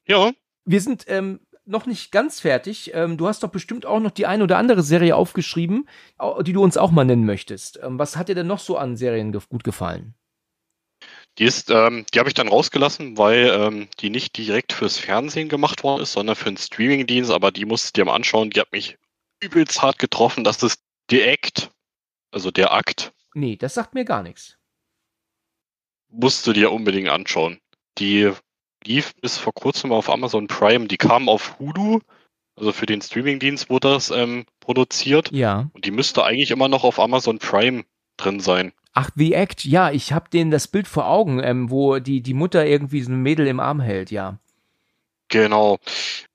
Ja. 0.07 0.33
Wir 0.67 0.81
sind 0.81 1.05
ähm, 1.09 1.41
noch 1.67 1.87
nicht 1.87 2.13
ganz 2.13 2.41
fertig. 2.41 2.93
Ähm, 2.95 3.17
du 3.17 3.27
hast 3.27 3.43
doch 3.43 3.51
bestimmt 3.51 3.87
auch 3.87 4.01
noch 4.01 4.11
die 4.11 4.27
eine 4.27 4.45
oder 4.45 4.59
andere 4.59 4.83
Serie 4.83 5.17
aufgeschrieben, 5.17 5.89
die 6.43 6.53
du 6.53 6.63
uns 6.63 6.77
auch 6.77 6.91
mal 6.91 7.05
nennen 7.05 7.25
möchtest. 7.25 7.81
Ähm, 7.83 7.99
was 7.99 8.17
hat 8.17 8.29
dir 8.29 8.35
denn 8.35 8.47
noch 8.47 8.59
so 8.59 8.77
an 8.77 8.97
Serien 8.97 9.33
ge 9.33 9.41
gut 9.49 9.65
gefallen? 9.65 10.15
Die 11.39 11.45
ist, 11.45 11.71
ähm, 11.71 12.07
die 12.13 12.19
habe 12.19 12.29
ich 12.29 12.35
dann 12.35 12.49
rausgelassen, 12.49 13.19
weil 13.19 13.49
ähm, 13.49 13.89
die 14.01 14.11
nicht 14.11 14.37
direkt 14.37 14.73
fürs 14.73 14.99
Fernsehen 14.99 15.49
gemacht 15.49 15.83
worden 15.83 16.03
ist, 16.03 16.13
sondern 16.13 16.37
für 16.37 16.47
einen 16.47 16.57
Streamingdienst. 16.57 17.31
Aber 17.31 17.51
die 17.51 17.65
musst 17.65 17.89
du 17.89 18.01
dir 18.01 18.05
mal 18.05 18.15
anschauen. 18.15 18.51
Die 18.51 18.61
hat 18.61 18.71
mich 18.73 18.99
übelst 19.41 19.83
hart 19.83 19.99
getroffen. 19.99 20.45
Das 20.45 20.63
ist 20.63 20.81
The 21.11 21.23
Act, 21.23 21.71
also 22.31 22.51
der 22.51 22.73
Akt. 22.73 23.13
Nee, 23.35 23.57
das 23.57 23.75
sagt 23.75 23.95
mir 23.95 24.05
gar 24.05 24.23
nichts. 24.23 24.57
Musst 26.09 26.47
du 26.47 26.53
dir 26.53 26.71
unbedingt 26.71 27.09
anschauen. 27.09 27.59
Die 27.99 28.31
lief 28.85 29.15
bis 29.17 29.37
vor 29.37 29.53
kurzem 29.53 29.91
auf 29.91 30.09
Amazon 30.09 30.47
Prime. 30.47 30.87
Die 30.87 30.97
kam 30.97 31.29
auf 31.29 31.59
Hulu, 31.59 32.01
also 32.57 32.73
für 32.73 32.87
den 32.87 33.03
Streamingdienst 33.03 33.69
wurde 33.71 33.89
das 33.91 34.11
ähm, 34.11 34.47
produziert. 34.61 35.31
Ja. 35.33 35.69
Und 35.73 35.85
die 35.85 35.91
müsste 35.91 36.25
eigentlich 36.25 36.51
immer 36.53 36.69
noch 36.69 36.85
auf 36.85 37.01
Amazon 37.01 37.39
Prime 37.39 37.85
drin 38.17 38.41
sein. 38.41 38.73
Ach, 38.95 39.11
The 39.17 39.35
Act, 39.35 39.65
ja, 39.65 39.91
ich 39.91 40.13
habe 40.13 40.31
denen 40.31 40.53
das 40.53 40.69
Bild 40.69 40.87
vor 40.87 41.09
Augen, 41.09 41.43
ähm, 41.43 41.71
wo 41.71 41.99
die, 41.99 42.21
die 42.21 42.35
Mutter 42.35 42.65
irgendwie 42.65 43.03
so 43.03 43.11
ein 43.11 43.23
Mädel 43.23 43.47
im 43.49 43.61
Arm 43.61 43.81
hält, 43.81 44.11
ja. 44.11 44.39
Genau. 45.29 45.79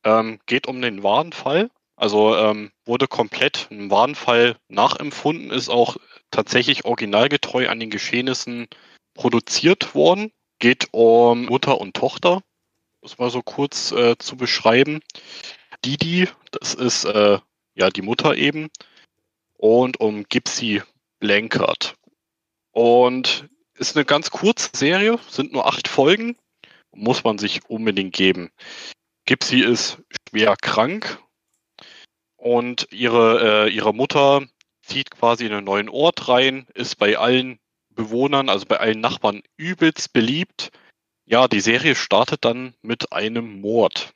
Ähm, 0.04 0.40
geht 0.46 0.68
um 0.68 0.82
den 0.82 1.02
wahren 1.02 1.32
Fall. 1.32 1.70
Also 1.96 2.36
ähm, 2.36 2.72
wurde 2.86 3.08
komplett 3.08 3.68
ein 3.72 3.92
Warenfall 3.92 4.56
nachempfunden, 4.70 5.52
ist 5.52 5.70
auch 5.70 5.98
tatsächlich 6.32 6.86
originalgetreu 6.86 7.68
an 7.68 7.80
den 7.80 7.90
Geschehnissen 7.90 8.68
produziert 9.14 9.96
worden. 9.96 10.32
Geht 10.60 10.88
um 10.92 11.46
Mutter 11.46 11.80
und 11.80 11.96
Tochter, 11.96 12.42
das 13.02 13.18
mal 13.18 13.30
so 13.30 13.42
kurz 13.42 13.92
äh, 13.92 14.18
zu 14.18 14.38
beschreiben. 14.38 15.02
Didi, 15.84 16.28
das 16.52 16.74
ist 16.74 17.06
äh, 17.06 17.40
ja 17.76 17.90
die 17.90 18.02
Mutter 18.02 18.36
eben, 18.36 18.70
und 19.58 20.00
um 20.00 20.24
Gypsy 20.24 20.82
Blankert. 21.20 21.96
Und 22.80 23.50
ist 23.74 23.98
eine 23.98 24.06
ganz 24.06 24.32
kurze 24.32 24.70
Serie, 24.74 25.20
sind 25.28 25.52
nur 25.52 25.66
acht 25.66 25.90
Folgen, 25.90 26.38
muss 26.94 27.26
man 27.26 27.38
sich 27.38 27.70
unbedingt 27.70 28.16
geben. 28.16 28.52
Gypsy 29.26 29.60
ist 29.60 30.02
schwer 30.30 30.56
krank 30.56 31.22
und 32.38 32.88
ihre, 32.90 33.66
äh, 33.66 33.70
ihre 33.70 33.94
Mutter 33.94 34.48
zieht 34.82 35.12
quasi 35.12 35.46
in 35.46 35.52
einen 35.52 35.66
neuen 35.66 35.90
Ort 35.90 36.30
rein, 36.30 36.68
ist 36.74 36.96
bei 36.96 37.18
allen 37.18 37.60
Bewohnern, 37.90 38.48
also 38.48 38.66
bei 38.66 38.80
allen 38.80 39.02
Nachbarn 39.02 39.42
übelst 39.58 40.14
beliebt. 40.14 40.72
Ja, 41.26 41.50
die 41.50 41.60
Serie 41.60 41.96
startet 41.96 42.46
dann 42.46 42.76
mit 42.82 43.12
einem 43.12 43.60
Mord 43.60 44.14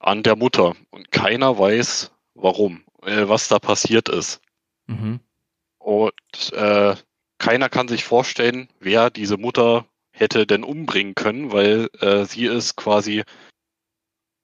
an 0.00 0.24
der 0.24 0.34
Mutter 0.34 0.74
und 0.90 1.12
keiner 1.12 1.56
weiß, 1.56 2.10
warum, 2.34 2.84
äh, 3.02 3.28
was 3.28 3.46
da 3.46 3.60
passiert 3.60 4.08
ist. 4.08 4.40
Mhm. 4.88 5.20
Und 5.78 6.52
äh, 6.52 6.96
keiner 7.38 7.68
kann 7.68 7.88
sich 7.88 8.04
vorstellen, 8.04 8.68
wer 8.80 9.10
diese 9.10 9.36
Mutter 9.36 9.86
hätte 10.10 10.46
denn 10.46 10.64
umbringen 10.64 11.14
können, 11.14 11.52
weil 11.52 11.88
äh, 12.00 12.24
sie 12.24 12.46
ist 12.46 12.76
quasi 12.76 13.22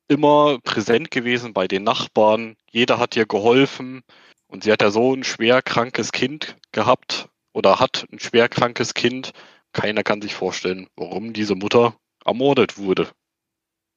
immer 0.08 0.58
präsent 0.62 1.10
gewesen 1.10 1.52
bei 1.52 1.66
den 1.66 1.82
Nachbarn. 1.82 2.56
Jeder 2.70 2.98
hat 2.98 3.16
ihr 3.16 3.26
geholfen 3.26 4.02
und 4.46 4.64
sie 4.64 4.72
hat 4.72 4.82
ja 4.82 4.90
so 4.90 5.14
ein 5.14 5.24
schwer 5.24 5.62
krankes 5.62 6.12
Kind 6.12 6.56
gehabt 6.72 7.28
oder 7.52 7.80
hat 7.80 8.06
ein 8.12 8.20
schwer 8.20 8.48
krankes 8.48 8.94
Kind. 8.94 9.32
Keiner 9.72 10.02
kann 10.04 10.22
sich 10.22 10.34
vorstellen, 10.34 10.88
warum 10.96 11.32
diese 11.32 11.56
Mutter 11.56 11.96
ermordet 12.24 12.78
wurde. 12.78 13.10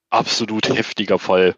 Absolut 0.10 0.70
heftiger 0.70 1.20
Fall. 1.20 1.56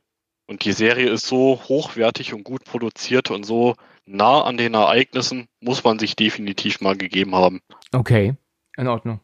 Und 0.47 0.65
die 0.65 0.73
Serie 0.73 1.09
ist 1.09 1.27
so 1.27 1.61
hochwertig 1.69 2.33
und 2.33 2.43
gut 2.43 2.63
produziert 2.63 3.29
und 3.29 3.43
so 3.43 3.75
nah 4.09 4.41
an 4.43 4.57
den 4.57 4.73
Ereignissen, 4.73 5.47
muss 5.61 5.83
man 5.83 5.99
sich 5.99 6.15
definitiv 6.15 6.81
mal 6.81 6.97
gegeben 6.97 7.35
haben. 7.35 7.61
Okay, 7.91 8.35
in 8.75 8.87
Ordnung. 8.87 9.19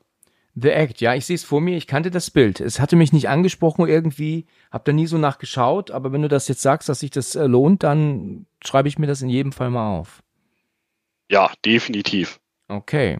The 0.57 0.69
Act, 0.69 1.01
ja, 1.01 1.13
ich 1.13 1.25
sehe 1.25 1.35
es 1.35 1.43
vor 1.43 1.59
mir, 1.59 1.75
ich 1.75 1.85
kannte 1.85 2.11
das 2.11 2.31
Bild. 2.31 2.61
Es 2.61 2.79
hatte 2.79 2.95
mich 2.95 3.11
nicht 3.11 3.27
angesprochen 3.27 3.87
irgendwie, 3.87 4.45
hab 4.71 4.85
da 4.85 4.93
nie 4.93 5.07
so 5.07 5.17
nachgeschaut, 5.17 5.91
aber 5.91 6.13
wenn 6.13 6.21
du 6.21 6.29
das 6.29 6.47
jetzt 6.47 6.61
sagst, 6.61 6.87
dass 6.87 7.01
sich 7.01 7.11
das 7.11 7.35
äh, 7.35 7.45
lohnt, 7.45 7.83
dann 7.83 8.45
schreibe 8.63 8.87
ich 8.87 8.97
mir 8.97 9.07
das 9.07 9.21
in 9.21 9.27
jedem 9.27 9.51
Fall 9.51 9.69
mal 9.69 9.97
auf. 9.97 10.23
Ja, 11.29 11.51
definitiv. 11.65 12.39
Okay. 12.69 13.19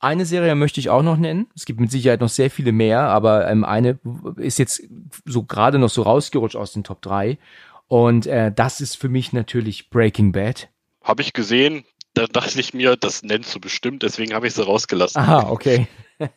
Eine 0.00 0.26
Serie 0.26 0.54
möchte 0.54 0.78
ich 0.78 0.90
auch 0.90 1.02
noch 1.02 1.16
nennen. 1.16 1.46
Es 1.56 1.64
gibt 1.64 1.80
mit 1.80 1.90
Sicherheit 1.90 2.20
noch 2.20 2.28
sehr 2.28 2.50
viele 2.50 2.72
mehr, 2.72 3.00
aber 3.00 3.50
ähm, 3.50 3.64
eine 3.64 3.98
ist 4.36 4.58
jetzt 4.58 4.82
so 5.24 5.44
gerade 5.44 5.78
noch 5.78 5.88
so 5.88 6.02
rausgerutscht 6.02 6.56
aus 6.56 6.72
den 6.72 6.84
Top 6.84 7.00
3. 7.02 7.38
Und 7.86 8.26
äh, 8.26 8.52
das 8.54 8.80
ist 8.80 8.96
für 8.96 9.08
mich 9.08 9.32
natürlich 9.32 9.88
Breaking 9.88 10.32
Bad. 10.32 10.68
Habe 11.08 11.22
ich 11.22 11.32
gesehen, 11.32 11.84
da 12.12 12.26
dachte 12.26 12.60
ich 12.60 12.74
mir, 12.74 12.96
das 12.96 13.22
nennst 13.22 13.54
du 13.54 13.60
bestimmt, 13.60 14.02
deswegen 14.02 14.34
habe 14.34 14.46
ich 14.46 14.52
sie 14.52 14.62
rausgelassen. 14.62 15.22
Aha, 15.22 15.48
okay. 15.48 15.88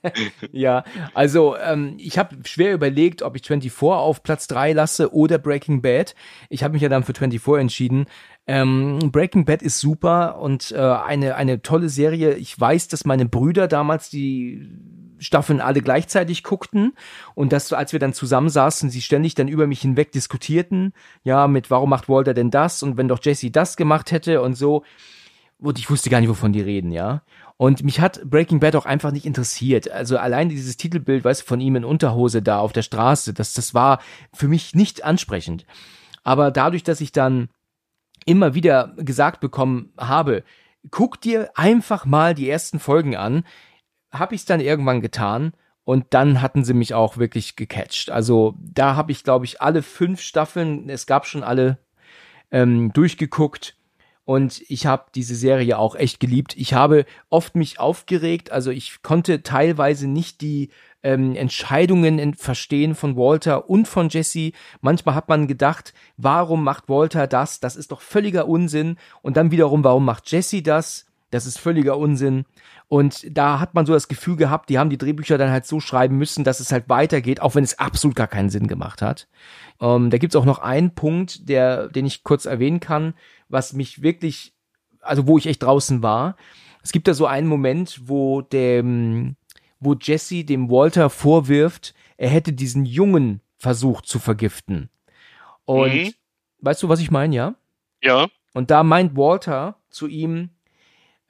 ja, 0.54 0.86
also 1.14 1.58
ähm, 1.58 1.96
ich 1.98 2.18
habe 2.18 2.38
schwer 2.46 2.74
überlegt, 2.74 3.22
ob 3.22 3.36
ich 3.36 3.46
24 3.46 3.82
auf 3.82 4.24
Platz 4.24 4.48
3 4.48 4.74
lasse 4.74 5.14
oder 5.14 5.40
Breaking 5.40 5.82
Bad. 5.82 6.16
Ich 6.50 6.64
habe 6.64 6.74
mich 6.74 6.82
ja 6.82 6.88
dann 6.90 7.04
für 7.04 7.14
24 7.14 7.60
entschieden. 7.60 8.06
Ähm, 8.48 9.12
Breaking 9.12 9.44
Bad 9.44 9.62
ist 9.62 9.80
super 9.80 10.40
und 10.40 10.72
äh, 10.72 10.78
eine, 10.78 11.36
eine 11.36 11.62
tolle 11.62 11.90
Serie. 11.90 12.36
Ich 12.36 12.58
weiß, 12.58 12.88
dass 12.88 13.04
meine 13.04 13.26
Brüder 13.26 13.68
damals 13.68 14.10
die 14.10 14.70
Staffeln 15.22 15.62
alle 15.62 15.82
gleichzeitig 15.82 16.44
guckten 16.44 16.94
und 17.36 17.54
dass, 17.54 17.72
als 17.72 17.94
wir 17.94 18.00
dann 18.00 18.14
zusammensaßen, 18.14 18.90
sie 18.90 19.02
ständig 19.02 19.36
dann 19.36 19.48
über 19.48 19.68
mich 19.68 19.82
hinweg 19.82 20.12
diskutierten, 20.12 20.94
ja, 21.24 21.48
mit 21.48 21.70
warum 21.70 21.90
macht 21.90 22.10
Walter 22.10 22.34
denn 22.34 22.52
das 22.52 22.84
und 22.84 22.98
wenn 22.98 23.08
doch 23.08 23.20
Jesse 23.22 23.52
das 23.52 23.78
gemacht 23.78 24.12
hätte 24.12 24.42
und 24.42 24.56
so. 24.56 24.84
Und 25.60 25.78
ich 25.78 25.90
wusste 25.92 26.10
gar 26.10 26.20
nicht, 26.20 26.30
wovon 26.30 26.54
die 26.54 26.62
reden, 26.62 26.92
ja. 26.92 27.22
Und 27.56 27.84
mich 27.84 28.00
hat 28.00 28.22
Breaking 28.28 28.60
Bad 28.60 28.76
auch 28.76 28.88
einfach 28.88 29.12
nicht 29.12 29.28
interessiert. 29.28 29.92
Also 29.92 30.18
allein 30.18 30.50
dieses 30.50 30.78
Titelbild, 30.78 31.24
weißt 31.24 31.44
du, 31.44 31.46
von 31.46 31.62
ihm 31.62 31.76
in 31.76 31.86
Unterhose 31.86 32.42
da 32.42 32.58
auf 32.58 32.74
der 32.74 32.82
Straße, 32.82 33.36
das, 33.36 33.54
das 33.54 33.76
war 33.76 34.02
für 34.34 34.48
mich 34.48 34.74
nicht 34.74 35.06
ansprechend. 35.06 35.68
Aber 36.24 36.50
dadurch, 36.50 36.82
dass 36.82 37.02
ich 37.02 37.12
dann 37.12 37.50
immer 38.26 38.56
wieder 38.56 38.96
gesagt 38.98 39.40
bekommen 39.40 39.94
habe, 40.00 40.44
guck 40.90 41.22
dir 41.22 41.52
einfach 41.54 42.06
mal 42.06 42.34
die 42.34 42.50
ersten 42.50 42.80
Folgen 42.80 43.16
an, 43.16 43.44
habe 44.12 44.36
ich 44.36 44.42
es 44.42 44.46
dann 44.46 44.60
irgendwann 44.60 45.02
getan 45.02 45.54
und 45.84 46.08
dann 46.12 46.42
hatten 46.42 46.64
sie 46.64 46.74
mich 46.74 46.94
auch 46.94 47.18
wirklich 47.18 47.56
gecatcht. 47.56 48.12
Also 48.12 48.56
da 48.60 48.96
habe 48.96 49.12
ich, 49.12 49.24
glaube 49.24 49.46
ich, 49.46 49.62
alle 49.62 49.82
fünf 49.82 50.22
Staffeln, 50.22 50.90
es 50.90 51.06
gab 51.06 51.26
schon 51.26 51.44
alle 51.44 51.80
ähm, 52.52 52.94
durchgeguckt 52.94 53.76
und 54.24 54.62
ich 54.70 54.86
habe 54.86 55.06
diese 55.16 55.36
Serie 55.36 55.78
auch 55.78 55.96
echt 55.96 56.20
geliebt. 56.20 56.56
Ich 56.56 56.74
habe 56.74 57.06
oft 57.30 57.56
mich 57.56 57.80
aufgeregt, 57.80 58.52
also 58.52 58.70
ich 58.72 59.02
konnte 59.02 59.44
teilweise 59.44 60.08
nicht 60.08 60.42
die 60.42 60.70
ähm, 61.04 61.36
Entscheidungen 61.36 62.36
verstehen 62.36 62.94
von 62.94 63.18
Walter 63.18 63.70
und 63.70 63.88
von 63.88 64.10
Jesse. 64.10 64.52
Manchmal 64.82 65.16
hat 65.16 65.30
man 65.30 65.48
gedacht, 65.48 65.94
warum 66.18 66.64
macht 66.64 66.90
Walter 66.90 67.28
das? 67.28 67.60
Das 67.60 67.76
ist 67.76 67.92
doch 67.92 68.02
völliger 68.02 68.48
Unsinn. 68.48 68.98
Und 69.22 69.38
dann 69.38 69.52
wiederum, 69.52 69.84
warum 69.84 70.06
macht 70.06 70.32
Jesse 70.32 70.62
das? 70.62 71.08
Das 71.32 71.46
ist 71.46 71.58
völliger 71.58 71.98
Unsinn. 71.98 72.46
Und 72.88 73.26
da 73.36 73.60
hat 73.60 73.74
man 73.74 73.86
so 73.86 73.94
das 73.94 74.08
Gefühl 74.08 74.36
gehabt, 74.36 74.70
die 74.70 74.78
haben 74.78 74.90
die 74.90 74.98
Drehbücher 74.98 75.38
dann 75.38 75.50
halt 75.50 75.66
so 75.66 75.80
schreiben 75.80 76.18
müssen, 76.18 76.44
dass 76.44 76.60
es 76.60 76.72
halt 76.72 76.90
weitergeht, 76.90 77.42
auch 77.42 77.56
wenn 77.56 77.64
es 77.64 77.80
absolut 77.80 78.16
gar 78.16 78.28
keinen 78.28 78.50
Sinn 78.50 78.68
gemacht 78.68 79.02
hat. 79.02 79.28
Ähm, 79.80 80.10
da 80.10 80.18
gibt's 80.18 80.36
auch 80.36 80.46
noch 80.46 80.60
einen 80.60 80.94
Punkt, 80.94 81.50
der, 81.50 81.88
den 81.88 82.06
ich 82.06 82.24
kurz 82.24 82.46
erwähnen 82.46 82.82
kann, 82.82 83.14
was 83.50 83.74
mich 83.74 84.02
wirklich, 84.02 84.54
also 85.00 85.26
wo 85.26 85.38
ich 85.38 85.48
echt 85.48 85.64
draußen 85.64 86.04
war. 86.04 86.36
Es 86.84 86.92
gibt 86.92 87.08
da 87.08 87.14
so 87.14 87.26
einen 87.26 87.48
Moment, 87.48 88.02
wo 88.06 88.42
dem, 88.42 89.38
wo 89.80 89.96
Jesse 89.96 90.44
dem 90.44 90.70
Walter 90.70 91.10
vorwirft, 91.10 91.94
er 92.18 92.30
hätte 92.30 92.54
diesen 92.54 92.86
Jungen 92.86 93.42
versucht 93.58 94.06
zu 94.06 94.20
vergiften. 94.20 94.90
Und 95.64 95.94
mhm. 95.94 96.14
weißt 96.60 96.84
du, 96.84 96.90
was 96.90 97.00
ich 97.00 97.10
meine, 97.10 97.36
ja? 97.36 97.56
Ja. 98.04 98.28
Und 98.54 98.70
da 98.70 98.84
meint 98.84 99.16
Walter 99.16 99.78
zu 99.90 100.08
ihm, 100.08 100.50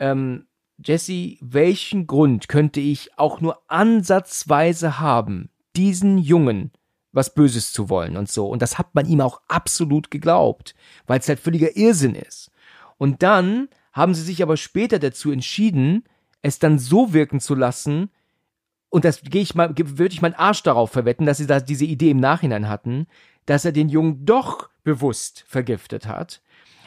ähm, 0.02 0.48
Jesse, 0.84 1.38
welchen 1.40 2.08
Grund 2.08 2.50
könnte 2.50 2.82
ich 2.82 3.18
auch 3.18 3.40
nur 3.40 3.62
ansatzweise 3.68 5.00
haben, 5.00 5.50
diesen 5.76 6.18
Jungen 6.18 6.72
was 7.14 7.34
Böses 7.34 7.74
zu 7.74 7.90
wollen 7.90 8.18
und 8.18 8.30
so. 8.30 8.48
Und 8.48 8.62
das 8.62 8.78
hat 8.78 8.96
man 8.96 9.06
ihm 9.06 9.22
auch 9.22 9.42
absolut 9.48 10.12
geglaubt, 10.12 10.76
weil 11.08 11.20
es 11.20 11.28
halt 11.28 11.40
völliger 11.40 11.76
Irrsinn 11.76 12.16
ist. 12.16 12.52
Und 12.98 13.22
dann 13.22 13.68
haben 13.92 14.14
sie 14.14 14.24
sich 14.24 14.42
aber 14.42 14.58
später 14.58 14.98
dazu 14.98 15.32
entschieden, 15.32 16.06
es 16.42 16.60
dann 16.60 16.80
so 16.80 17.14
wirken 17.14 17.40
zu 17.40 17.56
lassen, 17.56 18.10
und 18.90 19.06
das 19.06 19.22
gehe 19.22 19.42
ich 19.42 19.56
mal, 19.56 19.74
würde 19.78 20.14
ich 20.14 20.22
meinen 20.22 20.34
Arsch 20.34 20.64
darauf 20.64 20.92
verwetten, 20.92 21.26
dass 21.26 21.38
sie 21.38 21.48
da 21.48 21.62
diese 21.62 21.86
Idee 21.86 22.12
im 22.12 22.20
Nachhinein 22.20 22.68
hatten, 22.68 23.08
dass 23.46 23.64
er 23.64 23.72
den 23.72 23.88
Jungen 23.90 24.26
doch 24.26 24.70
bewusst 24.84 25.46
vergiftet 25.48 26.08
hat, 26.08 26.42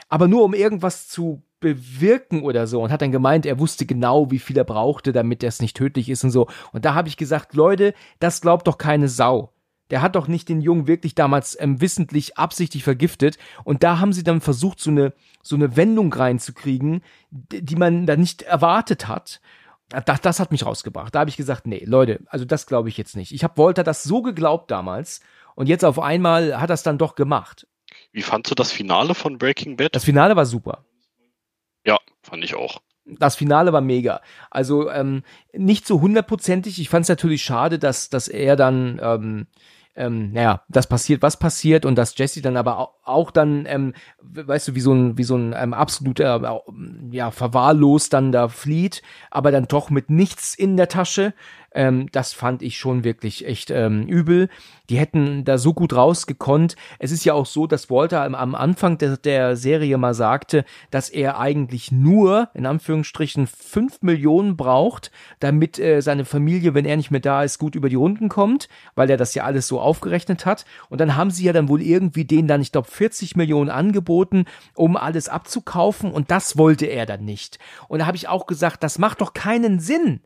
aber 0.08 0.28
nur 0.28 0.44
um 0.44 0.54
irgendwas 0.54 1.08
zu 1.08 1.42
bewirken 1.60 2.42
oder 2.42 2.66
so 2.66 2.82
und 2.82 2.92
hat 2.92 3.00
dann 3.00 3.12
gemeint, 3.12 3.46
er 3.46 3.58
wusste 3.58 3.86
genau, 3.86 4.30
wie 4.30 4.38
viel 4.38 4.58
er 4.58 4.64
brauchte, 4.64 5.12
damit 5.12 5.42
das 5.42 5.62
nicht 5.62 5.76
tödlich 5.76 6.10
ist 6.10 6.22
und 6.22 6.30
so. 6.30 6.46
Und 6.72 6.84
da 6.84 6.94
habe 6.94 7.08
ich 7.08 7.16
gesagt, 7.16 7.54
Leute, 7.54 7.94
das 8.18 8.42
glaubt 8.42 8.66
doch 8.66 8.76
keine 8.76 9.08
Sau. 9.08 9.50
Der 9.90 10.02
hat 10.02 10.14
doch 10.14 10.28
nicht 10.28 10.48
den 10.48 10.60
Jungen 10.60 10.86
wirklich 10.86 11.14
damals 11.14 11.58
ähm, 11.58 11.80
wissentlich 11.80 12.36
absichtlich 12.36 12.84
vergiftet. 12.84 13.38
Und 13.64 13.82
da 13.82 13.98
haben 13.98 14.12
sie 14.12 14.24
dann 14.24 14.40
versucht, 14.40 14.80
so 14.80 14.90
eine, 14.90 15.12
so 15.42 15.56
eine 15.56 15.76
Wendung 15.76 16.12
reinzukriegen, 16.12 17.02
die 17.30 17.76
man 17.76 18.06
da 18.06 18.16
nicht 18.16 18.42
erwartet 18.42 19.08
hat. 19.08 19.40
Das, 20.06 20.20
das 20.20 20.40
hat 20.40 20.50
mich 20.50 20.66
rausgebracht. 20.66 21.14
Da 21.14 21.20
habe 21.20 21.30
ich 21.30 21.36
gesagt, 21.36 21.66
nee, 21.66 21.84
Leute, 21.86 22.20
also 22.26 22.44
das 22.44 22.66
glaube 22.66 22.88
ich 22.88 22.96
jetzt 22.96 23.16
nicht. 23.16 23.32
Ich 23.32 23.44
habe 23.44 23.56
Walter 23.56 23.84
das 23.84 24.02
so 24.02 24.22
geglaubt 24.22 24.70
damals 24.70 25.20
und 25.54 25.68
jetzt 25.68 25.84
auf 25.84 25.98
einmal 25.98 26.60
hat 26.60 26.70
er 26.70 26.74
es 26.74 26.82
dann 26.82 26.98
doch 26.98 27.14
gemacht. 27.14 27.66
Wie 28.14 28.22
fandst 28.22 28.48
du 28.48 28.54
das 28.54 28.70
Finale 28.70 29.12
von 29.16 29.38
Breaking 29.38 29.76
Bad? 29.76 29.96
Das 29.96 30.04
Finale 30.04 30.36
war 30.36 30.46
super. 30.46 30.84
Ja, 31.84 31.98
fand 32.22 32.44
ich 32.44 32.54
auch. 32.54 32.80
Das 33.04 33.34
Finale 33.34 33.72
war 33.72 33.80
mega. 33.80 34.22
Also 34.52 34.88
ähm, 34.88 35.24
nicht 35.52 35.84
so 35.84 36.00
hundertprozentig. 36.00 36.80
Ich 36.80 36.88
fand 36.88 37.02
es 37.02 37.08
natürlich 37.08 37.42
schade, 37.42 37.80
dass, 37.80 38.10
dass 38.10 38.28
er 38.28 38.54
dann 38.54 39.00
ähm, 39.02 39.46
ähm, 39.96 40.32
naja, 40.32 40.62
das 40.68 40.88
passiert, 40.88 41.22
was 41.22 41.38
passiert 41.38 41.84
und 41.84 41.96
dass 41.96 42.18
Jesse 42.18 42.42
dann 42.42 42.56
aber 42.56 42.78
auch, 42.78 42.94
auch 43.04 43.30
dann, 43.30 43.64
ähm, 43.66 43.94
weißt 44.22 44.68
du, 44.68 44.74
wie 44.74 44.80
so 44.80 44.92
ein, 44.92 45.16
wie 45.18 45.24
so 45.24 45.36
ein 45.36 45.54
ähm, 45.56 45.72
absoluter, 45.72 46.42
äh, 46.42 47.16
ja, 47.16 47.30
verwahrlos 47.30 48.08
dann 48.08 48.32
da 48.32 48.48
flieht, 48.48 49.02
aber 49.30 49.52
dann 49.52 49.66
doch 49.66 49.90
mit 49.90 50.10
nichts 50.10 50.54
in 50.54 50.76
der 50.76 50.88
Tasche 50.88 51.32
ähm, 51.74 52.08
das 52.12 52.32
fand 52.32 52.62
ich 52.62 52.78
schon 52.78 53.04
wirklich 53.04 53.46
echt 53.46 53.70
ähm, 53.70 54.06
übel. 54.06 54.48
Die 54.90 54.98
hätten 54.98 55.44
da 55.44 55.58
so 55.58 55.74
gut 55.74 55.94
rausgekonnt. 55.94 56.76
Es 56.98 57.10
ist 57.10 57.24
ja 57.24 57.34
auch 57.34 57.46
so, 57.46 57.66
dass 57.66 57.90
Walter 57.90 58.22
am, 58.22 58.54
Anfang 58.54 58.98
der, 58.98 59.16
der 59.16 59.56
Serie 59.56 59.98
mal 59.98 60.14
sagte, 60.14 60.64
dass 60.90 61.08
er 61.08 61.38
eigentlich 61.38 61.90
nur, 61.90 62.50
in 62.54 62.66
Anführungsstrichen, 62.66 63.46
fünf 63.46 64.02
Millionen 64.02 64.56
braucht, 64.56 65.10
damit 65.40 65.78
äh, 65.78 66.00
seine 66.00 66.24
Familie, 66.24 66.74
wenn 66.74 66.84
er 66.84 66.96
nicht 66.96 67.10
mehr 67.10 67.20
da 67.20 67.42
ist, 67.42 67.58
gut 67.58 67.74
über 67.74 67.88
die 67.88 67.94
Runden 67.96 68.28
kommt, 68.28 68.68
weil 68.94 69.10
er 69.10 69.16
das 69.16 69.34
ja 69.34 69.44
alles 69.44 69.66
so 69.66 69.80
aufgerechnet 69.80 70.46
hat. 70.46 70.64
Und 70.90 71.00
dann 71.00 71.16
haben 71.16 71.30
sie 71.30 71.44
ja 71.44 71.52
dann 71.52 71.68
wohl 71.68 71.82
irgendwie 71.82 72.24
denen 72.24 72.48
dann, 72.48 72.60
ich 72.60 72.72
glaube, 72.72 72.88
40 72.88 73.36
Millionen 73.36 73.70
angeboten, 73.70 74.44
um 74.74 74.96
alles 74.96 75.28
abzukaufen. 75.28 76.12
Und 76.12 76.30
das 76.30 76.56
wollte 76.58 76.86
er 76.86 77.06
dann 77.06 77.24
nicht. 77.24 77.58
Und 77.88 78.00
da 78.00 78.06
habe 78.06 78.16
ich 78.16 78.28
auch 78.28 78.46
gesagt, 78.46 78.82
das 78.82 78.98
macht 78.98 79.20
doch 79.20 79.32
keinen 79.32 79.80
Sinn. 79.80 80.20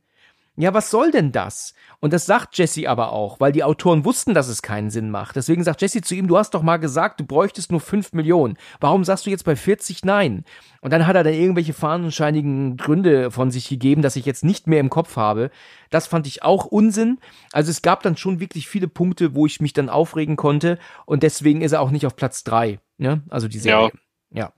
Ja, 0.61 0.75
was 0.75 0.91
soll 0.91 1.13
denn 1.13 1.31
das? 1.31 1.73
Und 2.01 2.13
das 2.13 2.27
sagt 2.27 2.59
Jesse 2.59 2.89
aber 2.89 3.13
auch, 3.13 3.39
weil 3.39 3.53
die 3.53 3.63
Autoren 3.63 4.05
wussten, 4.05 4.35
dass 4.35 4.49
es 4.49 4.61
keinen 4.61 4.91
Sinn 4.91 5.09
macht. 5.09 5.37
Deswegen 5.37 5.63
sagt 5.63 5.83
Jesse 5.83 6.03
zu 6.03 6.17
ihm, 6.17 6.27
du 6.27 6.37
hast 6.37 6.53
doch 6.53 6.63
mal 6.63 6.79
gesagt, 6.79 7.21
du 7.21 7.25
bräuchtest 7.25 7.71
nur 7.71 7.81
5 7.81 8.13
Millionen. 8.13 8.59
Warum 8.81 9.05
sagst 9.05 9.25
du 9.25 9.31
jetzt 9.31 9.45
bei 9.45 9.55
40 9.55 10.05
nein? 10.05 10.45
Und 10.81 10.93
dann 10.93 11.07
hat 11.07 11.15
er 11.15 11.23
dann 11.23 11.35
irgendwelche 11.35 11.75
fahnenscheinigen 11.75 12.77
Gründe 12.77 13.31
von 13.31 13.53
sich 13.53 13.69
gegeben, 13.69 14.03
dass 14.03 14.17
ich 14.17 14.27
jetzt 14.27 14.43
nicht 14.43 14.67
mehr 14.67 14.81
im 14.81 14.91
Kopf 14.91 15.15
habe. 15.15 15.53
Das 15.91 16.09
fand 16.09 16.27
ich 16.27 16.43
auch 16.43 16.65
Unsinn. 16.65 17.21
Also 17.53 17.71
es 17.71 17.81
gab 17.81 18.03
dann 18.03 18.17
schon 18.17 18.41
wirklich 18.41 18.67
viele 18.67 18.89
Punkte, 18.89 19.37
wo 19.37 19.47
ich 19.47 19.61
mich 19.61 19.75
dann 19.75 19.89
aufregen 19.89 20.35
konnte. 20.35 20.81
Und 21.07 21.23
deswegen 21.23 21.63
ist 21.63 21.71
er 21.71 21.81
auch 21.83 21.93
nicht 21.93 22.05
auf 22.05 22.17
Platz 22.17 22.43
3. 22.43 22.81
Ne? 22.97 23.23
Also 23.29 23.47
die 23.47 23.61
Serie. 23.61 23.93
Ja. 24.33 24.41
ja. 24.41 24.53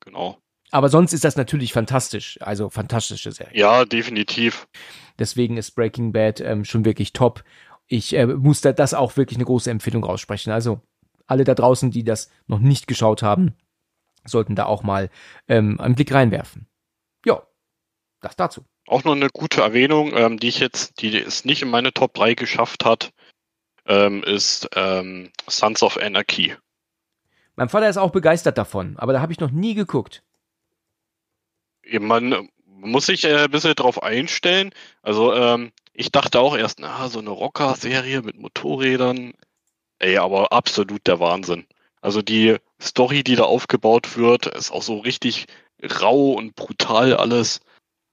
Genau. 0.00 0.36
Aber 0.74 0.88
sonst 0.88 1.12
ist 1.12 1.24
das 1.24 1.36
natürlich 1.36 1.72
fantastisch. 1.72 2.36
Also 2.40 2.68
fantastische 2.68 3.30
Serie. 3.30 3.56
Ja, 3.56 3.84
definitiv. 3.84 4.66
Deswegen 5.18 5.56
ist 5.56 5.72
Breaking 5.72 6.12
Bad 6.12 6.40
ähm, 6.40 6.64
schon 6.64 6.84
wirklich 6.84 7.12
top. 7.12 7.44
Ich 7.86 8.14
äh, 8.14 8.26
muss 8.26 8.60
da 8.60 8.72
das 8.72 8.94
auch 8.94 9.16
wirklich 9.16 9.36
eine 9.36 9.44
große 9.44 9.70
Empfehlung 9.70 10.04
aussprechen. 10.04 10.50
Also 10.50 10.80
alle 11.26 11.44
da 11.44 11.54
draußen, 11.54 11.90
die 11.90 12.04
das 12.04 12.30
noch 12.46 12.58
nicht 12.58 12.86
geschaut 12.86 13.22
haben, 13.22 13.54
sollten 14.24 14.56
da 14.56 14.66
auch 14.66 14.82
mal 14.82 15.10
ähm, 15.48 15.80
einen 15.80 15.94
Blick 15.94 16.12
reinwerfen. 16.12 16.66
Ja, 17.24 17.42
das 18.20 18.36
dazu. 18.36 18.64
Auch 18.86 19.04
noch 19.04 19.12
eine 19.12 19.28
gute 19.30 19.62
Erwähnung, 19.62 20.12
ähm, 20.14 20.38
die 20.38 20.48
ich 20.48 20.58
jetzt, 20.58 21.00
die 21.00 21.16
es 21.18 21.44
nicht 21.44 21.62
in 21.62 21.70
meine 21.70 21.92
Top 21.92 22.14
3 22.14 22.34
geschafft 22.34 22.84
hat, 22.84 23.12
ähm, 23.86 24.22
ist 24.24 24.68
ähm, 24.74 25.30
Sons 25.48 25.82
of 25.82 25.98
Anarchy. 25.98 26.56
Mein 27.56 27.68
Vater 27.68 27.88
ist 27.88 27.98
auch 27.98 28.10
begeistert 28.10 28.58
davon, 28.58 28.96
aber 28.98 29.12
da 29.12 29.20
habe 29.20 29.32
ich 29.32 29.40
noch 29.40 29.50
nie 29.50 29.74
geguckt 29.74 30.22
man 32.00 32.48
muss 32.80 33.06
sich 33.06 33.24
äh, 33.24 33.44
ein 33.44 33.50
bisschen 33.50 33.74
drauf 33.74 34.02
einstellen. 34.02 34.70
Also 35.02 35.34
ähm, 35.34 35.72
ich 35.92 36.10
dachte 36.10 36.40
auch 36.40 36.56
erst, 36.56 36.80
na, 36.80 37.08
so 37.08 37.20
eine 37.20 37.30
Rocker-Serie 37.30 38.22
mit 38.22 38.38
Motorrädern. 38.38 39.32
Ey, 39.98 40.18
aber 40.18 40.52
absolut 40.52 41.06
der 41.06 41.20
Wahnsinn. 41.20 41.66
Also 42.00 42.20
die 42.20 42.56
Story, 42.82 43.24
die 43.24 43.36
da 43.36 43.44
aufgebaut 43.44 44.16
wird, 44.16 44.46
ist 44.46 44.70
auch 44.70 44.82
so 44.82 44.98
richtig 44.98 45.46
rau 46.00 46.32
und 46.32 46.54
brutal 46.54 47.16
alles. 47.16 47.60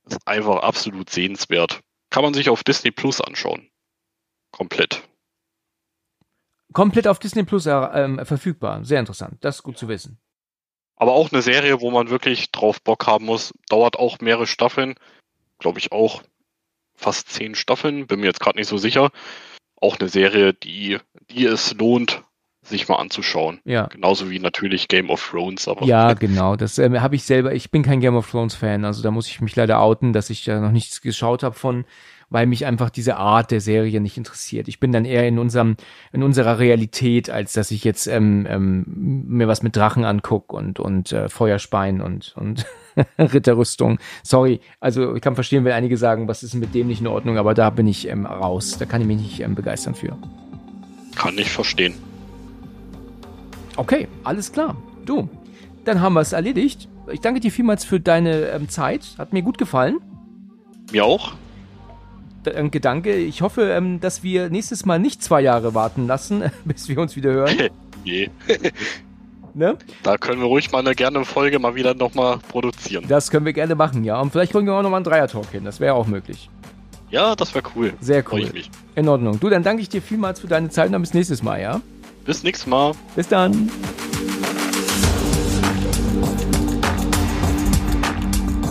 Ist 0.08 0.26
einfach 0.26 0.58
absolut 0.64 1.10
sehenswert. 1.10 1.82
Kann 2.10 2.24
man 2.24 2.34
sich 2.34 2.50
auf 2.50 2.64
Disney 2.64 2.92
Plus 2.92 3.22
anschauen. 3.22 3.70
Komplett. 4.52 5.02
Komplett 6.74 7.08
auf 7.08 7.20
Disney 7.20 7.44
Plus 7.44 7.66
äh, 7.66 8.26
verfügbar. 8.26 8.86
Sehr 8.86 9.00
interessant. 9.00 9.38
Das 9.42 9.58
ist 9.58 9.64
gut 9.64 9.78
zu 9.78 9.88
wissen. 9.88 10.20
Aber 11.02 11.14
auch 11.14 11.32
eine 11.32 11.42
Serie, 11.42 11.82
wo 11.82 11.90
man 11.90 12.12
wirklich 12.12 12.52
drauf 12.52 12.80
Bock 12.80 13.08
haben 13.08 13.26
muss. 13.26 13.56
Dauert 13.70 13.98
auch 13.98 14.20
mehrere 14.20 14.46
Staffeln. 14.46 14.94
Glaube 15.58 15.80
ich 15.80 15.92
auch 15.92 16.22
fast 16.94 17.30
zehn 17.30 17.56
Staffeln. 17.56 18.06
Bin 18.06 18.20
mir 18.20 18.28
jetzt 18.28 18.40
gerade 18.40 18.60
nicht 18.60 18.68
so 18.68 18.78
sicher. 18.78 19.10
Auch 19.78 19.98
eine 20.00 20.10
Serie, 20.10 20.54
die, 20.54 21.00
die 21.32 21.46
es 21.46 21.74
lohnt, 21.74 22.24
sich 22.64 22.88
mal 22.88 22.98
anzuschauen. 22.98 23.60
Ja. 23.66 23.88
Genauso 23.88 24.30
wie 24.30 24.40
natürlich 24.40 24.88
Game 24.88 25.10
of 25.10 25.30
Thrones. 25.30 25.68
Aber 25.68 25.86
ja, 25.86 26.14
genau. 26.20 26.56
Das 26.56 26.78
äh, 26.78 27.00
habe 27.00 27.16
ich 27.16 27.24
selber. 27.24 27.54
Ich 27.54 27.72
bin 27.72 27.84
kein 27.84 28.00
Game 28.00 28.16
of 28.16 28.30
Thrones 28.30 28.56
Fan. 28.56 28.86
Also 28.86 29.02
da 29.02 29.12
muss 29.12 29.28
ich 29.28 29.42
mich 29.42 29.56
leider 29.56 29.80
outen, 29.80 30.14
dass 30.14 30.30
ich 30.30 30.44
da 30.46 30.60
noch 30.60 30.72
nichts 30.72 31.02
geschaut 31.02 31.44
habe 31.44 31.56
von 31.56 31.86
weil 32.32 32.48
mich 32.48 32.66
einfach 32.66 32.90
diese 32.90 33.18
Art 33.18 33.52
der 33.52 33.60
Serie 33.60 34.00
nicht 34.00 34.18
interessiert. 34.18 34.70
Ich 34.70 34.80
bin 34.80 34.94
dann 34.94 35.04
eher 35.04 35.28
in 35.28 35.38
unserem, 35.38 35.76
in 36.14 36.24
unserer 36.24 36.60
Realität, 36.60 37.30
als 37.30 37.52
dass 37.52 37.72
ich 37.72 37.84
jetzt 37.84 38.08
ähm, 38.08 38.48
ähm, 38.50 38.86
mir 39.28 39.50
was 39.50 39.64
mit 39.64 39.76
Drachen 39.76 40.06
anguck 40.06 40.54
und 40.54 40.80
und 40.80 41.12
äh, 41.12 41.28
Feuerspein 41.28 42.00
und 42.02 42.34
und 42.38 42.66
Ritterrüstung. 43.20 44.00
Sorry, 44.24 44.62
also 44.80 45.14
ich 45.16 45.22
kann 45.22 45.36
verstehen, 45.36 45.66
wenn 45.66 45.74
einige 45.74 45.98
sagen, 45.98 46.30
was 46.30 46.42
ist 46.42 46.56
mit 46.56 46.74
dem 46.74 46.88
nicht 46.88 47.02
in 47.02 47.08
Ordnung, 47.08 47.38
aber 47.38 47.54
da 47.54 47.70
bin 47.70 47.86
ich 47.86 48.08
ähm, 48.08 48.26
raus. 48.26 48.78
Da 48.80 48.86
kann 48.86 49.02
ich 49.02 49.08
mich 49.08 49.20
nicht 49.20 49.40
ähm, 49.42 49.54
begeistern 49.54 49.94
für. 49.94 50.18
Kann 51.16 51.38
ich 51.38 51.52
verstehen. 51.52 51.96
Okay, 53.78 54.08
alles 54.24 54.52
klar. 54.52 54.76
Du, 55.06 55.30
dann 55.86 56.02
haben 56.02 56.14
wir 56.14 56.22
es 56.22 56.34
erledigt. 56.34 56.88
Ich 57.12 57.22
danke 57.22 57.40
dir 57.40 57.52
vielmals 57.52 57.84
für 57.84 58.00
deine 58.00 58.50
ähm, 58.50 58.70
Zeit. 58.70 59.16
Hat 59.18 59.34
mir 59.34 59.42
gut 59.42 59.58
gefallen. 59.58 60.00
Mir 60.92 61.06
auch 61.06 61.34
ein 62.48 62.72
Gedanke. 62.72 63.16
Ich 63.16 63.42
hoffe, 63.42 63.70
ähm, 63.72 64.00
dass 64.00 64.24
wir 64.24 64.50
nächstes 64.50 64.86
Mal 64.86 65.00
nicht 65.00 65.24
zwei 65.24 65.42
Jahre 65.42 65.74
warten 65.74 66.08
lassen, 66.08 66.44
bis 66.66 66.88
wir 66.90 67.00
uns 67.00 67.16
wieder 67.16 67.32
hören. 67.32 67.56
Je. 68.04 68.30
ne? 69.54 69.78
Da 70.04 70.18
können 70.18 70.42
wir 70.42 70.48
ruhig 70.48 70.72
mal 70.72 70.80
eine 70.80 70.96
gerne 70.96 71.24
Folge 71.24 71.60
mal 71.60 71.76
wieder 71.76 71.94
nochmal 71.94 72.40
produzieren. 72.50 73.06
Das 73.08 73.30
können 73.30 73.46
wir 73.46 73.54
gerne 73.54 73.76
machen, 73.76 74.04
ja. 74.04 74.20
Und 74.20 74.32
vielleicht 74.32 74.52
kriegen 74.52 74.66
wir 74.66 74.74
auch 74.74 74.82
nochmal 74.82 74.98
einen 74.98 75.06
Dreier-Talk 75.06 75.52
hin. 75.52 75.66
Das 75.66 75.80
wäre 75.80 75.94
auch 75.94 76.08
möglich. 76.08 76.50
Ja, 77.12 77.36
das 77.36 77.54
wäre 77.54 77.66
cool. 77.76 77.94
Sehr 78.00 78.24
cool. 78.32 78.42
Ich 78.42 78.54
mich. 78.54 78.72
In 78.96 79.08
Ordnung. 79.08 79.40
Du, 79.40 79.50
dann 79.50 79.64
danke 79.64 79.82
ich 79.82 79.90
dir 79.90 80.02
vielmals 80.02 80.40
für 80.40 80.48
deine 80.48 80.70
Zeit 80.70 80.88
und 80.88 80.94
dann 80.94 81.02
bis 81.02 81.14
nächstes 81.14 81.44
Mal, 81.44 81.62
ja? 81.62 81.82
Bis 82.26 82.44
nächstes 82.44 82.68
Mal. 82.68 82.94
Bis 83.16 83.28
dann. 83.28 83.70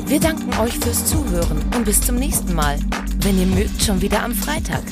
Wir 0.07 0.21
danken 0.21 0.53
euch 0.59 0.77
fürs 0.79 1.07
Zuhören 1.07 1.63
und 1.77 1.85
bis 1.85 2.01
zum 2.01 2.17
nächsten 2.17 2.55
Mal. 2.55 2.79
Wenn 3.19 3.39
ihr 3.39 3.47
mögt, 3.47 3.83
schon 3.83 4.01
wieder 4.01 4.23
am 4.23 4.35
Freitag. 4.35 4.83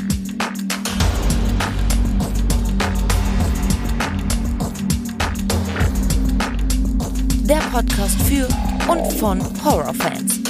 Der 7.43 7.60
Podcast 7.72 8.20
für 8.22 8.47
und 8.90 9.12
von 9.14 9.40
Horrorfans. 9.64 10.48